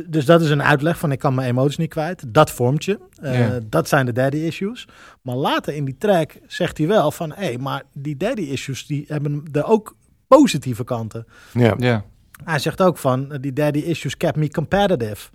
dus 0.09 0.25
dat 0.25 0.41
is 0.41 0.51
een 0.51 0.63
uitleg 0.63 0.99
van 0.99 1.13
ik 1.13 1.19
kan 1.19 1.35
mijn 1.35 1.49
emoties 1.49 1.77
niet 1.77 1.91
kwijt. 1.91 2.25
Dat 2.35 2.51
vormt 2.51 2.85
je. 2.85 2.99
Eh, 3.21 3.39
Ja. 3.39 3.61
Dat 3.69 3.89
zijn 3.89 4.07
de 4.07 4.13
daddy 4.13 4.37
issues. 4.37 4.89
Maar 5.23 5.37
later 5.37 5.75
in 5.75 5.85
die 5.85 5.97
track 5.99 6.39
zegt 6.47 6.79
hij 6.79 6.87
wel 6.87 7.11
van... 7.11 7.33
hé, 7.33 7.45
hey, 7.45 7.59
maar 7.59 7.83
die 7.93 8.17
daddy 8.17 8.43
issues 8.43 8.87
die 8.87 9.05
hebben 9.09 9.43
er 9.53 9.65
ook 9.65 9.97
positieve 10.27 10.85
kanten. 10.85 11.27
Ja. 11.53 11.75
Ja. 11.79 12.05
Hij 12.45 12.59
zegt 12.59 12.83
ook 12.83 12.99
van, 12.99 13.33
eh, 13.33 13.39
die 13.41 13.53
daddy 13.53 13.79
issues 13.79 14.17
kept 14.17 14.37
me 14.37 14.51
competitive. 14.51 15.31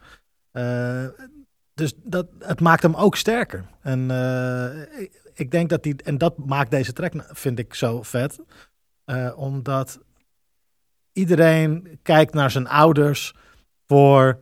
Eh, 0.51 1.05
dus 1.73 1.93
dat, 2.03 2.27
het 2.39 2.59
maakt 2.59 2.81
hem 2.81 2.95
ook 2.95 3.15
sterker. 3.15 3.65
En 3.81 4.11
eh, 4.11 5.01
ik, 5.33 5.51
denk 5.51 5.69
dat 5.69 5.83
die, 5.83 5.95
en 6.03 6.17
dat 6.17 6.37
maakt 6.37 6.71
deze 6.71 6.93
track, 6.93 7.13
nou, 7.13 7.29
vind 7.31 7.59
ik 7.59 7.73
zo 7.73 8.01
vet. 8.01 8.39
Eh, 9.05 9.31
omdat 9.35 9.99
iedereen 11.13 11.99
kijkt 12.01 12.33
naar 12.33 12.51
zijn 12.51 12.67
ouders 12.67 13.35
voor 13.91 14.39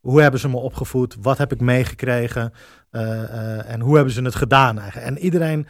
hoe 0.00 0.20
hebben 0.20 0.40
ze 0.40 0.48
me 0.48 0.56
opgevoed, 0.56 1.16
wat 1.20 1.38
heb 1.38 1.52
ik 1.52 1.60
meegekregen 1.60 2.52
eh, 2.90 3.22
eh, 3.22 3.70
en 3.70 3.80
hoe 3.80 3.94
hebben 3.94 4.14
ze 4.14 4.22
het 4.22 4.34
gedaan 4.34 4.78
eigenlijk. 4.78 5.08
En 5.10 5.18
iedereen 5.18 5.66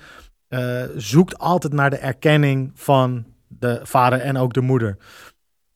eh, 0.48 0.82
zoekt 0.96 1.38
altijd 1.38 1.72
naar 1.72 1.90
de 1.90 1.98
erkenning 1.98 2.70
van 2.74 3.26
de 3.48 3.80
vader 3.82 4.20
en 4.20 4.36
ook 4.36 4.52
de 4.52 4.60
moeder. 4.60 4.96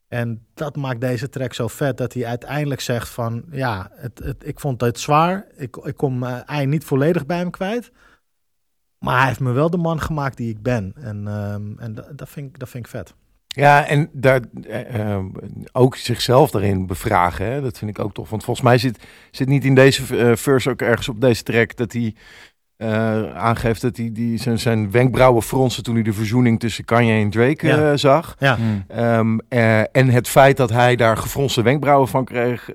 En 0.08 0.46
dat 0.54 0.76
maakt 0.76 1.00
deze 1.00 1.28
track 1.28 1.52
zo 1.52 1.68
vet 1.68 1.96
dat 1.96 2.12
hij 2.12 2.26
uiteindelijk 2.26 2.80
zegt 2.80 3.08
van 3.08 3.44
ja, 3.50 3.90
het, 3.94 4.18
het, 4.18 4.46
ik 4.46 4.60
vond 4.60 4.80
het 4.80 4.98
zwaar. 5.00 5.46
Ik, 5.56 5.76
ik 5.76 5.96
kom 5.96 6.24
ei 6.24 6.66
niet 6.66 6.84
volledig 6.84 7.26
bij 7.26 7.38
hem 7.38 7.50
kwijt. 7.50 7.92
Maar 8.98 9.18
hij 9.18 9.26
heeft 9.26 9.40
me 9.40 9.52
wel 9.52 9.70
de 9.70 9.76
man 9.76 10.00
gemaakt 10.00 10.36
die 10.36 10.50
ik 10.50 10.62
ben. 10.62 10.92
En, 10.96 11.28
ehm, 11.28 11.78
en 11.78 11.94
dat, 11.94 12.18
dat 12.18 12.28
vind 12.28 12.84
ik 12.84 12.86
vet. 12.86 13.14
Ja, 13.56 13.86
en 13.86 14.08
daar 14.12 14.40
eh, 14.68 15.12
eh, 15.14 15.24
ook 15.72 15.96
zichzelf 15.96 16.50
daarin 16.50 16.86
bevragen. 16.86 17.46
Hè? 17.46 17.60
Dat 17.62 17.78
vind 17.78 17.90
ik 17.90 18.04
ook 18.04 18.14
tof. 18.14 18.30
Want 18.30 18.44
volgens 18.44 18.66
mij 18.66 18.78
zit, 18.78 18.98
zit 19.30 19.48
niet 19.48 19.64
in 19.64 19.74
deze 19.74 20.16
eh, 20.16 20.36
verse 20.36 20.70
ook 20.70 20.80
ergens 20.82 21.08
op 21.08 21.20
deze 21.20 21.42
track 21.42 21.76
dat 21.76 21.92
hij 21.92 22.14
eh, 22.76 23.34
aangeeft 23.34 23.80
dat 23.80 23.96
hij 23.96 24.10
die, 24.12 24.38
zijn, 24.38 24.58
zijn 24.58 24.90
wenkbrauwen 24.90 25.42
fronste 25.42 25.82
toen 25.82 25.94
hij 25.94 26.02
de 26.02 26.12
verzoening 26.12 26.60
tussen 26.60 26.84
Kanye 26.84 27.22
en 27.22 27.30
Drake 27.30 27.66
Ja. 27.66 27.96
zag. 27.96 28.36
Ja, 28.38 28.56
Hmm. 28.56 28.84
Ehm, 28.88 29.38
eh, 29.48 29.80
en 29.80 30.08
het 30.08 30.28
feit 30.28 30.56
dat 30.56 30.70
hij 30.70 30.96
daar 30.96 31.16
gefronste 31.16 31.62
wenkbrauwen 31.62 32.08
van 32.08 32.24
kreeg, 32.24 32.70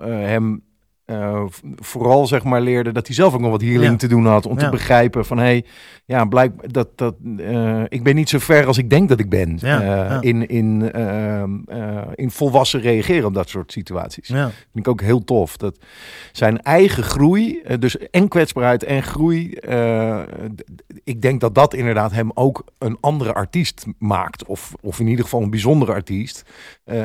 hem 0.00 0.62
eh, 1.04 1.42
vooral 1.76 2.26
zeg 2.26 2.44
maar 2.44 2.60
leerde 2.60 2.92
dat 2.92 3.06
hij 3.06 3.16
zelf 3.16 3.34
ook 3.34 3.40
nog 3.40 3.50
wat 3.50 3.60
healing 3.60 3.90
Ja. 3.90 3.96
te 3.96 4.06
doen 4.06 4.26
had 4.26 4.46
om 4.46 4.56
te 4.56 4.68
begrijpen 4.68 5.24
van 5.24 5.38
hey, 5.38 5.64
ja, 6.04 6.24
blijk 6.24 6.72
dat 6.72 6.88
dat 6.98 7.14
eh, 7.38 7.82
ik 7.88 8.02
ben 8.02 8.14
niet 8.14 8.28
zo 8.28 8.38
ver 8.38 8.66
als 8.66 8.78
ik 8.78 8.90
denk 8.90 9.08
dat 9.08 9.18
ik 9.18 9.28
ben 9.28 9.56
Ja, 9.60 10.08
eh, 10.08 10.16
in 10.20 10.48
in 10.48 10.92
ehm, 10.92 11.50
eh, 11.66 12.02
in 12.14 12.30
volwassen 12.30 12.80
reageren 12.80 13.26
op 13.26 13.34
dat 13.34 13.48
soort 13.48 13.72
situaties. 13.72 14.26
Vind 14.26 14.86
ik 14.86 14.88
ook 14.88 15.00
heel 15.00 15.24
tof. 15.24 15.56
Dat 15.56 15.78
zijn 16.32 16.62
eigen 16.62 17.02
groei, 17.02 17.62
dus 17.78 17.98
en 17.98 18.28
kwetsbaarheid 18.28 18.84
en 18.84 19.02
groei. 19.02 19.56
ik 21.04 21.22
denk 21.22 21.40
dat 21.40 21.54
dat 21.54 21.74
inderdaad 21.74 22.12
hem 22.12 22.30
ook 22.34 22.64
een 22.78 22.96
andere 23.00 23.32
artiest 23.32 23.86
maakt. 23.98 24.44
Of, 24.44 24.72
of 24.80 25.00
in 25.00 25.06
ieder 25.06 25.24
geval 25.24 25.42
een 25.42 25.50
bijzondere 25.50 25.92
artiest. 25.92 26.42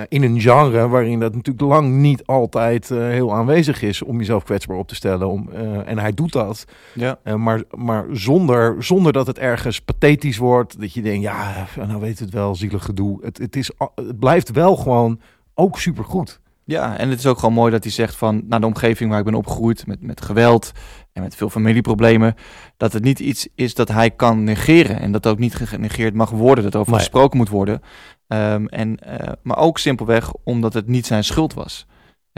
in 0.07 0.23
een 0.23 0.41
genre 0.41 0.87
waarin 0.87 1.19
dat 1.19 1.35
natuurlijk 1.35 1.65
lang 1.65 1.91
niet 1.91 2.25
altijd 2.25 2.89
heel 2.89 3.33
aanwezig 3.33 3.81
is 3.81 3.86
om 4.03 4.17
jezelf 4.17 4.43
kwetsbaar 4.43 4.77
op 4.77 4.87
te 4.87 4.95
stellen. 4.95 5.29
Om, 5.29 5.49
eh, 5.51 5.87
en 5.87 5.99
hij 5.99 6.11
doet 6.11 6.31
dat. 6.31 6.65
Ja. 6.93 7.19
Eh, 7.23 7.35
maar 7.35 7.63
maar 7.75 8.05
zonder, 8.11 8.83
zonder 8.83 9.13
dat 9.13 9.27
het 9.27 9.39
ergens 9.39 9.81
pathetisch 9.81 10.37
wordt. 10.37 10.79
Dat 10.79 10.93
je 10.93 11.01
denkt, 11.01 11.21
ja, 11.21 11.67
nou 11.75 11.99
weet 11.99 12.19
het 12.19 12.29
wel, 12.29 12.55
zielig 12.55 12.83
gedoe. 12.83 13.25
Het, 13.25 13.37
het, 13.37 13.55
is, 13.55 13.71
het 13.95 14.19
blijft 14.19 14.51
wel 14.51 14.75
gewoon 14.75 15.19
ook 15.53 15.79
supergoed. 15.79 16.39
Ja, 16.63 16.97
en 16.97 17.09
het 17.09 17.19
is 17.19 17.25
ook 17.25 17.39
gewoon 17.39 17.53
mooi 17.53 17.71
dat 17.71 17.83
hij 17.83 17.91
zegt 17.91 18.15
van, 18.15 18.43
naar 18.47 18.59
de 18.59 18.65
omgeving 18.65 19.09
waar 19.09 19.19
ik 19.19 19.25
ben 19.25 19.33
opgegroeid, 19.33 19.87
met, 19.87 20.01
met 20.01 20.21
geweld 20.21 20.71
en 21.13 21.21
met 21.21 21.35
veel 21.35 21.49
familieproblemen, 21.49 22.35
dat 22.77 22.93
het 22.93 23.03
niet 23.03 23.19
iets 23.19 23.47
is 23.55 23.73
dat 23.73 23.87
hij 23.87 24.11
kan 24.11 24.43
negeren 24.43 24.99
en 24.99 25.11
dat 25.11 25.27
ook 25.27 25.39
niet 25.39 25.55
genegeerd 25.55 26.13
mag 26.13 26.29
worden, 26.29 26.63
dat 26.63 26.75
over 26.75 26.91
Nee. 26.91 26.99
gesproken 26.99 27.37
moet 27.37 27.49
worden. 27.49 27.81
Ehm, 28.27 28.65
en, 28.65 28.97
eh, 28.97 29.33
maar 29.41 29.57
ook 29.57 29.77
simpelweg 29.77 30.33
omdat 30.43 30.73
het 30.73 30.87
niet 30.87 31.05
zijn 31.05 31.23
schuld 31.23 31.53
was. 31.53 31.87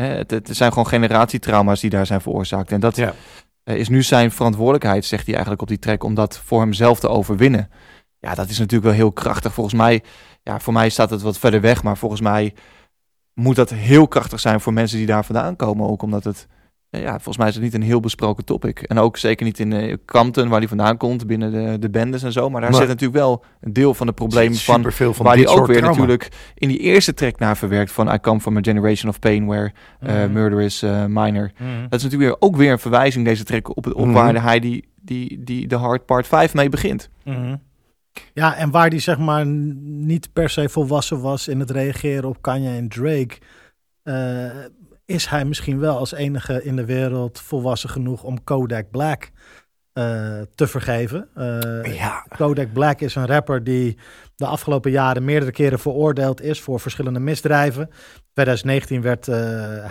Het, 0.02 0.32
het 0.32 0.50
zijn 0.52 0.72
gewoon 0.72 0.88
generatietrauma's 0.88 1.80
die 1.80 1.90
daar 1.90 2.06
zijn 2.06 2.22
veroorzaakt. 2.22 2.72
En 2.72 2.80
dat 2.80 2.96
Ja. 2.96 3.14
eh, 3.64 3.76
is 3.76 3.90
nu 3.90 4.04
zijn 4.04 4.32
verantwoordelijkheid, 4.32 5.06
zegt 5.06 5.24
hij 5.24 5.34
eigenlijk 5.34 5.62
op 5.62 5.68
die 5.68 5.80
track, 5.80 6.04
om 6.04 6.14
dat 6.16 6.38
voor 6.38 6.60
hemzelf 6.62 7.00
te 7.00 7.08
overwinnen. 7.08 7.70
Ja, 8.20 8.36
dat 8.36 8.50
is 8.50 8.58
natuurlijk 8.58 8.86
wel 8.86 8.94
heel 9.00 9.12
krachtig. 9.12 9.54
Volgens 9.54 9.76
mij, 9.76 10.04
ja, 10.44 10.60
voor 10.60 10.74
mij 10.74 10.90
staat 10.90 11.10
het 11.10 11.22
wat 11.22 11.38
verder 11.38 11.62
weg, 11.62 11.84
maar 11.84 11.98
volgens 11.98 12.22
mij 12.22 12.54
moet 13.34 13.56
dat 13.56 13.70
heel 13.70 14.08
krachtig 14.08 14.40
zijn 14.40 14.62
voor 14.62 14.74
mensen 14.74 14.98
die 14.98 15.08
daar 15.08 15.26
vandaan 15.26 15.56
komen. 15.56 15.88
Ook 15.90 16.02
omdat 16.02 16.24
het, 16.24 16.48
ja, 16.92 17.12
volgens 17.12 17.38
mij 17.38 17.48
is 17.48 17.54
het 17.54 17.64
niet 17.64 17.74
een 17.74 17.82
heel 17.82 18.00
besproken 18.00 18.46
topic. 18.46 18.82
En 18.82 18.98
ook 18.98 19.18
zeker 19.18 19.46
niet 19.46 19.60
in 19.60 19.74
eh, 19.74 19.96
Compton, 20.06 20.48
waar 20.50 20.60
hij 20.60 20.68
vandaan 20.68 20.98
komt, 20.98 21.28
binnen 21.28 21.52
de, 21.52 21.80
de 21.80 21.90
bendes 21.90 22.24
en 22.24 22.32
zo. 22.32 22.50
Maar 22.50 22.62
daar 22.62 22.74
zit 22.74 22.88
natuurlijk 22.88 23.20
wel 23.20 23.44
een 23.62 23.74
deel 23.74 23.94
van 23.94 24.08
de 24.08 24.14
problemen 24.14 24.58
van, 24.58 24.92
van 24.92 25.14
waar 25.26 25.36
hij 25.36 25.48
ook 25.48 25.68
weer 25.68 25.78
trauma. 25.78 25.90
natuurlijk 26.00 26.30
in 26.56 26.68
die 26.68 26.80
eerste 26.80 27.14
track 27.14 27.40
naar 27.40 27.58
verwerkt 27.58 27.92
van 27.92 28.14
I 28.14 28.20
come 28.20 28.40
from 28.40 28.58
a 28.58 28.62
generation 28.62 29.10
of 29.12 29.20
pain 29.20 29.46
where 29.46 29.72
uh, 30.04 30.10
Mhm. 30.10 30.32
murder 30.32 30.62
is 30.62 30.84
uh, 30.84 31.06
minor. 31.06 31.52
Mhm. 31.58 31.82
Dat 31.90 32.00
is 32.00 32.04
natuurlijk 32.04 32.32
weer, 32.32 32.36
ook 32.40 32.56
weer 32.56 32.72
een 32.72 32.80
verwijzing, 32.80 33.26
deze 33.26 33.44
track, 33.44 33.70
op, 33.78 33.88
op 33.96 34.06
Mhm. 34.06 34.12
waar 34.12 34.44
hij 34.44 34.60
die, 34.60 34.90
die, 35.02 35.44
die, 35.44 35.68
de 35.68 35.76
Hard 35.76 36.06
Part 36.06 36.28
5 36.28 36.54
mee 36.54 36.70
begint. 36.70 37.10
Ja, 38.34 38.56
en 38.56 38.72
waar 38.72 38.90
die 38.90 39.00
zeg 39.00 39.18
maar 39.18 39.46
niet 39.46 40.34
per 40.34 40.50
se 40.50 40.70
volwassen 40.70 41.22
was 41.22 41.48
in 41.48 41.60
het 41.60 41.72
reageren 41.72 42.30
op 42.30 42.42
Kanye 42.42 42.70
en 42.70 42.88
Drake, 42.90 43.38
eh, 44.04 44.46
is 45.10 45.26
hij 45.26 45.46
misschien 45.46 45.80
wel 45.80 45.98
als 45.98 46.12
enige 46.14 46.64
in 46.64 46.76
de 46.76 46.86
wereld 46.86 47.40
volwassen 47.40 47.90
genoeg 47.90 48.24
om 48.24 48.44
Kodak 48.44 48.90
Black 48.92 49.30
eh, 49.94 50.42
te 50.56 50.68
vergeven. 50.68 51.30
Eh, 51.36 51.96
Ja, 51.96 52.26
Kodak 52.38 52.74
Black 52.74 53.02
is 53.02 53.16
een 53.16 53.26
rapper 53.26 53.64
die 53.64 53.98
de 54.36 54.46
afgelopen 54.46 54.92
jaren 54.92 55.24
meerdere 55.26 55.52
keren 55.52 55.80
veroordeeld 55.80 56.42
is 56.42 56.62
voor 56.62 56.80
verschillende 56.80 57.20
misdrijven. 57.20 57.90
2019 58.34 59.02
werd 59.02 59.28
eh, 59.28 59.36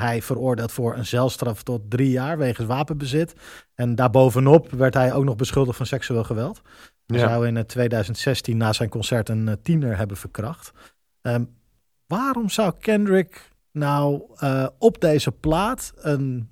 hij 0.01 0.23
veroordeeld 0.23 0.73
voor 0.73 0.97
een 0.97 1.07
celstraf 1.07 1.63
tot 1.63 1.91
drie 1.91 2.11
jaar 2.11 2.39
wegens 2.39 2.67
wapenbezit. 2.67 3.35
En 3.75 3.95
daarbovenop 3.95 4.71
werd 4.71 4.95
hij 4.95 5.13
ook 5.13 5.25
nog 5.25 5.37
beschuldigd 5.37 5.77
van 5.77 5.87
seksueel 5.87 6.25
geweld. 6.25 6.61
Hij 7.07 7.19
Ja. 7.19 7.29
zou 7.29 7.47
in 7.47 7.57
eh, 7.57 7.63
2016 7.65 8.57
na 8.57 8.73
zijn 8.73 8.89
concert 8.89 9.29
een 9.29 9.59
tiener 9.63 9.97
hebben 9.97 10.17
verkracht. 10.17 10.73
Ehm, 11.23 11.45
waarom 12.07 12.49
zou 12.49 12.73
Kendrick 12.81 13.48
nou 13.79 14.23
eh, 14.37 14.67
op 14.79 15.01
deze 15.01 15.33
plaat 15.33 15.93
een 15.97 16.49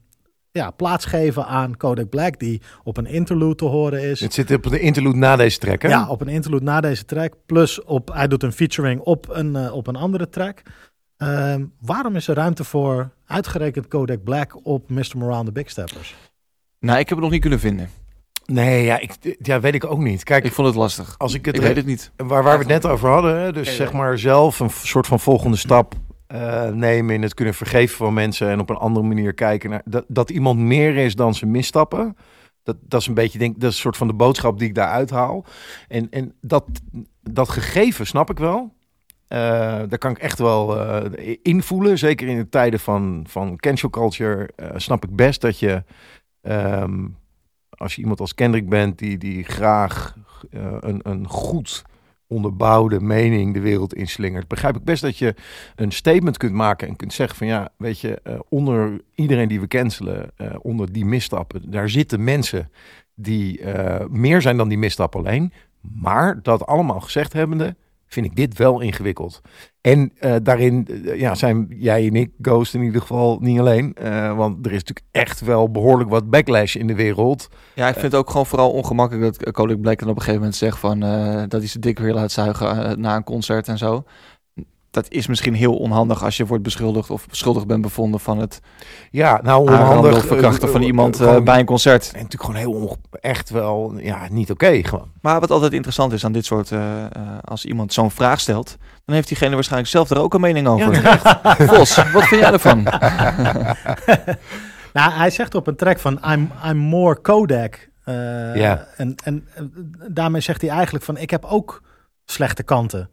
ja, 0.50 0.70
plaats 0.70 1.04
geven 1.04 1.46
aan 1.46 1.76
Kodak 1.76 2.08
Black, 2.08 2.38
die 2.38 2.62
op 2.84 2.96
een 2.96 3.06
interlude 3.06 3.54
te 3.54 3.64
horen 3.64 4.02
is? 4.02 4.20
het 4.20 4.34
zit 4.34 4.50
op 4.54 4.62
de 4.62 4.80
interlude 4.80 5.16
na 5.18 5.36
deze 5.36 5.58
track, 5.58 5.82
hè? 5.82 5.88
Ja, 5.88 6.08
op 6.08 6.20
een 6.20 6.28
interlude 6.28 6.64
na 6.64 6.80
deze 6.80 7.04
track. 7.04 7.34
Plus 7.46 7.82
op, 7.84 8.10
hij 8.12 8.28
doet 8.28 8.42
een 8.42 8.52
featuring 8.52 9.00
op 9.00 9.26
een, 9.30 9.56
eh, 9.56 9.72
op 9.74 9.86
een 9.86 9.96
andere 9.96 10.28
track. 10.28 10.62
Ehm, 11.16 11.64
waarom 11.80 12.16
is 12.16 12.28
er 12.28 12.34
ruimte 12.34 12.64
voor 12.64 13.10
uitgerekend 13.26 13.88
Kodak 13.88 14.24
Black 14.24 14.58
op 14.66 14.90
Mr. 14.90 15.10
Morale 15.16 15.36
and 15.36 15.46
the 15.46 15.52
Big 15.52 15.70
Steppers? 15.70 16.14
Nou, 16.80 16.98
ik 16.98 17.08
heb 17.08 17.16
het 17.16 17.20
nog 17.20 17.30
niet 17.30 17.40
kunnen 17.40 17.60
vinden. 17.60 17.88
Nee, 18.46 18.84
ja, 18.84 18.98
ik, 18.98 19.36
ja, 19.42 19.60
weet 19.60 19.74
ik 19.74 19.84
ook 19.84 19.98
niet. 19.98 20.22
Kijk, 20.24 20.44
Ik 20.44 20.52
vond 20.52 20.66
het 20.66 20.76
lastig. 20.76 21.14
als 21.18 21.34
ik 21.34 21.44
het, 21.44 21.56
Ik 21.56 21.62
weet 21.62 21.76
het 21.76 21.86
niet. 21.86 22.10
waar, 22.16 22.42
waar 22.42 22.52
we 22.58 22.64
het 22.64 22.82
net 22.82 22.86
over 22.86 23.08
hadden, 23.08 23.38
hè, 23.40 23.52
dus 23.52 23.68
Ja, 23.68 23.74
zeg 23.74 23.92
maar 23.92 24.18
zelf 24.18 24.60
een 24.60 24.70
soort 24.70 25.06
van 25.06 25.20
volgende 25.20 25.56
stap 25.56 25.94
eh, 26.26 26.68
nemen 26.68 27.14
in 27.14 27.22
het 27.22 27.34
kunnen 27.34 27.54
vergeven 27.54 27.96
van 27.96 28.14
mensen 28.14 28.48
en 28.48 28.60
op 28.60 28.70
een 28.70 28.76
andere 28.76 29.06
manier 29.06 29.34
kijken 29.34 29.70
naar 29.70 29.82
dat, 29.84 30.04
dat 30.08 30.30
iemand 30.30 30.58
meer 30.58 30.96
is 30.96 31.14
dan 31.14 31.34
zijn 31.34 31.50
misstappen. 31.50 32.16
Dat, 32.62 32.76
dat 32.80 33.00
is 33.00 33.06
een 33.06 33.14
beetje, 33.14 33.38
denk, 33.38 33.60
dat 33.60 33.70
is 33.70 33.76
een 33.76 33.82
soort 33.82 33.96
van 33.96 34.06
de 34.06 34.14
boodschap 34.14 34.58
die 34.58 34.68
ik 34.68 34.74
daar 34.74 34.88
uithaal. 34.88 35.44
En, 35.88 36.10
en 36.10 36.34
dat, 36.40 36.64
dat 37.22 37.48
gegeven 37.48 38.06
snap 38.06 38.30
ik 38.30 38.38
wel. 38.38 38.74
Eh, 39.28 39.38
daar 39.88 39.98
kan 39.98 40.10
ik 40.10 40.18
echt 40.18 40.38
wel 40.38 40.80
eh, 40.80 41.36
invoelen. 41.42 41.98
Zeker 41.98 42.28
in 42.28 42.36
de 42.36 42.48
tijden 42.48 42.80
van, 42.80 43.24
van 43.28 43.56
cancel 43.56 43.90
culture 43.90 44.50
snap 44.76 45.04
ik 45.04 45.16
best 45.16 45.40
dat 45.40 45.58
je, 45.58 45.84
ehm, 46.40 47.06
als 47.70 47.94
je 47.94 48.00
iemand 48.00 48.20
als 48.20 48.34
Kendrick 48.34 48.68
bent 48.68 48.98
die, 48.98 49.18
die 49.18 49.44
graag 49.44 50.16
een, 50.80 51.00
een 51.02 51.28
goed 51.28 51.84
onderbouwde 52.26 53.00
mening 53.00 53.54
de 53.54 53.60
wereld 53.60 53.94
inslingert, 53.94 54.48
begrijp 54.48 54.76
ik 54.76 54.84
best 54.84 55.02
dat 55.02 55.18
je 55.18 55.34
een 55.76 55.92
statement 55.92 56.36
kunt 56.36 56.52
maken 56.52 56.88
en 56.88 56.96
kunt 56.96 57.12
zeggen 57.12 57.36
van 57.36 57.46
ja, 57.46 57.68
weet 57.76 58.00
je, 58.00 58.20
eh, 58.22 58.38
onder 58.48 59.00
iedereen 59.14 59.48
die 59.48 59.60
we 59.60 59.66
cancelen, 59.66 60.30
eh, 60.36 60.54
onder 60.60 60.92
die 60.92 61.04
misstappen, 61.04 61.70
daar 61.70 61.88
zitten 61.90 62.24
mensen 62.24 62.70
die 63.14 63.60
eh, 63.60 64.06
meer 64.06 64.42
zijn 64.42 64.56
dan 64.56 64.68
die 64.68 64.78
misstap 64.78 65.16
alleen. 65.16 65.52
Maar 65.80 66.42
dat 66.42 66.66
allemaal 66.66 67.00
gezegd 67.00 67.32
hebbende, 67.32 67.76
vind 68.06 68.26
ik 68.26 68.36
dit 68.36 68.58
wel 68.58 68.80
ingewikkeld. 68.80 69.40
En 69.80 70.12
eh, 70.18 70.34
daarin 70.42 70.86
eh, 70.86 71.18
ja, 71.20 71.34
zijn 71.34 71.66
jij 71.68 72.06
en 72.06 72.16
ik, 72.16 72.30
Ghost 72.40 72.74
in 72.74 72.82
ieder 72.82 73.00
geval, 73.00 73.38
niet 73.40 73.58
alleen. 73.58 73.94
Eh, 73.94 74.36
want 74.36 74.66
er 74.66 74.72
is 74.72 74.78
natuurlijk 74.84 75.06
echt 75.10 75.40
wel 75.40 75.70
behoorlijk 75.70 76.10
wat 76.10 76.30
backlash 76.30 76.74
in 76.74 76.86
de 76.86 76.94
wereld. 76.94 77.48
Ja, 77.74 77.86
ik 77.88 77.92
vind 77.92 78.12
het 78.12 78.14
ook 78.14 78.30
gewoon 78.30 78.46
vooral 78.46 78.70
ongemakkelijk 78.70 79.38
dat 79.38 79.52
Kolik 79.52 79.80
Black 79.80 79.98
dan 79.98 80.08
op 80.08 80.14
een 80.14 80.20
gegeven 80.20 80.40
moment 80.40 80.58
zegt 80.58 80.78
van 80.78 81.00
dat 81.48 81.60
hij 81.60 81.66
zijn 81.66 81.80
dik 81.80 81.98
weer 81.98 82.14
laat 82.14 82.32
zuigen 82.32 83.00
na 83.00 83.16
een 83.16 83.24
concert 83.24 83.68
en 83.68 83.78
zo. 83.78 84.04
Dat 84.96 85.06
is 85.10 85.26
misschien 85.26 85.54
heel 85.54 85.76
onhandig 85.76 86.24
als 86.24 86.36
je 86.36 86.46
wordt 86.46 86.62
beschuldigd 86.62 87.10
of 87.10 87.26
beschuldigd 87.28 87.66
bent 87.66 87.82
bevonden 87.82 88.20
van 88.20 88.38
het 88.38 88.60
Ja, 89.10 89.40
nou 89.42 89.62
onhandig. 89.62 90.26
verkrachten 90.26 90.66
eh, 90.66 90.72
van 90.72 90.80
eh, 90.80 90.86
iemand 90.86 91.16
gewoon- 91.16 91.36
eh, 91.36 91.42
bij 91.42 91.58
een 91.58 91.64
concert. 91.66 92.04
En 92.06 92.22
natuurlijk 92.22 92.42
gewoon 92.42 92.56
heel 92.60 92.72
onge- 92.72 92.96
echt 93.20 93.50
wel, 93.50 93.92
ja, 93.98 94.26
niet 94.30 94.50
oké 94.50 94.84
gewoon. 94.84 95.10
Maar 95.20 95.40
wat 95.40 95.50
altijd 95.50 95.72
interessant 95.72 96.12
is 96.12 96.24
aan 96.24 96.32
dit 96.32 96.44
soort, 96.44 96.70
eh, 96.72 97.04
eh, 97.04 97.08
als 97.44 97.64
iemand 97.64 97.92
zo'n 97.92 98.10
vraag 98.10 98.40
stelt, 98.40 98.76
dan 99.04 99.14
heeft 99.14 99.28
diegene 99.28 99.54
waarschijnlijk 99.54 99.90
zelf 99.90 100.10
er 100.10 100.18
ook 100.20 100.34
een 100.34 100.40
mening 100.40 100.66
over. 100.68 100.94
Vos, 101.68 101.96
wat 102.12 102.24
vind 102.26 102.40
jij 102.40 102.52
ervan? 102.52 102.86
Nou, 104.92 105.12
hij 105.12 105.30
zegt 105.30 105.54
op 105.54 105.66
een 105.66 105.76
track 105.76 105.98
van 105.98 106.20
I'm, 106.30 106.50
I'm 106.66 106.76
more 106.76 107.20
Kodak. 107.20 107.88
Eh, 108.04 108.14
Ja. 108.56 108.86
En, 108.96 109.14
en 109.24 109.48
daarmee 110.08 110.40
zegt 110.40 110.60
hij 110.60 110.70
eigenlijk 110.70 111.04
van 111.04 111.16
ik 111.16 111.30
heb 111.30 111.44
ook 111.44 111.82
slechte 112.24 112.62
kanten. 112.62 113.10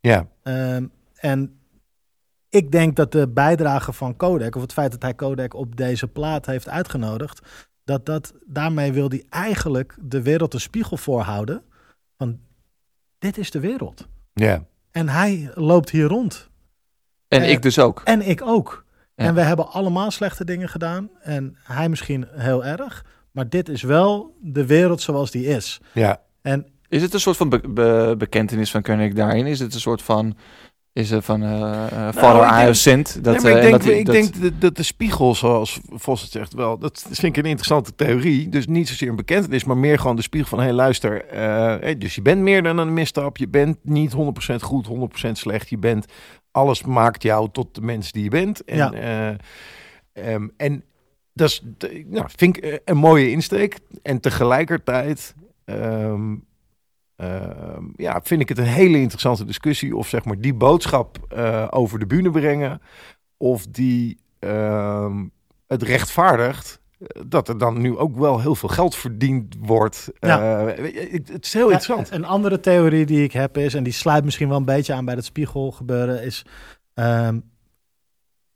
Ja, 0.00 0.26
Ehm, 0.42 0.84
en 1.24 1.58
ik 2.48 2.70
denk 2.72 2.96
dat 2.96 3.12
de 3.12 3.28
bijdrage 3.28 3.92
van 3.92 4.16
Kodak, 4.16 4.54
of 4.56 4.62
het 4.62 4.72
feit 4.72 4.90
dat 4.90 5.02
hij 5.02 5.14
Kodak 5.14 5.54
op 5.54 5.76
deze 5.76 6.06
plaat 6.08 6.46
heeft 6.46 6.68
uitgenodigd, 6.68 7.40
dat, 7.84 8.06
dat 8.06 8.32
daarmee 8.46 8.92
wil 8.92 9.08
hij 9.08 9.24
eigenlijk 9.30 9.96
de 10.02 10.22
wereld 10.22 10.54
een 10.54 10.60
spiegel 10.60 10.96
voorhouden. 10.96 11.62
Van 12.16 12.38
dit 13.18 13.38
is 13.38 13.50
de 13.50 13.60
wereld. 13.60 14.08
ja. 14.32 14.64
En 14.90 15.08
hij 15.08 15.50
loopt 15.54 15.90
hier 15.90 16.06
rond. 16.06 16.50
En 17.28 17.40
Eh, 17.42 17.50
ik 17.50 17.62
dus 17.62 17.78
ook. 17.78 18.00
En 18.04 18.28
ik 18.28 18.42
ook. 18.42 18.84
Ja. 19.14 19.24
En 19.24 19.34
we 19.34 19.40
hebben 19.40 19.68
allemaal 19.68 20.10
slechte 20.10 20.44
dingen 20.44 20.68
gedaan. 20.68 21.10
En 21.20 21.56
hij 21.62 21.88
misschien 21.88 22.26
heel 22.30 22.64
erg. 22.64 23.04
Maar 23.30 23.48
dit 23.48 23.68
is 23.68 23.82
wel 23.82 24.36
de 24.42 24.66
wereld 24.66 25.00
zoals 25.00 25.30
die 25.30 25.44
is. 25.46 25.80
ja. 25.92 26.22
En 26.42 26.66
Is 26.88 27.02
het 27.02 27.14
een 27.14 27.20
soort 27.20 27.36
van 27.36 27.48
be- 27.48 27.68
be- 27.68 28.14
bekentenis 28.18 28.70
van 28.70 28.82
Koenig 28.82 29.12
daarin? 29.12 29.46
Is 29.46 29.58
het 29.60 29.74
een 29.74 29.80
soort 29.80 30.02
van, 30.02 30.36
is 30.94 31.10
het 31.10 31.24
van 31.24 31.42
eh 31.42 31.86
eh, 31.86 32.14
Father 32.14 32.46
Nou? 32.46 33.22
Dat, 33.22 33.42
Nee, 33.42 33.52
eh, 33.54 33.58
ik 33.58 33.64
en 33.64 33.70
denk, 33.70 33.82
dat, 33.82 33.92
ik 33.92 34.04
dat- 34.06 34.14
denk 34.14 34.42
dat, 34.42 34.60
dat 34.60 34.76
de 34.76 34.82
spiegel, 34.82 35.34
zoals 35.34 35.80
Vos 35.90 36.22
het 36.22 36.30
zegt, 36.30 36.52
wel, 36.54 36.78
dat 36.78 37.04
vind 37.10 37.22
ik 37.22 37.36
een 37.36 37.48
interessante 37.50 37.94
theorie. 37.94 38.48
Dus 38.48 38.66
niet 38.66 38.88
zozeer 38.88 39.08
een 39.08 39.16
bekentenis, 39.16 39.64
maar 39.64 39.76
meer 39.76 39.98
gewoon 39.98 40.16
de 40.16 40.22
spiegel 40.22 40.48
van, 40.48 40.58
hé 40.58 40.64
hey, 40.64 40.74
luister, 40.74 41.24
eh, 41.26 41.40
hey, 41.80 41.98
dus 41.98 42.14
je 42.14 42.22
bent 42.22 42.40
meer 42.40 42.62
dan 42.62 42.78
een 42.78 42.94
misstap. 42.94 43.36
Je 43.36 43.48
bent 43.48 43.76
niet 43.82 44.12
100% 44.12 44.62
goed, 44.62 44.86
100% 44.86 45.38
slecht. 45.38 45.68
Je 45.68 45.78
bent, 45.78 46.06
alles 46.50 46.82
maakt 46.82 47.22
jou 47.22 47.48
tot 47.52 47.74
de 47.74 47.80
mens 47.80 48.12
die 48.12 48.22
je 48.22 48.30
bent. 48.30 48.64
En, 48.64 48.76
Ja. 48.76 48.92
eh, 48.92 50.32
ehm, 50.34 50.48
en 50.56 50.84
dat 51.32 51.48
is, 51.48 51.62
nou, 52.06 52.26
vind 52.36 52.56
ik 52.56 52.64
eh, 52.64 52.78
een 52.84 52.96
mooie 52.96 53.30
insteek. 53.30 53.78
En 54.02 54.20
tegelijkertijd... 54.20 55.34
ehm, 55.64 56.34
ja, 57.96 58.20
vind 58.22 58.40
ik 58.40 58.48
het 58.48 58.58
een 58.58 58.64
hele 58.64 58.98
interessante 58.98 59.44
discussie 59.44 59.96
of 59.96 60.08
zeg 60.08 60.24
maar 60.24 60.40
die 60.40 60.54
boodschap 60.54 61.18
eh, 61.28 61.66
over 61.70 61.98
de 61.98 62.06
bühne 62.06 62.30
brengen 62.30 62.80
of 63.36 63.66
die 63.66 64.18
ehm, 64.38 65.24
het 65.66 65.82
rechtvaardigt 65.82 66.80
eh, 66.98 67.22
dat 67.26 67.48
er 67.48 67.58
dan 67.58 67.80
nu 67.80 67.96
ook 67.96 68.16
wel 68.16 68.40
heel 68.40 68.54
veel 68.54 68.68
geld 68.68 68.96
verdiend 68.96 69.54
wordt. 69.58 70.10
Ja. 70.18 70.66
Eh, 70.66 71.12
het, 71.12 71.44
is 71.44 71.52
heel 71.52 71.70
interessant. 71.70 72.10
Een 72.10 72.24
andere 72.24 72.60
theorie 72.60 73.06
die 73.06 73.22
ik 73.22 73.32
heb 73.32 73.56
is, 73.56 73.74
en 73.74 73.82
die 73.82 73.92
sluit 73.92 74.24
misschien 74.24 74.48
wel 74.48 74.56
een 74.56 74.64
beetje 74.64 74.94
aan 74.94 75.04
bij 75.04 75.14
het 75.14 75.24
spiegel 75.24 75.70
gebeuren, 75.72 76.22
is 76.22 76.44
ehm, 76.94 77.38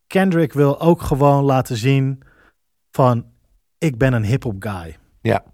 Kendrick 0.06 0.52
wil 0.52 0.80
ook 0.80 1.02
gewoon 1.02 1.44
laten 1.44 1.76
zien 1.76 2.22
van 2.90 3.26
ik 3.78 3.98
ben 3.98 4.12
een 4.12 4.24
hip-hop 4.24 4.56
guy. 4.58 4.96
Ja. 5.20 5.44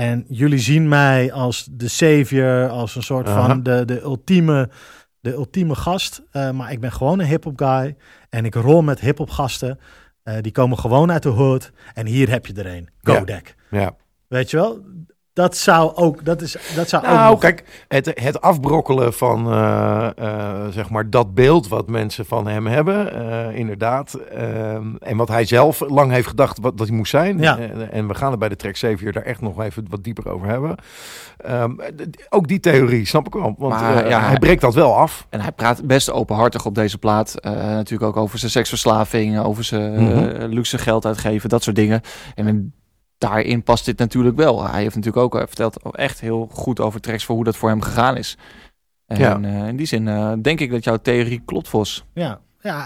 En 0.00 0.24
jullie 0.28 0.58
zien 0.58 0.88
mij 0.88 1.32
als 1.32 1.68
de 1.70 1.88
savior, 1.88 2.68
als 2.68 2.96
een 2.96 3.02
soort 3.02 3.28
Aha. 3.28 3.46
van 3.46 3.62
de, 3.62 3.84
de, 3.84 4.00
ultieme, 4.00 4.70
de 5.20 5.32
ultieme 5.32 5.74
gast. 5.74 6.22
Eh, 6.30 6.50
maar 6.50 6.72
ik 6.72 6.80
ben 6.80 6.92
gewoon 6.92 7.18
een 7.18 7.26
hip-hop 7.26 7.58
guy. 7.58 7.96
En 8.28 8.44
ik 8.44 8.54
rol 8.54 8.82
met 8.82 9.00
hip-hop 9.00 9.30
gasten. 9.30 9.78
Eh, 10.22 10.34
die 10.40 10.52
komen 10.52 10.78
gewoon 10.78 11.12
uit 11.12 11.22
de 11.22 11.28
hood. 11.28 11.72
En 11.94 12.06
hier 12.06 12.30
heb 12.30 12.46
je 12.46 12.52
er 12.52 12.66
een. 12.66 12.88
Ja. 13.00 13.18
Kodak. 13.18 13.54
Ja. 13.70 13.96
Weet 14.28 14.50
je 14.50 14.56
wel? 14.56 14.80
Dat 15.40 15.56
zou 15.56 15.94
ook. 15.94 16.24
Dat, 16.24 16.40
is, 16.42 16.56
dat 16.74 16.88
zou 16.88 17.04
ook. 17.04 17.10
Nou, 17.10 17.30
nog- 17.30 17.40
kijk, 17.40 17.64
het, 17.88 18.10
het 18.14 18.40
afbrokkelen 18.40 19.12
van 19.12 19.50
eh, 19.52 20.08
eh, 20.16 20.66
zeg 20.70 20.90
maar 20.90 21.10
dat 21.10 21.34
beeld 21.34 21.68
wat 21.68 21.88
mensen 21.88 22.26
van 22.26 22.46
hem 22.46 22.66
hebben, 22.66 23.14
eh, 23.14 23.56
inderdaad. 23.58 24.14
Ehm, 24.14 24.86
en 24.98 25.16
wat 25.16 25.28
hij 25.28 25.44
zelf 25.44 25.80
lang 25.88 26.12
heeft 26.12 26.28
gedacht 26.28 26.58
wat, 26.60 26.78
dat 26.78 26.86
hij 26.86 26.96
moest 26.96 27.10
zijn. 27.10 27.38
Ja. 27.38 27.58
En, 27.58 27.92
en 27.92 28.08
we 28.08 28.14
gaan 28.14 28.32
er 28.32 28.38
bij 28.38 28.48
de 28.48 28.56
track 28.56 28.76
7 28.76 28.98
hier 28.98 29.12
daar 29.12 29.22
echt 29.22 29.40
nog 29.40 29.60
even 29.62 29.84
wat 29.88 30.04
dieper 30.04 30.28
over 30.28 30.48
hebben. 30.48 30.74
Ehm, 31.36 31.70
ook 32.28 32.48
die 32.48 32.60
theorie 32.60 33.06
snap 33.06 33.26
ik 33.26 33.32
wel, 33.32 33.54
want 33.58 33.72
Maar, 33.80 34.08
ja, 34.08 34.20
hij 34.20 34.38
breekt 34.38 34.60
dat 34.60 34.74
wel 34.74 34.96
af. 34.96 35.26
En 35.30 35.40
hij 35.40 35.52
praat 35.52 35.84
best 35.86 36.10
openhartig 36.10 36.66
op 36.66 36.74
deze 36.74 36.98
plaat. 36.98 37.34
Eh, 37.34 37.52
natuurlijk 37.52 38.10
ook 38.16 38.22
over 38.22 38.38
zijn 38.38 38.50
seksverslaving, 38.50 39.40
over 39.40 39.64
zijn 39.64 39.92
Mhm. 40.04 40.44
luxe 40.44 40.78
geld 40.78 41.06
uitgeven, 41.06 41.48
dat 41.48 41.62
soort 41.62 41.76
dingen. 41.76 42.00
En 42.34 42.46
in- 42.46 42.72
daarin 43.20 43.62
past 43.62 43.84
dit 43.84 43.98
natuurlijk 43.98 44.36
wel. 44.36 44.68
Hij 44.68 44.82
heeft 44.82 44.94
natuurlijk 44.94 45.24
ook 45.24 45.32
hij 45.34 45.46
verteld 45.46 45.94
echt 45.94 46.20
heel 46.20 46.48
goed 46.52 46.80
over 46.80 47.00
tracks 47.00 47.24
voor 47.24 47.34
hoe 47.34 47.44
dat 47.44 47.56
voor 47.56 47.68
hem 47.68 47.80
gegaan 47.82 48.16
is. 48.16 48.36
En 49.06 49.18
Ja. 49.18 49.40
eh, 49.42 49.68
in 49.68 49.76
die 49.76 49.86
zin 49.86 50.08
eh, 50.08 50.32
denk 50.42 50.60
ik 50.60 50.70
dat 50.70 50.84
jouw 50.84 50.96
theorie 50.96 51.42
klopt, 51.44 51.68
Vos. 51.68 52.04
Ja, 52.14 52.40
ja 52.60 52.84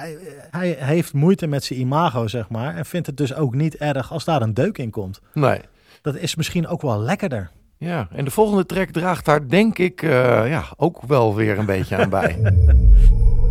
hij, 0.51 0.76
hij 0.78 0.95
heeft 0.95 1.12
moeite 1.12 1.47
met 1.47 1.64
zijn 1.64 1.80
imago, 1.80 2.26
zeg 2.26 2.49
maar. 2.49 2.76
En 2.76 2.85
vindt 2.87 3.07
het 3.07 3.16
dus 3.16 3.35
ook 3.35 3.55
niet 3.55 3.76
erg 3.76 4.12
als 4.12 4.24
daar 4.24 4.43
een 4.43 4.55
deuk 4.55 4.78
in 4.78 4.91
komt. 4.91 5.20
Nee. 5.35 5.61
Dat 6.03 6.16
is 6.16 6.35
misschien 6.35 6.66
ook 6.66 6.82
wel 6.82 7.01
lekkerder. 7.01 7.51
Ja, 7.78 8.09
en 8.12 8.24
de 8.24 8.30
volgende 8.30 8.66
track 8.66 8.91
draagt 8.91 9.24
daar 9.24 9.49
denk 9.49 9.78
ik 9.78 10.03
eh, 10.03 10.49
ja, 10.51 10.64
ook 10.76 11.03
wel 11.07 11.35
weer 11.35 11.59
een 11.59 11.66
beetje 11.66 11.97
aan 11.97 12.09
bij. 12.11 12.39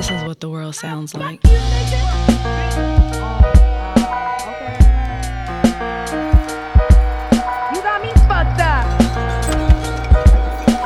This 0.00 0.10
is 0.12 0.22
what 0.24 0.40
the 0.40 0.48
world 0.48 0.74
sounds 0.74 1.14
like. 1.14 1.44
You 1.44 1.50
got 7.84 8.00
me 8.00 8.08
fucked 8.24 8.60
up. 8.64 8.86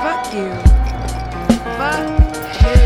Fuck 0.02 0.34
you. 0.34 0.50
Fuck 1.78 2.06
you. 2.66 2.80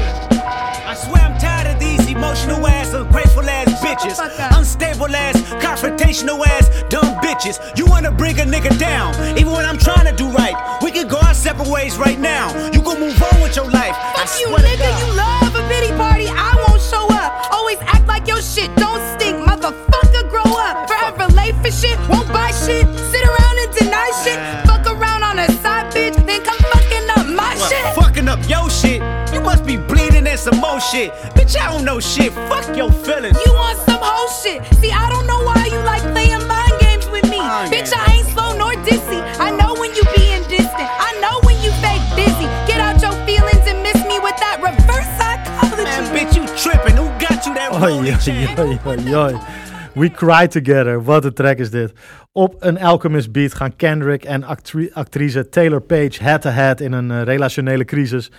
I 0.85 0.95
swear 1.03 1.23
I'm 1.23 1.39
tired 1.39 1.69
of 1.73 1.81
these 1.81 2.07
emotional 2.07 2.67
ass, 2.67 2.93
ungrateful 2.93 3.49
ass 3.49 3.83
bitches. 3.83 4.17
Fuck 4.17 4.39
up. 4.39 4.53
Unstable 4.59 5.17
ass, 5.17 5.41
confrontational 5.65 6.47
ass, 6.47 6.69
dumb 6.91 7.08
bitches. 7.29 7.57
You 7.79 7.85
wanna 7.87 8.11
bring 8.11 8.39
a 8.41 8.45
nigga 8.45 8.73
down, 8.79 9.13
even 9.39 9.53
when 9.53 9.67
I'm 9.67 9.79
trying 9.79 10.07
to 10.11 10.15
do 10.17 10.27
right. 10.31 10.57
We 10.83 10.91
can 10.91 11.07
go 11.09 11.19
our 11.19 11.35
separate 11.35 11.69
ways 11.69 11.97
right 11.99 12.19
now. 12.19 12.47
You 12.73 12.81
can 12.81 12.99
move 13.01 13.21
on 13.23 13.41
with 13.43 13.55
your 13.57 13.71
life. 13.71 13.95
I 13.97 14.25
Fuck 14.25 14.41
you, 14.41 14.47
swear 14.49 14.59
to 14.61 14.69
nigga. 14.69 14.91
You 15.03 15.09
love 15.25 15.55
a 15.55 15.63
pity 15.69 15.93
party. 16.03 16.27
I 16.29 16.51
won't 16.65 16.81
show 16.81 17.07
up. 17.23 17.31
Always 17.53 17.79
act 17.95 18.07
like 18.07 18.27
your 18.27 18.41
shit 18.41 18.71
don't 18.77 19.03
stink. 19.15 19.37
Motherfucker, 19.49 20.25
grow 20.31 20.49
up. 20.67 20.89
Forever 20.89 21.27
late 21.35 21.57
for 21.63 21.71
shit. 21.71 21.99
Won't 22.09 22.29
buy 22.33 22.51
shit. 22.65 22.87
Sit 23.13 23.25
around 23.31 23.57
and 23.63 23.71
deny 23.79 24.09
shit. 24.25 24.39
Fuck 24.67 24.87
around 24.87 25.23
on 25.23 25.39
a 25.39 25.49
side 25.63 25.93
bitch. 25.93 26.17
Then 26.27 26.41
come 26.45 26.59
fucking 26.73 27.07
up 27.17 27.27
my 27.27 27.55
What, 27.57 27.71
shit. 27.71 27.85
fucking 27.95 28.29
up 28.29 28.41
your 28.49 28.69
shit. 28.71 29.01
You 29.35 29.41
must 29.41 29.65
be 29.67 29.77
bleeding 29.77 30.27
and 30.27 30.39
some 30.41 30.59
more 30.61 30.81
shit. 30.81 31.13
Bitch, 31.37 31.57
I 31.61 31.67
don't 31.73 31.85
know 31.85 32.01
shit. 32.01 32.33
Fuck 32.51 32.77
your 32.77 32.91
feelings. 32.93 33.38
We 49.95 50.11
Cry 50.11 50.49
Together. 50.49 51.05
Wat 51.05 51.25
een 51.25 51.33
track 51.33 51.59
is 51.59 51.71
dit. 51.71 51.93
Op 52.33 52.55
een 52.59 52.81
Alchemist 52.81 53.33
beat 53.33 53.55
gaan 53.55 53.77
Kendrick 53.77 54.25
en 54.25 54.45
actri- 54.45 54.91
actrice 54.93 55.49
Taylor 55.49 55.81
Page 55.81 56.23
head-to-head 56.23 56.81
in 56.81 56.93
een 56.93 57.11
eh, 57.11 57.23
relationele 57.23 57.85
crisis. 57.85 58.31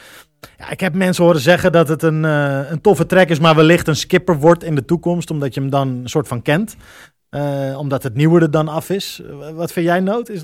Ja, 0.58 0.70
ik 0.70 0.80
heb 0.80 0.94
mensen 0.94 1.24
horen 1.24 1.42
zeggen 1.42 1.72
dat 1.72 1.88
het 1.88 2.04
een, 2.04 2.26
eh, 2.26 2.60
een 2.70 2.82
toffe 2.82 3.06
track 3.06 3.28
is, 3.30 3.40
maar 3.40 3.56
wellicht 3.56 3.88
een 3.88 3.96
skipper 3.96 4.40
wordt 4.40 4.64
in 4.64 4.76
de 4.76 4.86
toekomst, 4.86 5.32
omdat 5.32 5.54
je 5.54 5.60
hem 5.60 5.70
dan 5.70 5.88
een 5.88 6.10
soort 6.10 6.28
van 6.28 6.42
kent. 6.42 6.76
Eh, 7.30 7.76
omdat 7.78 8.04
het 8.04 8.16
nieuwe 8.16 8.40
er 8.40 8.52
dan 8.52 8.68
af 8.68 8.90
is. 8.90 9.22
Wat 9.54 9.72
vind 9.72 9.86
jij, 9.86 10.00
Noot? 10.00 10.30
Is 10.30 10.42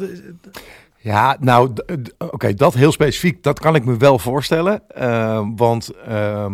Ja, 0.98 1.38
nou, 1.40 1.74
oké, 2.18 2.54
dat 2.54 2.74
heel 2.74 2.92
specifiek, 2.92 3.44
dat 3.44 3.60
kan 3.60 3.76
ik 3.76 3.86
me 3.86 3.98
wel 3.98 4.20
voorstellen. 4.20 4.82
Ehm, 4.88 5.56
want 5.56 5.90
ehm, 6.08 6.54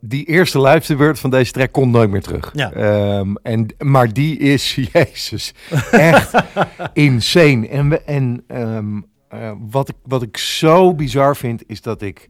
die 0.00 0.24
eerste 0.24 0.58
luisterbeurt 0.58 1.18
van 1.18 1.30
deze 1.30 1.52
track 1.52 1.72
komt 1.72 1.92
nooit 1.92 2.10
meer 2.10 2.22
terug. 2.22 2.50
Ja. 2.54 2.72
Ehm, 2.72 3.34
en, 3.42 3.66
maar 3.78 4.12
die 4.12 4.38
is, 4.38 4.74
jezus, 4.92 5.54
echt 5.90 6.32
insane. 6.92 7.68
En, 7.68 7.88
we- 7.88 8.00
en 8.02 8.44
ehm, 8.46 9.00
eh, 9.28 9.52
wat, 9.70 9.88
ik, 9.88 9.94
wat 10.02 10.22
ik 10.22 10.36
zo 10.36 10.94
bizar 10.94 11.36
vind, 11.36 11.62
is 11.66 11.80
dat 11.82 12.02
ik, 12.02 12.28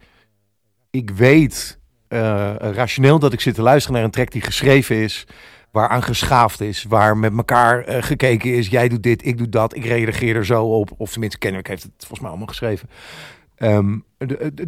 ik 0.90 1.10
weet 1.10 1.78
eh, 2.08 2.54
rationeel 2.58 3.18
dat 3.18 3.32
ik 3.32 3.40
zit 3.40 3.54
te 3.54 3.62
luisteren 3.62 3.96
naar 3.96 4.04
een 4.04 4.10
track 4.12 4.30
die 4.30 4.42
geschreven 4.42 4.96
is 4.96 5.26
waaraan 5.72 6.02
geschaafd 6.02 6.60
is, 6.60 6.84
waar 6.88 7.16
met 7.16 7.36
elkaar 7.36 7.84
eh, 7.84 8.02
gekeken 8.02 8.54
is. 8.54 8.68
Jij 8.68 8.88
doet 8.88 9.02
dit, 9.02 9.26
ik 9.26 9.38
doe 9.38 9.48
dat, 9.48 9.76
ik 9.76 9.84
reageer 9.84 10.36
er 10.36 10.46
zo 10.46 10.64
op. 10.64 10.90
Of 10.96 11.10
tenminste, 11.10 11.38
Kenwick 11.38 11.66
heeft 11.66 11.82
het 11.82 11.92
volgens 11.98 12.20
mij 12.20 12.28
allemaal 12.28 12.46
geschreven. 12.48 12.88
Ehm, 13.58 13.98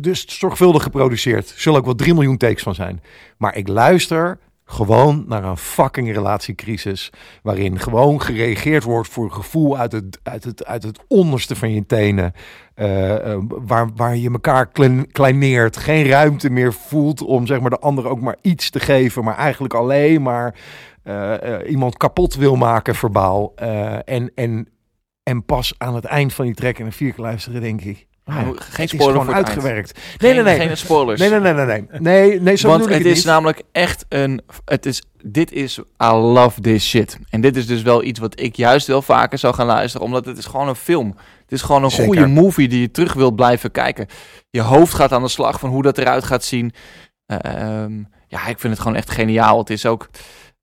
dus 0.01 0.39
zorgvuldig 0.39 0.83
geproduceerd. 0.83 1.53
Zullen 1.57 1.79
ook 1.79 1.85
wel 1.85 1.95
3 1.95 2.15
miljoen 2.15 2.37
takes 2.37 2.63
van 2.63 2.75
zijn. 2.75 3.03
Maar 3.37 3.57
ik 3.57 3.69
luister 3.69 4.39
gewoon 4.71 5.25
naar 5.27 5.45
een 5.45 5.57
fucking 5.57 6.13
relatiecrisis. 6.13 7.11
Waarin 7.43 7.79
gewoon 7.79 8.23
gereageerd 8.23 8.83
wordt 8.83 9.09
voor 9.09 9.25
een 9.25 9.33
gevoel 9.33 9.79
uit 9.79 9.93
het, 9.93 10.21
uit 10.23 10.45
het, 10.45 10.65
uit 10.67 10.83
het 10.83 11.01
onderste 11.09 11.57
van 11.57 11.73
je 11.73 11.87
tenen. 11.87 12.33
Eh, 12.75 13.33
eh, 13.33 13.43
waar, 13.49 13.89
waar 13.97 14.17
je 14.17 14.31
elkaar 14.31 14.67
klein- 14.67 15.13
kleineert. 15.13 15.77
Geen 15.77 16.07
ruimte 16.07 16.51
meer 16.51 16.73
voelt 16.73 17.23
om 17.23 17.47
zeg 17.47 17.61
maar, 17.61 17.71
de 17.71 17.79
ander 17.79 18.09
ook 18.09 18.21
maar 18.21 18.37
iets 18.43 18.71
te 18.71 18.81
geven. 18.81 19.25
Maar 19.25 19.37
eigenlijk 19.37 19.75
alleen 19.75 20.23
maar 20.23 20.55
eh, 21.03 21.71
iemand 21.71 21.97
kapot 21.97 22.35
wil 22.35 22.57
maken 22.57 22.95
verbaal. 22.95 23.55
En, 24.05 24.33
en, 24.35 24.69
en 25.23 25.45
pas 25.45 25.75
aan 25.79 25.95
het 25.95 26.05
eind 26.05 26.33
van 26.33 26.45
die 26.45 26.55
track 26.55 26.79
en 26.79 26.87
een 26.87 26.93
vier 26.93 27.13
keer 27.13 27.25
luisteren 27.25 27.61
denk 27.61 27.81
ik... 27.81 28.09
ah, 28.31 28.37
geen 28.37 28.55
het 28.55 28.79
is 28.79 28.91
spoiler 28.91 29.11
gewoon 29.11 29.27
voor 29.27 29.35
het 29.35 29.47
uitgewerkt. 29.47 29.99
Nee, 30.19 30.35
nee, 30.35 30.43
nee. 30.43 30.59
Geen 30.59 30.77
spoilers. 30.77 31.21
Nee, 31.21 31.31
nee, 31.31 31.41
nee, 31.41 31.53
nee, 31.53 31.67
nee. 31.67 32.01
Nee, 32.01 32.41
nee 32.41 32.57
zo 32.57 32.69
Want 32.69 32.85
het 32.85 32.95
het 32.95 33.05
is 33.07 33.17
niet. 33.17 33.25
namelijk 33.25 33.63
echt 33.73 34.05
een. 34.09 34.41
Het 34.65 34.87
is, 34.87 35.03
dit 35.23 35.53
is. 35.53 35.79
I 36.03 36.07
love 36.13 36.61
this 36.61 36.89
shit. 36.89 37.19
En 37.31 37.41
dit 37.41 37.57
is 37.57 37.67
dus 37.67 37.83
wel 37.83 38.03
iets 38.03 38.19
wat 38.21 38.41
ik 38.41 38.57
juist 38.57 38.87
wel 38.87 39.03
vaker 39.03 39.39
zou 39.39 39.55
gaan 39.55 39.67
luisteren. 39.67 40.07
Omdat 40.07 40.27
het 40.27 40.39
is 40.39 40.47
gewoon 40.47 40.69
een 40.69 40.75
film. 40.75 41.17
Het 41.43 41.53
is 41.53 41.63
gewoon 41.63 41.85
een 41.85 41.91
Zeker. 41.91 42.05
goede 42.05 42.27
movie 42.27 42.69
die 42.69 42.81
je 42.81 42.91
terug 42.91 43.13
wilt 43.13 43.37
blijven 43.37 43.71
kijken. 43.71 44.07
Je 44.51 44.61
hoofd 44.61 44.95
gaat 44.95 45.13
aan 45.13 45.23
de 45.23 45.29
slag 45.29 45.61
van 45.61 45.71
hoe 45.71 45.83
dat 45.83 45.99
eruit 45.99 46.25
gaat 46.25 46.45
zien. 46.45 46.73
Ehm, 47.27 47.93
ja, 48.29 48.47
ik 48.47 48.59
vind 48.59 48.73
het 48.73 48.79
gewoon 48.83 48.97
echt 48.97 49.11
geniaal. 49.11 49.59
Het 49.59 49.71
is 49.71 49.87
ook. 49.87 50.09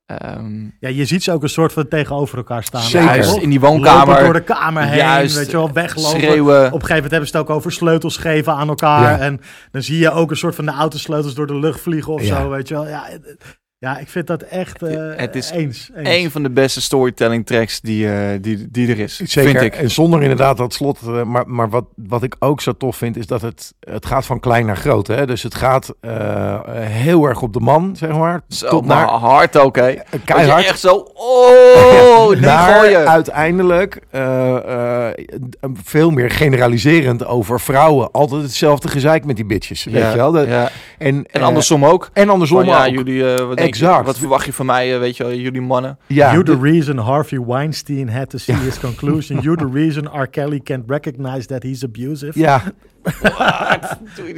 Ehm, 0.08 0.64
ja, 0.80 0.89
je 0.89 1.05
ziet 1.05 1.24
ze 1.24 1.32
ook 1.32 1.43
een 1.43 1.49
soort 1.49 1.74
van 1.74 1.88
tegenover 1.88 2.38
elkaar 2.38 2.64
staan. 2.64 2.82
Zeker. 2.82 3.05
juist 3.16 3.36
in 3.38 3.49
die 3.49 3.60
Lopen 3.60 3.76
woonkamer. 3.76 4.20
door 4.24 4.34
de 4.34 4.43
kamer 4.43 4.84
heen, 4.84 4.97
Juist, 4.97 5.36
weet 5.36 5.51
je 5.51 5.58
wel, 5.58 5.72
weglopen. 5.74 6.20
schreeuwen. 6.22 6.58
Op 6.58 6.64
een 6.66 6.72
gegeven 6.72 6.93
moment 6.95 7.12
hebben 7.12 7.30
ze 7.30 7.38
het 7.38 7.47
ook 7.49 7.55
over 7.55 7.72
sleutels 7.72 8.18
geven 8.18 8.53
aan 8.53 8.68
elkaar. 8.68 9.01
Ja. 9.12 9.20
En 9.20 9.41
dan 9.72 9.82
zie 9.82 9.97
je 9.99 10.12
ook 10.12 10.30
een 10.32 10.38
soort 10.38 10.55
van 10.55 10.66
de 10.66 10.72
autosleutels 10.72 11.34
door 11.34 11.47
de 11.47 11.60
lucht 11.60 11.80
vliegen 11.82 12.14
of 12.14 12.22
Ja. 12.24 12.41
zo, 12.41 12.49
weet 12.49 12.68
je 12.68 12.74
wel. 12.74 12.88
Ja, 12.88 13.03
ja 13.80 13.98
ik 13.98 14.08
vind 14.08 14.28
dat 14.28 14.42
echt 14.42 14.82
eh, 14.82 15.12
Het 15.16 15.36
is 15.36 15.50
eens. 15.52 15.90
eens. 15.96 16.10
Een 16.10 16.32
van 16.32 16.44
de 16.44 16.50
beste 16.50 16.82
storytelling 16.82 17.46
tracks 17.46 17.82
die, 17.82 18.10
eh, 18.12 18.38
die, 18.42 18.68
die 18.72 18.90
er 18.92 19.00
is. 19.00 19.16
Zeker. 19.20 19.52
Vind 19.52 19.64
ik. 19.74 19.76
En 19.80 19.92
zonder 19.92 20.22
inderdaad 20.22 20.58
dat 20.58 20.74
slot. 20.74 21.00
eh, 21.08 21.24
maar 21.24 21.44
maar 21.48 21.70
wat, 21.70 21.86
wat 21.96 22.24
ik 22.24 22.36
ook 22.40 22.62
zo 22.62 22.72
tof 22.72 22.96
vind, 22.96 23.18
is 23.18 23.28
dat 23.28 23.42
het, 23.42 23.74
het 23.80 24.06
gaat 24.06 24.26
van 24.26 24.40
klein 24.40 24.66
naar 24.66 24.78
groot. 24.78 25.08
Hè? 25.08 25.26
Dus 25.26 25.44
het 25.44 25.56
gaat 25.56 25.94
eh, 26.02 26.54
eh, 26.54 26.62
heel 26.86 27.26
erg 27.26 27.42
op 27.42 27.54
de 27.54 27.60
man, 27.60 27.96
zeg 27.96 28.12
maar. 28.12 28.42
Zo, 28.48 28.70
tot 28.70 28.86
maar 28.86 29.06
naar 29.06 29.16
hard 29.16 29.58
ook, 29.58 29.76
hè? 29.76 29.96
Keihard. 30.26 30.66
echt 30.66 30.80
zo... 30.80 31.08
Oh, 31.14 32.28
gooien. 32.74 33.08
uiteindelijk 33.10 34.02
eh, 34.12 35.08
eh, 35.08 35.14
veel 35.84 36.10
meer 36.10 36.30
generaliserend 36.32 37.26
over 37.26 37.60
vrouwen. 37.60 38.12
Altijd 38.12 38.42
hetzelfde 38.42 38.88
gezeik 38.88 39.26
met 39.26 39.36
die 39.36 39.46
bitches. 39.46 39.84
Weet 39.84 40.12
je 40.12 40.18
wel? 40.18 40.46
Ja. 40.46 40.70
En, 40.98 41.16
En 41.16 41.26
eh, 41.42 41.44
andersom 41.44 41.86
ook. 41.86 42.10
En 42.14 42.30
andersom 42.30 42.64
ja, 42.66 42.86
ook. 42.86 42.94
jullie, 42.94 43.34
eh, 43.36 43.46
wat, 43.48 43.60
je, 43.76 43.86
Exact. 43.86 44.05
wat 44.05 44.18
verwacht 44.18 44.45
je 44.45 44.53
van 44.53 44.65
mij, 44.65 44.93
eh, 44.93 44.99
weet 44.99 45.18
je 45.18 45.24
wel, 45.24 45.34
jullie 45.34 45.61
mannen? 45.61 45.97
ja, 46.07 46.32
you 46.32 46.43
the 46.43 46.57
reason 46.61 46.97
Harvey 46.97 47.39
Weinstein 47.45 48.09
had 48.09 48.30
to 48.30 48.38
see 48.38 48.55
his 48.55 48.80
conclusion. 48.80 49.39
You 49.41 49.55
the 49.57 49.70
reason 49.74 50.05
R. 50.22 50.28
Kelly 50.28 50.59
can't 50.59 50.84
recognize 50.88 51.47
that 51.47 51.63
he's 51.63 51.84
abusive. 51.84 52.39
ja, 52.39 52.61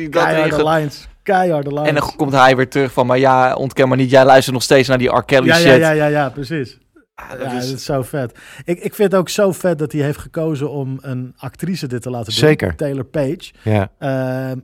Keiharde 0.09 0.63
lines. 0.63 1.07
Keiharde 1.23 1.69
lines. 1.73 1.87
En 1.87 1.95
dan 1.95 2.15
komt 2.15 2.31
hij 2.31 2.55
weer 2.55 2.69
terug 2.69 2.91
van, 2.91 3.05
maar 3.07 3.17
ja, 3.17 3.53
ontken 3.55 3.87
maar 3.87 3.97
niet, 3.97 4.09
jij 4.09 4.25
luistert 4.25 4.53
nog 4.53 4.63
steeds 4.63 4.87
naar 4.87 4.97
die 4.97 5.09
R. 5.15 5.23
Kelly 5.23 5.45
ja, 5.47 5.55
shit. 5.55 5.65
ja, 5.65 5.75
ja, 5.75 5.91
ja, 5.91 6.05
ja, 6.05 6.29
precies. 6.29 6.77
Ah, 7.15 7.29
dat 7.29 7.39
Ja, 7.39 7.51
is- 7.57 7.67
dat 7.69 7.77
is 7.77 7.85
zo 7.85 8.01
vet. 8.01 8.37
Ik, 8.65 8.79
ik 8.79 8.93
vind 8.95 9.11
het 9.11 9.21
ook 9.21 9.29
zo 9.29 9.51
vet 9.51 9.79
dat 9.79 9.91
hij 9.91 10.01
heeft 10.01 10.19
gekozen 10.19 10.69
om 10.71 10.97
een 11.01 11.33
actrice 11.37 11.87
dit 11.87 12.01
te 12.01 12.09
laten 12.09 12.25
doen. 12.31 12.35
Zeker. 12.39 12.75
Taylor 12.75 13.03
Page. 13.05 13.51
ja. 13.63 13.91
Ehm, 13.99 14.57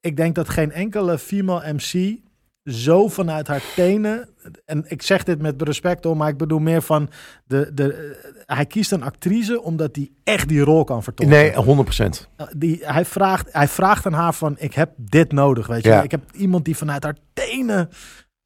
ik 0.00 0.16
denk 0.16 0.34
dat 0.34 0.48
geen 0.48 0.72
enkele 0.72 1.18
female 1.18 1.72
MC 1.72 2.16
zo 2.64 3.08
vanuit 3.08 3.48
haar 3.48 3.62
tenen. 3.74 4.28
En 4.64 4.84
ik 4.88 5.02
zeg 5.02 5.24
dit 5.24 5.42
met 5.42 5.62
respect 5.62 6.06
om, 6.06 6.16
maar 6.16 6.28
ik 6.28 6.36
bedoel 6.36 6.58
meer 6.58 6.82
van. 6.82 7.10
De, 7.46 7.70
de, 7.74 7.92
eh, 7.92 8.56
hij 8.56 8.66
kiest 8.66 8.92
een 8.92 9.02
actrice 9.02 9.62
omdat 9.62 9.96
hij 9.96 10.10
echt 10.24 10.48
die 10.48 10.60
rol 10.60 10.84
kan 10.84 11.02
vertolken. 11.02 11.36
Nee, 11.36 11.52
100%. 11.52 12.28
Uh, 12.40 12.46
die, 12.56 12.78
hij, 12.82 13.04
vraagt, 13.04 13.48
hij 13.52 13.68
vraagt 13.68 14.06
aan 14.06 14.12
haar 14.12 14.34
van, 14.34 14.56
ik 14.58 14.74
heb 14.74 14.90
dit 14.96 15.32
nodig, 15.32 15.66
weet 15.66 15.82
je. 15.82 15.88
Ja. 15.88 16.02
Ik 16.02 16.10
heb 16.10 16.22
iemand 16.32 16.64
die 16.64 16.76
vanuit 16.76 17.02
haar 17.02 17.16
tenen 17.32 17.88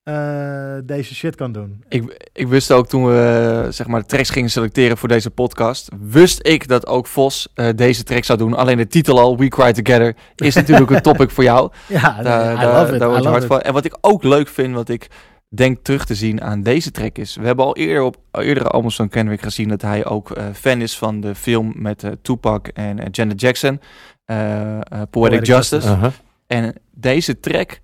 eh, 0.09 0.75
deze 0.85 1.15
shit 1.15 1.35
kan 1.35 1.53
doen. 1.53 1.85
Ik, 1.89 2.29
ik 2.33 2.49
wist 2.49 2.73
ook 2.73 2.89
toen 2.89 3.07
we 3.07 3.63
eh, 3.65 3.73
zeg 3.73 3.87
maar 3.87 4.01
de 4.01 4.07
tracks 4.07 4.31
gingen 4.31 4.51
selecteren 4.51 4.97
voor 4.97 5.09
deze 5.09 5.31
podcast, 5.31 5.89
wist 6.01 6.47
ik 6.47 6.69
dat 6.69 6.87
ook 6.87 7.07
Vos 7.07 7.49
eh, 7.55 7.69
deze 7.75 8.03
track 8.03 8.25
zou 8.25 8.39
doen. 8.39 8.55
Alleen 8.55 8.77
de 8.77 8.87
titel 8.87 9.21
al, 9.21 9.37
We 9.37 9.49
Cry 9.49 9.73
Together, 9.73 10.17
is 10.35 10.55
natuurlijk 10.61 10.91
een 10.91 11.03
topic 11.03 11.31
voor 11.31 11.45
jou. 11.45 11.73
Ja, 11.87 12.23
Daar, 12.23 12.53
I 12.53 12.61
daar, 12.61 12.95
it. 12.95 12.99
daar 12.99 13.09
I 13.09 13.11
word 13.11 13.23
je 13.23 13.23
love 13.23 13.29
hard 13.29 13.43
it. 13.43 13.49
van. 13.49 13.61
En 13.61 13.73
wat 13.73 13.85
ik 13.85 13.99
ook 14.01 14.23
leuk 14.23 14.49
vind, 14.49 14.75
wat 14.75 14.89
ik 14.89 15.09
denk 15.49 15.79
terug 15.83 16.05
te 16.05 16.15
zien 16.15 16.43
aan 16.43 16.63
deze 16.63 16.91
track 16.91 17.19
is... 17.19 17.37
We 17.37 17.47
hebben 17.47 17.65
al 17.65 17.77
eerder 17.77 18.03
op 18.03 18.17
eerdere 18.33 18.69
albums 18.69 18.97
van 18.97 19.09
Kendrick 19.09 19.43
gezien... 19.43 19.69
dat 19.69 19.83
hij 19.83 20.05
ook 20.05 20.31
eh, 20.31 20.45
fan 20.55 20.81
is 20.81 20.99
van 20.99 21.21
de 21.21 21.35
film 21.35 21.73
met 21.77 22.05
Tupac 22.23 22.69
en 22.69 23.09
Janet 23.11 23.41
Jackson. 23.41 23.81
Poetic, 24.27 25.11
Poetic 25.11 25.47
Justice. 25.47 25.89
Uh-huh. 25.89 26.13
En 26.47 26.75
deze 26.95 27.41
track 27.41 27.81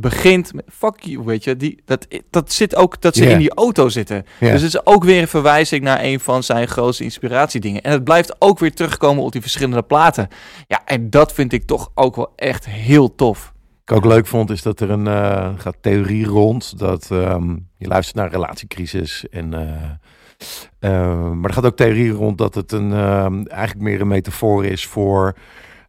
begint 0.00 0.52
met 0.52 0.64
fuck 0.72 1.00
you, 1.00 1.24
weet 1.24 1.44
je. 1.44 1.56
Die, 1.56 1.82
dat, 1.84 2.06
dat 2.30 2.52
zit 2.52 2.76
ook, 2.76 3.00
dat 3.00 3.16
ze 3.16 3.26
in 3.26 3.38
die 3.38 3.54
auto 3.54 3.88
zitten. 3.88 4.24
Dus 4.40 4.50
het 4.50 4.62
is 4.62 4.86
ook 4.86 5.04
weer 5.04 5.20
een 5.20 5.28
verwijzing 5.28 5.82
naar 5.82 6.02
een 6.02 6.20
van 6.20 6.42
zijn 6.42 6.68
grootste 6.68 7.04
inspiratiedingen. 7.04 7.82
En 7.82 7.92
het 7.92 8.04
blijft 8.04 8.36
ook 8.38 8.58
weer 8.58 8.74
terugkomen 8.74 9.24
op 9.24 9.32
die 9.32 9.40
verschillende 9.40 9.82
platen. 9.82 10.28
Ja, 10.66 10.82
en 10.84 11.10
dat 11.10 11.32
vind 11.32 11.52
ik 11.52 11.64
toch 11.64 11.90
ook 11.94 12.16
wel 12.16 12.32
echt 12.36 12.66
heel 12.66 13.14
tof. 13.14 13.52
Wat 13.84 13.98
ik 13.98 14.04
ook 14.04 14.12
leuk 14.12 14.26
vond, 14.26 14.50
is 14.50 14.62
dat 14.62 14.80
er 14.80 14.90
een 14.90 15.06
eh, 15.06 15.52
gaat 15.56 15.76
theorie 15.80 16.26
rond. 16.26 16.78
Dat 16.78 17.08
ehm, 17.10 17.56
je 17.76 17.86
luistert 17.86 18.16
naar 18.16 18.30
relatiecrisis. 18.30 19.28
En, 19.28 19.54
eh, 19.54 19.90
eh, 20.78 21.30
maar 21.30 21.48
er 21.48 21.54
gaat 21.54 21.66
ook 21.66 21.76
theorie 21.76 22.10
rond 22.10 22.38
dat 22.38 22.54
het 22.54 22.72
een, 22.72 22.92
ehm, 22.92 23.44
eigenlijk 23.46 23.80
meer 23.88 24.00
een 24.00 24.08
metafoor 24.08 24.64
is 24.64 24.86
voor. 24.86 25.36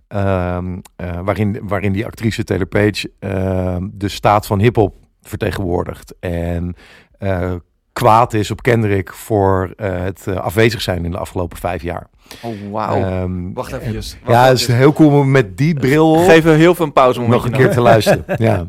Ehm, 0.10 0.78
eh, 0.96 1.20
waarin, 1.24 1.60
waarin 1.64 1.92
die 1.92 2.06
actrice 2.06 2.44
Taylor 2.44 2.68
Page 2.68 3.12
ehm, 3.20 3.88
de 3.92 4.08
staat 4.08 4.46
van 4.46 4.60
hip-hop 4.60 4.96
vertegenwoordigt. 5.22 6.14
En 6.20 6.76
eh, 7.18 7.54
kwaad 7.94 8.34
is 8.34 8.52
op 8.52 8.62
Kendrick 8.62 9.14
voor 9.14 9.74
eh, 9.76 10.00
het 10.04 10.28
afwezig 10.28 10.82
zijn 10.82 11.06
in 11.06 11.12
de 11.12 11.18
afgelopen 11.18 11.58
vijf 11.58 11.82
jaar. 11.82 12.08
Oh, 12.42 12.72
wauw. 12.72 12.96
Ehm, 12.96 13.54
Wacht 13.54 13.72
even. 13.72 14.20
Ja, 14.28 14.46
het 14.46 14.60
is 14.60 14.68
heel 14.68 14.94
cool 14.94 15.20
om 15.20 15.32
met 15.32 15.58
die 15.58 15.74
bril 15.74 16.16
Geef 16.16 16.44
heel 16.44 16.76
veel 16.76 16.86
een 16.86 16.94
pauze 16.94 17.22
nog 17.22 17.46
een 17.46 17.52
keer 17.52 17.72
te 17.72 17.82
luisteren. 17.82 18.24
ja. 18.38 18.68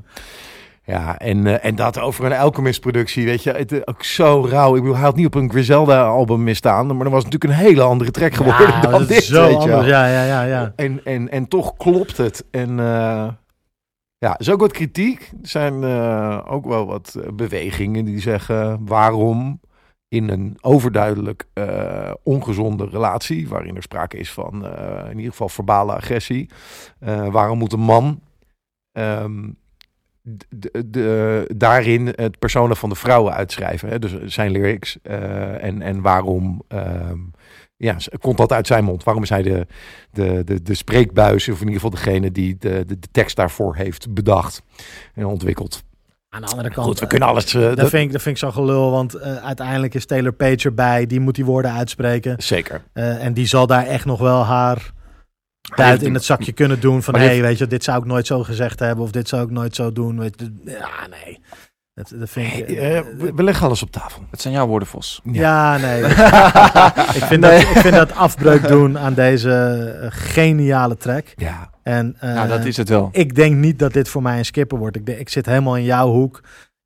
Ja, 0.91 1.19
en, 1.19 1.47
eh, 1.47 1.65
en 1.65 1.75
dat 1.75 1.99
over 1.99 2.25
een 2.25 2.39
Alchemist-productie, 2.39 3.25
weet 3.25 3.43
je, 3.43 3.53
het 3.53 3.73
is 3.73 3.87
ook 3.87 4.05
zo 4.05 4.47
rauw. 4.49 4.75
Ik 4.75 4.81
bedoel, 4.81 4.97
hij 4.97 5.05
had 5.05 5.17
niet 5.17 5.27
op 5.27 5.35
een 5.35 5.51
Griselda-album 5.51 6.43
misstaan, 6.43 6.87
maar 6.87 7.05
dat 7.05 7.13
was 7.13 7.25
natuurlijk 7.25 7.53
een 7.53 7.67
hele 7.67 7.83
andere 7.83 8.11
track 8.11 8.35
geworden 8.35 8.67
Ja, 8.69 8.81
dan 8.81 9.07
dit, 9.07 9.23
zo 9.25 9.43
weet 9.43 9.51
je 9.51 9.57
anders. 9.59 9.87
Ja, 9.87 10.07
ja, 10.07 10.25
ja, 10.25 10.43
ja. 10.43 10.73
En, 10.77 11.05
en, 11.05 11.31
en 11.31 11.49
toch 11.49 11.77
klopt 11.77 12.17
het. 12.17 12.45
En 12.51 12.71
eh, 12.71 13.29
ja, 14.19 14.33
er 14.35 14.41
is 14.41 14.51
ook 14.51 14.61
wat 14.61 14.73
kritiek. 14.73 15.21
Er 15.43 15.49
zijn 15.49 15.85
eh, 15.85 16.41
ook 16.49 16.65
wel 16.65 16.87
wat 16.87 17.15
eh, 17.15 17.33
bewegingen 17.33 18.05
die 18.05 18.21
zeggen 18.21 18.87
waarom 18.87 19.61
in 20.09 20.29
een 20.29 20.59
overduidelijk 20.61 21.47
eh, 21.53 22.13
ongezonde 22.23 22.87
relatie, 22.87 23.49
waarin 23.49 23.77
er 23.77 23.83
sprake 23.83 24.17
is 24.17 24.33
van 24.33 24.67
eh, 24.67 25.11
in 25.11 25.17
ieder 25.17 25.31
geval 25.31 25.49
verbale 25.49 25.95
agressie, 25.95 26.51
eh, 26.99 27.29
waarom 27.29 27.59
moet 27.59 27.73
een 27.73 27.81
man 27.81 28.21
ehm, 28.93 29.49
de, 30.87 31.45
daarin 31.57 32.07
het 32.17 32.39
personen 32.39 32.77
van 32.77 32.89
de 32.89 32.95
vrouwen 32.95 33.33
uitschrijven? 33.35 33.89
Hè? 33.89 33.99
Dus 33.99 34.35
zijn 34.35 34.51
lyrics 34.51 34.99
eh, 35.03 35.65
en, 35.65 35.83
en 35.83 36.01
waarom 36.01 36.63
ehm, 36.69 37.19
ja, 37.77 37.97
komt 38.21 38.37
dat 38.39 38.53
uit 38.53 38.67
zijn 38.67 38.85
mond? 38.85 39.05
Waarom 39.05 39.23
is 39.23 39.29
hij 39.29 39.43
de, 39.43 39.67
de, 40.11 40.43
de, 40.45 40.63
de 40.63 40.75
spreekbuis, 40.75 41.49
of 41.49 41.55
in 41.61 41.67
ieder 41.69 41.75
geval 41.75 41.91
degene 41.91 42.33
die 42.33 42.57
de, 42.59 42.85
de, 42.87 42.99
de 42.99 43.09
tekst 43.11 43.37
daarvoor 43.37 43.77
heeft 43.77 44.15
bedacht 44.15 44.63
en 45.15 45.25
ontwikkeld? 45.27 45.83
Aan 46.29 46.41
de 46.41 46.47
andere 46.47 46.71
kant, 46.71 46.87
Goed, 46.87 46.97
we 46.99 47.03
eh, 47.05 47.09
kunnen 47.11 47.29
alles... 47.29 47.55
eh, 47.55 47.61
dat, 47.63 47.77
dat- 47.77 47.89
vind 47.89 48.05
ik, 48.07 48.13
dat 48.13 48.23
vind 48.23 48.35
ik 48.37 48.43
zo 48.43 48.51
gelul, 48.51 48.91
want 48.91 49.15
eh, 49.15 49.37
uiteindelijk 49.37 49.95
is 49.95 50.07
Taylor 50.07 50.33
Page 50.33 50.57
erbij. 50.59 51.07
Die 51.07 51.21
moet 51.21 51.35
die 51.35 51.45
woorden 51.45 51.73
uitspreken. 51.73 52.35
Zeker. 52.43 52.83
Eh, 52.93 53.25
en 53.25 53.33
die 53.35 53.47
zal 53.47 53.67
daar 53.67 53.87
echt 53.87 54.05
nog 54.05 54.19
wel 54.21 54.45
haar 54.45 54.93
duit 55.77 56.03
in 56.03 56.15
het 56.15 56.25
zakje 56.25 56.53
kunnen 56.53 56.81
doen. 56.81 57.03
Van, 57.03 57.15
hé, 57.15 57.25
hey, 57.27 57.43
weet 57.43 57.59
je, 57.59 57.67
dit 57.67 57.85
zou 57.85 57.99
ik 57.99 58.05
nooit 58.05 58.27
zo 58.27 58.43
gezegd 58.43 58.79
hebben. 58.79 59.05
Of 59.05 59.11
dit 59.11 59.29
zou 59.29 59.43
ik 59.45 59.51
nooit 59.51 59.75
zo 59.75 59.93
doen. 59.93 60.19
Weet 60.19 60.35
je, 60.39 60.53
ja, 60.65 61.07
nee. 61.11 61.41
Dat, 61.95 62.13
dat 62.15 62.31
vind 62.31 62.53
ik... 62.57 62.69
Eh, 62.69 62.99
eh, 62.99 63.05
we, 63.19 63.33
we 63.35 63.43
leggen 63.43 63.67
alles 63.67 63.83
op 63.83 63.91
tafel. 63.91 64.23
Het 64.31 64.41
zijn 64.41 64.55
jouw 64.55 64.67
woorden, 64.67 64.89
Vos. 64.89 65.21
Ja, 65.25 65.77
nee. 65.77 66.03
ik, 67.19 67.25
vind 67.25 67.41
Nee. 67.41 67.61
dat, 67.61 67.77
ik 67.77 67.81
vind 67.81 67.95
dat 67.95 68.13
afbreuk 68.15 68.69
doen 68.69 68.99
aan 68.99 69.15
deze 69.15 69.51
eh, 70.03 70.09
geniale 70.11 70.97
track. 70.97 71.27
Ja. 71.37 71.71
En, 71.83 72.17
eh, 72.21 72.35
Nou, 72.35 72.49
dat 72.49 72.65
is 72.65 72.77
het 72.77 72.89
wel. 72.89 73.09
Ik 73.13 73.35
denk 73.35 73.57
niet 73.57 73.79
dat 73.79 73.93
dit 73.93 74.09
voor 74.09 74.23
mij 74.23 74.39
een 74.39 74.45
skipper 74.45 74.79
wordt. 74.79 74.97
Ik, 74.97 75.09
ik 75.09 75.29
zit 75.29 75.47
helemaal 75.47 75.77
in 75.77 75.85
jouw 75.85 76.09
hoek. 76.09 76.41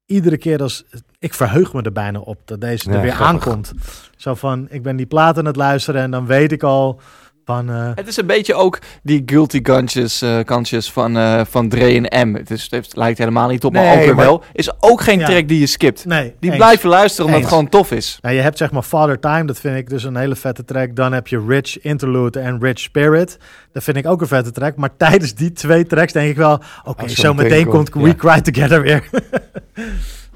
Iedere 0.06 0.36
keer 0.38 0.62
als... 0.62 0.84
Ik 1.18 1.34
verheug 1.34 1.72
me 1.72 1.82
er 1.82 1.92
bijna 1.92 2.18
op 2.18 2.38
dat 2.44 2.60
deze 2.60 2.88
er 2.90 2.96
Ja, 2.96 3.00
weer 3.02 3.12
grappig. 3.12 3.46
aankomt. 3.48 3.72
Zo 4.16 4.34
van, 4.34 4.66
ik 4.70 4.82
ben 4.82 4.96
die 4.96 5.06
plaat 5.06 5.38
aan 5.38 5.44
het 5.44 5.56
luisteren 5.56 6.02
en 6.02 6.10
dan 6.10 6.26
weet 6.26 6.52
ik 6.52 6.62
al 6.62 7.00
van... 7.44 7.70
eh, 7.70 7.90
Het 7.94 8.08
is 8.08 8.16
een 8.16 8.26
beetje 8.26 8.54
ook 8.54 8.78
die 9.02 9.22
guilty 9.26 9.62
conscious, 9.62 10.22
eh, 10.22 10.40
conscious 10.40 10.92
van, 10.92 11.16
eh, 11.16 11.40
van 11.50 11.68
Dre 11.68 12.00
en 12.08 12.28
M. 12.30 12.34
Het, 12.34 12.50
is, 12.50 12.66
het 12.70 12.96
lijkt 12.96 13.18
helemaal 13.18 13.48
niet 13.48 13.64
op, 13.64 13.72
maar 13.72 13.82
Nee, 13.82 13.96
ook 13.98 14.04
weer 14.04 14.14
maar- 14.14 14.24
wel. 14.24 14.42
Is 14.52 14.82
ook 14.82 15.00
geen 15.00 15.18
Ja. 15.18 15.26
track 15.26 15.48
die 15.48 15.58
je 15.60 15.66
skipt. 15.66 16.04
nee, 16.04 16.34
Die 16.40 16.50
eens. 16.50 16.58
blijven 16.58 16.88
luisteren 16.88 17.24
omdat 17.26 17.40
Eens. 17.40 17.50
het 17.50 17.58
gewoon 17.58 17.70
tof 17.70 17.90
is. 17.90 18.18
Nou, 18.22 18.34
je 18.34 18.40
hebt 18.40 18.58
zeg 18.58 18.70
maar 18.70 18.82
Father 18.82 19.20
Time, 19.20 19.44
dat 19.44 19.60
vind 19.60 19.76
ik 19.76 19.88
dus 19.88 20.04
een 20.04 20.16
hele 20.16 20.36
vette 20.36 20.64
track. 20.64 20.96
Dan 20.96 21.12
heb 21.12 21.26
je 21.28 21.44
Rich 21.48 21.80
Interlude 21.80 22.40
en 22.40 22.60
Rich 22.60 22.78
Spirit. 22.78 23.38
Dat 23.72 23.82
vind 23.82 23.96
ik 23.96 24.06
ook 24.06 24.20
een 24.20 24.26
vette 24.26 24.50
track. 24.50 24.76
Maar 24.76 24.96
tijdens 24.96 25.34
die 25.34 25.52
twee 25.52 25.86
tracks 25.86 26.12
denk 26.12 26.30
ik 26.30 26.36
wel... 26.36 26.60
Oké, 26.84 27.08
zo 27.08 27.34
meteen 27.34 27.66
komt 27.66 27.92
We 27.94 28.00
ja. 28.06 28.14
Cry 28.14 28.40
Together 28.40 28.82
weer. 28.82 29.08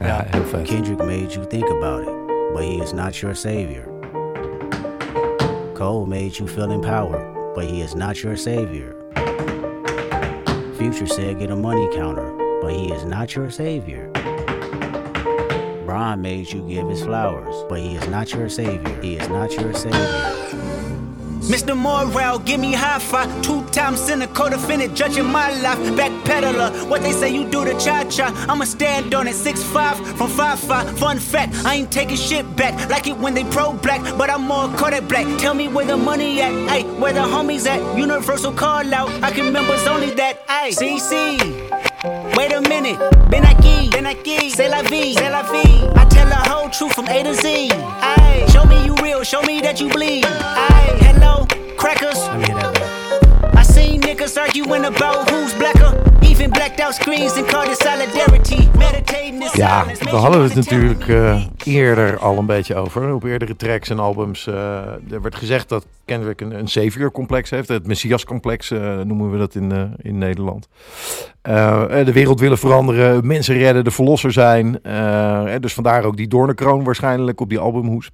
Ja, 0.01 0.25
heel 0.31 0.45
vet. 0.45 0.63
Kendrick 0.69 0.99
made 0.99 1.27
you 1.27 1.47
think 1.47 1.69
about 1.71 2.01
it, 2.01 2.15
but 2.55 2.63
he 2.63 2.83
is 2.83 2.93
not 2.93 3.17
your 3.17 3.35
savior. 3.37 3.98
Cole 5.79 6.07
made 6.07 6.37
you 6.37 6.49
feel 6.49 6.73
empowered, 6.73 7.55
but 7.55 7.65
he 7.65 7.83
is 7.83 7.95
not 7.95 8.21
your 8.21 8.37
savior. 8.37 8.97
Future 10.77 11.07
said 11.07 11.39
get 11.39 11.53
a 11.53 11.55
money 11.55 11.89
counter, 11.95 12.37
but 12.61 12.73
he 12.73 12.91
is 12.91 13.05
not 13.05 13.37
your 13.37 13.49
savior. 13.49 14.11
Brian 15.87 16.21
made 16.21 16.51
you 16.51 16.67
give 16.69 16.89
his 16.89 17.05
flowers, 17.05 17.55
but 17.69 17.79
he 17.79 17.95
is 17.95 18.09
not 18.09 18.35
your 18.35 18.49
savior. 18.49 19.01
He 19.01 19.19
is 19.19 19.29
not 19.29 19.53
your 19.53 19.73
savior. 19.73 20.68
Mr. 21.49 21.75
Morale, 21.77 22.39
give 22.41 22.61
me 22.61 22.73
high 22.75 22.99
five. 22.99 23.29
Two 23.43 23.65
times 23.67 24.01
cynical 24.01 24.51
defendant, 24.51 24.95
judging 24.95 25.25
my 25.25 25.51
life. 25.63 25.79
Backpedaler, 25.97 26.87
what 26.89 27.01
they 27.03 27.13
say 27.13 27.31
you 27.35 27.49
do 27.49 27.65
to 27.65 27.73
cha 27.79 28.05
cha. 28.05 28.27
I'ma 28.49 28.65
stand 28.65 29.15
on 29.15 29.27
it. 29.27 29.35
Six 29.35 29.63
five 29.63 29.97
from 30.19 30.29
five 30.29 30.59
five. 30.61 30.99
Fun 30.99 31.19
fact, 31.19 31.55
I 31.65 31.77
ain't 31.77 31.91
taking 31.91 32.17
shit 32.17 32.45
back. 32.55 32.91
Like 32.91 33.07
it 33.07 33.17
when 33.17 33.33
they 33.35 33.45
pro 33.45 33.73
black, 33.73 34.03
but 34.19 34.29
I'm 34.29 34.43
more 34.43 34.69
Kodak 34.77 35.09
black. 35.09 35.27
Tell 35.39 35.55
me 35.55 35.69
where 35.69 35.87
the 35.87 35.97
money 35.97 36.41
at, 36.43 36.53
ay, 36.71 36.83
where 37.01 37.15
the 37.15 37.21
homies 37.21 37.67
at. 37.67 37.81
Universal 37.97 38.53
call 38.53 38.93
out, 38.93 39.09
I 39.23 39.31
can 39.31 39.47
remember 39.47 39.73
it's 39.75 39.87
only 39.87 40.11
that, 40.17 40.43
ay. 40.49 40.71
CC. 40.71 41.39
Wait 42.37 42.53
a 42.53 42.61
minute, 42.61 42.99
Ben 43.31 43.43
aquí, 43.45 43.91
Ben 43.91 44.05
aquí, 44.05 44.51
c'est 44.51 44.69
la 44.69 44.83
vie, 44.83 45.15
c'est 45.15 45.31
la 45.31 45.43
vie. 45.43 45.83
I 45.97 46.05
tell 46.11 46.29
the 46.29 46.37
whole 46.37 46.69
truth 46.71 46.93
from 46.95 47.09
A 47.09 47.23
to 47.25 47.35
Z. 47.35 47.71
Aye, 47.73 48.47
show 48.53 48.65
me 48.65 48.85
you 48.85 48.95
real, 49.03 49.25
show 49.25 49.43
me 49.43 49.61
that 49.63 49.81
you 49.81 49.89
bleed. 49.89 50.25
Aye, 50.27 51.08
crackers. 51.89 52.27
Let 52.27 52.39
me 52.39 52.45
hear 52.45 52.55
that 52.55 52.75
back. 52.75 53.57
I 53.57 53.63
seen 53.63 54.01
niggas 54.01 54.37
arguing 54.37 54.85
about 54.85 55.31
who's 55.31 55.55
blacker. 55.55 55.93
Even 56.23 56.51
blacked 56.51 56.81
out 56.81 56.95
screens 56.95 57.37
and 57.37 57.47
called 57.47 57.71
it 57.71 57.79
solidarity. 57.79 58.69
Meditating 58.79 59.43
in 59.43 59.49
Ja, 59.53 59.85
we 60.11 60.17
hadden 60.17 60.43
het 60.43 60.55
natuurlijk 60.55 61.09
eh, 61.09 61.45
eerder 61.65 62.19
al 62.19 62.39
een 62.39 62.47
beetje 62.47 62.75
over. 62.75 63.15
Op 63.15 63.25
eerdere 63.25 63.57
tracks 63.57 63.91
en 63.91 63.99
albums. 63.99 64.47
eh, 64.47 64.55
er 65.11 65.23
werd 65.23 65.35
gezegd 65.35 65.69
dat 65.69 65.87
Kendrick 66.05 66.41
een, 66.41 66.59
een 66.59 66.69
savior-complex 66.69 67.51
heeft. 67.51 67.69
Het 67.69 67.87
Messias-complex 67.87 68.71
eh, 68.71 69.01
noemen 69.01 69.31
we 69.31 69.39
dat 69.39 69.55
in, 69.55 69.97
in 70.03 70.19
Nederland. 70.19 70.69
De 71.43 72.13
wereld 72.13 72.41
willen 72.41 72.59
veranderen, 72.59 73.27
mensen 73.27 73.59
redden, 73.59 73.85
de 73.85 73.91
verlosser 73.91 74.33
zijn. 74.33 74.81
Dus 75.61 75.75
vandaar 75.75 76.05
ook 76.05 76.17
die 76.17 76.29
doornenkroon 76.29 76.85
waarschijnlijk 76.85 77.41
op 77.41 77.49
die 77.49 77.59
albumhoes. 77.59 78.11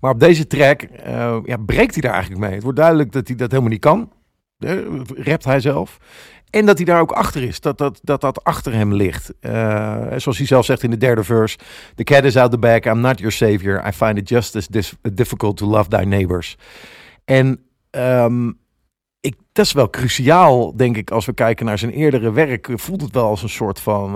Maar 0.00 0.10
op 0.10 0.20
deze 0.20 0.46
track 0.46 0.82
eh, 0.82 1.38
ja, 1.44 1.56
breekt 1.56 1.92
hij 1.92 2.02
daar 2.02 2.12
eigenlijk 2.12 2.42
mee. 2.42 2.54
Het 2.54 2.62
wordt 2.62 2.78
duidelijk 2.78 3.12
dat 3.12 3.26
hij 3.26 3.36
dat 3.36 3.50
helemaal 3.50 3.70
niet 3.70 3.80
kan. 3.80 4.12
Eh, 4.58 4.76
rapt 5.14 5.44
hij 5.44 5.60
zelf. 5.60 5.98
En 6.50 6.66
dat 6.66 6.76
hij 6.76 6.86
daar 6.86 7.00
ook 7.00 7.12
achter 7.12 7.42
is. 7.42 7.60
Dat 7.60 7.78
dat, 7.78 8.00
dat, 8.02 8.20
dat 8.20 8.44
achter 8.44 8.72
hem 8.72 8.94
ligt. 8.94 9.32
Eh, 9.40 10.06
zoals 10.16 10.38
hij 10.38 10.46
zelf 10.46 10.64
zegt 10.64 10.82
in 10.82 10.90
de 10.90 10.96
derde 10.96 11.24
verse. 11.24 11.58
The 11.94 12.04
cat 12.04 12.24
is 12.24 12.36
out 12.36 12.50
the 12.50 12.58
bag. 12.58 12.84
I'm 12.84 13.00
not 13.00 13.18
your 13.18 13.32
savior. 13.32 13.86
I 13.86 13.92
find 13.92 14.18
it 14.18 14.28
just 14.28 14.56
as 14.56 14.68
difficult 15.12 15.56
to 15.56 15.66
love 15.66 15.88
thy 15.88 16.04
neighbors. 16.04 16.56
En 17.24 17.60
ehm, 17.90 18.48
ik, 19.20 19.36
dat 19.52 19.64
is 19.64 19.72
wel 19.72 19.90
cruciaal, 19.90 20.76
denk 20.76 20.96
ik. 20.96 21.10
Als 21.10 21.26
we 21.26 21.32
kijken 21.32 21.66
naar 21.66 21.78
zijn 21.78 21.92
eerdere 21.92 22.32
werk. 22.32 22.68
Voelt 22.74 23.00
het 23.00 23.14
wel 23.14 23.26
als 23.26 23.42
een 23.42 23.48
soort 23.48 23.80
van... 23.80 24.12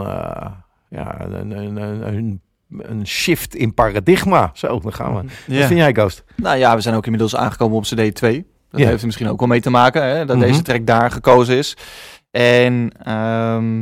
ja, 0.89 1.21
een, 1.21 1.51
een, 1.51 1.77
een, 2.07 2.41
een, 2.79 3.07
shift 3.07 3.55
in 3.55 3.75
paradigma. 3.75 4.51
Zo, 4.55 4.81
dan 4.81 4.93
gaan 4.93 5.15
we. 5.17 5.23
Wat 5.23 5.31
Ja. 5.47 5.67
vind 5.67 5.79
jij, 5.79 5.93
Ghost? 5.93 6.25
Nou 6.37 6.57
ja, 6.59 6.75
we 6.75 6.81
zijn 6.81 6.95
ook 6.95 7.05
inmiddels 7.05 7.37
aangekomen 7.37 7.77
op 7.77 7.83
CD 7.85 8.15
2. 8.15 8.47
Dat 8.71 8.81
Ja. 8.81 8.87
heeft 8.87 9.01
er 9.01 9.07
misschien 9.07 9.29
ook 9.29 9.39
wel 9.39 9.49
mee 9.49 9.61
te 9.61 9.71
maken, 9.71 10.03
hè, 10.05 10.25
dat 10.25 10.37
Mhm. 10.37 10.47
deze 10.47 10.63
track 10.63 10.87
daar 10.87 11.11
gekozen 11.11 11.57
is. 11.57 11.77
En 12.31 12.91
ehm, 13.03 13.81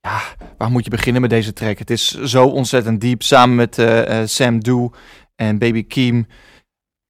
ja, 0.00 0.20
waar 0.58 0.70
moet 0.70 0.84
je 0.84 0.90
beginnen 0.90 1.20
met 1.20 1.30
deze 1.30 1.52
track? 1.52 1.78
Het 1.78 1.90
is 1.90 2.10
zo 2.22 2.46
ontzettend 2.46 3.00
diep. 3.00 3.22
Samen 3.22 3.54
met 3.56 3.78
eh, 3.78 4.20
eh, 4.20 4.28
Sam 4.28 4.60
Doe 4.60 4.90
en 5.36 5.58
Baby 5.58 5.86
Keem 5.86 6.26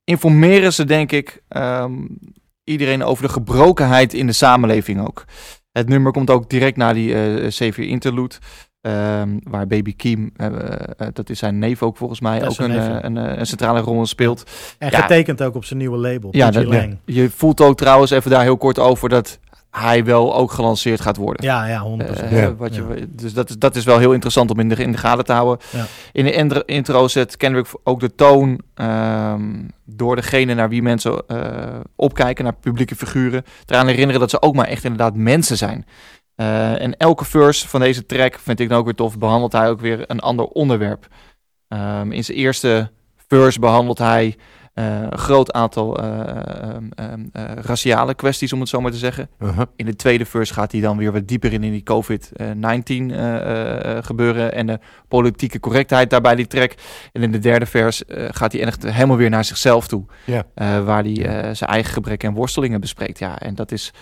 informeren 0.04 0.72
ze, 0.72 0.84
denk 0.84 1.12
ik, 1.12 1.42
ehm, 1.48 1.92
iedereen 2.64 3.02
over 3.04 3.22
de 3.26 3.32
gebrokenheid 3.32 4.14
in 4.14 4.26
de 4.26 4.32
samenleving 4.32 5.06
ook. 5.06 5.24
Het 5.72 5.88
nummer 5.88 6.12
komt 6.12 6.30
ook 6.30 6.50
direct 6.50 6.76
na 6.76 6.92
die 6.92 7.14
eh 7.14 7.50
Savior 7.50 7.86
Interlude. 7.88 8.34
Ehm, 8.84 9.28
waar 9.42 9.66
Baby 9.66 9.96
Keem, 9.96 10.30
eh, 10.36 10.46
eh, 10.46 11.08
dat 11.12 11.30
is 11.30 11.38
zijn 11.38 11.58
neef 11.58 11.82
ook 11.82 11.96
volgens 11.96 12.20
mij, 12.20 12.48
ook 12.48 12.58
een, 12.58 12.70
eh, 12.70 12.96
een, 13.00 13.16
eh, 13.16 13.38
een 13.38 13.46
centrale 13.46 13.80
rol 13.80 14.06
speelt. 14.06 14.44
En 14.78 14.88
Ja. 14.90 15.00
getekend 15.00 15.42
ook 15.42 15.54
op 15.54 15.64
zijn 15.64 15.78
nieuwe 15.78 15.96
label, 15.98 16.28
Ja, 16.32 16.48
PG 16.48 16.54
dat, 16.54 16.64
Lang. 16.64 16.98
je 17.04 17.30
voelt 17.30 17.60
ook 17.60 17.76
trouwens 17.76 18.10
even 18.10 18.30
daar 18.30 18.42
heel 18.42 18.56
kort 18.56 18.78
over 18.78 19.08
dat 19.08 19.38
hij 19.70 20.04
wel 20.04 20.34
ook 20.36 20.52
gelanceerd 20.52 21.00
gaat 21.00 21.16
worden. 21.16 21.44
Ja, 21.44 21.66
ja, 21.66 21.80
100%. 21.80 22.30
Eh, 22.30 22.40
Ja. 22.42 22.54
wat 22.54 22.74
je, 22.74 23.08
Dus 23.10 23.32
dat 23.34 23.48
is, 23.48 23.58
dat 23.58 23.76
is 23.76 23.84
wel 23.84 23.98
heel 23.98 24.12
interessant 24.12 24.50
om 24.50 24.60
in 24.60 24.68
de, 24.68 24.74
in 24.74 24.92
de 24.92 24.98
gaten 24.98 25.24
te 25.24 25.32
houden. 25.32 25.66
Ja. 25.72 25.84
In 26.12 26.48
de 26.48 26.62
intro, 26.64 27.08
zet 27.08 27.36
Kendrick 27.36 27.66
ook 27.84 28.00
de 28.00 28.14
toon 28.14 28.60
ehm, 28.74 29.42
door 29.84 30.16
degene 30.16 30.54
naar 30.54 30.68
wie 30.68 30.82
mensen 30.82 31.22
eh, 31.26 31.38
opkijken, 31.96 32.44
naar 32.44 32.54
publieke 32.60 32.96
figuren. 32.96 33.42
Eraan 33.66 33.86
herinneren 33.86 34.20
dat 34.20 34.30
ze 34.30 34.42
ook 34.42 34.54
maar 34.54 34.66
echt 34.68 34.84
inderdaad 34.84 35.14
mensen 35.16 35.56
zijn. 35.56 35.86
Eh, 36.34 36.80
en 36.80 36.96
elke 36.96 37.24
verse 37.24 37.68
van 37.68 37.80
deze 37.80 38.06
track 38.06 38.38
vind 38.38 38.60
ik 38.60 38.68
dan 38.68 38.78
ook 38.78 38.84
weer 38.84 38.94
tof. 38.94 39.18
Behandelt 39.18 39.52
hij 39.52 39.68
ook 39.68 39.80
weer 39.80 40.04
een 40.06 40.20
ander 40.20 40.44
onderwerp. 40.44 41.06
Ehm, 41.68 42.12
in 42.12 42.24
zijn 42.24 42.38
eerste 42.38 42.90
verse 43.28 43.60
behandelt 43.60 43.98
hij 43.98 44.36
eh, 44.74 45.02
een 45.02 45.18
groot 45.18 45.52
aantal 45.52 45.98
eh, 45.98 46.20
ehm, 46.20 46.88
ehm, 46.94 47.24
eh, 47.32 47.44
raciale 47.54 48.14
kwesties, 48.14 48.52
om 48.52 48.60
het 48.60 48.68
zo 48.68 48.80
maar 48.80 48.90
te 48.90 48.96
zeggen. 48.96 49.30
Uh-huh. 49.38 49.66
In 49.76 49.86
de 49.86 49.96
tweede 49.96 50.24
verse 50.24 50.54
gaat 50.54 50.72
hij 50.72 50.80
dan 50.80 50.96
weer 50.96 51.12
wat 51.12 51.28
dieper 51.28 51.52
in, 51.52 51.64
in 51.64 51.72
die 51.72 51.82
COVID-19 51.82 53.10
eh, 53.10 53.96
eh, 53.96 54.04
gebeuren 54.04 54.52
en 54.52 54.66
de 54.66 54.78
politieke 55.08 55.60
correctheid 55.60 56.10
daarbij 56.10 56.34
die 56.34 56.46
track. 56.46 56.74
En 57.12 57.22
in 57.22 57.32
de 57.32 57.38
derde 57.38 57.66
vers 57.66 58.02
gaat 58.08 58.52
hij 58.52 58.60
echt 58.62 58.82
helemaal 58.82 59.16
weer 59.16 59.30
naar 59.30 59.44
zichzelf 59.44 59.86
toe, 59.86 60.04
waar 60.56 61.02
hij 61.02 61.54
zijn 61.54 61.70
eigen 61.70 61.92
gebreken 61.92 62.28
en 62.28 62.34
worstelingen 62.34 62.80
bespreekt. 62.80 63.18
Ja, 63.18 63.38
en 63.38 63.54
dat 63.54 63.72
is, 63.72 63.92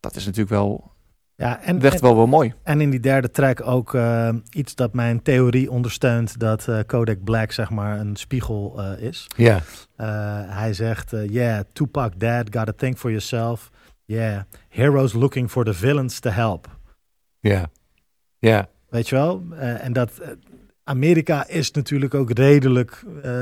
dat 0.00 0.16
is 0.16 0.24
natuurlijk 0.24 0.50
wel, 0.50 0.92
Ja, 1.40 1.60
en, 1.60 1.82
en, 1.82 2.00
wel 2.00 2.16
wel 2.16 2.26
mooi. 2.26 2.52
en 2.62 2.80
in 2.80 2.90
die 2.90 3.00
derde 3.00 3.30
track 3.30 3.66
ook 3.66 3.94
eh, 3.94 4.28
iets 4.50 4.74
dat 4.74 4.92
mijn 4.92 5.22
theorie 5.22 5.70
ondersteunt 5.70 6.38
dat 6.38 6.68
eh, 6.68 6.78
Kodak 6.86 7.24
Black 7.24 7.52
zeg 7.52 7.70
maar 7.70 7.98
een 7.98 8.16
spiegel 8.16 8.74
eh, 8.78 9.02
is. 9.02 9.26
Ja. 9.36 9.56
Uh, 9.56 10.06
hij 10.46 10.72
zegt, 10.72 11.12
uh, 11.12 11.28
yeah, 11.28 11.60
Tupac 11.72 12.20
dad, 12.20 12.48
gotta 12.56 12.72
think 12.76 12.98
for 12.98 13.10
yourself. 13.10 13.70
Yeah, 14.04 14.40
heroes 14.68 15.12
looking 15.12 15.50
for 15.50 15.64
the 15.64 15.74
villains 15.74 16.20
to 16.20 16.30
help. 16.30 16.78
Ja. 17.38 17.70
Ja. 18.38 18.68
Weet 18.88 19.08
je 19.08 19.14
wel? 19.14 19.42
Uh, 19.52 19.84
en 19.84 19.92
dat, 19.92 20.20
Amerika 20.90 21.48
is 21.48 21.70
natuurlijk 21.70 22.14
ook 22.14 22.30
redelijk 22.32 23.04
eh, 23.22 23.32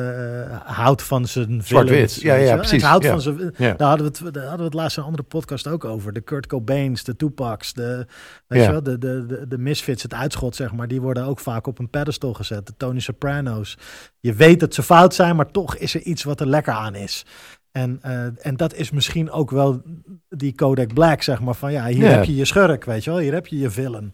houdt 0.65 1.03
van 1.03 1.27
zijn 1.27 1.61
Zwart-wit. 1.65 2.15
Ja, 2.15 2.35
ja, 2.35 2.57
precies. 2.57 2.83
Houdt 2.83 3.05
Ja. 3.05 3.11
van 3.11 3.21
zijn, 3.21 3.55
Ja. 3.57 3.75
daar, 3.75 3.89
hadden 3.89 4.13
we 4.13 4.25
het, 4.25 4.35
daar 4.35 4.43
hadden 4.43 4.59
we 4.59 4.65
het 4.65 4.75
laatst 4.75 4.97
een 4.97 5.03
andere 5.05 5.23
podcast 5.23 5.67
ook 5.67 5.85
over. 5.85 6.13
De 6.13 6.21
Kurt 6.21 6.47
Cobains, 6.47 7.05
de 7.05 7.17
Tupacs, 7.17 7.73
de, 7.73 8.07
weet 8.47 8.65
je 8.65 8.71
wel, 8.71 8.83
de, 8.83 8.99
de, 8.99 9.27
de, 9.27 9.49
de 9.49 9.59
Misfits, 9.59 10.03
het 10.03 10.15
uitschot 10.15 10.57
zeg 10.57 10.73
maar. 10.73 10.89
Die 10.89 11.01
worden 11.01 11.25
ook 11.25 11.39
vaak 11.41 11.67
op 11.67 11.79
een 11.79 11.91
pedestal 11.91 12.33
gezet. 12.35 12.67
De 12.67 12.73
Tony 12.77 13.01
Sopranos. 13.01 13.79
Je 14.21 14.33
weet 14.33 14.61
dat 14.61 14.75
ze 14.75 14.83
fout 14.83 15.15
zijn, 15.15 15.37
maar 15.37 15.51
toch 15.51 15.77
is 15.77 15.95
er 15.95 16.01
iets 16.03 16.23
wat 16.25 16.41
er 16.41 16.47
lekker 16.49 16.73
aan 16.73 16.95
is. 16.95 17.27
En, 17.73 17.99
eh, 18.03 18.47
en 18.47 18.57
dat 18.57 18.75
is 18.75 18.91
misschien 18.91 19.31
ook 19.31 19.51
wel 19.51 19.83
die 20.29 20.55
Kodak 20.55 20.95
Black, 20.95 21.23
zeg 21.23 21.41
maar. 21.41 21.55
Van 21.55 21.73
ja, 21.73 21.87
hier 21.87 22.09
heb 22.11 22.25
je 22.25 22.35
je 22.37 22.45
schurk, 22.45 22.85
weet 22.85 23.05
je 23.05 23.11
wel. 23.11 23.19
Hier 23.19 23.33
heb 23.33 23.47
je 23.47 23.59
je 23.59 23.71
villain. 23.71 24.13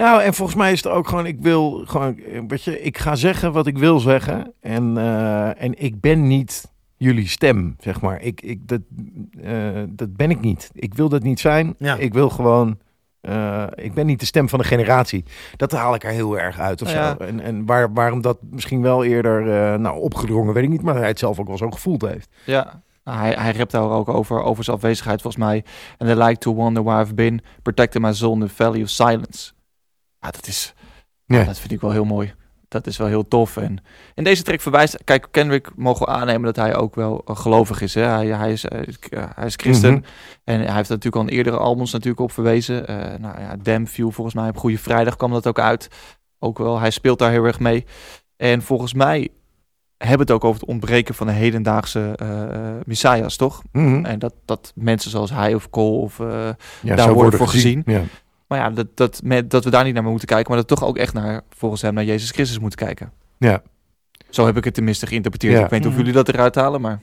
Nou, 0.00 0.22
en 0.22 0.34
volgens 0.34 0.56
mij 0.56 0.72
is 0.72 0.82
het 0.82 0.92
ook 0.92 1.08
gewoon, 1.08 1.26
ik 1.26 1.40
wil 1.40 1.82
gewoon, 1.86 2.20
weet 2.48 2.62
je, 2.62 2.82
ik 2.82 2.98
ga 2.98 3.14
zeggen 3.14 3.52
wat 3.52 3.66
ik 3.66 3.78
wil 3.78 3.98
zeggen. 3.98 4.52
En, 4.60 4.98
eh, 4.98 5.62
en 5.62 5.82
ik 5.82 6.00
ben 6.00 6.26
niet 6.26 6.72
jullie 6.96 7.28
stem, 7.28 7.76
zeg 7.78 8.00
maar. 8.00 8.22
Ik, 8.22 8.40
ik, 8.40 8.68
dat, 8.68 8.80
eh, 9.42 9.82
dat 9.88 10.16
ben 10.16 10.30
ik 10.30 10.40
niet. 10.40 10.70
Ik 10.74 10.94
wil 10.94 11.08
dat 11.08 11.22
niet 11.22 11.40
zijn. 11.40 11.74
Ja. 11.78 11.96
Ik 11.96 12.12
wil 12.12 12.30
gewoon, 12.30 12.78
eh, 13.20 13.66
ik 13.74 13.94
ben 13.94 14.06
niet 14.06 14.20
de 14.20 14.26
stem 14.26 14.48
van 14.48 14.58
de 14.58 14.64
generatie. 14.64 15.24
Dat 15.56 15.72
haal 15.72 15.94
ik 15.94 16.04
er 16.04 16.10
heel 16.10 16.38
erg 16.38 16.58
uit 16.58 16.82
of 16.82 16.92
ja. 16.92 17.16
zo. 17.18 17.24
En, 17.24 17.40
en 17.40 17.66
waar, 17.66 17.92
waarom 17.92 18.20
dat 18.20 18.38
misschien 18.50 18.82
wel 18.82 19.04
eerder 19.04 19.42
nou, 19.80 20.00
opgedrongen, 20.00 20.54
weet 20.54 20.64
ik 20.64 20.70
niet. 20.70 20.82
Maar 20.82 20.96
hij 20.96 21.08
het 21.08 21.18
zelf 21.18 21.38
ook 21.38 21.48
wel 21.48 21.56
zo 21.56 21.70
gevoeld 21.70 22.02
heeft. 22.02 22.28
Ja, 22.44 22.82
Nou, 23.04 23.18
hij, 23.18 23.32
hij 23.32 23.52
rept 23.52 23.72
daar 23.72 23.90
ook 23.90 24.08
over, 24.08 24.42
over 24.42 24.64
zijn 24.64 24.76
afwezigheid 24.76 25.22
volgens 25.22 25.44
mij. 25.44 25.64
En 25.98 26.08
I 26.08 26.14
like 26.14 26.38
to 26.38 26.54
wonder 26.54 26.82
where 26.82 27.02
I've 27.02 27.14
been, 27.14 27.40
protecting 27.62 28.04
my 28.04 28.12
soul 28.12 28.32
in 28.34 28.40
the 28.40 28.48
valley 28.48 28.82
of 28.82 28.88
silence. 28.88 29.52
Ja, 30.20 30.30
dat 30.30 30.46
is, 30.46 30.74
Ja. 31.24 31.44
dat 31.44 31.58
vind 31.58 31.72
ik 31.72 31.80
wel 31.80 31.90
heel 31.90 32.04
mooi. 32.04 32.34
Dat 32.68 32.86
is 32.86 32.96
wel 32.96 33.06
heel 33.06 33.28
tof. 33.28 33.56
En 33.56 33.78
in 34.14 34.24
deze 34.24 34.42
track 34.42 34.60
verwijst, 34.60 35.04
kijk, 35.04 35.26
Kendrick 35.30 35.68
mogen 35.76 36.06
we 36.06 36.12
aannemen 36.12 36.42
dat 36.42 36.56
hij 36.56 36.76
ook 36.76 36.94
wel 36.94 37.22
eh, 37.26 37.36
gelovig 37.36 37.80
is. 37.80 37.94
Hè? 37.94 38.02
Hij, 38.02 38.26
hij, 38.26 38.52
is, 38.52 38.64
eh, 38.64 38.80
k- 39.00 39.34
hij 39.34 39.46
is 39.46 39.54
christen. 39.56 39.92
Mhm. 39.94 40.02
En 40.44 40.54
hij 40.60 40.74
heeft 40.74 40.88
er 40.88 40.94
natuurlijk 40.96 41.16
al 41.16 41.22
in 41.22 41.36
eerdere 41.36 41.56
albums 41.56 41.92
natuurlijk 41.92 42.20
op 42.20 42.32
verwezen. 42.32 42.86
Eh 42.86 42.96
nou 43.18 43.40
ja, 43.40 43.56
Damn 43.62 43.86
View 43.86 44.10
volgens 44.10 44.36
mij 44.36 44.48
op 44.48 44.56
Goede 44.56 44.78
Vrijdag 44.78 45.16
kwam 45.16 45.30
dat 45.30 45.46
ook 45.46 45.58
uit. 45.58 45.88
Ook 46.38 46.58
wel, 46.58 46.78
hij 46.78 46.90
speelt 46.90 47.18
daar 47.18 47.30
heel 47.30 47.44
erg 47.44 47.60
mee. 47.60 47.84
En 48.36 48.62
volgens 48.62 48.94
mij 48.94 49.28
hebben 49.96 50.20
het 50.26 50.30
ook 50.30 50.44
over 50.44 50.60
het 50.60 50.68
ontbreken 50.70 51.14
van 51.14 51.26
de 51.26 51.32
hedendaagse 51.32 52.12
eh 52.16 52.86
messiahs, 52.86 53.36
toch? 53.36 53.62
Mhm. 53.72 54.04
En 54.04 54.18
dat, 54.18 54.34
dat 54.44 54.72
mensen 54.74 55.10
zoals 55.10 55.30
hij 55.30 55.54
of 55.54 55.70
Cole 55.70 55.96
of... 56.00 56.20
eh, 56.20 56.48
Ja, 56.82 56.96
daar 56.96 57.12
worden 57.12 57.38
voor 57.38 57.48
gezien. 57.48 57.82
Ja. 57.86 58.02
Maar 58.50 58.58
ja, 58.58 58.70
dat, 58.70 58.96
dat, 58.96 59.20
met, 59.24 59.50
dat 59.50 59.64
we 59.64 59.70
daar 59.70 59.84
niet 59.84 59.94
naar 59.94 60.02
moeten 60.02 60.28
kijken, 60.28 60.52
maar 60.52 60.60
dat 60.60 60.70
we 60.70 60.76
toch 60.76 60.88
ook 60.88 60.96
echt 60.96 61.12
naar, 61.12 61.40
volgens 61.48 61.82
hem, 61.82 61.94
naar 61.94 62.04
Jezus 62.04 62.30
Christus 62.30 62.58
moeten 62.58 62.78
kijken. 62.78 63.12
Ja. 63.38 63.62
Zo 64.30 64.46
heb 64.46 64.56
ik 64.56 64.64
het 64.64 64.74
tenminste 64.74 65.06
geïnterpreteerd. 65.06 65.58
Ja. 65.58 65.64
Ik 65.64 65.70
weet 65.70 65.78
niet 65.78 65.88
of 65.88 65.94
Mhm. 65.94 66.00
Jullie 66.00 66.16
dat 66.24 66.28
eruit 66.28 66.54
halen, 66.54 66.80
maar... 66.80 67.00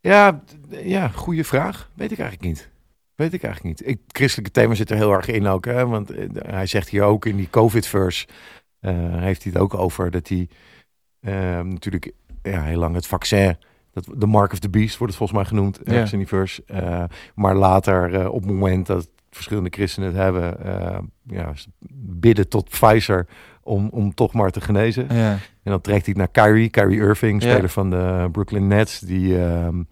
Ja, 0.00 0.40
ja, 0.68 1.08
goede 1.08 1.44
vraag. 1.44 1.90
Weet 1.94 2.12
ik 2.12 2.18
eigenlijk 2.18 2.48
niet. 2.48 2.70
Weet 3.14 3.32
ik 3.32 3.42
eigenlijk 3.42 3.78
niet. 3.78 3.88
Ik, 3.88 4.00
christelijke 4.06 4.50
thema 4.50 4.74
zit 4.74 4.90
er 4.90 4.96
heel 4.96 5.12
erg 5.12 5.26
in 5.28 5.46
ook. 5.46 5.64
Hè? 5.64 5.86
Want 5.86 6.10
eh, 6.10 6.26
hij 6.32 6.66
zegt 6.66 6.88
hier 6.88 7.02
ook 7.02 7.26
in 7.26 7.36
die 7.36 7.50
COVID-verse... 7.50 8.26
eh, 8.80 8.94
heeft 8.98 9.42
hij 9.42 9.52
het 9.52 9.62
ook 9.62 9.74
over 9.74 10.10
dat 10.10 10.28
hij 10.28 10.48
eh, 11.20 11.60
natuurlijk 11.60 12.12
ja, 12.42 12.62
heel 12.62 12.78
lang 12.78 12.94
het 12.94 13.06
vaccin... 13.06 13.56
Dat, 13.92 14.08
de 14.16 14.26
Mark 14.26 14.52
of 14.52 14.58
the 14.58 14.68
Beast 14.70 14.96
wordt 14.98 15.14
het 15.14 15.16
volgens 15.16 15.38
mij 15.38 15.48
genoemd. 15.48 15.80
Ja. 15.84 15.92
Ergens 15.92 16.12
in 16.12 16.18
die 16.18 16.28
verse. 16.28 16.62
Eh, 16.66 17.04
maar 17.34 17.54
later, 17.54 18.14
eh, 18.14 18.26
op 18.28 18.40
het 18.42 18.50
moment 18.50 18.86
dat 18.86 19.08
verschillende 19.36 19.70
christenen 19.72 20.08
het 20.08 20.18
hebben... 20.18 20.64
eh, 20.64 20.98
ja, 21.22 21.52
bidden 21.98 22.48
tot 22.48 22.68
Pfizer 22.68 23.26
om, 23.62 23.88
om 23.88 24.14
toch 24.14 24.32
maar 24.32 24.50
te 24.50 24.60
genezen. 24.60 25.06
Ja. 25.14 25.30
En 25.62 25.70
dan 25.72 25.80
trekt 25.80 26.06
hij 26.06 26.14
naar 26.14 26.28
Kyrie, 26.28 26.68
Kyrie 26.70 26.98
Irving, 27.00 27.42
Ja. 27.42 27.50
speler 27.50 27.68
van 27.68 27.90
de 27.90 28.28
Brooklyn 28.32 28.66
Nets, 28.66 28.98
die 29.00 29.42
ehm, 29.44 29.82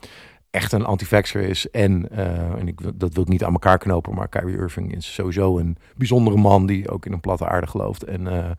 echt 0.51 0.73
een 0.73 0.85
anti-vaxxer 0.85 1.41
is. 1.43 1.71
En, 1.71 2.11
eh, 2.11 2.59
en 2.59 2.69
ik, 2.69 2.81
dat 2.95 3.15
wil 3.15 3.23
ik 3.23 3.29
niet 3.29 3.45
aan 3.45 3.53
elkaar 3.53 3.79
knopen, 3.79 4.15
maar 4.15 4.29
Kyrie 4.29 4.57
Irving 4.57 4.95
is 4.97 5.15
sowieso 5.15 5.59
een 5.59 5.77
bijzondere 5.97 6.37
man 6.37 6.67
die 6.67 6.89
ook 6.91 7.07
in 7.07 7.13
een 7.13 7.21
platte 7.21 7.49
aarde 7.49 7.67
gelooft. 7.67 8.03
En, 8.05 8.27
eh, 8.27 8.51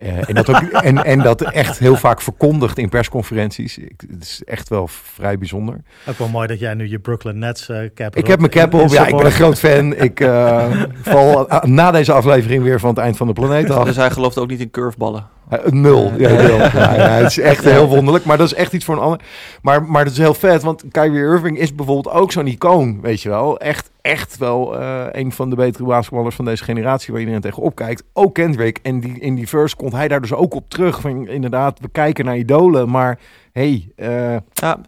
eh, 0.00 0.28
en, 0.28 0.34
dat 0.34 0.48
ook, 0.48 0.56
en, 0.88 1.04
en 1.04 1.18
dat 1.18 1.42
echt 1.42 1.78
heel 1.78 1.96
vaak 1.96 2.20
verkondigt 2.20 2.78
in 2.78 2.88
persconferenties. 2.88 3.78
Ik, 3.78 4.04
het 4.10 4.22
is 4.22 4.42
echt 4.44 4.68
wel 4.68 4.86
vrij 4.86 5.38
bijzonder. 5.38 5.80
Ook 6.06 6.18
wel 6.18 6.28
mooi 6.28 6.46
dat 6.46 6.58
jij 6.58 6.74
nu 6.74 6.88
je 6.88 6.98
Brooklyn 6.98 7.38
Nets 7.38 7.68
eh, 7.68 7.78
cap 7.94 8.16
Ik 8.16 8.26
heb 8.26 8.38
mijn 8.38 8.50
cap 8.50 8.74
op. 8.74 8.88
Ja, 8.88 9.06
ik 9.06 9.16
ben 9.16 9.24
een 9.24 9.32
groot 9.32 9.58
fan. 9.58 9.96
Ik 9.96 10.20
eh, 10.20 10.82
val 11.02 11.48
na 11.62 11.90
deze 11.90 12.12
aflevering 12.12 12.62
weer 12.62 12.80
van 12.80 12.88
het 12.88 12.98
eind 12.98 13.16
van 13.16 13.26
de 13.26 13.32
planeet 13.32 13.70
af. 13.70 13.84
Dus 13.84 13.96
hij 13.96 14.10
gelooft 14.10 14.38
ook 14.38 14.48
niet 14.48 14.60
in 14.60 14.70
curveballen. 14.70 15.26
Uh, 15.52 15.72
nul. 15.72 16.12
Ja, 16.16 16.32
nul. 16.32 16.58
Ja, 16.58 16.94
ja, 16.94 17.08
het 17.08 17.26
is 17.26 17.38
echt 17.38 17.64
heel 17.74 17.88
wonderlijk. 17.88 18.24
Maar 18.24 18.38
dat 18.38 18.46
is 18.46 18.54
echt 18.54 18.72
iets 18.72 18.84
voor 18.84 18.94
een 18.94 19.02
ander. 19.02 19.20
Maar, 19.62 19.82
maar 19.84 20.04
dat 20.04 20.12
is 20.12 20.18
heel 20.18 20.34
vet. 20.34 20.62
Want 20.62 20.84
Kyrie 20.90 21.20
Irving 21.20 21.58
is 21.58 21.74
bijvoorbeeld 21.74 22.14
ook 22.14 22.32
zo'n 22.32 22.46
icoon. 22.46 23.00
Weet 23.00 23.22
je 23.22 23.28
wel. 23.28 23.58
Echt, 23.58 23.90
echt 24.00 24.38
wel 24.38 24.78
eh, 24.78 25.06
een 25.12 25.32
van 25.32 25.50
de 25.50 25.56
betere 25.56 25.84
basketballers 25.84 26.36
van 26.36 26.44
deze 26.44 26.64
generatie. 26.64 27.10
Waar 27.10 27.20
iedereen 27.20 27.40
tegen 27.40 27.62
opkijkt. 27.62 28.02
Ook 28.12 28.34
Kendrick. 28.34 28.78
En 28.82 29.00
die, 29.00 29.18
in 29.18 29.34
die 29.34 29.48
verse 29.48 29.76
komt 29.76 29.92
hij 29.92 30.08
daar 30.08 30.20
dus 30.20 30.32
ook 30.32 30.54
op 30.54 30.70
terug. 30.70 31.00
Van 31.00 31.28
inderdaad, 31.28 31.80
we 31.80 31.88
kijken 31.88 32.24
naar 32.24 32.36
idolen. 32.36 32.90
Maar 32.90 33.18
hey, 33.52 33.92
eh, 33.96 34.36
Ja, 34.52 34.80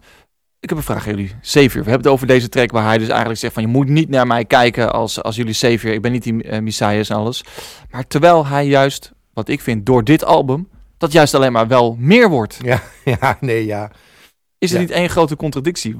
ik 0.62 0.68
heb 0.68 0.78
een 0.78 0.84
vraag 0.84 1.06
aan 1.06 1.14
jullie. 1.14 1.32
Savior, 1.40 1.84
we 1.84 1.90
hebben 1.90 2.02
het 2.02 2.06
over 2.06 2.26
deze 2.26 2.48
track 2.48 2.70
waar 2.70 2.84
hij 2.84 2.98
dus 2.98 3.08
eigenlijk 3.08 3.40
zegt 3.40 3.54
van... 3.54 3.62
je 3.62 3.68
moet 3.68 3.88
niet 3.88 4.08
naar 4.08 4.26
mij 4.26 4.44
kijken 4.44 4.92
als, 4.92 5.22
als 5.22 5.36
jullie 5.36 5.52
Savior. 5.52 5.94
Ik 5.94 6.02
ben 6.02 6.12
niet 6.12 6.22
die 6.22 6.42
eh, 6.42 6.60
Messias 6.60 7.08
en 7.08 7.16
alles. 7.16 7.44
Maar 7.90 8.06
terwijl 8.06 8.46
hij 8.46 8.66
juist, 8.66 9.12
wat 9.32 9.48
ik 9.48 9.60
vind, 9.60 9.86
door 9.86 10.04
dit 10.04 10.24
album... 10.24 10.68
dat 10.98 11.12
juist 11.12 11.34
alleen 11.34 11.52
maar 11.52 11.68
wel 11.68 11.96
meer 11.98 12.28
wordt. 12.28 12.58
ja, 12.62 12.80
ja, 13.20 13.36
nee, 13.40 13.66
ja. 13.66 13.90
Is 14.58 14.70
er 14.70 14.76
Ja. 14.76 14.82
niet 14.82 14.90
één 14.90 15.08
grote 15.10 15.36
contradictie 15.36 15.96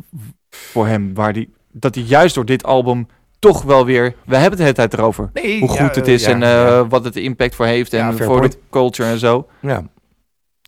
voor 0.51 0.87
hem... 0.87 1.15
Waar 1.15 1.33
die, 1.33 1.53
dat 1.73 1.95
hij 1.95 2.05
juist 2.05 2.35
door 2.35 2.45
dit 2.45 2.65
album 2.65 3.07
toch 3.39 3.63
wel 3.63 3.85
weer... 3.85 4.05
We 4.25 4.33
hebben 4.37 4.43
het 4.43 4.57
de 4.59 4.63
hele 4.63 4.75
tijd 4.75 4.93
erover. 4.95 5.31
Nee, 5.33 5.59
Hoe 5.61 5.69
goed 5.69 5.79
ja, 5.79 5.85
het 6.01 6.09
is 6.09 6.25
ja, 6.25 6.31
en 6.31 6.43
eh, 6.43 6.49
ja. 6.51 6.87
wat 6.87 7.05
het 7.05 7.17
impact 7.17 7.55
voor 7.55 7.67
heeft. 7.67 7.93
En 7.93 8.17
voor 8.19 8.27
point. 8.39 8.53
de 8.53 8.59
culture 8.71 9.09
en 9.11 9.19
zo. 9.19 9.49
Ja. 9.61 9.83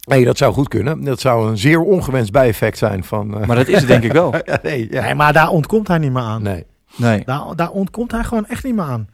Nee, 0.06 0.24
dat 0.24 0.38
zou 0.38 0.52
goed 0.52 0.68
kunnen. 0.68 1.04
Dat 1.04 1.20
zou 1.20 1.48
een 1.50 1.58
zeer 1.58 1.80
ongewenst 1.80 2.32
bijeffect 2.32 2.78
zijn 2.78 3.04
van... 3.04 3.40
eh, 3.40 3.46
Maar 3.46 3.56
dat 3.56 3.68
is 3.68 3.78
het 3.78 3.86
denk 3.88 4.02
ik 4.04 4.12
wel. 4.12 4.34
nee, 4.62 4.86
ja. 4.90 5.02
Nee, 5.02 5.14
maar 5.14 5.32
daar 5.32 5.48
ontkomt 5.48 5.88
hij 5.88 5.98
niet 5.98 6.12
meer 6.12 6.22
aan. 6.22 6.42
nee. 6.42 6.66
Nee. 6.96 7.22
Daar, 7.24 7.56
daar 7.56 7.70
ontkomt 7.70 8.12
hij 8.12 8.24
gewoon 8.24 8.46
echt 8.46 8.64
niet 8.64 8.74
meer 8.74 8.84
aan. 8.84 9.08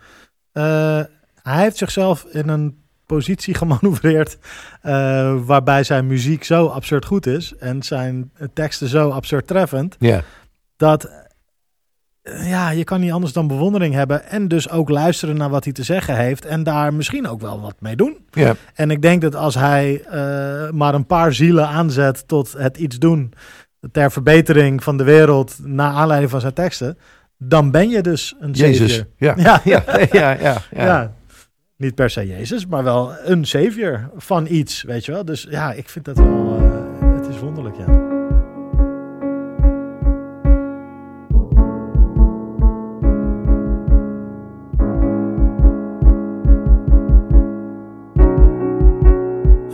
Eh, 0.52 1.00
hij 1.42 1.62
heeft 1.62 1.76
zichzelf 1.76 2.24
in 2.24 2.48
een 2.48 2.82
positie 3.14 3.54
gemanoeuvreerd 3.62 4.38
eh, 4.82 5.34
waarbij 5.44 5.82
zijn 5.84 6.06
muziek 6.06 6.44
zo 6.44 6.66
absurd 6.66 7.04
goed 7.04 7.26
is 7.26 7.54
en 7.58 7.82
zijn 7.82 8.32
teksten 8.52 8.88
zo 8.88 9.10
absurd 9.10 9.46
treffend 9.46 9.96
Ja. 9.98 10.22
dat 10.76 11.10
eh, 12.22 12.48
ja, 12.48 12.70
je 12.70 12.84
kan 12.84 13.00
niet 13.00 13.12
anders 13.12 13.32
dan 13.32 13.46
bewondering 13.46 13.94
hebben 13.94 14.24
en 14.24 14.48
dus 14.48 14.70
ook 14.70 14.88
luisteren 14.88 15.36
naar 15.36 15.50
wat 15.50 15.64
hij 15.64 15.72
te 15.72 15.82
zeggen 15.82 16.16
heeft 16.16 16.44
en 16.44 16.62
daar 16.62 16.94
misschien 16.94 17.28
ook 17.28 17.40
wel 17.40 17.60
wat 17.60 17.74
mee 17.78 17.96
doen. 17.96 18.16
Ja. 18.30 18.54
En 18.74 18.90
ik 18.90 19.02
denk 19.02 19.20
dat 19.22 19.34
als 19.34 19.54
hij 19.54 20.02
eh, 20.04 20.70
maar 20.70 20.94
een 20.94 21.06
paar 21.06 21.32
zielen 21.32 21.66
aanzet 21.68 22.28
tot 22.28 22.52
het 22.52 22.76
iets 22.76 22.98
doen 22.98 23.32
ter 23.92 24.10
verbetering 24.10 24.82
van 24.82 24.96
de 24.96 25.04
wereld 25.04 25.56
naar 25.62 25.92
aanleiding 25.92 26.30
van 26.30 26.40
zijn 26.40 26.52
teksten, 26.52 26.98
dan 27.38 27.70
ben 27.70 27.88
je 27.88 28.02
dus 28.02 28.34
een 28.40 28.52
Jezus. 28.52 29.02
Ja. 29.16 29.34
Ja. 29.36 29.60
Ja. 29.64 29.84
Ja. 30.12 30.36
ja, 30.40 30.62
Ja. 30.70 31.12
Niet 31.80 31.94
per 31.94 32.10
se 32.10 32.26
Jezus, 32.26 32.66
maar 32.66 32.84
wel 32.84 33.12
een 33.24 33.44
savior 33.44 34.10
van 34.16 34.46
iets, 34.46 34.82
weet 34.82 35.04
je 35.04 35.12
wel. 35.12 35.24
Dus 35.24 35.46
ja, 35.50 35.72
ik 35.72 35.88
vind 35.88 36.04
dat 36.04 36.16
wel, 36.16 36.56
eh, 36.58 37.14
het 37.14 37.26
is 37.26 37.38
wonderlijk, 37.38 37.76
ja. 37.76 37.86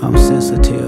I'm 0.03 0.17
sensitive, 0.17 0.86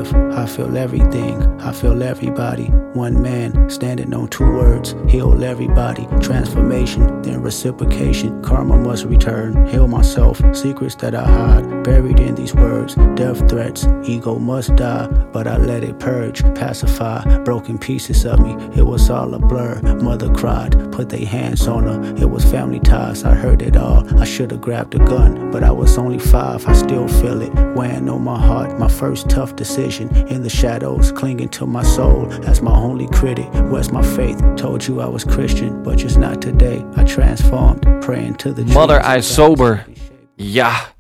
feel 0.49 0.77
everything, 0.77 1.61
I 1.61 1.73
feel 1.73 2.03
everybody. 2.03 2.67
One 2.95 3.23
man 3.23 3.69
standing 3.71 4.13
on 4.15 4.29
two 4.29 4.45
words, 4.45 4.97
heal 5.09 5.45
everybody. 5.45 6.07
Transformation, 6.21 7.23
then 7.23 7.43
reciprocation, 7.43 8.43
karma 8.43 8.77
must 8.79 9.05
return. 9.05 9.67
Heal 9.67 9.87
myself, 9.87 10.41
secrets 10.57 10.95
that 10.97 11.15
I 11.15 11.25
hide, 11.25 11.85
buried 11.85 12.19
in 12.19 12.35
these 12.35 12.55
words. 12.55 12.95
Death 13.15 13.49
threats, 13.49 13.87
ego 14.05 14.39
must 14.39 14.75
die, 14.77 15.07
but 15.33 15.47
I 15.47 15.59
let 15.59 15.85
it 15.85 16.01
purge, 16.01 16.43
pacify. 16.55 17.39
Broken 17.45 17.79
pieces 17.79 18.25
of 18.25 18.41
me, 18.41 18.55
it 18.77 18.85
was 18.85 19.11
all 19.11 19.35
a 19.35 19.39
blur. 19.39 19.81
Mother 20.03 20.33
cried, 20.35 20.91
put 20.91 21.11
their 21.11 21.27
hands 21.27 21.69
on 21.69 21.85
her. 21.85 22.15
It 22.17 22.31
was 22.31 22.45
family 22.45 22.81
ties, 22.81 23.23
I 23.23 23.35
heard 23.35 23.63
it 23.63 23.77
all. 23.77 24.03
I 24.19 24.25
should 24.25 24.51
have 24.51 24.63
grabbed 24.63 24.95
a 24.95 24.99
gun, 24.99 25.51
but 25.51 25.63
I 25.63 25.71
was 25.71 25.99
only 25.99 26.19
five, 26.19 26.67
I 26.67 26.73
still 26.73 27.07
feel 27.07 27.43
it. 27.43 27.53
Weighing 27.77 28.09
on 28.09 28.25
my 28.25 28.41
heart, 28.41 28.79
my 28.79 28.89
first 28.89 29.29
tough 29.29 29.55
decision. 29.55 30.09
In 30.29 30.38
the 30.43 30.49
shadows, 30.49 31.13
clinging 31.13 31.51
to 31.51 31.67
my 31.67 31.83
soul 31.83 32.33
as 32.47 32.61
my 32.61 32.73
only 32.73 33.07
critic. 33.07 33.49
Where's 33.71 33.91
my 33.91 34.03
faith? 34.03 34.41
Told 34.57 34.85
you 34.87 35.01
I 35.01 35.07
was 35.07 35.25
Christian, 35.25 35.83
but 35.83 35.99
just 35.99 36.19
not 36.19 36.41
today. 36.41 36.85
I 36.97 37.05
transformed, 37.05 37.83
praying 38.01 38.37
to 38.37 38.53
the 38.53 38.65
Mother 38.65 39.01
I. 39.17 39.23
Sober. 39.23 39.87
Ja, 40.35 40.93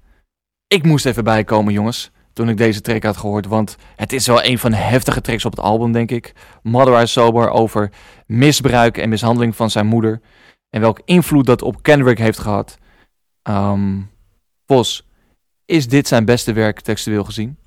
ik 0.66 0.84
moest 0.84 1.07
even 1.07 1.24
bijkomen, 1.24 1.72
jongens. 1.72 2.11
toen 2.32 2.49
ik 2.49 2.57
deze 2.57 2.80
track 2.80 3.03
had 3.03 3.16
gehoord. 3.16 3.47
Want 3.47 3.76
het 3.97 4.12
is 4.12 4.26
wel 4.26 4.45
een 4.45 4.59
van 4.59 4.70
de 4.70 4.76
heftige 4.76 5.20
tracks 5.20 5.45
op 5.45 5.51
het 5.51 5.61
album, 5.61 5.93
denk 5.93 6.11
ik. 6.11 6.32
Mother 6.62 7.03
I 7.03 7.07
Sober 7.07 7.51
over 7.51 7.91
misbruik 8.26 8.99
en 8.99 9.09
mishandeling 9.09 9.57
van 9.57 9.70
zijn 9.70 9.86
moeder. 9.86 10.20
En 10.70 10.80
welke 10.80 11.03
invloed 11.05 11.47
dat 11.47 11.62
op 11.62 11.82
Kendrick 11.82 12.18
heeft 12.18 12.39
gehad. 12.39 12.78
Ehm 13.43 14.01
Vos, 14.66 15.07
is 15.64 15.89
dit 15.89 16.09
zijn 16.09 16.24
beste 16.24 16.53
werk 16.53 16.80
textueel 16.80 17.24
gezien? 17.24 17.59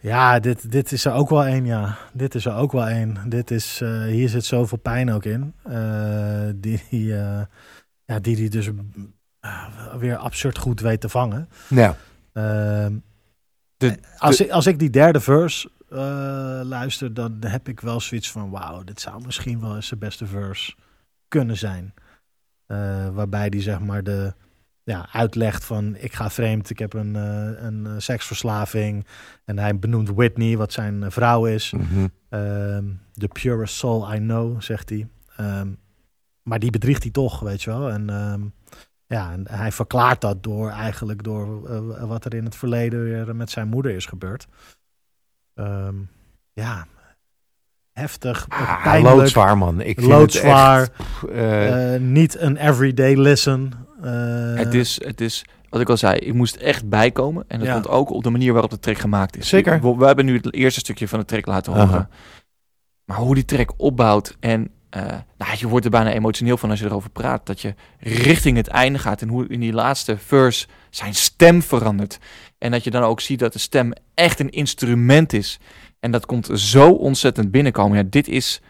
Ja, 0.00 0.38
dit, 0.40 0.70
dit 0.72 0.92
is 0.92 1.04
er 1.04 1.12
ook 1.12 1.28
wel 1.28 1.44
één, 1.44 1.64
ja. 1.66 1.96
Dit 2.12 2.34
is 2.34 2.44
er 2.44 2.54
ook 2.54 2.72
wel 2.72 2.88
één. 2.88 3.16
Dit 3.28 3.50
is, 3.50 3.80
eh, 3.80 4.02
hier 4.02 4.28
zit 4.28 4.44
zoveel 4.44 4.78
pijn 4.78 5.12
ook 5.12 5.24
in. 5.24 5.54
eh, 5.62 6.48
die 6.54 6.82
die, 6.90 7.16
eh, 7.16 7.40
ja, 8.04 8.18
die 8.18 8.36
die 8.36 8.50
dus 8.50 8.70
weer 9.98 10.16
absurd 10.16 10.58
goed 10.58 10.80
weet 10.80 11.00
te 11.00 11.08
vangen. 11.08 11.48
Ja. 11.68 11.96
Ehm, 12.32 12.92
De- 13.76 13.98
als, 14.18 14.36
de- 14.36 14.44
ik, 14.44 14.50
als 14.50 14.66
ik 14.66 14.78
die 14.78 14.90
derde 14.90 15.20
verse 15.20 15.70
luister, 16.64 17.14
dan 17.14 17.36
heb 17.46 17.68
ik 17.68 17.80
wel 17.80 18.00
zoiets 18.00 18.30
van... 18.30 18.50
Wauw, 18.50 18.84
dit 18.84 19.00
zou 19.00 19.22
misschien 19.24 19.60
wel 19.60 19.74
eens 19.76 19.86
zijn 19.86 20.00
beste 20.00 20.26
verse 20.26 20.74
kunnen 21.28 21.56
zijn. 21.56 21.94
Waarbij 23.12 23.48
die 23.50 23.60
zeg 23.60 23.80
maar 23.80 24.02
de 24.02 24.34
ja, 24.88 25.08
uitlegt 25.12 25.64
van... 25.64 25.96
ik 25.96 26.14
ga 26.14 26.30
vreemd, 26.30 26.70
ik 26.70 26.78
heb 26.78 26.92
een, 26.92 27.16
eh, 27.16 27.64
een 27.64 27.86
eh, 27.86 27.92
seksverslaving. 27.96 29.06
En 29.44 29.58
hij 29.58 29.78
benoemt 29.78 30.08
Whitney, 30.08 30.56
wat 30.56 30.72
zijn 30.72 31.02
eh, 31.02 31.10
vrouw 31.10 31.46
is. 31.46 31.72
Ehm, 32.28 32.84
the 33.12 33.28
purest 33.28 33.74
soul 33.74 34.14
I 34.14 34.18
know, 34.18 34.62
zegt 34.62 34.88
hij. 34.88 35.08
Ehm, 35.36 35.68
maar 36.42 36.58
die 36.58 36.70
bedriegt 36.70 37.02
hij 37.02 37.12
toch, 37.12 37.40
weet 37.40 37.62
je 37.62 37.70
wel. 37.70 37.90
En 37.90 38.10
ehm, 38.10 38.40
ja, 39.06 39.32
en 39.32 39.48
hij 39.50 39.72
verklaart 39.72 40.20
dat 40.20 40.42
door 40.42 40.70
eigenlijk 40.70 41.22
door 41.22 41.60
wat 42.06 42.24
er 42.24 42.34
in 42.34 42.44
het 42.44 42.56
verleden 42.56 43.04
weer 43.04 43.36
met 43.36 43.50
zijn 43.50 43.68
moeder 43.68 43.94
is 43.94 44.06
gebeurd. 44.06 44.46
Ja, 46.52 46.86
heftig, 47.92 48.46
Ah, 48.48 48.82
pijnlijk, 48.82 49.16
loodzwaar, 49.16 49.58
man. 49.58 49.80
Ik 49.80 50.00
loodzwaar. 50.00 50.88
Echt, 51.32 52.00
niet 52.00 52.38
een 52.38 52.56
everyday 52.56 53.14
listen. 53.14 53.86
Eh, 54.02 54.54
het, 54.54 54.74
is, 54.74 55.00
het 55.04 55.20
is, 55.20 55.44
wat 55.68 55.80
ik 55.80 55.88
al 55.88 55.96
zei, 55.96 56.18
ik 56.18 56.34
moest 56.34 56.56
echt 56.56 56.88
bijkomen. 56.88 57.44
En 57.48 57.58
dat 57.58 57.66
Ja. 57.68 57.72
komt 57.72 57.88
ook 57.88 58.10
op 58.10 58.22
de 58.22 58.30
manier 58.30 58.52
waarop 58.52 58.70
de 58.70 58.78
track 58.78 58.98
gemaakt 58.98 59.36
is. 59.36 59.48
Zeker. 59.48 59.80
We, 59.80 59.96
we 59.96 60.06
hebben 60.06 60.24
nu 60.24 60.34
het 60.36 60.54
eerste 60.54 60.80
stukje 60.80 61.08
van 61.08 61.18
de 61.18 61.24
track 61.24 61.46
laten 61.46 61.72
horen. 61.72 61.88
Aha. 61.88 62.08
Maar 63.04 63.16
hoe 63.16 63.34
die 63.34 63.44
track 63.44 63.72
opbouwt 63.76 64.36
en 64.40 64.70
eh, 64.90 65.02
nou, 65.38 65.56
je 65.58 65.68
wordt 65.68 65.84
er 65.84 65.90
bijna 65.90 66.12
emotioneel 66.12 66.56
van 66.56 66.70
als 66.70 66.78
je 66.78 66.84
erover 66.84 67.10
praat. 67.10 67.46
Dat 67.46 67.60
je 67.60 67.74
richting 67.98 68.56
het 68.56 68.68
einde 68.68 68.98
gaat 68.98 69.22
en 69.22 69.28
hoe 69.28 69.46
in 69.48 69.60
die 69.60 69.72
laatste 69.72 70.16
verse 70.18 70.66
zijn 70.90 71.14
stem 71.14 71.62
verandert. 71.62 72.18
En 72.58 72.70
dat 72.70 72.84
je 72.84 72.90
dan 72.90 73.02
ook 73.02 73.20
ziet 73.20 73.38
dat 73.38 73.52
de 73.52 73.58
stem 73.58 73.92
echt 74.14 74.40
een 74.40 74.50
instrument 74.50 75.32
is. 75.32 75.58
En 76.00 76.10
dat 76.10 76.26
komt 76.26 76.50
zo 76.54 76.90
ontzettend 76.90 77.50
binnenkomen. 77.50 77.96
Ja, 77.98 78.04
dit 78.10 78.28
is 78.28 78.60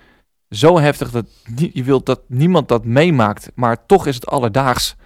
zo 0.50 0.78
heftig 0.78 1.10
dat 1.10 1.26
je 1.72 1.84
wilt 1.84 2.06
dat 2.06 2.20
niemand 2.26 2.68
dat 2.68 2.84
meemaakt. 2.84 3.50
Maar 3.54 3.86
toch 3.86 4.06
is 4.06 4.14
het 4.14 4.26
alledaags 4.26 4.96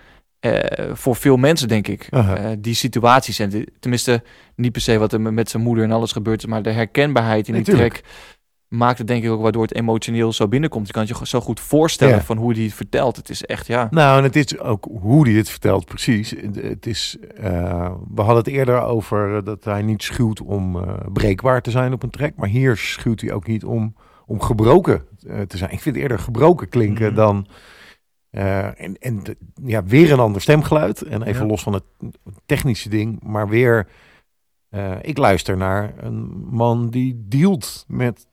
eh, 0.43 0.91
voor 0.93 1.17
veel 1.17 1.37
mensen, 1.37 1.69
denk 1.69 1.89
ik. 1.89 2.07
Eh, 2.11 2.45
die 2.59 2.75
situaties. 2.75 3.39
En 3.39 3.67
tenminste, 3.81 4.23
niet 4.57 4.73
per 4.73 4.81
se 4.81 4.99
wat 4.99 5.13
er 5.13 5.21
met 5.21 5.51
zijn 5.51 5.63
moeder 5.63 5.85
en 5.85 5.93
alles 5.93 6.13
gebeurt 6.13 6.39
is. 6.39 6.47
Maar 6.47 6.63
de 6.63 6.71
herkenbaarheid 6.71 7.47
in 7.49 7.55
Nee, 7.55 7.63
die 7.63 7.73
tuurlijk. 7.75 7.95
track 7.95 8.13
maakt 8.69 8.99
het 8.99 9.07
denk 9.07 9.25
ik 9.25 9.31
ook 9.31 9.43
waardoor 9.43 9.63
het 9.63 9.75
emotioneel 9.75 10.33
zo 10.33 10.49
binnenkomt. 10.49 10.87
Je 10.87 10.93
kan 10.93 11.07
het 11.07 11.19
je 11.19 11.27
zo 11.27 11.41
goed 11.41 11.61
voorstellen 11.61 12.15
Ja. 12.15 12.23
van 12.23 12.37
hoe 12.37 12.53
hij 12.55 12.63
het 12.63 12.75
vertelt. 12.75 13.17
Het 13.17 13.29
is 13.31 13.45
echt, 13.45 13.67
ja. 13.67 13.89
Nou, 13.91 14.19
en 14.19 14.25
het 14.25 14.37
is 14.37 14.59
ook 14.59 14.89
hoe 15.01 15.29
hij 15.29 15.37
het 15.37 15.49
vertelt, 15.51 15.85
precies. 15.85 16.35
Het 16.61 16.87
is, 16.87 17.17
eh, 17.37 17.91
we 18.15 18.21
hadden 18.23 18.37
het 18.45 18.47
eerder 18.47 18.81
over 18.83 19.45
dat 19.45 19.65
hij 19.65 19.83
niet 19.83 20.03
schuwt 20.03 20.41
om 20.41 20.85
breekbaar 21.13 21.63
te 21.63 21.71
zijn 21.71 21.93
op 21.93 22.03
een 22.03 22.11
track. 22.11 22.33
Maar 22.37 22.49
hier 22.49 22.77
schuwt 22.77 23.21
hij 23.21 23.33
ook 23.33 23.47
niet 23.47 23.65
om, 23.65 23.95
om 24.27 24.41
gebroken 24.41 25.05
te 25.47 25.57
zijn. 25.57 25.71
Ik 25.71 25.81
vind 25.81 25.95
het 25.95 26.03
eerder 26.05 26.19
gebroken 26.19 26.69
klinken 26.69 27.07
Mhm. 27.07 27.15
dan... 27.15 27.47
eh, 28.33 28.81
en 28.81 28.97
en 28.99 29.23
ja, 29.65 29.85
weer 29.85 30.13
een 30.13 30.19
ander 30.19 30.41
stemgeluid. 30.41 31.03
En 31.03 31.23
even 31.23 31.43
Ja. 31.43 31.47
los 31.49 31.63
van 31.63 31.73
het 31.73 31.85
technische 32.47 32.89
ding, 32.89 33.23
maar 33.23 33.49
weer... 33.49 33.87
eh, 34.69 34.93
ik 35.03 35.19
luister 35.19 35.57
naar 35.57 35.93
een 35.97 36.47
man 36.51 36.91
die 36.91 37.25
dealt 37.29 37.85
met 37.89 38.27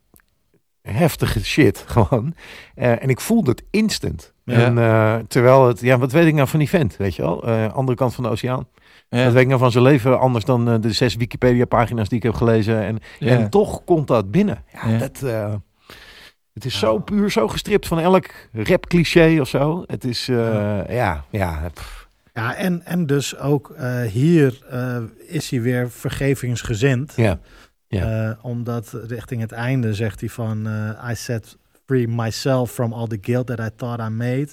heftige 0.82 1.45
shit 1.45 1.84
gewoon. 1.88 2.34
Eh, 2.76 3.04
en 3.04 3.10
ik 3.10 3.20
voelde 3.20 3.52
het 3.52 3.64
instant. 3.70 4.34
Ja. 4.43 4.66
En, 4.66 5.28
terwijl 5.28 5.68
het, 5.68 5.80
ja, 5.80 5.97
wat 5.97 6.12
weet 6.12 6.28
ik 6.28 6.34
nou 6.34 6.47
van 6.47 6.60
die 6.60 6.70
vent, 6.70 6.97
weet 6.97 7.16
je 7.16 7.22
wel? 7.22 7.43
Andere 7.72 7.97
kant 7.97 8.14
van 8.16 8.24
de 8.24 8.30
oceaan. 8.30 8.68
Ja. 9.10 9.24
Wat 9.24 9.34
weet 9.34 9.41
ik 9.41 9.47
nou 9.47 9.60
van 9.60 9.72
zijn 9.72 9.84
leven 9.84 10.20
anders 10.20 10.45
dan 10.45 10.82
de 10.82 10.91
zes 10.91 11.16
Wikipedia-pagina's 11.16 12.10
die 12.10 12.18
ik 12.18 12.24
heb 12.24 12.34
gelezen. 12.34 12.84
En, 12.84 13.00
en 13.20 13.50
toch 13.50 13.84
komt 13.84 14.08
dat 14.08 14.32
binnen. 14.32 14.64
Ja, 14.74 14.89
Ja. 14.89 14.97
dat, 14.97 15.24
het 16.54 16.66
is 16.66 16.80
zo 16.80 17.00
puur, 17.00 17.32
zo 17.32 17.47
gestript 17.47 17.88
van 17.88 18.00
elk 18.00 18.26
rap-cliché 18.54 19.38
of 19.41 19.47
zo. 19.47 19.84
Het 19.88 20.04
is, 20.04 20.28
eh, 20.30 20.82
ja, 20.89 21.26
ja. 21.30 21.70
pff. 21.74 22.08
Ja, 22.34 22.56
en, 22.56 22.86
en 22.86 23.06
dus 23.06 23.38
ook 23.38 23.70
eh, 23.70 24.02
hier 24.02 24.60
eh, 24.70 24.97
is 25.28 25.50
hij 25.50 25.62
weer 25.62 25.91
vergevingsgezind. 25.91 27.14
Ja. 27.16 27.39
Ja. 27.88 28.30
Eh, 28.30 28.38
omdat 28.45 28.95
richting 29.08 29.41
het 29.41 29.52
einde 29.52 29.93
zegt 29.93 30.20
hij 30.20 30.30
van... 30.30 30.68
eh, 30.68 31.10
I 31.12 31.16
set 31.16 31.58
free 31.86 32.08
myself 32.08 32.72
from 32.72 32.93
all 32.93 33.08
the 33.08 33.18
guilt 33.22 33.47
that 33.47 33.60
I 33.60 33.70
thought 33.76 34.10
I 34.10 34.10
made. 34.14 34.47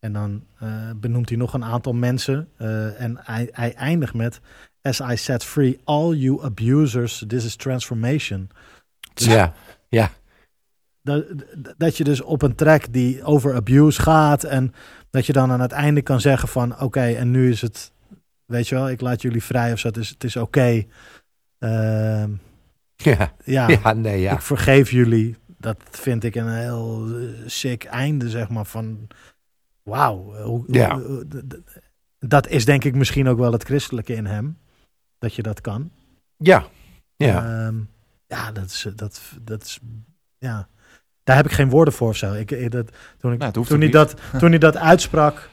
En 0.00 0.12
dan 0.12 0.44
eh, 0.58 0.68
benoemt 0.96 1.28
hij 1.28 1.38
nog 1.38 1.52
een 1.54 1.64
aantal 1.64 1.92
mensen. 1.92 2.48
eh, 2.56 3.00
en 3.00 3.18
hij, 3.22 3.48
hij 3.52 3.74
eindigt 3.74 4.14
met... 4.14 4.40
As 4.82 5.00
I 5.00 5.16
set 5.16 5.44
free 5.44 5.80
all 5.84 6.14
you 6.14 6.42
abusers, 6.44 7.24
this 7.26 7.44
is 7.44 7.56
transformation. 7.56 8.50
Dus 9.14 9.26
ja, 9.26 9.52
ja. 9.88 10.10
Dat, 11.08 11.24
dat 11.76 11.96
je 11.96 12.04
dus 12.04 12.20
op 12.20 12.42
een 12.42 12.54
track 12.54 12.92
die 12.92 13.24
over 13.24 13.54
abuse 13.54 14.02
gaat 14.02 14.44
en 14.44 14.72
dat 15.10 15.26
je 15.26 15.32
dan 15.32 15.50
aan 15.50 15.60
het 15.60 15.72
einde 15.72 16.02
kan 16.02 16.20
zeggen 16.20 16.48
van 16.48 16.80
oké, 16.80 17.00
en 17.00 17.30
nu 17.30 17.50
is 17.50 17.60
het, 17.62 17.92
weet 18.44 18.68
je 18.68 18.74
wel, 18.74 18.90
ik 18.90 19.00
laat 19.00 19.22
jullie 19.22 19.42
vrij 19.42 19.72
of 19.72 19.78
zo, 19.78 19.88
het 19.88 19.96
is, 19.96 20.08
het 20.08 20.24
is 20.24 20.36
oké. 20.36 20.84
Ehm, 21.58 22.30
Ja. 22.96 23.32
ja, 23.44 23.68
Ja, 23.68 23.92
nee, 23.92 24.20
ja. 24.20 24.32
ik 24.32 24.40
vergeef 24.42 24.90
jullie. 24.90 25.36
Dat 25.58 25.76
vind 25.90 26.24
ik 26.24 26.34
een 26.34 26.48
heel 26.52 27.06
eh, 27.18 27.28
sick 27.46 27.84
einde, 27.84 28.30
zeg 28.30 28.48
maar, 28.48 28.64
van 28.66 29.06
wauw. 29.82 30.34
eh, 30.34 30.74
Ja. 30.74 30.98
d- 31.28 31.58
dat 32.18 32.48
is 32.48 32.64
denk 32.64 32.84
ik 32.84 32.94
misschien 32.94 33.28
ook 33.28 33.38
wel 33.38 33.52
het 33.52 33.62
christelijke 33.64 34.14
in 34.14 34.26
hem, 34.26 34.58
dat 35.18 35.34
je 35.34 35.42
dat 35.42 35.60
kan. 35.60 35.90
Ja, 36.36 36.66
ja. 37.16 37.66
Ehm, 37.66 37.76
ja, 38.26 38.52
dat 38.52 38.64
is, 38.64 38.86
dat, 38.96 39.20
dat 39.42 39.62
is, 39.62 39.78
ja. 40.38 40.68
Daar 41.28 41.36
heb 41.36 41.46
ik 41.46 41.52
geen 41.52 41.70
woorden 41.70 41.94
voor 41.94 42.08
of 42.08 42.16
zo. 42.16 42.32
Ik, 42.32 42.50
ik- 42.50 42.70
dat, 42.70 42.90
toen, 43.18 43.32
ik, 43.32 43.38
Nou, 43.38 43.52
toen, 43.52 43.78
niet. 43.78 43.92
dat, 43.92 44.14
toen 44.38 44.48
hij 44.50 44.58
dat 44.58 44.76
uitsprak, 44.76 45.48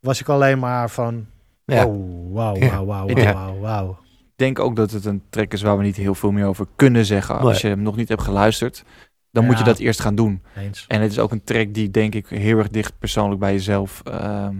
was 0.00 0.20
ik 0.20 0.28
alleen 0.28 0.58
maar 0.58 0.90
van, 0.90 1.26
Ja. 1.64 1.86
oh, 1.86 2.32
wauw, 2.34 2.56
Ja. 2.56 2.84
wauw, 2.84 3.06
wauw, 3.06 3.08
Ja. 3.18 3.32
wauw, 3.34 3.58
wauw. 3.58 3.98
Ik 4.10 4.32
denk 4.36 4.58
ook 4.58 4.76
dat 4.76 4.90
het 4.90 5.04
een 5.04 5.22
track 5.30 5.52
is 5.52 5.62
waar 5.62 5.76
we 5.78 5.82
niet 5.82 5.96
heel 5.96 6.14
veel 6.14 6.30
meer 6.30 6.46
over 6.46 6.66
kunnen 6.76 7.04
zeggen. 7.04 7.38
Als 7.38 7.60
je 7.60 7.68
hem 7.68 7.82
nog 7.82 7.96
niet 7.96 8.08
hebt 8.08 8.22
geluisterd, 8.22 8.84
dan 9.30 9.44
moet 9.44 9.58
je 9.58 9.64
dat 9.64 9.78
eerst 9.78 10.00
gaan 10.00 10.14
doen. 10.14 10.42
Eens. 10.56 10.84
En 10.88 11.00
het 11.00 11.10
is 11.10 11.18
ook 11.18 11.32
een 11.32 11.44
track 11.44 11.74
die 11.74 11.90
denk 11.90 12.14
ik 12.14 12.26
heel 12.28 12.58
erg 12.58 12.68
dicht 12.68 12.98
persoonlijk 12.98 13.40
bij 13.40 13.52
jezelf... 13.52 14.00
ehm, 14.04 14.56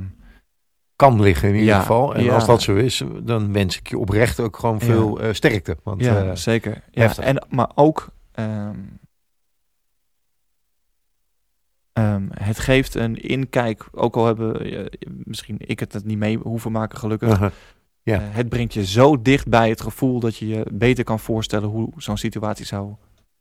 Kan 0.97 1.21
liggen 1.21 1.49
in 1.49 1.55
ieder 1.55 1.69
Ja, 1.75 1.81
geval. 1.81 2.15
En 2.15 2.25
ja. 2.25 2.35
als 2.35 2.47
dat 2.47 2.63
zo 2.63 2.75
is, 2.77 3.03
dan 3.23 3.53
wens 3.53 3.79
ik 3.79 3.89
je 3.89 3.99
oprecht 3.99 4.41
ook 4.41 4.57
gewoon 4.57 4.77
Ja. 4.79 4.85
veel 4.85 5.21
eh, 5.21 5.33
sterkte. 5.33 5.77
Want, 5.83 6.01
ja, 6.05 6.23
eh, 6.23 6.31
zeker. 6.35 6.83
Ja, 6.91 7.03
heftig. 7.03 7.25
en, 7.25 7.47
maar 7.49 7.71
ook... 7.75 8.09
ehm, 8.33 8.77
ehm, 11.95 12.27
het 12.31 12.59
geeft 12.59 12.95
een 12.95 13.17
inkijk, 13.17 13.87
ook 13.93 14.17
al 14.17 14.27
hebben 14.27 14.61
eh, 14.61 14.87
misschien 15.25 15.57
ik 15.59 15.81
het 15.81 15.93
het 15.93 16.05
niet 16.05 16.19
mee 16.19 16.39
hoeven 16.39 16.73
maken 16.73 16.99
gelukkig. 16.99 17.53
Ja. 18.03 18.21
Eh, 18.21 18.21
het 18.23 18.49
brengt 18.49 18.75
je 18.75 18.87
zo 18.87 19.23
dicht 19.23 19.49
bij 19.49 19.69
het 19.69 19.81
gevoel 19.81 20.21
dat 20.21 20.37
je 20.37 20.47
je 20.47 20.67
beter 20.73 21.05
kan 21.05 21.21
voorstellen 21.21 21.69
hoe 21.69 21.93
zo'n 21.97 22.17
situatie 22.17 22.67
zou 22.67 22.95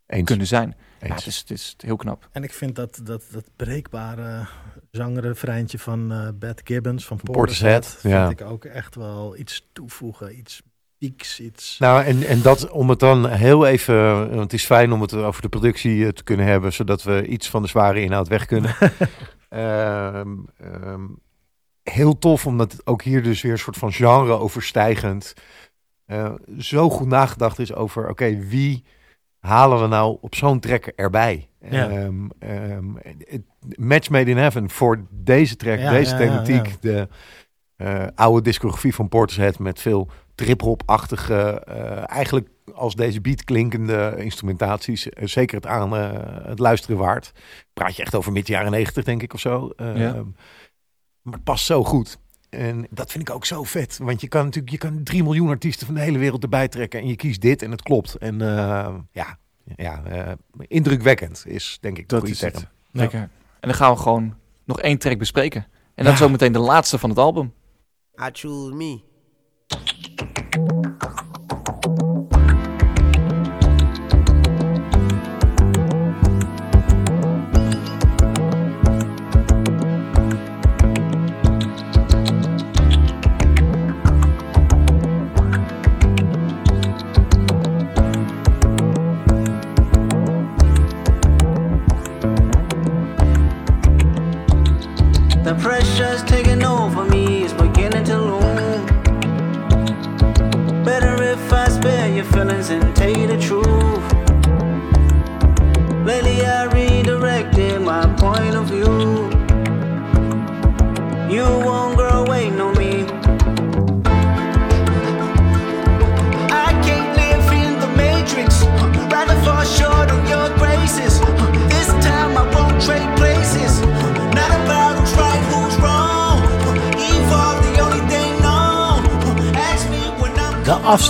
Eens. 0.06 0.26
kunnen 0.26 0.48
zijn. 0.48 0.76
Ja, 1.00 1.14
het, 1.14 1.26
is, 1.26 1.38
het 1.38 1.52
is 1.52 1.76
heel 1.78 1.96
knap. 1.96 2.30
En 2.32 2.44
ik 2.44 2.54
vind 2.54 2.76
dat, 2.76 3.00
dat, 3.04 3.24
dat 3.32 3.50
breekbare 3.56 4.48
zangerefreintje 4.92 5.80
van 5.80 6.12
eh 6.12 6.28
Beth 6.36 6.62
Gibbons 6.64 7.06
van 7.06 7.20
Portishead, 7.24 7.72
Portishead, 7.72 8.02
vind 8.02 8.14
ja. 8.14 8.30
ik 8.30 8.42
ook 8.42 8.66
echt 8.66 8.96
wel 8.96 9.38
iets 9.38 9.70
toevoegen, 9.74 10.38
iets 10.38 10.62
pieks, 11.10 11.40
iets... 11.40 11.78
Nou, 11.80 12.04
en, 12.04 12.24
en 12.24 12.42
dat 12.42 12.70
om 12.70 12.90
het 12.90 13.00
dan 13.00 13.28
heel 13.30 13.66
even, 13.66 14.30
want 14.30 14.42
het 14.42 14.54
is 14.54 14.66
fijn 14.66 14.92
om 14.92 15.02
het 15.02 15.14
over 15.14 15.42
de 15.42 15.50
productie 15.50 16.06
eh, 16.06 16.12
te 16.12 16.24
kunnen 16.24 16.46
hebben, 16.46 16.74
zodat 16.74 17.04
we 17.04 17.28
iets 17.28 17.50
van 17.50 17.62
de 17.62 17.68
zware 17.68 18.02
inhoud 18.02 18.28
weg 18.28 18.46
kunnen. 18.46 18.76
Ehm, 19.50 20.38
ehm, 20.58 21.02
heel 21.84 22.18
tof, 22.18 22.46
omdat 22.46 22.72
het 22.72 22.88
ook 22.88 23.02
hier 23.02 23.24
dus 23.24 23.42
weer 23.42 23.52
een 23.52 23.58
soort 23.58 23.78
van 23.78 23.92
genre 23.92 24.32
overstijgend 24.40 25.34
eh, 26.06 26.34
zo 26.58 26.90
goed 26.90 27.08
nagedacht 27.08 27.60
is 27.60 27.74
over, 27.74 28.10
oké, 28.10 28.38
wie 28.38 28.84
halen 29.40 29.82
we 29.82 29.88
nou 29.88 30.18
op 30.22 30.36
zo'n 30.36 30.60
trekker 30.60 30.94
erbij? 30.96 31.50
Ja. 31.70 31.90
Ehm, 31.90 32.94
match 33.76 34.10
made 34.10 34.32
in 34.32 34.38
heaven 34.38 34.70
voor 34.70 35.06
deze 35.10 35.56
track, 35.56 35.80
Ja, 35.80 35.92
deze 35.92 36.12
ja, 36.12 36.18
thematiek, 36.18 36.82
de 36.82 37.08
eh, 37.76 38.08
oude 38.16 38.42
discografie 38.42 38.96
van 38.96 39.10
Portishead 39.10 39.60
met 39.60 39.80
veel 39.80 40.10
trip-hop-achtige, 40.36 41.34
eh, 41.66 42.10
eigenlijk 42.12 42.48
als 42.74 42.96
deze 42.96 43.22
beat 43.22 43.44
klinkende 43.44 44.14
instrumentaties. 44.18 45.10
eh, 45.10 45.28
zeker 45.28 45.56
het 45.56 45.66
aan 45.66 45.96
eh, 45.96 46.12
het 46.48 46.60
luisteren 46.60 46.98
waard. 46.98 47.32
Praat 47.74 47.96
je 47.96 48.02
echt 48.02 48.16
over 48.16 48.32
mid 48.32 48.48
jaren 48.48 48.72
90 48.72 49.04
denk 49.04 49.22
ik 49.22 49.34
of 49.34 49.40
zo. 49.40 49.70
Eh, 49.76 49.98
Ja. 49.98 50.24
Maar 51.22 51.34
het 51.34 51.44
past 51.44 51.66
zo 51.66 51.84
goed. 51.84 52.18
En 52.50 52.88
dat 52.90 53.12
vind 53.12 53.30
ik 53.30 53.36
ook 53.36 53.46
zo 53.46 53.64
vet. 53.64 53.98
Want 54.02 54.22
je 54.22 54.28
kan 54.28 54.44
natuurlijk 54.44 54.72
je 54.72 54.78
kan 54.78 55.04
3 55.04 55.24
miljoen 55.24 55.50
artiesten 55.50 55.86
van 55.86 55.96
de 55.96 56.02
hele 56.02 56.18
wereld 56.18 56.44
erbij 56.44 56.68
trekken. 56.68 57.00
En 57.00 57.08
je 57.08 57.16
kiest 57.16 57.42
dit 57.42 57.62
en 57.62 57.72
het 57.72 57.82
klopt. 57.82 58.16
En 58.16 58.42
eh, 58.42 58.96
ja, 59.12 59.38
ja 59.76 60.04
eh, 60.04 60.32
indrukwekkend 60.68 61.44
is 61.48 61.78
denk 61.82 61.98
ik 61.98 62.10
de 62.10 62.16
Dat 62.20 62.28
het. 62.28 62.40
term. 62.40 62.66
Lekker. 62.92 63.20
En 63.20 63.30
dan 63.70 63.74
gaan 63.74 63.94
we 63.94 64.00
gewoon 64.00 64.36
nog 64.66 64.80
één 64.82 64.98
track 64.98 65.18
bespreken. 65.18 65.66
En 65.96 66.04
dat 66.04 66.14
is 66.14 66.20
Ja. 66.20 66.26
ook 66.26 66.32
meteen 66.32 66.52
de 66.52 66.60
laatste 66.60 66.98
van 67.00 67.10
het 67.10 67.20
album. 67.20 67.54
I 68.22 68.30
choose 68.32 68.74
me. 68.76 69.00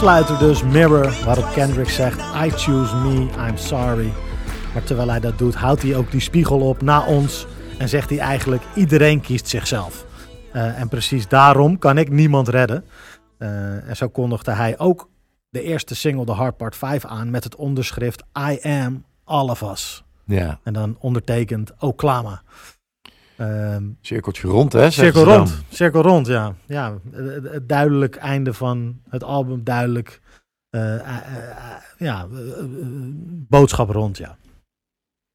Afsluiter 0.04 0.48
dus, 0.48 0.64
Mirror, 0.64 1.14
waarop 1.26 1.52
Kendrick 1.54 1.90
zegt... 1.90 2.20
I 2.20 2.50
choose 2.50 2.96
me, 2.96 3.30
I'm 3.48 3.58
sorry. 3.58 4.12
Maar 4.74 4.84
terwijl 4.84 5.10
hij 5.10 5.20
dat 5.20 5.38
doet, 5.38 5.56
houdt 5.56 5.82
hij 5.82 5.96
ook 5.96 6.12
die 6.12 6.22
spiegel 6.22 6.60
op 6.60 6.82
naar 6.82 7.06
ons... 7.06 7.48
en 7.78 7.90
zegt 7.90 8.10
hij 8.10 8.20
eigenlijk, 8.20 8.64
iedereen 8.76 9.22
kiest 9.22 9.48
zichzelf. 9.48 10.06
Eh, 10.52 10.80
en 10.80 10.90
precies 10.90 11.28
daarom 11.28 11.80
kan 11.80 11.98
ik 11.98 12.10
niemand 12.10 12.48
redden. 12.48 12.86
Eh, 13.38 13.90
en 13.90 13.96
zo 13.96 14.10
kondigde 14.10 14.52
hij 14.52 14.80
ook 14.80 15.10
de 15.50 15.62
eerste 15.62 15.96
single, 15.96 16.26
The 16.26 16.32
Hard 16.32 16.58
Part 16.58 16.76
5, 16.76 17.06
aan... 17.06 17.30
met 17.30 17.44
het 17.44 17.56
onderschrift 17.56 18.24
I 18.52 18.60
am 18.62 19.06
all 19.24 19.50
of 19.50 19.62
us. 19.62 20.04
Ja, 20.26 20.60
En 20.64 20.74
dan 20.74 20.98
ondertekend 21.00 21.72
Oklama. 21.80 22.42
Ehm 23.44 23.84
cirkeltje 24.02 24.48
rond 24.48 24.74
hè. 24.74 24.92
Cirkel 24.92 25.26
dan. 25.26 25.38
rond, 25.38 25.64
cirkel 25.70 26.02
rond, 26.02 26.28
ja. 26.28 26.54
ja 26.66 26.98
het, 27.12 27.44
het 27.52 27.70
duidelijk 27.70 28.16
einde 28.16 28.54
van 28.54 29.00
het 29.10 29.24
album, 29.24 29.64
duidelijk. 29.64 30.22
eh, 30.70 30.96
eh, 30.96 31.18
eh, 31.18 31.82
ja, 31.98 32.28
boodschap 33.50 33.90
rond, 33.90 34.18
ja. 34.18 34.38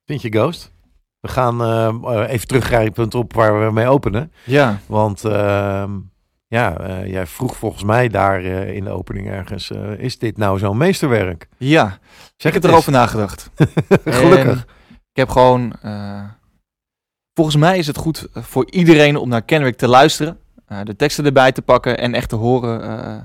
Vind 0.04 0.22
je 0.22 0.30
Ghost? 0.30 0.72
We 1.20 1.28
gaan 1.28 1.60
even 2.26 2.46
teruggrijpend 2.46 3.14
op 3.14 3.32
waar 3.32 3.66
we 3.66 3.72
mee 3.72 3.86
openen. 3.86 4.32
Ja. 4.44 4.78
Want 4.86 5.24
ehm, 5.24 5.90
ja, 6.48 6.76
jij 7.04 7.26
vroeg 7.26 7.56
volgens 7.56 7.82
mij 7.84 8.08
daar 8.08 8.42
in 8.42 8.84
de 8.84 8.90
opening 8.90 9.28
ergens... 9.28 9.70
eh, 9.70 9.98
is 9.98 10.18
dit 10.18 10.36
nou 10.36 10.58
zo'n 10.58 10.76
meesterwerk? 10.76 11.48
Ja, 11.56 11.98
Zeg 12.36 12.52
ik 12.52 12.52
heb 12.52 12.62
het 12.62 12.64
erover 12.64 12.92
nagedacht. 12.92 13.50
Gelukkig. 14.04 14.46
En 14.46 14.66
ik 14.88 15.16
heb 15.16 15.28
gewoon... 15.28 15.72
eh, 17.38 17.44
volgens 17.44 17.56
mij 17.56 17.78
is 17.78 17.86
het 17.86 17.96
goed 17.96 18.26
voor 18.32 18.70
iedereen 18.70 19.16
om 19.16 19.28
naar 19.28 19.42
Kendrick 19.42 19.76
te 19.76 19.88
luisteren. 19.88 20.38
eh, 20.66 20.78
de 20.84 20.96
teksten 20.96 21.24
erbij 21.24 21.52
te 21.52 21.62
pakken 21.62 21.98
en 21.98 22.14
echt 22.14 22.28
te 22.28 22.36
horen... 22.36 22.82
eh, 22.82 23.22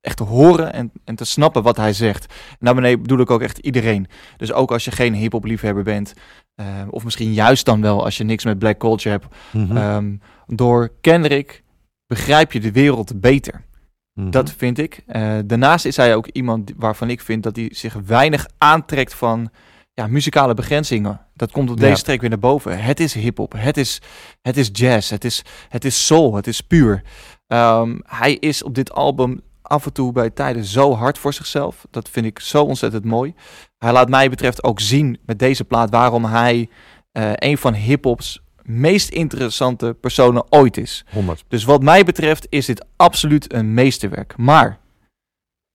echt 0.00 0.16
te 0.16 0.22
horen 0.24 0.72
en, 0.72 0.92
en 1.04 1.14
te 1.14 1.24
snappen 1.24 1.62
wat 1.62 1.76
hij 1.76 1.92
zegt. 1.92 2.26
En 2.50 2.56
daarmee 2.66 2.98
bedoel 2.98 3.18
ik 3.20 3.30
ook 3.30 3.42
echt 3.42 3.58
iedereen. 3.58 4.06
Dus 4.36 4.52
ook 4.52 4.70
als 4.72 4.84
je 4.84 4.90
geen 4.90 5.14
hip-hop 5.14 5.44
liefhebber 5.44 5.82
bent, 5.82 6.14
eh, 6.54 6.66
of 6.90 7.04
misschien 7.04 7.32
juist 7.32 7.64
dan 7.64 7.80
wel 7.80 8.04
als 8.04 8.16
je 8.16 8.24
niks 8.24 8.44
met 8.44 8.58
black 8.58 8.78
culture 8.78 9.10
hebt, 9.20 9.26
Mhm. 9.52 9.76
Ehm, 9.76 10.16
door 10.46 10.92
Kendrick 11.00 11.62
begrijp 12.06 12.52
je 12.52 12.60
de 12.60 12.72
wereld 12.72 13.20
beter. 13.20 13.64
Mhm. 14.12 14.30
Dat 14.30 14.52
vind 14.52 14.78
ik. 14.78 15.02
Eh, 15.06 15.32
daarnaast 15.44 15.84
is 15.84 15.96
hij 15.96 16.14
ook 16.14 16.26
iemand 16.26 16.72
waarvan 16.76 17.10
ik 17.10 17.20
vind 17.20 17.42
dat 17.42 17.56
hij 17.56 17.68
zich 17.72 17.94
weinig 18.06 18.46
aantrekt 18.58 19.14
van 19.14 19.50
ja, 19.94 20.06
muzikale 20.06 20.54
begrenzingen. 20.54 21.20
Dat 21.34 21.50
komt 21.50 21.70
op 21.70 21.78
Ja. 21.78 21.88
deze 21.88 22.02
track 22.02 22.20
weer 22.20 22.30
naar 22.30 22.38
boven. 22.38 22.82
Het 22.82 23.00
is 23.00 23.14
hip-hop, 23.14 23.52
het 23.56 23.76
is, 23.76 24.00
het 24.42 24.56
is 24.56 24.68
jazz, 24.72 25.10
het 25.10 25.24
is, 25.24 25.42
het 25.68 25.84
is 25.84 26.06
soul, 26.06 26.34
het 26.34 26.46
is 26.46 26.60
puur. 26.60 27.02
Ehm, 27.46 27.98
hij 28.02 28.34
is 28.34 28.62
op 28.62 28.74
dit 28.74 28.92
album 28.92 29.40
af 29.62 29.84
en 29.86 29.92
toe 29.92 30.12
bij 30.12 30.30
tijden 30.30 30.64
zo 30.64 30.94
hard 30.94 31.18
voor 31.18 31.32
zichzelf. 31.32 31.86
Dat 31.90 32.08
vind 32.08 32.26
ik 32.26 32.38
zo 32.38 32.62
ontzettend 32.64 33.04
mooi. 33.04 33.34
Hij 33.78 33.92
laat 33.92 34.08
mij 34.08 34.30
betreft 34.30 34.62
ook 34.64 34.80
zien 34.80 35.18
met 35.26 35.38
deze 35.38 35.64
plaat 35.64 35.90
waarom 35.90 36.24
hij 36.24 36.68
eh, 37.12 37.30
een 37.34 37.58
van 37.58 37.74
hip-hops 37.74 38.42
meest 38.62 39.08
interessante 39.08 39.96
personen 40.00 40.52
ooit 40.52 40.76
is. 40.76 41.04
100. 41.12 41.44
Dus 41.48 41.64
wat 41.64 41.82
mij 41.82 42.04
betreft 42.04 42.46
is 42.48 42.66
dit 42.66 42.84
absoluut 42.96 43.52
een 43.52 43.74
meesterwerk. 43.74 44.36
Maar 44.36 44.78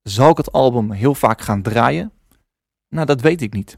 zal 0.01 0.29
ik 0.29 0.37
het 0.37 0.51
album 0.51 0.91
heel 0.91 1.15
vaak 1.15 1.41
gaan 1.41 1.61
draaien? 1.61 2.11
Nou, 2.89 3.05
dat 3.05 3.21
weet 3.21 3.41
ik 3.41 3.53
niet. 3.53 3.77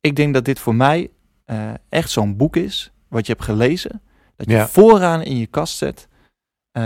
Ik 0.00 0.16
denk 0.16 0.34
dat 0.34 0.44
dit 0.44 0.58
voor 0.58 0.74
mij 0.74 1.10
eh, 1.44 1.72
echt 1.88 2.10
zo'n 2.10 2.36
boek 2.36 2.56
is, 2.56 2.92
wat 3.08 3.26
je 3.26 3.32
hebt 3.32 3.44
gelezen, 3.44 4.02
dat 4.36 4.46
je 4.46 4.52
Ja. 4.52 4.68
vooraan 4.68 5.22
in 5.22 5.36
je 5.36 5.46
kast 5.46 5.76
zet, 5.76 6.08
eh, 6.70 6.82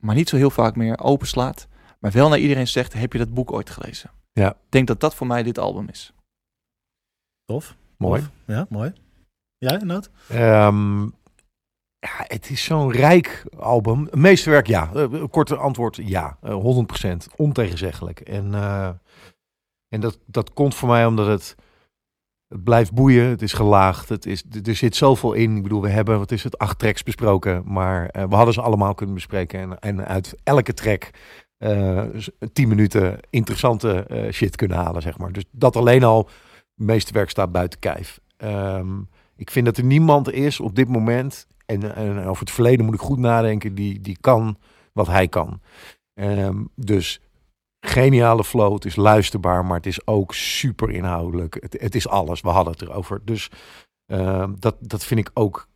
maar 0.00 0.14
niet 0.14 0.28
zo 0.28 0.36
heel 0.36 0.50
vaak 0.50 0.76
meer 0.76 0.98
openslaat, 1.00 1.68
maar 1.98 2.10
wel 2.10 2.28
naar 2.28 2.38
iedereen 2.38 2.68
zegt, 2.68 2.92
heb 2.92 3.12
je 3.12 3.18
dat 3.18 3.34
boek 3.34 3.52
ooit 3.52 3.70
gelezen? 3.70 4.10
Ja. 4.32 4.50
Ik 4.50 4.56
denk 4.68 4.86
dat 4.86 5.00
dat 5.00 5.14
voor 5.14 5.26
mij 5.26 5.42
dit 5.42 5.58
album 5.58 5.88
is. 5.88 6.12
Tof. 7.44 7.76
Mooi. 7.96 8.20
Tof. 8.20 8.30
Ja, 8.46 8.66
mooi. 8.68 8.92
Ja, 9.58 9.76
Noot? 9.84 10.10
Ehm, 10.28 11.02
ja, 11.98 12.24
het 12.26 12.50
is 12.50 12.64
zo'n 12.64 12.90
rijk 12.92 13.44
album. 13.58 14.08
Een 14.10 14.20
Meesterwerk, 14.20 14.66
ja. 14.66 14.90
Eh, 14.94 15.24
korte 15.30 15.56
antwoord, 15.56 15.96
ja. 15.96 16.38
Eh, 16.42 16.52
100%. 16.54 17.26
Ontegenzeggelijk. 17.36 18.20
En, 18.20 18.54
eh, 18.54 18.90
en 19.88 20.00
dat, 20.00 20.18
dat 20.26 20.52
komt 20.52 20.74
voor 20.74 20.88
mij 20.88 21.06
omdat 21.06 21.26
het, 21.26 21.54
het 22.48 22.64
blijft 22.64 22.92
boeien. 22.92 23.28
Het 23.28 23.42
is 23.42 23.52
gelaagd. 23.52 24.08
Het 24.08 24.26
is, 24.26 24.44
er 24.64 24.74
zit 24.74 24.96
zoveel 24.96 25.32
in. 25.32 25.56
Ik 25.56 25.62
bedoel, 25.62 25.82
we 25.82 25.88
hebben, 25.88 26.18
wat 26.18 26.32
is 26.32 26.44
het, 26.44 26.58
acht 26.58 26.78
tracks 26.78 27.02
besproken. 27.02 27.62
Maar 27.64 28.08
eh, 28.08 28.24
we 28.28 28.34
hadden 28.34 28.54
ze 28.54 28.62
allemaal 28.62 28.94
kunnen 28.94 29.14
bespreken. 29.14 29.60
En, 29.60 29.78
en 29.78 30.06
uit 30.06 30.34
elke 30.42 30.74
track 30.74 31.10
eh, 31.58 32.02
tien 32.52 32.68
minuten 32.68 33.18
interessante 33.30 34.04
eh, 34.08 34.32
shit 34.32 34.56
kunnen 34.56 34.76
halen, 34.76 35.02
zeg 35.02 35.18
maar. 35.18 35.32
Dus 35.32 35.44
dat 35.50 35.76
alleen 35.76 36.04
al, 36.04 36.28
meesterwerk 36.74 37.30
staat 37.30 37.52
buiten 37.52 37.78
kijf. 37.78 38.20
Ehm, 38.36 39.00
ik 39.36 39.50
vind 39.50 39.66
dat 39.66 39.76
er 39.76 39.84
niemand 39.84 40.32
is 40.32 40.60
op 40.60 40.74
dit 40.74 40.88
moment, 40.88 41.46
en, 41.66 41.94
en 41.94 42.24
over 42.24 42.40
het 42.40 42.50
verleden 42.50 42.84
moet 42.84 42.94
ik 42.94 43.00
goed 43.00 43.18
nadenken, 43.18 43.74
die, 43.74 44.00
die 44.00 44.16
kan 44.20 44.58
wat 44.92 45.06
hij 45.06 45.28
kan. 45.28 45.60
Ehm, 46.14 46.64
dus 46.74 47.20
geniale 47.88 48.44
flow, 48.44 48.74
het 48.74 48.84
is 48.84 48.96
luisterbaar, 48.96 49.64
maar 49.64 49.76
het 49.76 49.86
is 49.86 50.06
ook 50.06 50.34
super 50.34 50.90
inhoudelijk. 50.90 51.56
Het, 51.60 51.76
het 51.80 51.94
is 51.94 52.08
alles, 52.08 52.40
we 52.40 52.48
hadden 52.48 52.72
het 52.72 52.82
erover. 52.82 53.20
Dus 53.24 53.50
ehm, 54.06 54.52
dat, 54.58 54.76
dat 54.80 55.04
vind 55.04 55.20
ik 55.20 55.30
ook 55.34 55.68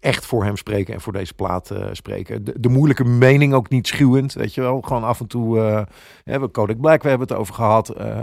echt 0.00 0.26
voor 0.26 0.44
hem 0.44 0.56
spreken 0.56 0.94
en 0.94 1.00
voor 1.00 1.12
deze 1.12 1.34
plaat 1.34 1.70
eh, 1.70 1.88
spreken. 1.92 2.44
De, 2.60 2.68
moeilijke 2.68 3.04
mening 3.04 3.54
ook 3.54 3.68
niet 3.68 3.86
schuwend, 3.86 4.32
weet 4.32 4.54
je 4.54 4.60
wel. 4.60 4.80
Gewoon 4.80 5.04
af 5.04 5.20
en 5.20 5.26
toe, 5.26 5.60
eh 5.60 5.82
hè, 6.24 6.40
we 6.40 6.76
Black, 6.76 7.02
we 7.02 7.08
hebben 7.08 7.28
het 7.28 7.36
over 7.36 7.54
gehad. 7.54 7.88
eh, 7.88 8.20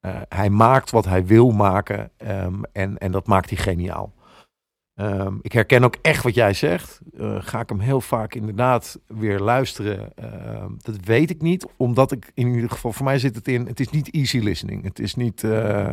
eh, 0.00 0.16
hij 0.28 0.50
maakt 0.50 0.90
wat 0.90 1.04
hij 1.04 1.26
wil 1.26 1.50
maken 1.50 2.10
ehm, 2.16 2.62
en, 2.72 2.98
en 2.98 3.12
dat 3.12 3.26
maakt 3.26 3.50
hij 3.50 3.58
geniaal. 3.58 4.12
Ehm, 4.98 5.34
ik 5.42 5.52
herken 5.52 5.84
ook 5.84 5.96
echt 6.02 6.22
wat 6.22 6.34
jij 6.34 6.52
zegt. 6.52 7.00
Eh, 7.18 7.36
ga 7.40 7.60
ik 7.60 7.68
hem 7.68 7.80
heel 7.80 8.00
vaak 8.00 8.34
inderdaad 8.34 9.00
weer 9.06 9.40
luisteren? 9.40 10.12
Ehm, 10.14 10.70
dat 10.76 10.96
weet 11.04 11.30
ik 11.30 11.42
niet, 11.42 11.66
omdat 11.76 12.12
ik 12.12 12.30
in 12.34 12.54
ieder 12.54 12.70
geval, 12.70 12.92
voor 12.92 13.04
mij 13.04 13.18
zit 13.18 13.34
het 13.34 13.48
in, 13.48 13.66
het 13.66 13.80
is 13.80 13.88
niet 13.88 14.10
easy 14.10 14.38
listening. 14.38 14.84
Het 14.84 14.98
is 14.98 15.14
niet, 15.14 15.44
eh 15.44 15.92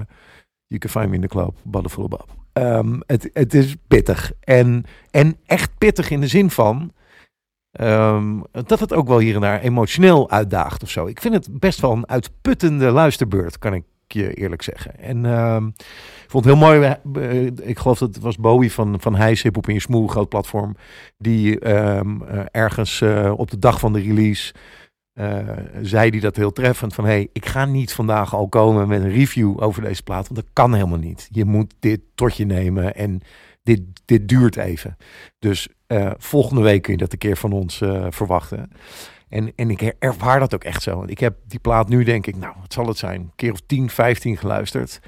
you 0.67 0.79
can 0.79 0.89
find 0.89 1.09
me 1.09 1.15
in 1.15 1.21
the 1.21 1.27
club, 1.27 1.55
Buddle 1.63 2.07
Bob. 2.07 2.25
Ehm, 2.53 2.99
het, 3.05 3.29
het 3.33 3.53
is 3.53 3.75
pittig 3.87 4.31
en, 4.39 4.83
en 5.11 5.37
echt 5.45 5.77
pittig 5.77 6.09
in 6.09 6.21
de 6.21 6.27
zin 6.27 6.49
van, 6.49 6.93
ehm, 7.71 8.39
dat 8.51 8.79
het 8.79 8.93
ook 8.93 9.07
wel 9.07 9.19
hier 9.19 9.35
en 9.35 9.41
daar 9.41 9.61
emotioneel 9.61 10.29
uitdaagt 10.29 10.83
of 10.83 10.89
zo. 10.89 11.05
Ik 11.05 11.21
vind 11.21 11.33
het 11.33 11.59
best 11.59 11.81
wel 11.81 11.91
een 11.91 12.09
uitputtende 12.09 12.91
luisterbeurt, 12.91 13.57
kan 13.59 13.73
ik 13.73 13.83
je 14.07 14.33
eerlijk 14.33 14.61
zeggen. 14.61 14.99
En 14.99 15.25
ehm, 15.25 15.67
ik 16.23 16.25
vond 16.27 16.45
het 16.45 16.53
heel 16.53 16.63
mooi. 16.63 16.95
eh, 17.13 17.45
Ik 17.69 17.79
geloof 17.79 17.97
dat 17.99 18.15
het 18.15 18.23
was 18.23 18.37
Bowie 18.37 18.71
van, 18.71 19.01
van 19.01 19.15
Hijs, 19.15 19.41
Hip 19.41 19.57
op 19.57 19.67
in 19.67 19.73
je 19.73 20.07
groot 20.07 20.29
platform. 20.29 20.75
Die 21.17 21.59
ehm, 21.59 22.21
eh, 22.21 22.39
ergens 22.51 23.01
eh, 23.01 23.33
op 23.37 23.51
de 23.51 23.59
dag 23.59 23.79
van 23.79 23.93
de 23.93 24.01
release 24.01 24.53
zei 25.81 26.09
hij 26.09 26.19
dat 26.19 26.35
heel 26.35 26.51
treffend. 26.51 26.93
Van 26.93 27.05
hey, 27.05 27.29
ik 27.33 27.45
ga 27.45 27.65
niet 27.65 27.93
vandaag 27.93 28.35
al 28.35 28.47
komen 28.47 28.87
met 28.87 29.01
een 29.01 29.11
review 29.11 29.61
over 29.63 29.81
deze 29.81 30.03
plaat. 30.03 30.27
Want 30.27 30.35
dat 30.35 30.49
kan 30.53 30.73
helemaal 30.73 30.97
niet. 30.97 31.27
Je 31.31 31.45
moet 31.45 31.73
dit 31.79 31.99
tot 32.15 32.37
je 32.37 32.45
nemen 32.45 32.95
en 32.95 33.21
dit, 33.63 33.81
dit 34.05 34.27
duurt 34.27 34.55
even. 34.55 34.97
Dus 35.39 35.67
volgende 36.17 36.61
week 36.61 36.81
kun 36.81 36.93
je 36.93 36.99
dat 36.99 37.11
een 37.11 37.17
keer 37.17 37.37
van 37.37 37.51
ons 37.51 37.77
verwachten. 38.09 38.69
En, 39.29 39.51
en 39.55 39.69
ik 39.69 39.81
ervaar 39.99 40.39
dat 40.39 40.53
ook 40.53 40.63
echt 40.63 40.81
zo. 40.81 40.97
Want 40.97 41.09
Ik 41.09 41.19
heb 41.19 41.35
die 41.47 41.59
plaat 41.59 41.87
nu 41.89 42.03
denk 42.03 42.27
ik, 42.27 42.35
nou, 42.35 42.55
wat 42.61 42.73
zal 42.73 42.87
het 42.87 42.97
zijn? 42.97 43.21
Een 43.21 43.31
keer 43.35 43.51
of 43.51 43.59
10, 43.65 43.89
15 43.89 44.37
geluisterd. 44.37 44.99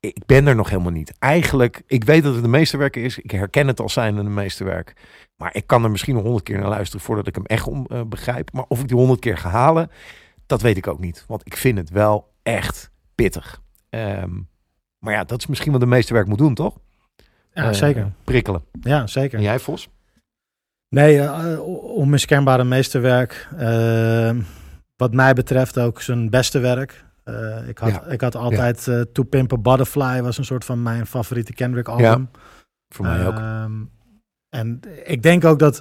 Ik 0.00 0.26
ben 0.26 0.46
er 0.46 0.54
nog 0.54 0.68
helemaal 0.70 0.92
niet. 0.92 1.12
Eigenlijk, 1.18 1.82
ik 1.86 2.04
weet 2.04 2.22
dat 2.22 2.34
het 2.34 2.44
een 2.44 2.50
meesterwerk 2.50 2.96
is. 2.96 3.18
Ik 3.18 3.30
herken 3.30 3.66
het 3.66 3.80
als 3.80 3.92
zijnde 3.92 4.20
een 4.20 4.34
meesterwerk. 4.34 4.92
Maar 5.36 5.54
ik 5.54 5.66
kan 5.66 5.84
er 5.84 5.90
misschien 5.90 6.14
nog 6.14 6.22
honderd 6.22 6.44
keer 6.44 6.58
naar 6.58 6.68
luisteren 6.68 7.04
voordat 7.04 7.26
ik 7.26 7.34
hem 7.34 7.44
echt 7.46 7.66
om, 7.66 7.86
eh, 7.88 8.00
begrijp. 8.02 8.52
Maar 8.52 8.64
of 8.68 8.80
ik 8.80 8.88
die 8.88 8.96
honderd 8.96 9.20
keer 9.20 9.38
ga 9.38 9.48
halen, 9.48 9.90
dat 10.46 10.62
weet 10.62 10.76
ik 10.76 10.86
ook 10.86 10.98
niet. 10.98 11.24
Want 11.26 11.46
ik 11.46 11.56
vind 11.56 11.78
het 11.78 11.90
wel 11.90 12.32
echt 12.42 12.90
pittig. 13.14 13.62
Ehm, 13.90 14.30
maar 14.98 15.12
ja, 15.14 15.24
dat 15.24 15.38
is 15.38 15.46
misschien 15.46 15.72
wat 15.72 15.82
een 15.82 15.88
meesterwerk 15.88 16.28
moet 16.28 16.38
doen, 16.38 16.54
toch? 16.54 16.78
Ja, 17.52 17.68
Eh, 17.68 17.72
zeker. 17.72 18.12
Prikkelen. 18.24 18.64
Ja, 18.80 19.06
zeker. 19.06 19.38
En 19.38 19.44
jij, 19.44 19.58
Vos? 19.58 19.88
Nee, 20.88 21.20
eh, 21.20 21.60
onmiskenbare 21.96 22.64
meesterwerk. 22.64 23.48
Eh, 23.56 24.30
wat 24.96 25.12
mij 25.14 25.32
betreft 25.32 25.78
ook 25.78 26.00
zijn 26.02 26.30
beste 26.30 26.58
werk. 26.58 27.04
Eh, 27.24 27.68
ik, 27.68 27.78
had, 27.78 27.90
Ja. 27.90 28.04
ik 28.06 28.20
had 28.20 28.34
altijd 28.36 28.88
eh 28.88 29.00
To 29.00 29.22
Pimp 29.22 29.52
a 29.52 29.56
Butterfly 29.56 30.22
was 30.22 30.38
een 30.38 30.44
soort 30.44 30.64
van 30.64 30.82
mijn 30.82 31.06
favoriete 31.06 31.52
Kendrick 31.52 31.88
album. 31.88 32.30
Voor 32.88 33.04
mij 33.06 33.26
ook. 33.26 33.34
Ehm, 33.38 33.72
en 34.48 34.80
ik 35.04 35.22
denk 35.22 35.44
ook 35.44 35.58
dat 35.58 35.80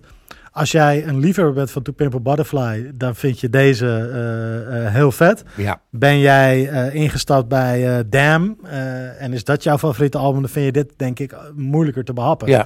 als 0.51 0.71
jij 0.71 1.07
een 1.07 1.19
liefhebber 1.19 1.53
bent 1.53 1.71
van 1.71 1.81
To 1.81 1.91
Pimp 1.91 2.15
a 2.15 2.19
Butterfly, 2.19 2.91
dan 2.95 3.15
vind 3.15 3.39
je 3.39 3.49
deze 3.49 3.85
eh, 4.11 4.85
eh, 4.85 4.93
heel 4.93 5.11
vet. 5.11 5.43
Ja. 5.55 5.81
Ben 5.91 6.19
jij 6.19 6.69
eh, 6.69 6.93
ingestapt 6.95 7.47
bij 7.47 7.97
eh 7.97 8.03
Damn 8.09 8.57
eh, 8.63 9.21
en 9.21 9.33
is 9.33 9.43
dat 9.43 9.63
jouw 9.63 9.77
favoriete 9.77 10.17
album, 10.17 10.41
dan 10.41 10.49
vind 10.49 10.65
je 10.65 10.71
dit 10.71 10.93
denk 10.97 11.19
ik 11.19 11.35
moeilijker 11.55 12.03
te 12.03 12.13
behappen. 12.13 12.47
Ja. 12.47 12.65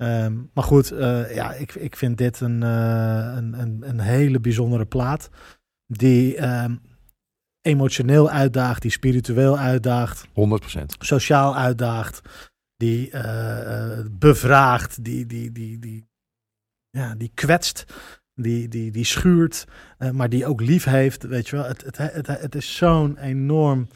Ehm, 0.00 0.36
maar 0.54 0.64
goed, 0.64 0.90
eh, 0.90 1.34
ja, 1.34 1.52
ik, 1.52 1.74
ik 1.74 1.96
vind 1.96 2.18
dit 2.18 2.40
een, 2.40 2.62
eh, 2.62 3.32
een, 3.36 3.60
een, 3.60 3.88
een 3.88 4.00
hele 4.00 4.40
bijzondere 4.40 4.86
plaat. 4.86 5.30
Die 5.86 6.36
ehm, 6.36 6.76
emotioneel 7.60 8.30
uitdaagt, 8.30 8.82
die 8.82 8.90
spiritueel 8.90 9.58
uitdaagt, 9.58 10.26
100%. 10.28 10.96
sociaal 10.98 11.56
uitdaagt, 11.56 12.20
die 12.76 13.10
eh, 13.10 13.98
bevraagt, 14.10 15.04
die, 15.04 15.26
die, 15.26 15.52
die, 15.52 15.78
die, 15.78 16.08
ja, 16.90 17.14
die 17.14 17.30
kwetst, 17.34 17.84
die, 18.34 18.68
die, 18.68 18.90
die 18.90 19.04
schuurt, 19.04 19.64
maar 20.12 20.28
die 20.28 20.46
ook 20.46 20.60
lief 20.60 20.84
heeft. 20.84 21.22
Weet 21.22 21.48
je 21.48 21.56
wel, 21.56 21.64
het, 21.64 21.82
het, 21.82 21.96
het, 21.96 22.26
het 22.26 22.54
is 22.54 22.76
zo'n 22.76 23.18
enorm 23.18 23.88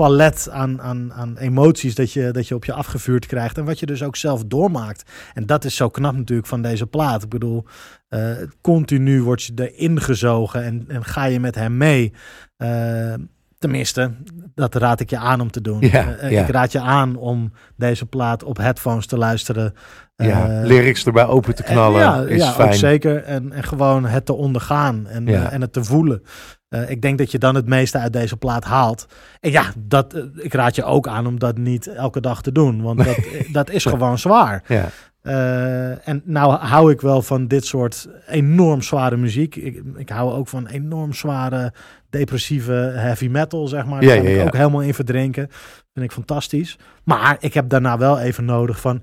palet 0.00 0.48
aan, 0.50 0.80
aan, 0.80 1.12
aan 1.12 1.36
emoties 1.36 1.94
dat 1.94 2.12
je, 2.12 2.30
dat 2.30 2.48
je 2.48 2.54
op 2.54 2.64
je 2.64 2.72
afgevuurd 2.72 3.26
krijgt. 3.26 3.58
En 3.58 3.64
wat 3.64 3.78
je 3.78 3.86
dus 3.86 4.02
ook 4.02 4.16
zelf 4.16 4.44
doormaakt. 4.44 5.10
En 5.34 5.46
dat 5.46 5.64
is 5.64 5.76
zo 5.76 5.88
knap 5.88 6.16
natuurlijk 6.16 6.48
van 6.48 6.62
deze 6.62 6.86
plaat. 6.86 7.22
Ik 7.22 7.28
bedoel, 7.28 7.64
eh, 8.08 8.30
continu 8.60 9.22
word 9.22 9.42
je 9.42 9.52
erin 9.56 10.00
gezogen 10.00 10.64
en, 10.64 10.84
en 10.88 11.04
ga 11.04 11.24
je 11.24 11.40
met 11.40 11.54
hem 11.54 11.76
mee. 11.76 12.12
Eh, 12.56 13.14
tenminste, 13.58 14.10
dat 14.54 14.74
raad 14.74 15.00
ik 15.00 15.10
je 15.10 15.18
aan 15.18 15.40
om 15.40 15.50
te 15.50 15.60
doen. 15.60 15.80
Ja, 15.80 16.16
Eh, 16.16 16.30
ja. 16.30 16.42
Ik 16.42 16.48
raad 16.48 16.72
je 16.72 16.80
aan 16.80 17.16
om 17.16 17.52
deze 17.76 18.06
plaat 18.06 18.42
op 18.42 18.56
headphones 18.56 19.06
te 19.06 19.18
luisteren. 19.18 19.74
Ja, 20.16 20.62
lyrics 20.62 21.06
erbij 21.06 21.26
open 21.26 21.54
te 21.54 21.62
knallen 21.62 22.00
ja, 22.00 22.22
is 22.22 22.42
ja, 22.42 22.52
fijn. 22.52 22.68
ook 22.68 22.74
zeker. 22.74 23.22
En, 23.22 23.52
en 23.52 23.62
gewoon 23.62 24.04
het 24.04 24.26
te 24.26 24.32
ondergaan 24.32 25.06
en, 25.06 25.50
en 25.50 25.60
het 25.60 25.72
te 25.72 25.84
voelen. 25.84 26.22
Eh, 26.70 26.90
ik 26.90 27.02
denk 27.02 27.18
dat 27.18 27.30
je 27.30 27.38
dan 27.38 27.54
het 27.54 27.66
meeste 27.66 27.98
uit 27.98 28.12
deze 28.12 28.36
plaat 28.36 28.64
haalt. 28.64 29.06
En 29.40 29.50
ja, 29.50 29.72
dat, 29.78 30.14
eh, 30.14 30.22
ik 30.36 30.54
raad 30.54 30.74
je 30.74 30.84
ook 30.84 31.08
aan 31.08 31.26
om 31.26 31.38
dat 31.38 31.58
niet 31.58 31.86
elke 31.86 32.20
dag 32.20 32.42
te 32.42 32.52
doen. 32.52 32.82
Want 32.82 33.04
dat, 33.04 33.16
dat 33.52 33.70
is 33.70 33.84
gewoon 33.84 34.18
zwaar. 34.18 34.64
Ja. 34.66 34.88
Eh, 35.22 36.08
en 36.08 36.22
nou 36.24 36.52
hou 36.52 36.92
ik 36.92 37.00
wel 37.00 37.22
van 37.22 37.46
dit 37.46 37.66
soort 37.66 38.08
enorm 38.26 38.82
zware 38.82 39.16
muziek. 39.16 39.56
Ik, 39.56 39.82
ik 39.96 40.08
hou 40.08 40.32
ook 40.32 40.48
van 40.48 40.66
enorm 40.66 41.12
zware, 41.12 41.72
depressieve 42.10 42.72
heavy 42.94 43.28
metal, 43.28 43.66
zeg 43.68 43.86
maar. 43.86 44.00
Daar 44.00 44.16
Ja, 44.16 44.22
kan 44.22 44.32
ik 44.32 44.46
ook 44.46 44.56
helemaal 44.56 44.82
in 44.82 44.94
verdrinken. 44.94 45.48
Vind 45.92 46.04
ik 46.06 46.12
fantastisch. 46.12 46.78
Maar 47.04 47.36
ik 47.40 47.54
heb 47.54 47.68
daarna 47.68 47.98
wel 47.98 48.18
even 48.18 48.44
nodig 48.44 48.80
van... 48.80 49.02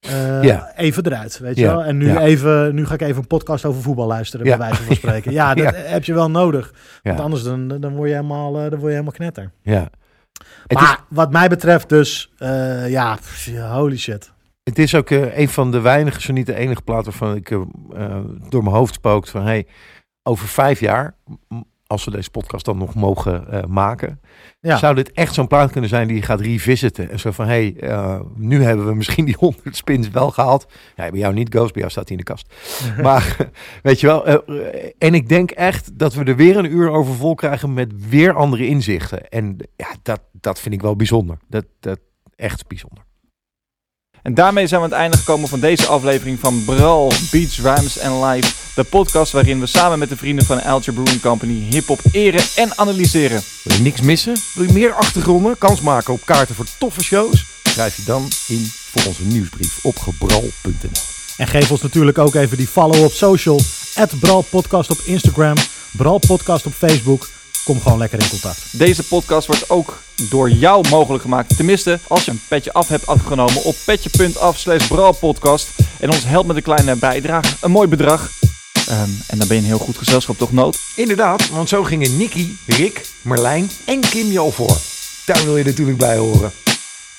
eh, 0.00 0.42
Ja. 0.42 0.72
Even 0.76 1.06
eruit, 1.06 1.38
weet 1.38 1.56
je 1.56 1.62
Ja, 1.62 1.76
wel. 1.76 1.84
En 1.84 1.96
nu, 1.96 2.06
ja. 2.06 2.20
even, 2.20 2.74
nu 2.74 2.86
ga 2.86 2.94
ik 2.94 3.00
even 3.00 3.16
een 3.20 3.26
podcast 3.26 3.64
over 3.64 3.82
voetbal 3.82 4.06
luisteren, 4.06 4.46
Ja. 4.46 4.56
bij 4.56 4.66
wijze 4.68 4.82
van 4.82 4.96
spreken. 4.96 5.32
Ja, 5.32 5.54
dat 5.54 5.74
heb 5.76 6.04
je 6.04 6.14
wel 6.14 6.30
nodig. 6.30 6.72
Want 7.02 7.20
anders 7.20 7.42
dan, 7.42 7.68
dan, 7.68 7.94
word 7.94 8.08
je 8.08 8.14
helemaal, 8.14 8.54
eh, 8.54 8.60
dan 8.60 8.70
word 8.70 8.82
je 8.82 8.88
helemaal 8.88 9.12
knetter. 9.12 9.50
Ja. 9.62 9.88
Maar 10.66 10.82
is- 10.82 11.16
wat 11.16 11.32
mij 11.32 11.48
betreft 11.48 11.88
dus, 11.88 12.32
eh, 12.38 12.88
ja, 12.90 13.18
holy 13.72 13.96
shit. 13.96 14.32
Het 14.62 14.78
is 14.78 14.94
ook 14.94 15.10
een 15.10 15.48
van 15.48 15.70
de 15.70 15.80
weinige, 15.80 16.20
zo 16.20 16.32
niet 16.32 16.46
de 16.46 16.54
enige 16.54 16.82
plaat 16.82 17.04
waarvan 17.04 17.34
ik 17.36 17.48
door 18.48 18.62
mijn 18.62 18.76
hoofd 18.76 18.94
spookt 18.94 19.30
van 19.30 19.42
hey, 19.44 19.66
over 20.22 20.48
vijf 20.48 20.80
jaar, 20.80 21.14
als 21.90 22.04
we 22.04 22.10
deze 22.10 22.30
podcast 22.30 22.64
dan 22.64 22.78
nog 22.78 22.94
mogen 22.94 23.48
eh, 23.50 23.64
maken, 23.64 24.20
Ja. 24.60 24.76
zou 24.76 24.94
dit 24.94 25.12
echt 25.12 25.34
zo'n 25.34 25.46
plaat 25.46 25.70
kunnen 25.70 25.90
zijn 25.90 26.06
die 26.06 26.16
je 26.16 26.22
gaat 26.22 26.40
revisiten. 26.40 27.10
En 27.10 27.18
zo 27.18 27.30
van 27.30 27.46
hey, 27.46 27.74
eh, 27.80 28.20
nu 28.36 28.62
hebben 28.62 28.86
we 28.86 28.94
misschien 28.94 29.24
die 29.24 29.36
100 29.38 29.76
spins 29.76 30.08
wel 30.10 30.30
gehaald. 30.30 30.66
Ja, 30.96 31.10
bij 31.10 31.18
jou 31.18 31.34
niet, 31.34 31.48
Ghost, 31.54 31.72
bij 31.72 31.80
jou 31.80 31.92
staat 31.92 32.08
hij 32.08 32.16
in 32.16 32.24
de 32.24 32.32
kast. 32.32 32.54
maar 33.02 33.36
weet 33.82 34.00
je 34.00 34.06
wel, 34.06 34.26
eh, 34.26 34.90
en 34.98 35.14
ik 35.14 35.28
denk 35.28 35.50
echt 35.50 35.98
dat 35.98 36.14
we 36.14 36.24
er 36.24 36.36
weer 36.36 36.56
een 36.56 36.72
uur 36.72 36.90
over 36.90 37.14
vol 37.14 37.34
krijgen 37.34 37.74
met 37.74 38.08
weer 38.08 38.34
andere 38.34 38.66
inzichten. 38.66 39.28
En 39.28 39.56
ja, 39.76 39.88
dat, 40.02 40.20
dat 40.32 40.60
vind 40.60 40.74
ik 40.74 40.82
wel 40.82 40.96
bijzonder. 40.96 41.38
Dat, 41.48 41.64
dat 41.80 41.98
echt 42.36 42.66
bijzonder. 42.66 43.04
En 44.22 44.34
daarmee 44.34 44.66
zijn 44.66 44.80
we 44.80 44.86
aan 44.86 44.92
het 44.92 45.00
einde 45.00 45.16
gekomen 45.16 45.48
van 45.48 45.60
deze 45.60 45.86
aflevering 45.86 46.40
van 46.40 46.64
Bral, 46.64 47.12
Beats, 47.30 47.60
Rhymes 47.60 47.98
en 47.98 48.24
Live. 48.24 48.52
De 48.74 48.84
podcast 48.84 49.32
waarin 49.32 49.60
we 49.60 49.66
samen 49.66 49.98
met 49.98 50.08
de 50.08 50.16
vrienden 50.16 50.44
van 50.44 50.62
Alger 50.62 50.92
Brewing 50.92 51.20
Company 51.20 51.66
hip-hop 51.70 52.00
eren 52.12 52.42
en 52.56 52.78
analyseren. 52.78 53.42
Wil 53.64 53.76
je 53.76 53.82
niks 53.82 54.00
missen? 54.00 54.36
Wil 54.54 54.66
je 54.66 54.72
meer 54.72 54.92
achtergronden? 54.92 55.58
Kans 55.58 55.80
maken 55.80 56.12
op 56.12 56.24
kaarten 56.24 56.54
voor 56.54 56.66
toffe 56.78 57.02
shows? 57.02 57.44
Schrijf 57.64 57.96
je 57.96 58.02
dan 58.04 58.28
in 58.48 58.70
voor 58.90 59.06
onze 59.06 59.24
nieuwsbrief 59.24 59.84
op 59.84 59.98
gebral.nl. 59.98 61.02
En 61.36 61.46
geef 61.46 61.70
ons 61.70 61.82
natuurlijk 61.82 62.18
ook 62.18 62.34
even 62.34 62.56
die 62.56 62.66
follow 62.66 63.04
op 63.04 63.12
social. 63.12 63.60
Bral 64.20 64.42
Podcast 64.50 64.90
op 64.90 64.98
Instagram. 65.04 65.54
Bral 65.92 66.18
Podcast 66.18 66.66
op 66.66 66.72
Facebook. 66.72 67.28
Kom 67.64 67.80
gewoon 67.80 67.98
lekker 67.98 68.20
in 68.22 68.28
contact. 68.28 68.78
Deze 68.78 69.02
podcast 69.02 69.46
wordt 69.46 69.70
ook 69.70 70.02
door 70.28 70.50
jou 70.50 70.88
mogelijk 70.88 71.22
gemaakt. 71.22 71.56
Tenminste, 71.56 71.98
als 72.08 72.24
je 72.24 72.30
een 72.30 72.40
petje 72.48 72.72
af 72.72 72.88
hebt 72.88 73.06
afgenomen 73.06 73.62
op 73.62 73.76
petje.af 73.84 74.58
slash 74.58 74.86
bralpodcast. 74.86 75.68
En 76.00 76.10
ons 76.10 76.24
helpt 76.24 76.46
met 76.46 76.56
een 76.56 76.62
kleine 76.62 76.96
bijdrage. 76.96 77.56
Een 77.60 77.70
mooi 77.70 77.88
bedrag. 77.88 78.30
Ehm, 78.88 79.10
en 79.26 79.38
dan 79.38 79.48
ben 79.48 79.56
je 79.56 79.62
een 79.62 79.68
heel 79.68 79.78
goed 79.78 79.98
gezelschap, 79.98 80.38
toch 80.38 80.52
Noot? 80.52 80.78
Inderdaad, 80.96 81.48
want 81.48 81.68
zo 81.68 81.84
gingen 81.84 82.16
Nicky, 82.16 82.48
Rick, 82.66 83.06
Marlijn 83.22 83.70
en 83.84 84.00
Kim 84.00 84.26
je 84.26 84.38
al 84.38 84.50
voor. 84.50 84.76
Daar 85.26 85.44
wil 85.44 85.56
je 85.56 85.64
natuurlijk 85.64 85.98
bij 85.98 86.16
horen. 86.16 86.52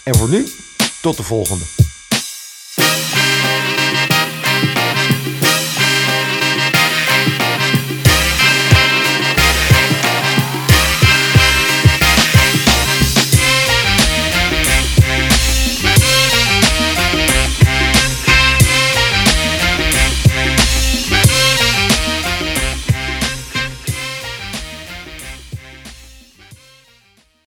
En 0.04 0.16
voor 0.16 0.30
nu, 0.30 0.48
tot 1.02 1.18
de 1.18 1.24
volgende. 1.24 1.64